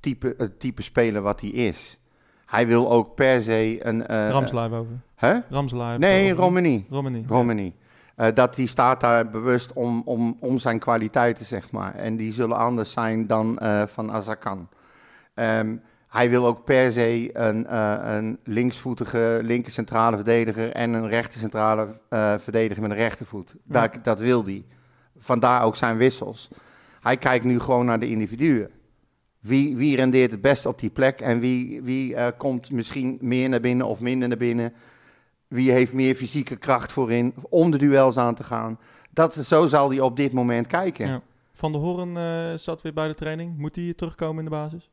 type, 0.00 0.34
het 0.38 0.60
type 0.60 0.82
speler 0.82 1.22
wat 1.22 1.40
hij 1.40 1.50
is. 1.50 1.98
Hij 2.52 2.66
wil 2.66 2.90
ook 2.90 3.14
per 3.14 3.42
se 3.42 3.78
een... 3.86 4.06
eh, 4.06 4.30
Ramselaar 4.30 4.68
boven. 4.70 5.02
Hè? 5.14 5.38
Ramselaar. 5.50 5.98
Nee. 5.98 6.32
Romani. 6.32 6.86
Romani. 6.90 7.24
Romani. 7.28 7.74
Eh, 8.16 8.34
dat 8.34 8.54
die 8.54 8.66
staat 8.66 9.00
daar 9.00 9.30
bewust 9.30 9.72
om, 9.72 10.02
om, 10.04 10.36
om 10.40 10.58
zijn 10.58 10.78
kwaliteiten, 10.78 11.46
zeg 11.46 11.70
maar. 11.70 11.94
En 11.94 12.16
die 12.16 12.32
zullen 12.32 12.56
anders 12.56 12.92
zijn 12.92 13.26
dan 13.26 13.58
eh, 13.58 13.82
van 13.86 14.12
Azarkan. 14.12 14.68
Ehm, 15.34 15.76
hij 16.08 16.30
wil 16.30 16.46
ook 16.46 16.64
per 16.64 16.92
se 16.92 17.30
een, 17.32 17.66
eh, 17.66 17.94
een 18.02 18.38
linksvoetige 18.44 19.38
linker 19.42 19.72
centrale 19.72 20.16
verdediger 20.16 20.72
en 20.72 20.92
een 20.92 21.08
rechter 21.08 21.40
centrale 21.40 21.88
eh, 22.08 22.34
verdediger 22.38 22.82
met 22.82 22.90
een 22.90 22.96
rechtervoet. 22.96 23.54
Daar, 23.64 24.02
dat 24.02 24.20
wil 24.20 24.44
hij. 24.44 24.64
Vandaar 25.18 25.62
ook 25.62 25.76
zijn 25.76 25.96
wissels. 25.96 26.48
Hij 27.00 27.16
kijkt 27.16 27.44
nu 27.44 27.60
gewoon 27.60 27.86
naar 27.86 28.00
de 28.00 28.08
individuen. 28.08 28.70
Wie, 29.42 29.76
wie 29.76 29.96
rendeert 29.96 30.30
het 30.30 30.40
best 30.40 30.66
op 30.66 30.78
die 30.78 30.90
plek 30.90 31.20
en 31.20 31.40
wie, 31.40 31.82
wie 31.82 32.14
eh, 32.14 32.32
komt 32.38 32.70
misschien 32.70 33.18
meer 33.20 33.48
naar 33.48 33.60
binnen 33.60 33.86
of 33.86 34.00
minder 34.00 34.28
naar 34.28 34.36
binnen? 34.36 34.72
Wie 35.48 35.70
heeft 35.70 35.92
meer 35.92 36.14
fysieke 36.14 36.56
kracht 36.56 36.92
voorin 36.92 37.34
om 37.48 37.70
de 37.70 37.78
duels 37.78 38.16
aan 38.16 38.34
te 38.34 38.44
gaan? 38.44 38.78
Dat, 39.10 39.34
zo 39.34 39.66
zal 39.66 39.88
hij 39.90 40.00
op 40.00 40.16
dit 40.16 40.32
moment 40.32 40.66
kijken. 40.66 41.08
Ja. 41.08 41.22
Van 41.52 41.72
der 41.72 41.80
Hoorn 41.80 42.16
eh, 42.16 42.56
zat 42.56 42.82
weer 42.82 42.92
bij 42.92 43.08
de 43.08 43.14
training. 43.14 43.58
Moet 43.58 43.76
hij 43.76 43.94
terugkomen 43.94 44.38
in 44.38 44.44
de 44.44 44.56
basis? 44.56 44.90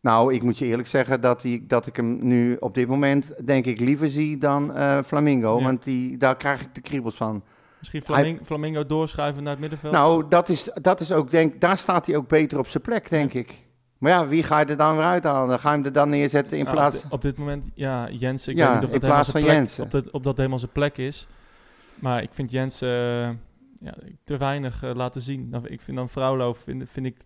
Nou, 0.00 0.34
ik 0.34 0.42
moet 0.42 0.58
je 0.58 0.64
eerlijk 0.64 0.88
zeggen 0.88 1.20
dat, 1.20 1.42
die, 1.42 1.66
dat 1.66 1.86
ik 1.86 1.96
hem 1.96 2.18
nu 2.22 2.56
op 2.60 2.74
dit 2.74 2.88
moment 2.88 3.46
denk 3.46 3.66
ik 3.66 3.80
liever 3.80 4.08
zie 4.08 4.38
dan 4.38 4.74
eh, 4.74 4.98
Flamingo. 5.02 5.58
Ja. 5.58 5.64
Want 5.64 5.84
die, 5.84 6.16
daar 6.16 6.36
krijg 6.36 6.60
ik 6.60 6.74
de 6.74 6.80
kriebels 6.80 7.14
van. 7.14 7.42
Misschien 7.80 8.02
Flaming- 8.02 8.40
Flamingo 8.44 8.86
doorschuiven 8.86 9.42
naar 9.42 9.52
het 9.52 9.60
middenveld? 9.60 9.92
Nou, 9.92 10.24
dat 10.28 10.48
is, 10.48 10.64
dat 10.74 11.00
is 11.00 11.12
ook, 11.12 11.30
denk, 11.30 11.60
daar 11.60 11.78
staat 11.78 12.06
hij 12.06 12.16
ook 12.16 12.28
beter 12.28 12.58
op 12.58 12.66
zijn 12.68 12.82
plek, 12.82 13.10
denk 13.10 13.32
ik. 13.32 13.68
Maar 13.98 14.12
ja, 14.12 14.26
wie 14.28 14.42
ga 14.42 14.58
je 14.58 14.64
er 14.64 14.76
dan 14.76 14.96
weer 14.96 15.04
uithalen? 15.04 15.48
Dan 15.48 15.58
ga 15.58 15.70
je 15.70 15.76
hem 15.76 15.84
er 15.86 15.92
dan 15.92 16.08
neerzetten 16.10 16.58
in 16.58 16.64
Nou, 16.64 16.76
plaats... 16.76 16.96
op, 16.96 17.02
di- 17.02 17.08
op 17.10 17.22
dit 17.22 17.38
moment, 17.38 17.70
ja, 17.74 18.08
Jens. 18.10 18.48
Ik 18.48 18.56
Ja, 18.56 18.64
weet 18.72 18.74
niet 18.80 18.84
of 18.88 18.94
in 18.94 19.00
dat 19.00 19.10
helemaal 19.10 19.22
plaats 19.22 19.68
zijn 19.68 19.68
van 19.68 19.88
plek. 19.88 20.04
Op, 20.06 20.14
op 20.14 20.24
dat 20.24 20.36
helemaal 20.36 20.58
zijn 20.58 20.70
plek 20.72 20.98
is. 20.98 21.26
Maar 21.94 22.22
ik 22.22 22.28
vind 22.32 22.50
Jens 22.50 22.82
eh, 22.82 23.28
ja, 23.80 23.94
te 24.24 24.36
weinig 24.36 24.82
eh, 24.82 24.90
laten 24.94 25.22
zien. 25.22 25.48
Nou, 25.50 25.66
ik 25.66 25.80
vind 25.80 25.96
dan 25.96 26.08
Vrouwlo 26.08 26.52
vind, 26.52 26.82
vind 26.90 27.06
ik 27.06 27.16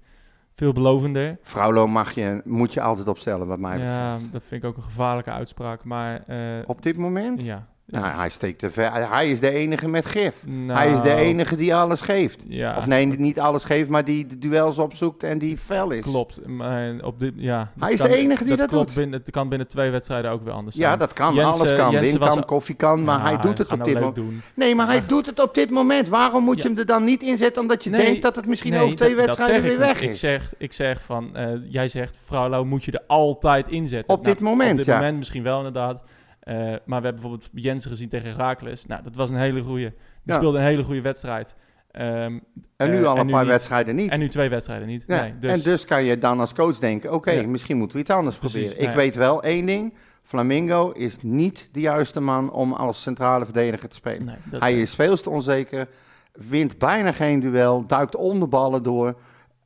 veelbelovender. 0.54 1.38
Vrouwlo 1.42 1.86
mag 1.86 2.12
je, 2.14 2.40
moet 2.44 2.72
je 2.74 2.80
altijd 2.80 3.08
opstellen, 3.08 3.46
wat 3.46 3.58
mij 3.58 3.72
betreft. 3.72 3.94
Ja, 3.94 4.18
dat 4.32 4.42
vind 4.44 4.62
ik 4.62 4.68
ook 4.68 4.76
een 4.76 4.82
gevaarlijke 4.82 5.30
uitspraak. 5.30 5.84
Maar 5.84 6.22
eh, 6.26 6.38
Op 6.66 6.82
dit 6.82 6.96
moment? 6.96 7.40
ja. 7.42 7.66
Nou, 7.86 8.06
hij 8.18 8.28
steekt 8.28 8.58
te 8.58 8.70
ver. 8.70 9.10
Hij 9.10 9.30
is 9.30 9.40
de 9.40 9.50
enige 9.50 9.88
met 9.88 10.06
gif. 10.06 10.46
Nou, 10.46 10.78
Hij 10.78 10.92
is 10.92 11.00
de 11.00 11.14
enige 11.14 11.56
die 11.56 11.74
alles 11.74 12.00
geeft. 12.00 12.42
Ja, 12.48 12.76
Of 12.76 12.86
nee, 12.86 13.06
niet 13.06 13.40
alles 13.40 13.64
geeft, 13.64 13.88
maar 13.88 14.04
die 14.04 14.26
de 14.26 14.38
duels 14.38 14.78
opzoekt 14.78 15.22
en 15.22 15.38
die 15.38 15.56
fel 15.56 15.90
is. 15.90 16.02
klopt. 16.02 16.46
Maar 16.46 16.92
op 17.02 17.18
dit, 17.20 17.32
ja, 17.36 17.70
Hij 17.78 17.92
is 17.92 17.98
kan- 17.98 18.10
de 18.10 18.16
enige 18.16 18.44
die 18.44 18.56
dat 18.56 18.68
klopt 18.68 18.86
doet. 18.86 18.96
Binnen, 18.96 19.20
het 19.20 19.30
kan 19.30 19.48
binnen 19.48 19.68
twee 19.68 19.90
wedstrijden 19.90 20.30
ook 20.30 20.44
weer 20.44 20.52
anders 20.52 20.76
Ja, 20.76 20.86
zijn. 20.86 20.98
dat 20.98 21.12
kan. 21.12 21.34
Jensen- 21.34 21.60
alles 21.60 21.76
kan. 21.78 21.90
Jensen 21.90 22.10
Win 22.18 22.26
was- 22.26 22.34
kan, 22.34 22.44
koffie 22.44 22.74
kan, 22.74 23.04
maar 23.04 23.18
Ja, 23.18 23.24
hij 23.24 23.36
doet 23.40 23.58
het 23.58 23.70
op 23.70 23.78
nou 23.78 23.84
dit 23.90 23.94
moment. 23.98 24.14
doen. 24.14 24.42
Nee, 24.54 24.74
maar 24.74 24.86
hij 24.86 25.00
doet 25.06 25.26
het 25.26 25.40
op 25.40 25.54
dit 25.54 25.70
moment. 25.70 26.08
Waarom 26.08 26.44
moet 26.44 26.56
je 26.56 26.62
Ja. 26.62 26.68
hem 26.68 26.78
er 26.78 26.86
dan 26.86 27.04
niet 27.04 27.22
inzetten 27.22 27.62
omdat 27.62 27.84
je 27.84 27.90
Nee, 27.90 28.04
denkt 28.04 28.22
dat 28.22 28.36
het 28.36 28.46
misschien 28.46 28.72
Nee, 28.72 28.80
over 28.82 28.96
twee 28.96 29.14
dat- 29.14 29.18
dat 29.18 29.26
wedstrijden 29.36 29.64
weer 29.64 29.72
ik 29.72 29.78
weg 29.86 30.00
is? 30.02 30.08
Ik 30.08 30.14
zeg, 30.14 30.54
ik 30.58 30.72
zeg 30.72 31.02
van, 31.02 31.36
eh, 31.36 31.46
jij 31.68 31.88
zegt, 31.88 32.18
vrouw 32.24 32.64
moet 32.64 32.84
je 32.84 32.92
er 32.92 33.02
altijd 33.06 33.68
inzetten. 33.68 34.14
Op 34.14 34.24
dit 34.24 34.40
moment, 34.40 34.70
Op 34.70 34.76
dit 34.76 34.86
ja. 34.86 34.94
moment 34.96 35.16
misschien 35.18 35.42
wel 35.42 35.56
inderdaad. 35.56 36.02
Eh, 36.44 36.54
maar 36.56 36.78
we 36.84 36.92
hebben 37.06 37.12
bijvoorbeeld 37.14 37.48
Jensen 37.52 37.90
gezien 37.90 38.08
tegen 38.08 38.30
Herakles. 38.30 38.86
Nou, 38.86 39.02
dat 39.02 39.14
was 39.14 39.30
een 39.30 39.36
hele 39.36 39.60
goede. 39.62 39.88
Die 39.88 39.94
Ja. 40.22 40.34
speelde 40.34 40.58
een 40.58 40.64
hele 40.64 40.82
goede 40.82 41.00
wedstrijd. 41.00 41.54
Ehm, 41.90 42.38
En 42.76 42.90
nu 42.90 42.98
eh, 43.02 43.06
al 43.06 43.14
en 43.14 43.20
een 43.20 43.26
nu 43.26 43.32
paar 43.32 43.40
niet. 43.42 43.50
wedstrijden 43.50 43.94
niet. 43.96 44.10
en 44.10 44.18
nu 44.18 44.28
twee 44.28 44.48
wedstrijden 44.48 44.86
niet. 44.86 45.04
Ja, 45.06 45.20
Nee, 45.20 45.38
dus, 45.38 45.50
En 45.58 45.70
dus 45.70 45.84
kan 45.84 46.04
je 46.04 46.18
dan 46.18 46.40
als 46.40 46.54
coach 46.54 46.78
denken, 46.78 47.12
oké, 47.12 47.30
Ja. 47.30 47.46
misschien 47.46 47.76
moeten 47.76 47.96
we 47.96 48.02
iets 48.02 48.10
anders 48.12 48.36
Precies, 48.36 48.58
proberen. 48.60 48.82
nou 48.82 48.90
Ik 48.90 48.96
weet 49.04 49.16
wel 49.16 49.42
één 49.42 49.66
ding, 49.66 49.94
Flamingo 50.22 50.90
is 50.90 51.22
niet 51.22 51.68
de 51.72 51.80
juiste 51.80 52.20
man 52.20 52.52
om 52.52 52.72
als 52.72 53.02
centrale 53.02 53.44
verdediger 53.44 53.88
te 53.88 53.94
spelen. 53.96 54.24
nee, 54.24 54.60
Hij 54.60 54.80
is 54.80 54.94
veel 54.94 55.16
te 55.16 55.30
onzeker, 55.30 55.88
wint 56.32 56.78
bijna 56.78 57.12
geen 57.12 57.40
duel, 57.40 57.86
duikt 57.86 58.16
onder 58.16 58.48
ballen 58.48 58.82
door. 58.82 59.16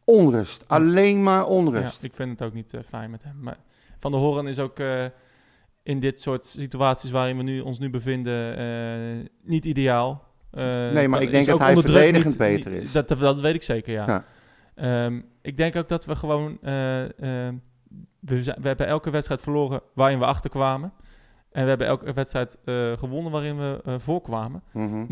Onrust, 0.04 0.64
alleen 0.66 1.22
maar 1.22 1.46
onrust. 1.46 2.02
Ik 2.02 2.12
vind 2.14 2.30
het 2.30 2.42
ook 2.48 2.54
niet 2.54 2.74
eh, 2.74 2.80
fijn 2.88 3.10
met 3.10 3.22
hem. 3.22 3.36
Maar 3.40 3.56
Van 3.98 4.10
der 4.12 4.20
Hoorn 4.20 4.46
is 4.46 4.58
ook 4.58 4.78
in 5.88 6.00
dit 6.00 6.20
soort 6.20 6.46
situaties 6.46 7.10
waarin 7.10 7.36
we 7.36 7.42
nu, 7.42 7.60
ons 7.60 7.78
nu 7.78 7.90
bevinden 7.90 8.56
eh, 8.56 9.28
niet 9.42 9.64
ideaal. 9.64 10.24
Eh, 10.50 10.64
Nee, 10.90 11.08
maar 11.08 11.22
ik 11.22 11.30
denk 11.30 11.46
dat 11.46 11.58
hij 11.58 11.76
verdedigend 11.76 12.24
niet- 12.24 12.38
beter 12.38 12.72
is. 12.72 12.92
Dat, 12.92 13.08
dat, 13.08 13.18
dat 13.18 13.40
weet 13.40 13.54
ik 13.54 13.62
zeker, 13.62 13.92
ja. 13.92 14.06
Ja. 14.06 14.24
Ehm, 14.74 15.20
ik 15.42 15.56
denk 15.56 15.76
ook 15.76 15.88
dat 15.88 16.04
we 16.04 16.16
gewoon... 16.16 16.50
eh, 16.62 16.72
we, 18.20 18.42
zijn- 18.42 18.56
we 18.60 18.68
hebben 18.68 18.86
elke 18.86 19.10
wedstrijd 19.10 19.40
verloren 19.40 19.80
waarin 19.94 20.18
we 20.18 20.24
achterkwamen. 20.24 20.92
En 21.52 21.62
we 21.62 21.68
hebben 21.68 21.86
elke 21.86 22.12
wedstrijd 22.12 22.58
gewonnen 22.94 23.32
waarin 23.32 23.58
we 23.58 23.80
voorkwamen. 23.98 24.62
Mhm. 24.72 25.04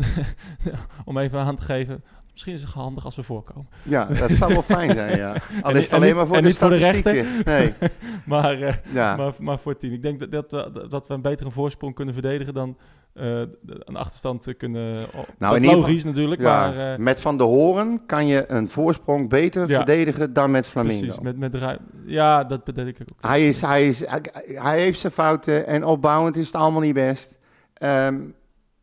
Om 1.05 1.17
even 1.17 1.39
aan 1.39 1.55
te 1.55 1.61
geven, 1.61 2.03
misschien 2.37 2.53
is 2.53 2.61
het 2.61 2.71
handig 2.71 3.05
als 3.05 3.15
we 3.15 3.23
voorkomen. 3.23 3.67
Ja, 3.83 4.05
dat 4.05 4.31
zou 4.31 4.53
wel 4.53 4.61
fijn 4.61 4.93
zijn, 4.93 5.17
ja. 5.17 5.35
Al 5.61 5.75
is 5.75 5.83
het 5.83 5.93
alleen 5.93 6.15
maar 6.15 6.27
voor 6.27 6.35
en 6.35 6.41
de 6.41 6.47
niet 6.47 6.57
voor 6.57 6.69
de 6.69 6.75
rechter. 6.75 7.25
Nee, 7.45 7.73
maar, 8.25 8.61
eh, 8.61 8.73
ja. 8.93 9.15
maar, 9.15 9.33
maar 9.39 9.59
voor 9.59 9.71
het 9.71 9.81
team. 9.81 9.93
Ik 9.93 10.01
denk 10.01 10.19
dat, 10.19 10.31
dat, 10.31 10.51
we, 10.51 10.87
dat 10.89 11.07
we 11.07 11.13
een 11.13 11.21
betere 11.21 11.51
voorsprong 11.51 11.95
kunnen 11.95 12.13
verdedigen 12.13 12.53
dan 12.53 12.77
eh, 13.17 13.39
een 13.67 13.95
achterstand 13.95 14.47
eh, 14.47 14.53
kunnen... 14.57 15.07
Oh, 15.15 15.23
Nou, 15.37 15.59
dat 15.59 15.73
logisch 15.73 16.03
natuurlijk, 16.03 16.41
ja, 16.41 16.69
maar... 16.69 16.93
eh, 16.93 16.99
met 16.99 17.21
Van 17.21 17.37
de 17.37 17.43
Horen 17.43 18.05
kan 18.05 18.27
je 18.27 18.45
een 18.51 18.69
voorsprong 18.69 19.29
beter 19.29 19.69
Ja. 19.69 19.75
verdedigen 19.75 20.33
dan 20.33 20.51
met 20.51 20.67
Flamingo. 20.67 20.99
precies, 20.99 21.19
met, 21.19 21.37
met 21.37 21.79
Ja, 22.05 22.43
dat 22.43 22.63
bedenk 22.63 22.99
ik 22.99 23.07
ook. 23.11 23.17
Hij, 23.29 23.47
is, 23.47 23.61
hij, 23.61 23.87
is, 23.87 23.99
hij, 24.05 24.21
hij 24.43 24.81
heeft 24.81 24.99
zijn 24.99 25.13
fouten 25.13 25.67
en 25.67 25.85
opbouwend 25.85 26.35
is 26.35 26.45
het 26.45 26.55
allemaal 26.55 26.81
niet 26.81 26.93
best. 26.93 27.37
Ehm, 27.73 28.19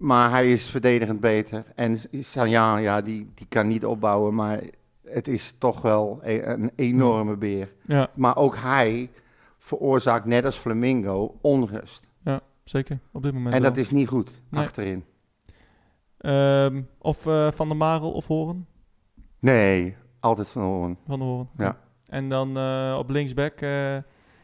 maar 0.04 0.30
hij 0.30 0.52
is 0.52 0.68
verdedigend 0.68 1.20
beter. 1.20 1.64
En 1.74 1.98
Sanjan, 2.10 2.82
ja, 2.82 3.00
die, 3.00 3.30
die 3.34 3.46
kan 3.48 3.66
niet 3.66 3.84
opbouwen, 3.84 4.34
maar 4.34 4.62
het 5.04 5.28
is 5.28 5.54
toch 5.58 5.82
wel 5.82 6.20
e- 6.22 6.42
een 6.42 6.70
enorme 6.76 7.36
beer. 7.36 7.72
Ja, 7.86 8.10
Maar 8.14 8.36
ook 8.36 8.56
hij 8.56 9.10
veroorzaakt, 9.58 10.24
net 10.24 10.44
als 10.44 10.56
Flamingo, 10.56 11.38
onrust. 11.40 12.06
zeker. 12.64 12.98
Op 13.12 13.22
dit 13.22 13.32
moment 13.32 13.54
En 13.54 13.62
dat 13.62 13.76
is 13.76 13.90
niet 13.90 14.08
goed, 14.08 14.40
Nee. 14.48 14.62
achterin. 14.62 15.04
Ehm, 16.18 16.82
of 16.98 17.26
eh, 17.26 17.50
Van 17.52 17.68
der 17.68 17.76
Marel 17.76 18.12
of 18.12 18.26
Horen. 18.26 18.66
Nee, 19.38 19.96
altijd 20.20 20.48
Van 20.48 20.62
Horen. 20.62 20.98
Van 21.06 21.20
Horen. 21.20 21.48
Ja. 21.56 21.78
En 22.06 22.28
dan 22.28 22.56
eh, 22.56 22.96
op 22.98 23.10
linksback... 23.10 23.60
eh, 23.60 23.94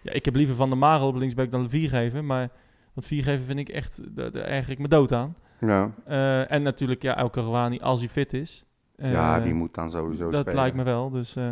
ja, 0.02 0.12
ik 0.12 0.24
heb 0.24 0.34
liever 0.34 0.54
Van 0.56 0.68
der 0.68 0.78
Marel 0.78 1.08
op 1.08 1.16
linksback 1.16 1.50
dan 1.50 1.68
Viergever, 1.68 2.24
maar... 2.24 2.50
Want 2.94 3.06
Viergever 3.06 3.44
vind 3.46 3.58
ik 3.58 3.68
echt... 3.68 4.00
Daar 4.16 4.30
daar 4.32 4.42
erger 4.44 4.72
ik 4.72 4.78
me 4.78 4.88
dood 4.88 5.12
aan. 5.12 5.36
Ja, 5.60 5.90
Eh, 6.04 6.52
en 6.52 6.62
natuurlijk, 6.62 7.02
ja, 7.02 7.16
El 7.16 7.30
Karouani 7.30 7.80
als 7.80 8.00
hij 8.00 8.08
fit 8.08 8.32
is. 8.32 8.64
ja 8.96 9.36
Eh, 9.38 9.44
die 9.44 9.54
moet 9.54 9.74
dan 9.74 9.90
sowieso 9.90 10.30
Dat 10.30 10.40
spelen. 10.40 10.54
lijkt 10.60 10.76
me 10.76 10.82
wel. 10.82 11.10
Dus 11.10 11.36
eh, 11.36 11.42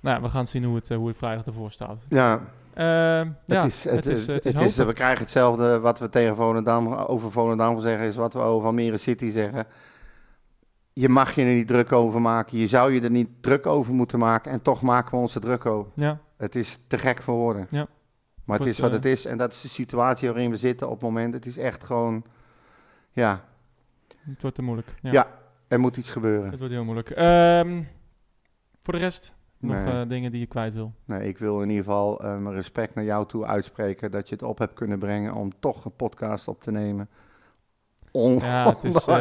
nou, 0.00 0.16
ja, 0.16 0.20
we 0.20 0.28
gaan 0.28 0.46
zien 0.46 0.64
hoe 0.64 0.74
het, 0.74 0.88
hoe 0.88 1.08
het 1.08 1.16
vrijdag 1.16 1.46
ervoor 1.46 1.70
staat. 1.70 2.06
Ja, 2.08 2.40
Ehm, 2.74 3.26
Het 3.26 3.34
ja, 3.46 3.64
is, 3.64 3.84
het, 3.84 4.06
is, 4.06 4.26
het 4.26 4.44
is, 4.44 4.54
hopen. 4.54 4.86
we 4.86 4.92
krijgen 4.92 5.18
hetzelfde 5.18 5.78
wat 5.80 5.98
we 5.98 6.08
tegen 6.08 6.36
Volendam, 6.36 6.92
over 6.94 7.30
Volendam 7.30 7.80
zeggen, 7.80 8.06
is 8.06 8.16
wat 8.16 8.32
we 8.32 8.38
over 8.40 8.66
Almere 8.66 8.96
City 8.96 9.30
zeggen. 9.30 9.66
je 10.92 11.08
mag 11.08 11.34
je 11.34 11.42
er 11.42 11.54
niet 11.54 11.66
druk 11.68 11.92
over 11.92 12.20
maken. 12.20 12.58
Je 12.58 12.66
zou 12.66 12.92
je 12.92 13.00
er 13.00 13.10
niet 13.10 13.28
druk 13.40 13.66
over 13.66 13.94
moeten 13.94 14.18
maken. 14.18 14.52
En 14.52 14.62
toch 14.62 14.82
maken 14.82 15.10
we 15.10 15.16
ons 15.16 15.34
er 15.34 15.40
druk 15.40 15.66
over. 15.66 15.92
Ja, 15.94 16.18
Het 16.36 16.54
is 16.54 16.78
te 16.86 16.98
gek 16.98 17.22
voor 17.22 17.34
woorden. 17.34 17.66
Ja. 17.70 17.86
Maar 18.44 18.58
het 18.58 18.68
is 18.68 18.78
wat 18.78 18.92
het 18.92 19.04
is. 19.04 19.24
En 19.26 19.38
dat 19.38 19.52
is 19.52 19.60
de 19.60 19.68
situatie 19.68 20.28
waarin 20.28 20.50
we 20.50 20.56
zitten 20.56 20.86
op 20.86 20.92
het 20.92 21.02
moment. 21.02 21.34
Het 21.34 21.46
is 21.46 21.58
echt 21.58 21.84
gewoon... 21.84 22.24
Ja, 23.12 23.44
het 24.26 24.40
wordt 24.42 24.56
te 24.56 24.62
moeilijk. 24.62 24.94
Ja, 25.02 25.12
Ja. 25.12 25.26
er 25.68 25.80
moet 25.80 25.96
iets 25.96 26.10
gebeuren. 26.10 26.50
Het 26.50 26.58
wordt 26.58 26.74
heel 26.74 26.84
moeilijk. 26.84 27.10
Ehm, 27.10 27.82
voor 28.82 28.92
de 28.94 28.98
rest, 29.00 29.34
nog 29.58 29.84
Nee. 29.84 30.00
eh, 30.02 30.08
dingen 30.08 30.30
die 30.30 30.40
je 30.40 30.46
kwijt 30.46 30.74
wil. 30.74 30.92
Nee, 31.04 31.28
ik 31.28 31.38
wil 31.38 31.62
in 31.62 31.68
ieder 31.68 31.84
geval 31.84 32.20
eh, 32.22 32.36
mijn 32.38 32.54
respect 32.54 32.94
naar 32.94 33.04
jou 33.04 33.26
toe 33.26 33.46
uitspreken. 33.46 34.10
Dat 34.10 34.28
je 34.28 34.34
het 34.34 34.44
op 34.44 34.58
hebt 34.58 34.74
kunnen 34.74 34.98
brengen 34.98 35.34
om 35.34 35.52
toch 35.60 35.84
een 35.84 35.96
podcast 35.96 36.48
op 36.48 36.62
te 36.62 36.70
nemen. 36.70 37.08
On- 38.10 38.38
Ja, 38.38 38.68
het 38.68 38.84
is... 38.84 39.06
eh, 39.06 39.16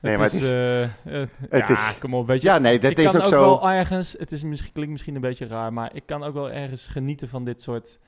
Nee, 0.00 0.12
het 0.12 0.20
maar 0.20 0.26
is, 0.26 0.32
het 0.32 0.42
is- 0.42 1.28
het 1.50 1.68
ja, 1.68 1.68
is- 1.68 1.98
kom 1.98 2.14
op, 2.14 2.26
weet 2.26 2.42
je. 2.42 2.48
ja, 2.48 2.58
nee, 2.58 2.78
dat 2.78 2.90
ik 2.90 2.98
is 2.98 3.04
kan 3.04 3.14
ook, 3.16 3.22
ook 3.22 3.28
zo. 3.32 3.40
wel 3.40 3.70
ergens, 3.70 4.14
het 4.18 4.32
is 4.32 4.42
misschien, 4.42 4.72
klinkt 4.72 4.92
misschien 4.92 5.14
een 5.14 5.20
beetje 5.20 5.46
raar, 5.46 5.72
maar 5.72 5.94
ik 5.94 6.02
kan 6.06 6.22
ook 6.22 6.34
wel 6.34 6.50
ergens 6.50 6.86
genieten 6.86 7.28
van 7.28 7.44
dit 7.44 7.62
soort 7.62 7.98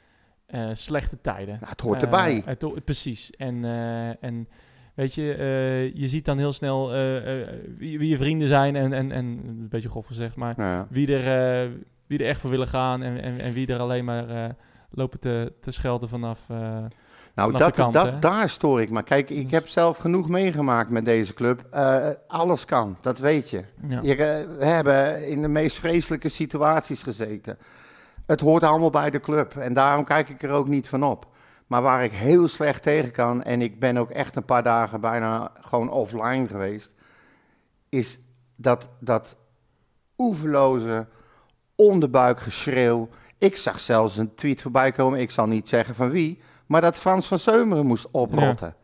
slechte 0.73 1.21
tijden. 1.21 1.55
Nou, 1.61 1.71
het 1.71 1.81
hoort 1.81 2.03
erbij. 2.03 2.43
het 2.45 2.85
precies. 2.85 3.31
En, 3.31 3.65
en 4.21 4.49
weet 5.01 5.15
je, 5.15 5.35
eh, 5.35 6.01
je 6.01 6.09
ziet 6.09 6.25
dan 6.25 6.39
heel 6.39 6.53
snel 6.53 6.93
eh, 6.93 7.41
eh, 7.41 7.49
wie, 7.79 7.99
wie 7.99 8.09
je 8.09 8.17
vrienden 8.17 8.49
zijn 8.49 8.77
en, 8.77 8.93
en, 8.93 9.13
en 9.13 9.25
een 9.25 9.69
beetje 9.71 9.89
grof 9.89 10.07
gezegd, 10.07 10.37
maar 10.37 10.55
Nou 10.57 10.71
ja. 10.71 10.87
wie 10.91 11.17
er, 11.17 11.71
wie 12.07 12.19
er 12.19 12.27
echt 12.27 12.41
voor 12.41 12.51
willen 12.51 12.67
gaan 12.67 13.03
en, 13.03 13.23
en, 13.23 13.39
en 13.39 13.53
wie 13.53 13.67
er 13.67 13.79
alleen 13.79 14.05
maar 14.05 14.55
lopen 14.91 15.21
te, 15.21 15.53
te 15.61 15.71
schelden 15.71 16.09
vanaf. 16.09 16.41
Nou, 17.35 17.53
dat, 17.53 17.75
kant, 17.75 17.95
dat, 17.95 18.23
daar 18.23 18.49
stoor 18.49 18.81
ik 18.81 18.91
me. 18.91 19.03
Kijk, 19.03 19.31
ik 19.31 19.51
heb 19.51 19.69
zelf 19.69 19.97
genoeg 19.97 20.29
meegemaakt 20.29 20.91
met 20.91 21.05
deze 21.05 21.35
club. 21.35 21.77
Alles 22.27 22.65
kan, 22.65 22.97
dat 23.01 23.19
weet 23.19 23.51
je. 23.51 23.65
ja. 23.89 24.01
je 24.03 24.17
we 24.59 24.65
hebben 24.65 25.29
in 25.29 25.43
de 25.43 25.49
meest 25.49 25.77
vreselijke 25.77 26.29
situaties 26.29 27.03
gezeten. 27.03 27.59
Het 28.27 28.41
hoort 28.41 28.63
allemaal 28.63 28.91
bij 28.91 29.11
de 29.11 29.21
club 29.21 29.57
en 29.57 29.75
daarom 29.75 30.05
kijk 30.05 30.29
ik 30.29 30.43
er 30.43 30.51
ook 30.51 30.69
niet 30.69 30.89
van 30.89 31.05
op. 31.05 31.27
Maar 31.71 31.83
waar 31.83 32.05
ik 32.05 32.13
heel 32.13 32.49
slecht 32.49 32.83
tegen 32.83 33.11
kan, 33.11 33.43
en 33.43 33.63
ik 33.63 33.79
ben 33.81 33.97
ook 33.97 34.11
echt 34.11 34.37
een 34.37 34.45
paar 34.45 34.63
dagen 34.63 35.01
bijna 35.01 35.53
gewoon 35.61 35.91
offline 35.91 36.49
geweest, 36.49 36.93
is 37.89 38.19
dat, 38.57 38.89
dat 39.01 39.37
oeverloze 40.19 41.07
onderbuikgeschreeuw. 41.75 43.09
Ik 43.39 43.57
zag 43.57 43.81
zelfs 43.81 44.17
een 44.17 44.35
tweet 44.35 44.63
voorbij 44.63 44.93
komen, 44.93 45.21
ik 45.21 45.31
zal 45.31 45.47
niet 45.47 45.69
zeggen 45.69 45.95
van 45.95 46.11
wie, 46.11 46.41
maar 46.67 46.81
dat 46.81 46.99
Frans 46.99 47.27
van 47.27 47.39
Seumeren 47.39 47.87
moest 47.87 48.11
oprotten. 48.11 48.75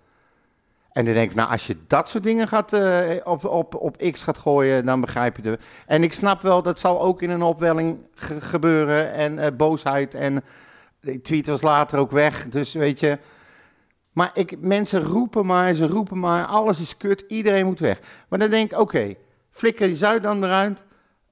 En 0.92 1.04
dan 1.04 1.14
denk 1.14 1.30
ik, 1.30 1.36
nou, 1.36 1.50
als 1.50 1.66
je 1.66 1.76
dat 1.86 2.08
soort 2.08 2.24
dingen 2.24 2.48
gaat, 2.48 2.72
eh, 2.72 3.10
op, 3.24 3.44
op, 3.44 3.74
op 3.74 3.96
X 4.12 4.22
gaat 4.22 4.38
gooien, 4.38 4.86
dan 4.86 5.00
begrijp 5.00 5.36
je 5.36 5.50
het. 5.50 5.62
En 5.86 6.02
ik 6.02 6.12
snap 6.12 6.40
wel, 6.42 6.62
dat 6.62 6.78
zal 6.78 7.00
ook 7.02 7.22
in 7.22 7.30
een 7.30 7.42
opwelling 7.42 7.98
ge- 8.14 8.40
gebeuren 8.40 9.12
en 9.12 9.38
eh, 9.38 9.56
boosheid. 9.56 10.14
En 10.14 10.44
die 11.06 11.20
tweet 11.20 11.46
was 11.46 11.62
later 11.62 11.98
ook 11.98 12.10
weg, 12.10 12.48
dus 12.48 12.72
weet 12.72 13.00
je. 13.00 13.18
Maar 14.12 14.30
ik, 14.34 14.60
mensen 14.60 15.02
roepen 15.02 15.46
maar, 15.46 15.74
ze 15.74 15.86
roepen 15.86 16.18
maar, 16.18 16.46
alles 16.46 16.80
is 16.80 16.96
kut, 16.96 17.24
iedereen 17.28 17.66
moet 17.66 17.78
weg. 17.78 18.00
Maar 18.28 18.38
dan 18.38 18.50
denk 18.50 18.72
ik, 18.72 18.78
oké, 18.78 19.14
flikker 19.50 19.86
die 19.86 19.96
Zuid 19.96 20.22
dan 20.22 20.44
eruit, 20.44 20.82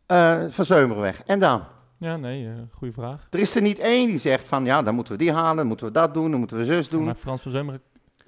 eh, 0.07 0.45
van 0.51 0.65
Zeumeren 0.65 1.03
weg. 1.03 1.23
En 1.27 1.39
dan? 1.39 1.65
ja, 1.99 2.17
nee, 2.17 2.47
eh 2.47 2.53
goede 2.71 2.93
vraag. 2.93 3.27
Er 3.31 3.39
is 3.39 3.55
er 3.55 3.63
niet 3.63 3.79
één 3.79 4.07
die 4.07 4.19
zegt 4.19 4.49
van, 4.49 4.65
ja, 4.65 4.83
dan 4.83 4.95
moeten 4.95 5.13
we 5.13 5.19
die 5.19 5.33
halen, 5.33 5.57
dan 5.57 5.67
moeten 5.67 5.87
we 5.87 5.93
dat 5.93 6.15
doen, 6.15 6.31
dan 6.31 6.39
moeten 6.39 6.57
we 6.57 6.65
zus 6.65 6.89
doen. 6.89 7.05
Maar 7.05 7.15
Frans 7.15 7.43
van 7.43 7.51
Zeumeren 7.51 7.81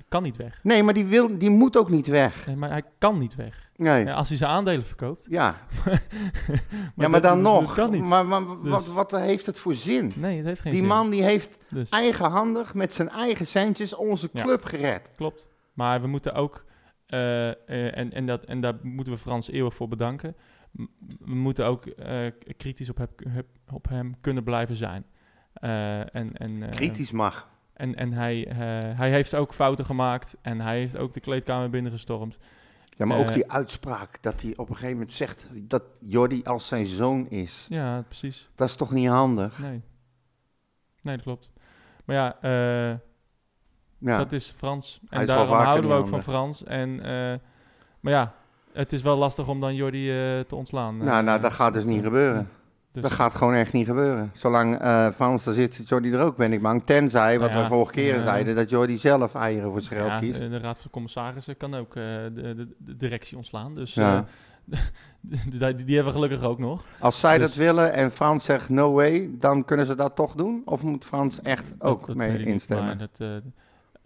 kan 0.09 0.23
niet 0.23 0.37
weg. 0.37 0.61
Nee, 0.63 0.83
maar 0.83 0.95
die, 0.95 1.07
wil, 1.07 1.39
die 1.39 1.51
moet 1.51 1.77
ook 1.77 1.91
niet 1.91 2.07
weg. 2.07 2.47
Nee, 2.47 2.57
maar 2.57 2.71
hij 2.71 2.83
kan 2.99 3.19
niet 3.19 3.35
weg. 3.35 3.66
Nee. 3.77 4.05
Ja, 4.05 4.13
als 4.15 4.29
hij 4.29 4.37
zijn 4.37 4.51
aandelen 4.51 4.87
verkoopt. 4.87 5.27
Ja, 5.29 5.57
maar 5.85 6.01
ja, 6.97 7.09
maar 7.09 7.11
dat- 7.11 7.23
dan 7.23 7.43
dat- 7.43 7.53
nog. 7.53 7.65
Dat 7.67 7.75
kan 7.75 7.91
niet. 7.91 8.03
Maar, 8.03 8.27
maar 8.27 8.45
wat, 8.63 8.85
Dus- 8.85 8.93
wat 8.93 9.11
heeft 9.11 9.47
het 9.47 9.59
voor 9.59 9.75
zin? 9.75 10.13
Nee, 10.17 10.37
het 10.37 10.47
heeft 10.47 10.61
geen 10.61 10.71
Die 10.73 10.81
zin. 10.81 10.89
man 10.91 11.11
die 11.11 11.23
heeft 11.23 11.59
Dus, 11.71 11.89
eigenhandig 11.89 12.75
met 12.75 12.95
zijn 12.95 13.09
eigen 13.09 13.47
centjes 13.47 13.95
onze 13.95 14.29
Ja. 14.33 14.43
club 14.43 14.65
gered. 14.65 15.11
klopt. 15.17 15.47
Maar 15.73 16.01
we 16.01 16.07
moeten 16.07 16.35
ook, 16.35 16.65
eh, 17.07 17.49
eh, 17.49 17.57
en, 17.99 18.13
en, 18.13 18.27
dat, 18.27 18.45
en 18.45 18.61
daar 18.61 18.75
moeten 18.83 19.13
we 19.13 19.19
Frans 19.19 19.51
eeuwig 19.51 19.75
voor 19.75 19.89
bedanken. 19.89 20.37
We 21.19 21.35
moeten 21.35 21.67
ook 21.67 21.87
eh, 21.87 22.31
kritisch 22.57 22.91
op, 22.91 22.99
heb- 22.99 23.47
op 23.73 23.89
hem 23.89 24.15
kunnen 24.21 24.45
blijven 24.45 24.77
zijn. 24.77 25.05
En, 25.55 26.33
en, 26.37 26.71
Kritisch 26.71 27.11
mag. 27.13 27.49
En, 27.75 27.95
en 27.95 28.13
hij, 28.13 28.47
hij 28.97 29.11
heeft 29.11 29.35
ook 29.35 29.55
fouten 29.55 29.85
gemaakt. 29.85 30.37
En 30.43 30.61
hij 30.61 30.79
heeft 30.79 30.97
ook 30.97 31.15
de 31.15 31.21
kleedkamer 31.21 31.71
binnengestormd. 31.71 32.37
Ja, 32.97 33.05
maar 33.07 33.19
ook 33.19 33.27
eh, 33.27 33.33
die 33.35 33.51
uitspraak 33.53 34.23
dat 34.23 34.43
hij 34.43 34.53
op 34.57 34.69
een 34.69 34.75
gegeven 34.75 34.93
moment 34.93 35.13
zegt 35.13 35.47
dat 35.53 35.83
Jordi 36.01 36.43
als 36.45 36.67
zijn 36.67 36.87
zoon 36.87 37.29
is. 37.29 37.67
Ja, 37.69 38.03
precies. 38.03 38.49
Dat 38.55 38.69
is 38.69 38.77
toch 38.77 38.91
niet 38.91 39.09
handig? 39.09 39.59
Nee. 39.59 39.83
Nee, 41.03 41.15
dat 41.15 41.25
klopt. 41.25 41.51
Maar 42.05 42.17
ja, 42.17 42.37
eh, 42.41 42.99
Ja, 43.99 44.19
dat 44.19 44.33
is 44.33 44.55
Frans. 44.57 45.01
Hij 45.09 45.19
En 45.19 45.21
is 45.21 45.27
daarom 45.35 45.57
houden 45.57 45.91
we 45.91 45.97
ook 45.97 46.09
van. 46.09 46.23
Frans. 46.23 46.65
En, 46.65 47.01
eh, 47.01 47.39
maar 48.01 48.13
ja, 48.13 48.35
het 48.73 48.93
is 48.93 49.03
wel 49.03 49.17
lastig 49.17 49.49
om 49.49 49.61
dan 49.61 49.75
Jordi 49.75 50.07
te 50.47 50.55
ontslaan. 50.57 50.97
nou, 50.97 51.25
nou, 51.25 51.41
dat 51.41 51.53
gaat 51.53 51.73
dus 51.73 51.85
niet 51.85 52.03
gebeuren. 52.03 52.49
Dus- 53.03 53.11
Dat 53.11 53.19
gaat 53.21 53.35
gewoon 53.35 53.55
echt 53.55 53.73
niet 53.73 53.87
gebeuren. 53.87 54.31
Zolang 54.35 54.79
eh 54.79 55.11
Frans 55.11 55.47
er 55.47 55.53
zit, 55.55 55.89
Jordi 55.89 56.13
er 56.13 56.21
ook, 56.21 56.37
ben 56.37 56.53
ik 56.53 56.63
bang. 56.63 56.83
Tenzij, 56.85 57.39
wat 57.39 57.49
Nou 57.51 57.63
ja, 57.63 57.69
we 57.69 57.75
vorige 57.75 57.93
keer 57.93 58.17
eh, 58.17 58.23
zeiden, 58.23 58.55
dat 58.55 58.71
Jordi 58.71 58.97
zelf 58.97 59.35
eieren 59.35 59.71
voor 59.71 59.81
zijn 59.81 60.05
ja, 60.05 60.19
kiest. 60.19 60.39
de, 60.39 60.49
de 60.49 60.59
Raad 60.59 60.79
van 60.79 60.91
Commissarissen 60.91 61.57
kan 61.57 61.75
ook 61.75 61.97
eh, 61.97 62.03
de, 62.03 62.31
de, 62.55 62.69
de 62.79 62.97
directie 62.97 63.37
ontslaan. 63.37 63.75
Dus 63.75 63.95
Ja. 63.95 64.25
eh, 64.71 64.79
die, 65.87 65.95
hebben 65.95 66.05
we 66.05 66.21
gelukkig 66.21 66.43
ook 66.43 66.59
nog. 66.59 66.85
Als 66.99 67.21
zij 67.21 67.39
dus- 67.39 67.49
dat 67.49 67.57
willen 67.65 67.93
en 67.93 68.11
Frans 68.11 68.45
zegt 68.45 68.69
no 68.69 68.93
way, 68.93 69.31
dan 69.39 69.65
kunnen 69.65 69.87
ze 69.87 69.95
dat 69.95 70.17
toch 70.17 70.35
doen? 70.35 70.63
Of 70.65 70.83
moet 70.83 71.05
Frans 71.05 71.43
echt 71.43 71.73
ook 71.79 71.99
Dat- 71.99 72.07
dat 72.07 72.17
mee 72.17 72.31
ik 72.33 72.39
niet, 72.39 72.47
instemmen? 72.47 72.87
maar 72.87 72.99
dat, 72.99 73.21
eh, 73.21 73.29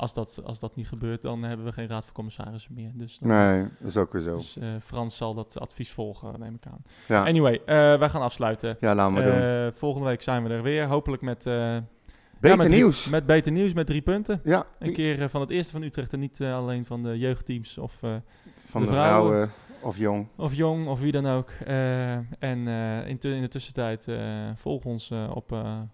als, 0.01 0.15
dat, 0.15 0.41
als 0.45 0.61
dat 0.61 0.77
niet 0.77 0.89
gebeurt, 0.89 1.23
dan 1.23 1.43
hebben 1.43 1.67
we 1.67 1.73
geen 1.73 1.89
Raad 1.89 2.05
van 2.05 2.13
Commissarissen 2.15 2.75
meer. 2.75 2.91
Dus, 2.95 3.19
dan- 3.19 3.29
Nee, 3.29 3.63
dat 3.79 3.89
is 3.89 3.97
ook 3.97 4.13
weer 4.13 4.23
zo. 4.23 4.37
dus 4.37 4.59
eh, 4.59 4.69
Frans 4.83 5.17
zal 5.17 5.35
dat 5.35 5.61
advies 5.61 5.91
volgen, 5.91 6.41
neem 6.41 6.55
ik 6.55 6.67
aan. 6.67 6.83
Ja, 7.09 7.25
Anyway, 7.27 7.55
eh, 7.67 7.99
wij 7.99 8.09
gaan 8.09 8.23
afsluiten. 8.23 8.77
ja 8.81 8.95
laten 8.95 9.15
we 9.15 9.23
doen. 9.23 9.33
Eh, 9.33 9.67
volgende 9.79 10.07
week 10.09 10.23
zijn 10.23 10.43
we 10.45 10.49
er 10.49 10.63
weer. 10.63 10.87
Hopelijk 10.87 11.23
met, 11.23 11.47
eh, 11.47 11.55
ja, 11.55 11.83
Beter 12.41 12.57
met 12.57 12.67
drie- 12.67 12.79
nieuws. 12.79 13.09
met 13.09 13.27
beter 13.27 13.53
nieuws, 13.53 13.73
met 13.73 13.87
drie 13.87 14.01
punten. 14.03 14.41
ja, 14.45 14.67
Een 14.79 14.93
keer 14.93 15.23
eh, 15.23 15.29
van 15.29 15.41
het 15.41 15.51
eerste 15.51 15.73
van 15.73 15.83
Utrecht 15.83 16.13
en 16.13 16.21
niet 16.21 16.41
eh, 16.41 16.55
alleen 16.57 16.85
van 16.87 17.03
de 17.03 17.19
jeugdteams 17.19 17.79
of, 17.79 18.03
eh, 18.03 18.11
van 18.71 18.81
de 18.81 18.87
de 18.87 18.93
vrouwen. 18.93 19.31
vrouwen 19.31 19.51
of 19.83 19.97
jong. 19.97 20.27
of 20.37 20.55
jong 20.55 20.89
of 20.89 21.01
wie 21.01 21.13
dan 21.13 21.27
ook. 21.27 21.51
Eh, 21.67 22.13
en 22.15 22.69
eh, 22.69 23.09
in, 23.09 23.19
in 23.21 23.41
de 23.41 23.49
tussentijd 23.49 24.09
eh, 24.09 24.17
volg 24.55 24.85
ons 24.85 25.11
op 25.35 25.51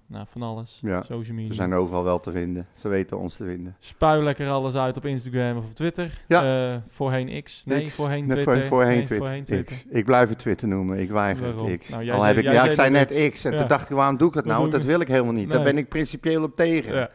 nou, 0.06 0.24
van 0.28 0.42
alles. 0.42 0.78
Ja, 0.82 1.02
Social 1.02 1.34
media. 1.34 1.48
We 1.48 1.54
zijn 1.54 1.72
overal 1.72 2.04
wel 2.04 2.20
te 2.20 2.30
vinden. 2.32 2.66
Ze 2.74 2.88
weten 2.88 3.18
ons 3.18 3.36
te 3.36 3.44
vinden. 3.44 3.76
Spuil 3.80 4.22
lekker 4.22 4.48
alles 4.48 4.74
uit 4.74 4.96
op 4.96 5.04
Instagram 5.06 5.56
of 5.56 5.64
op 5.64 5.74
Twitter. 5.74 6.24
Ja. 6.28 6.82
Voorheen 6.88 7.42
X. 7.42 7.64
Nee, 7.64 7.84
X. 7.84 7.94
voorheen 7.94 8.26
Nee, 8.26 8.32
Twitter. 8.42 8.58
voor- 8.58 8.66
voorheen 8.66 8.96
Nee, 8.96 9.04
Twitter. 9.06 9.16
voorheen 9.26 9.44
Twitter. 9.44 9.76
X. 9.76 9.84
Ik 9.88 10.04
blijf 10.04 10.28
het 10.28 10.38
Twitter 10.38 10.68
noemen. 10.68 10.98
Ik 10.98 11.10
weiger 11.10 11.46
het 11.46 11.78
X. 11.78 11.88
Nou, 11.88 12.04
jij 12.04 12.14
Al 12.14 12.20
zei- 12.20 12.34
heb 12.34 12.44
ik, 12.44 12.52
ja, 12.52 12.64
ik 12.64 12.70
zei 12.72 12.90
net 12.90 13.30
X. 13.32 13.44
En 13.44 13.52
Ja. 13.52 13.58
toen 13.58 13.68
dacht 13.68 13.90
ik, 13.90 13.96
waarom 13.96 14.16
doe 14.16 14.28
ik 14.28 14.34
het 14.34 14.44
nou? 14.44 14.60
Want 14.60 14.72
dat 14.72 14.84
wil 14.84 15.00
ik 15.00 15.08
helemaal 15.08 15.32
niet. 15.32 15.48
Daar 15.48 15.56
Nee. 15.62 15.72
ben 15.72 15.78
ik 15.78 15.88
principieel 15.88 16.42
op 16.42 16.56
tegen. 16.56 16.94
Ja. 16.94 17.10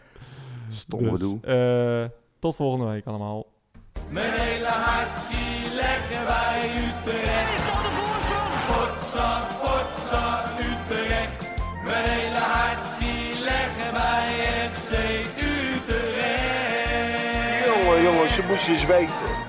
Stom 0.69 0.99
Dus, 0.99 1.09
gedoe. 1.11 2.11
tot 2.39 2.55
volgende 2.55 2.86
week 2.91 3.05
allemaal. 3.05 3.45
Mijn 4.12 4.32
hele 4.34 4.68
hart 4.68 5.18
zie 5.30 5.74
leggen 5.74 6.26
wij 6.26 6.70
Utrecht. 6.88 7.53
Is 7.55 7.66
dat 7.70 7.82
de 7.86 7.91
voorsprong? 7.99 8.53
Potsa, 8.70 9.47
potsa, 9.62 10.43
Utrecht. 10.59 11.39
Mijn 11.84 12.03
hele 12.03 12.38
hart 12.38 12.86
zie 12.99 13.43
leggen 13.43 13.93
wij 13.93 14.30
FC 14.74 14.91
Utrecht. 15.38 16.86
Jongen, 17.66 18.01
jongens, 18.03 18.34
ze 18.34 18.43
moesten 18.47 18.74
eens 18.74 18.86
weten. 18.86 19.41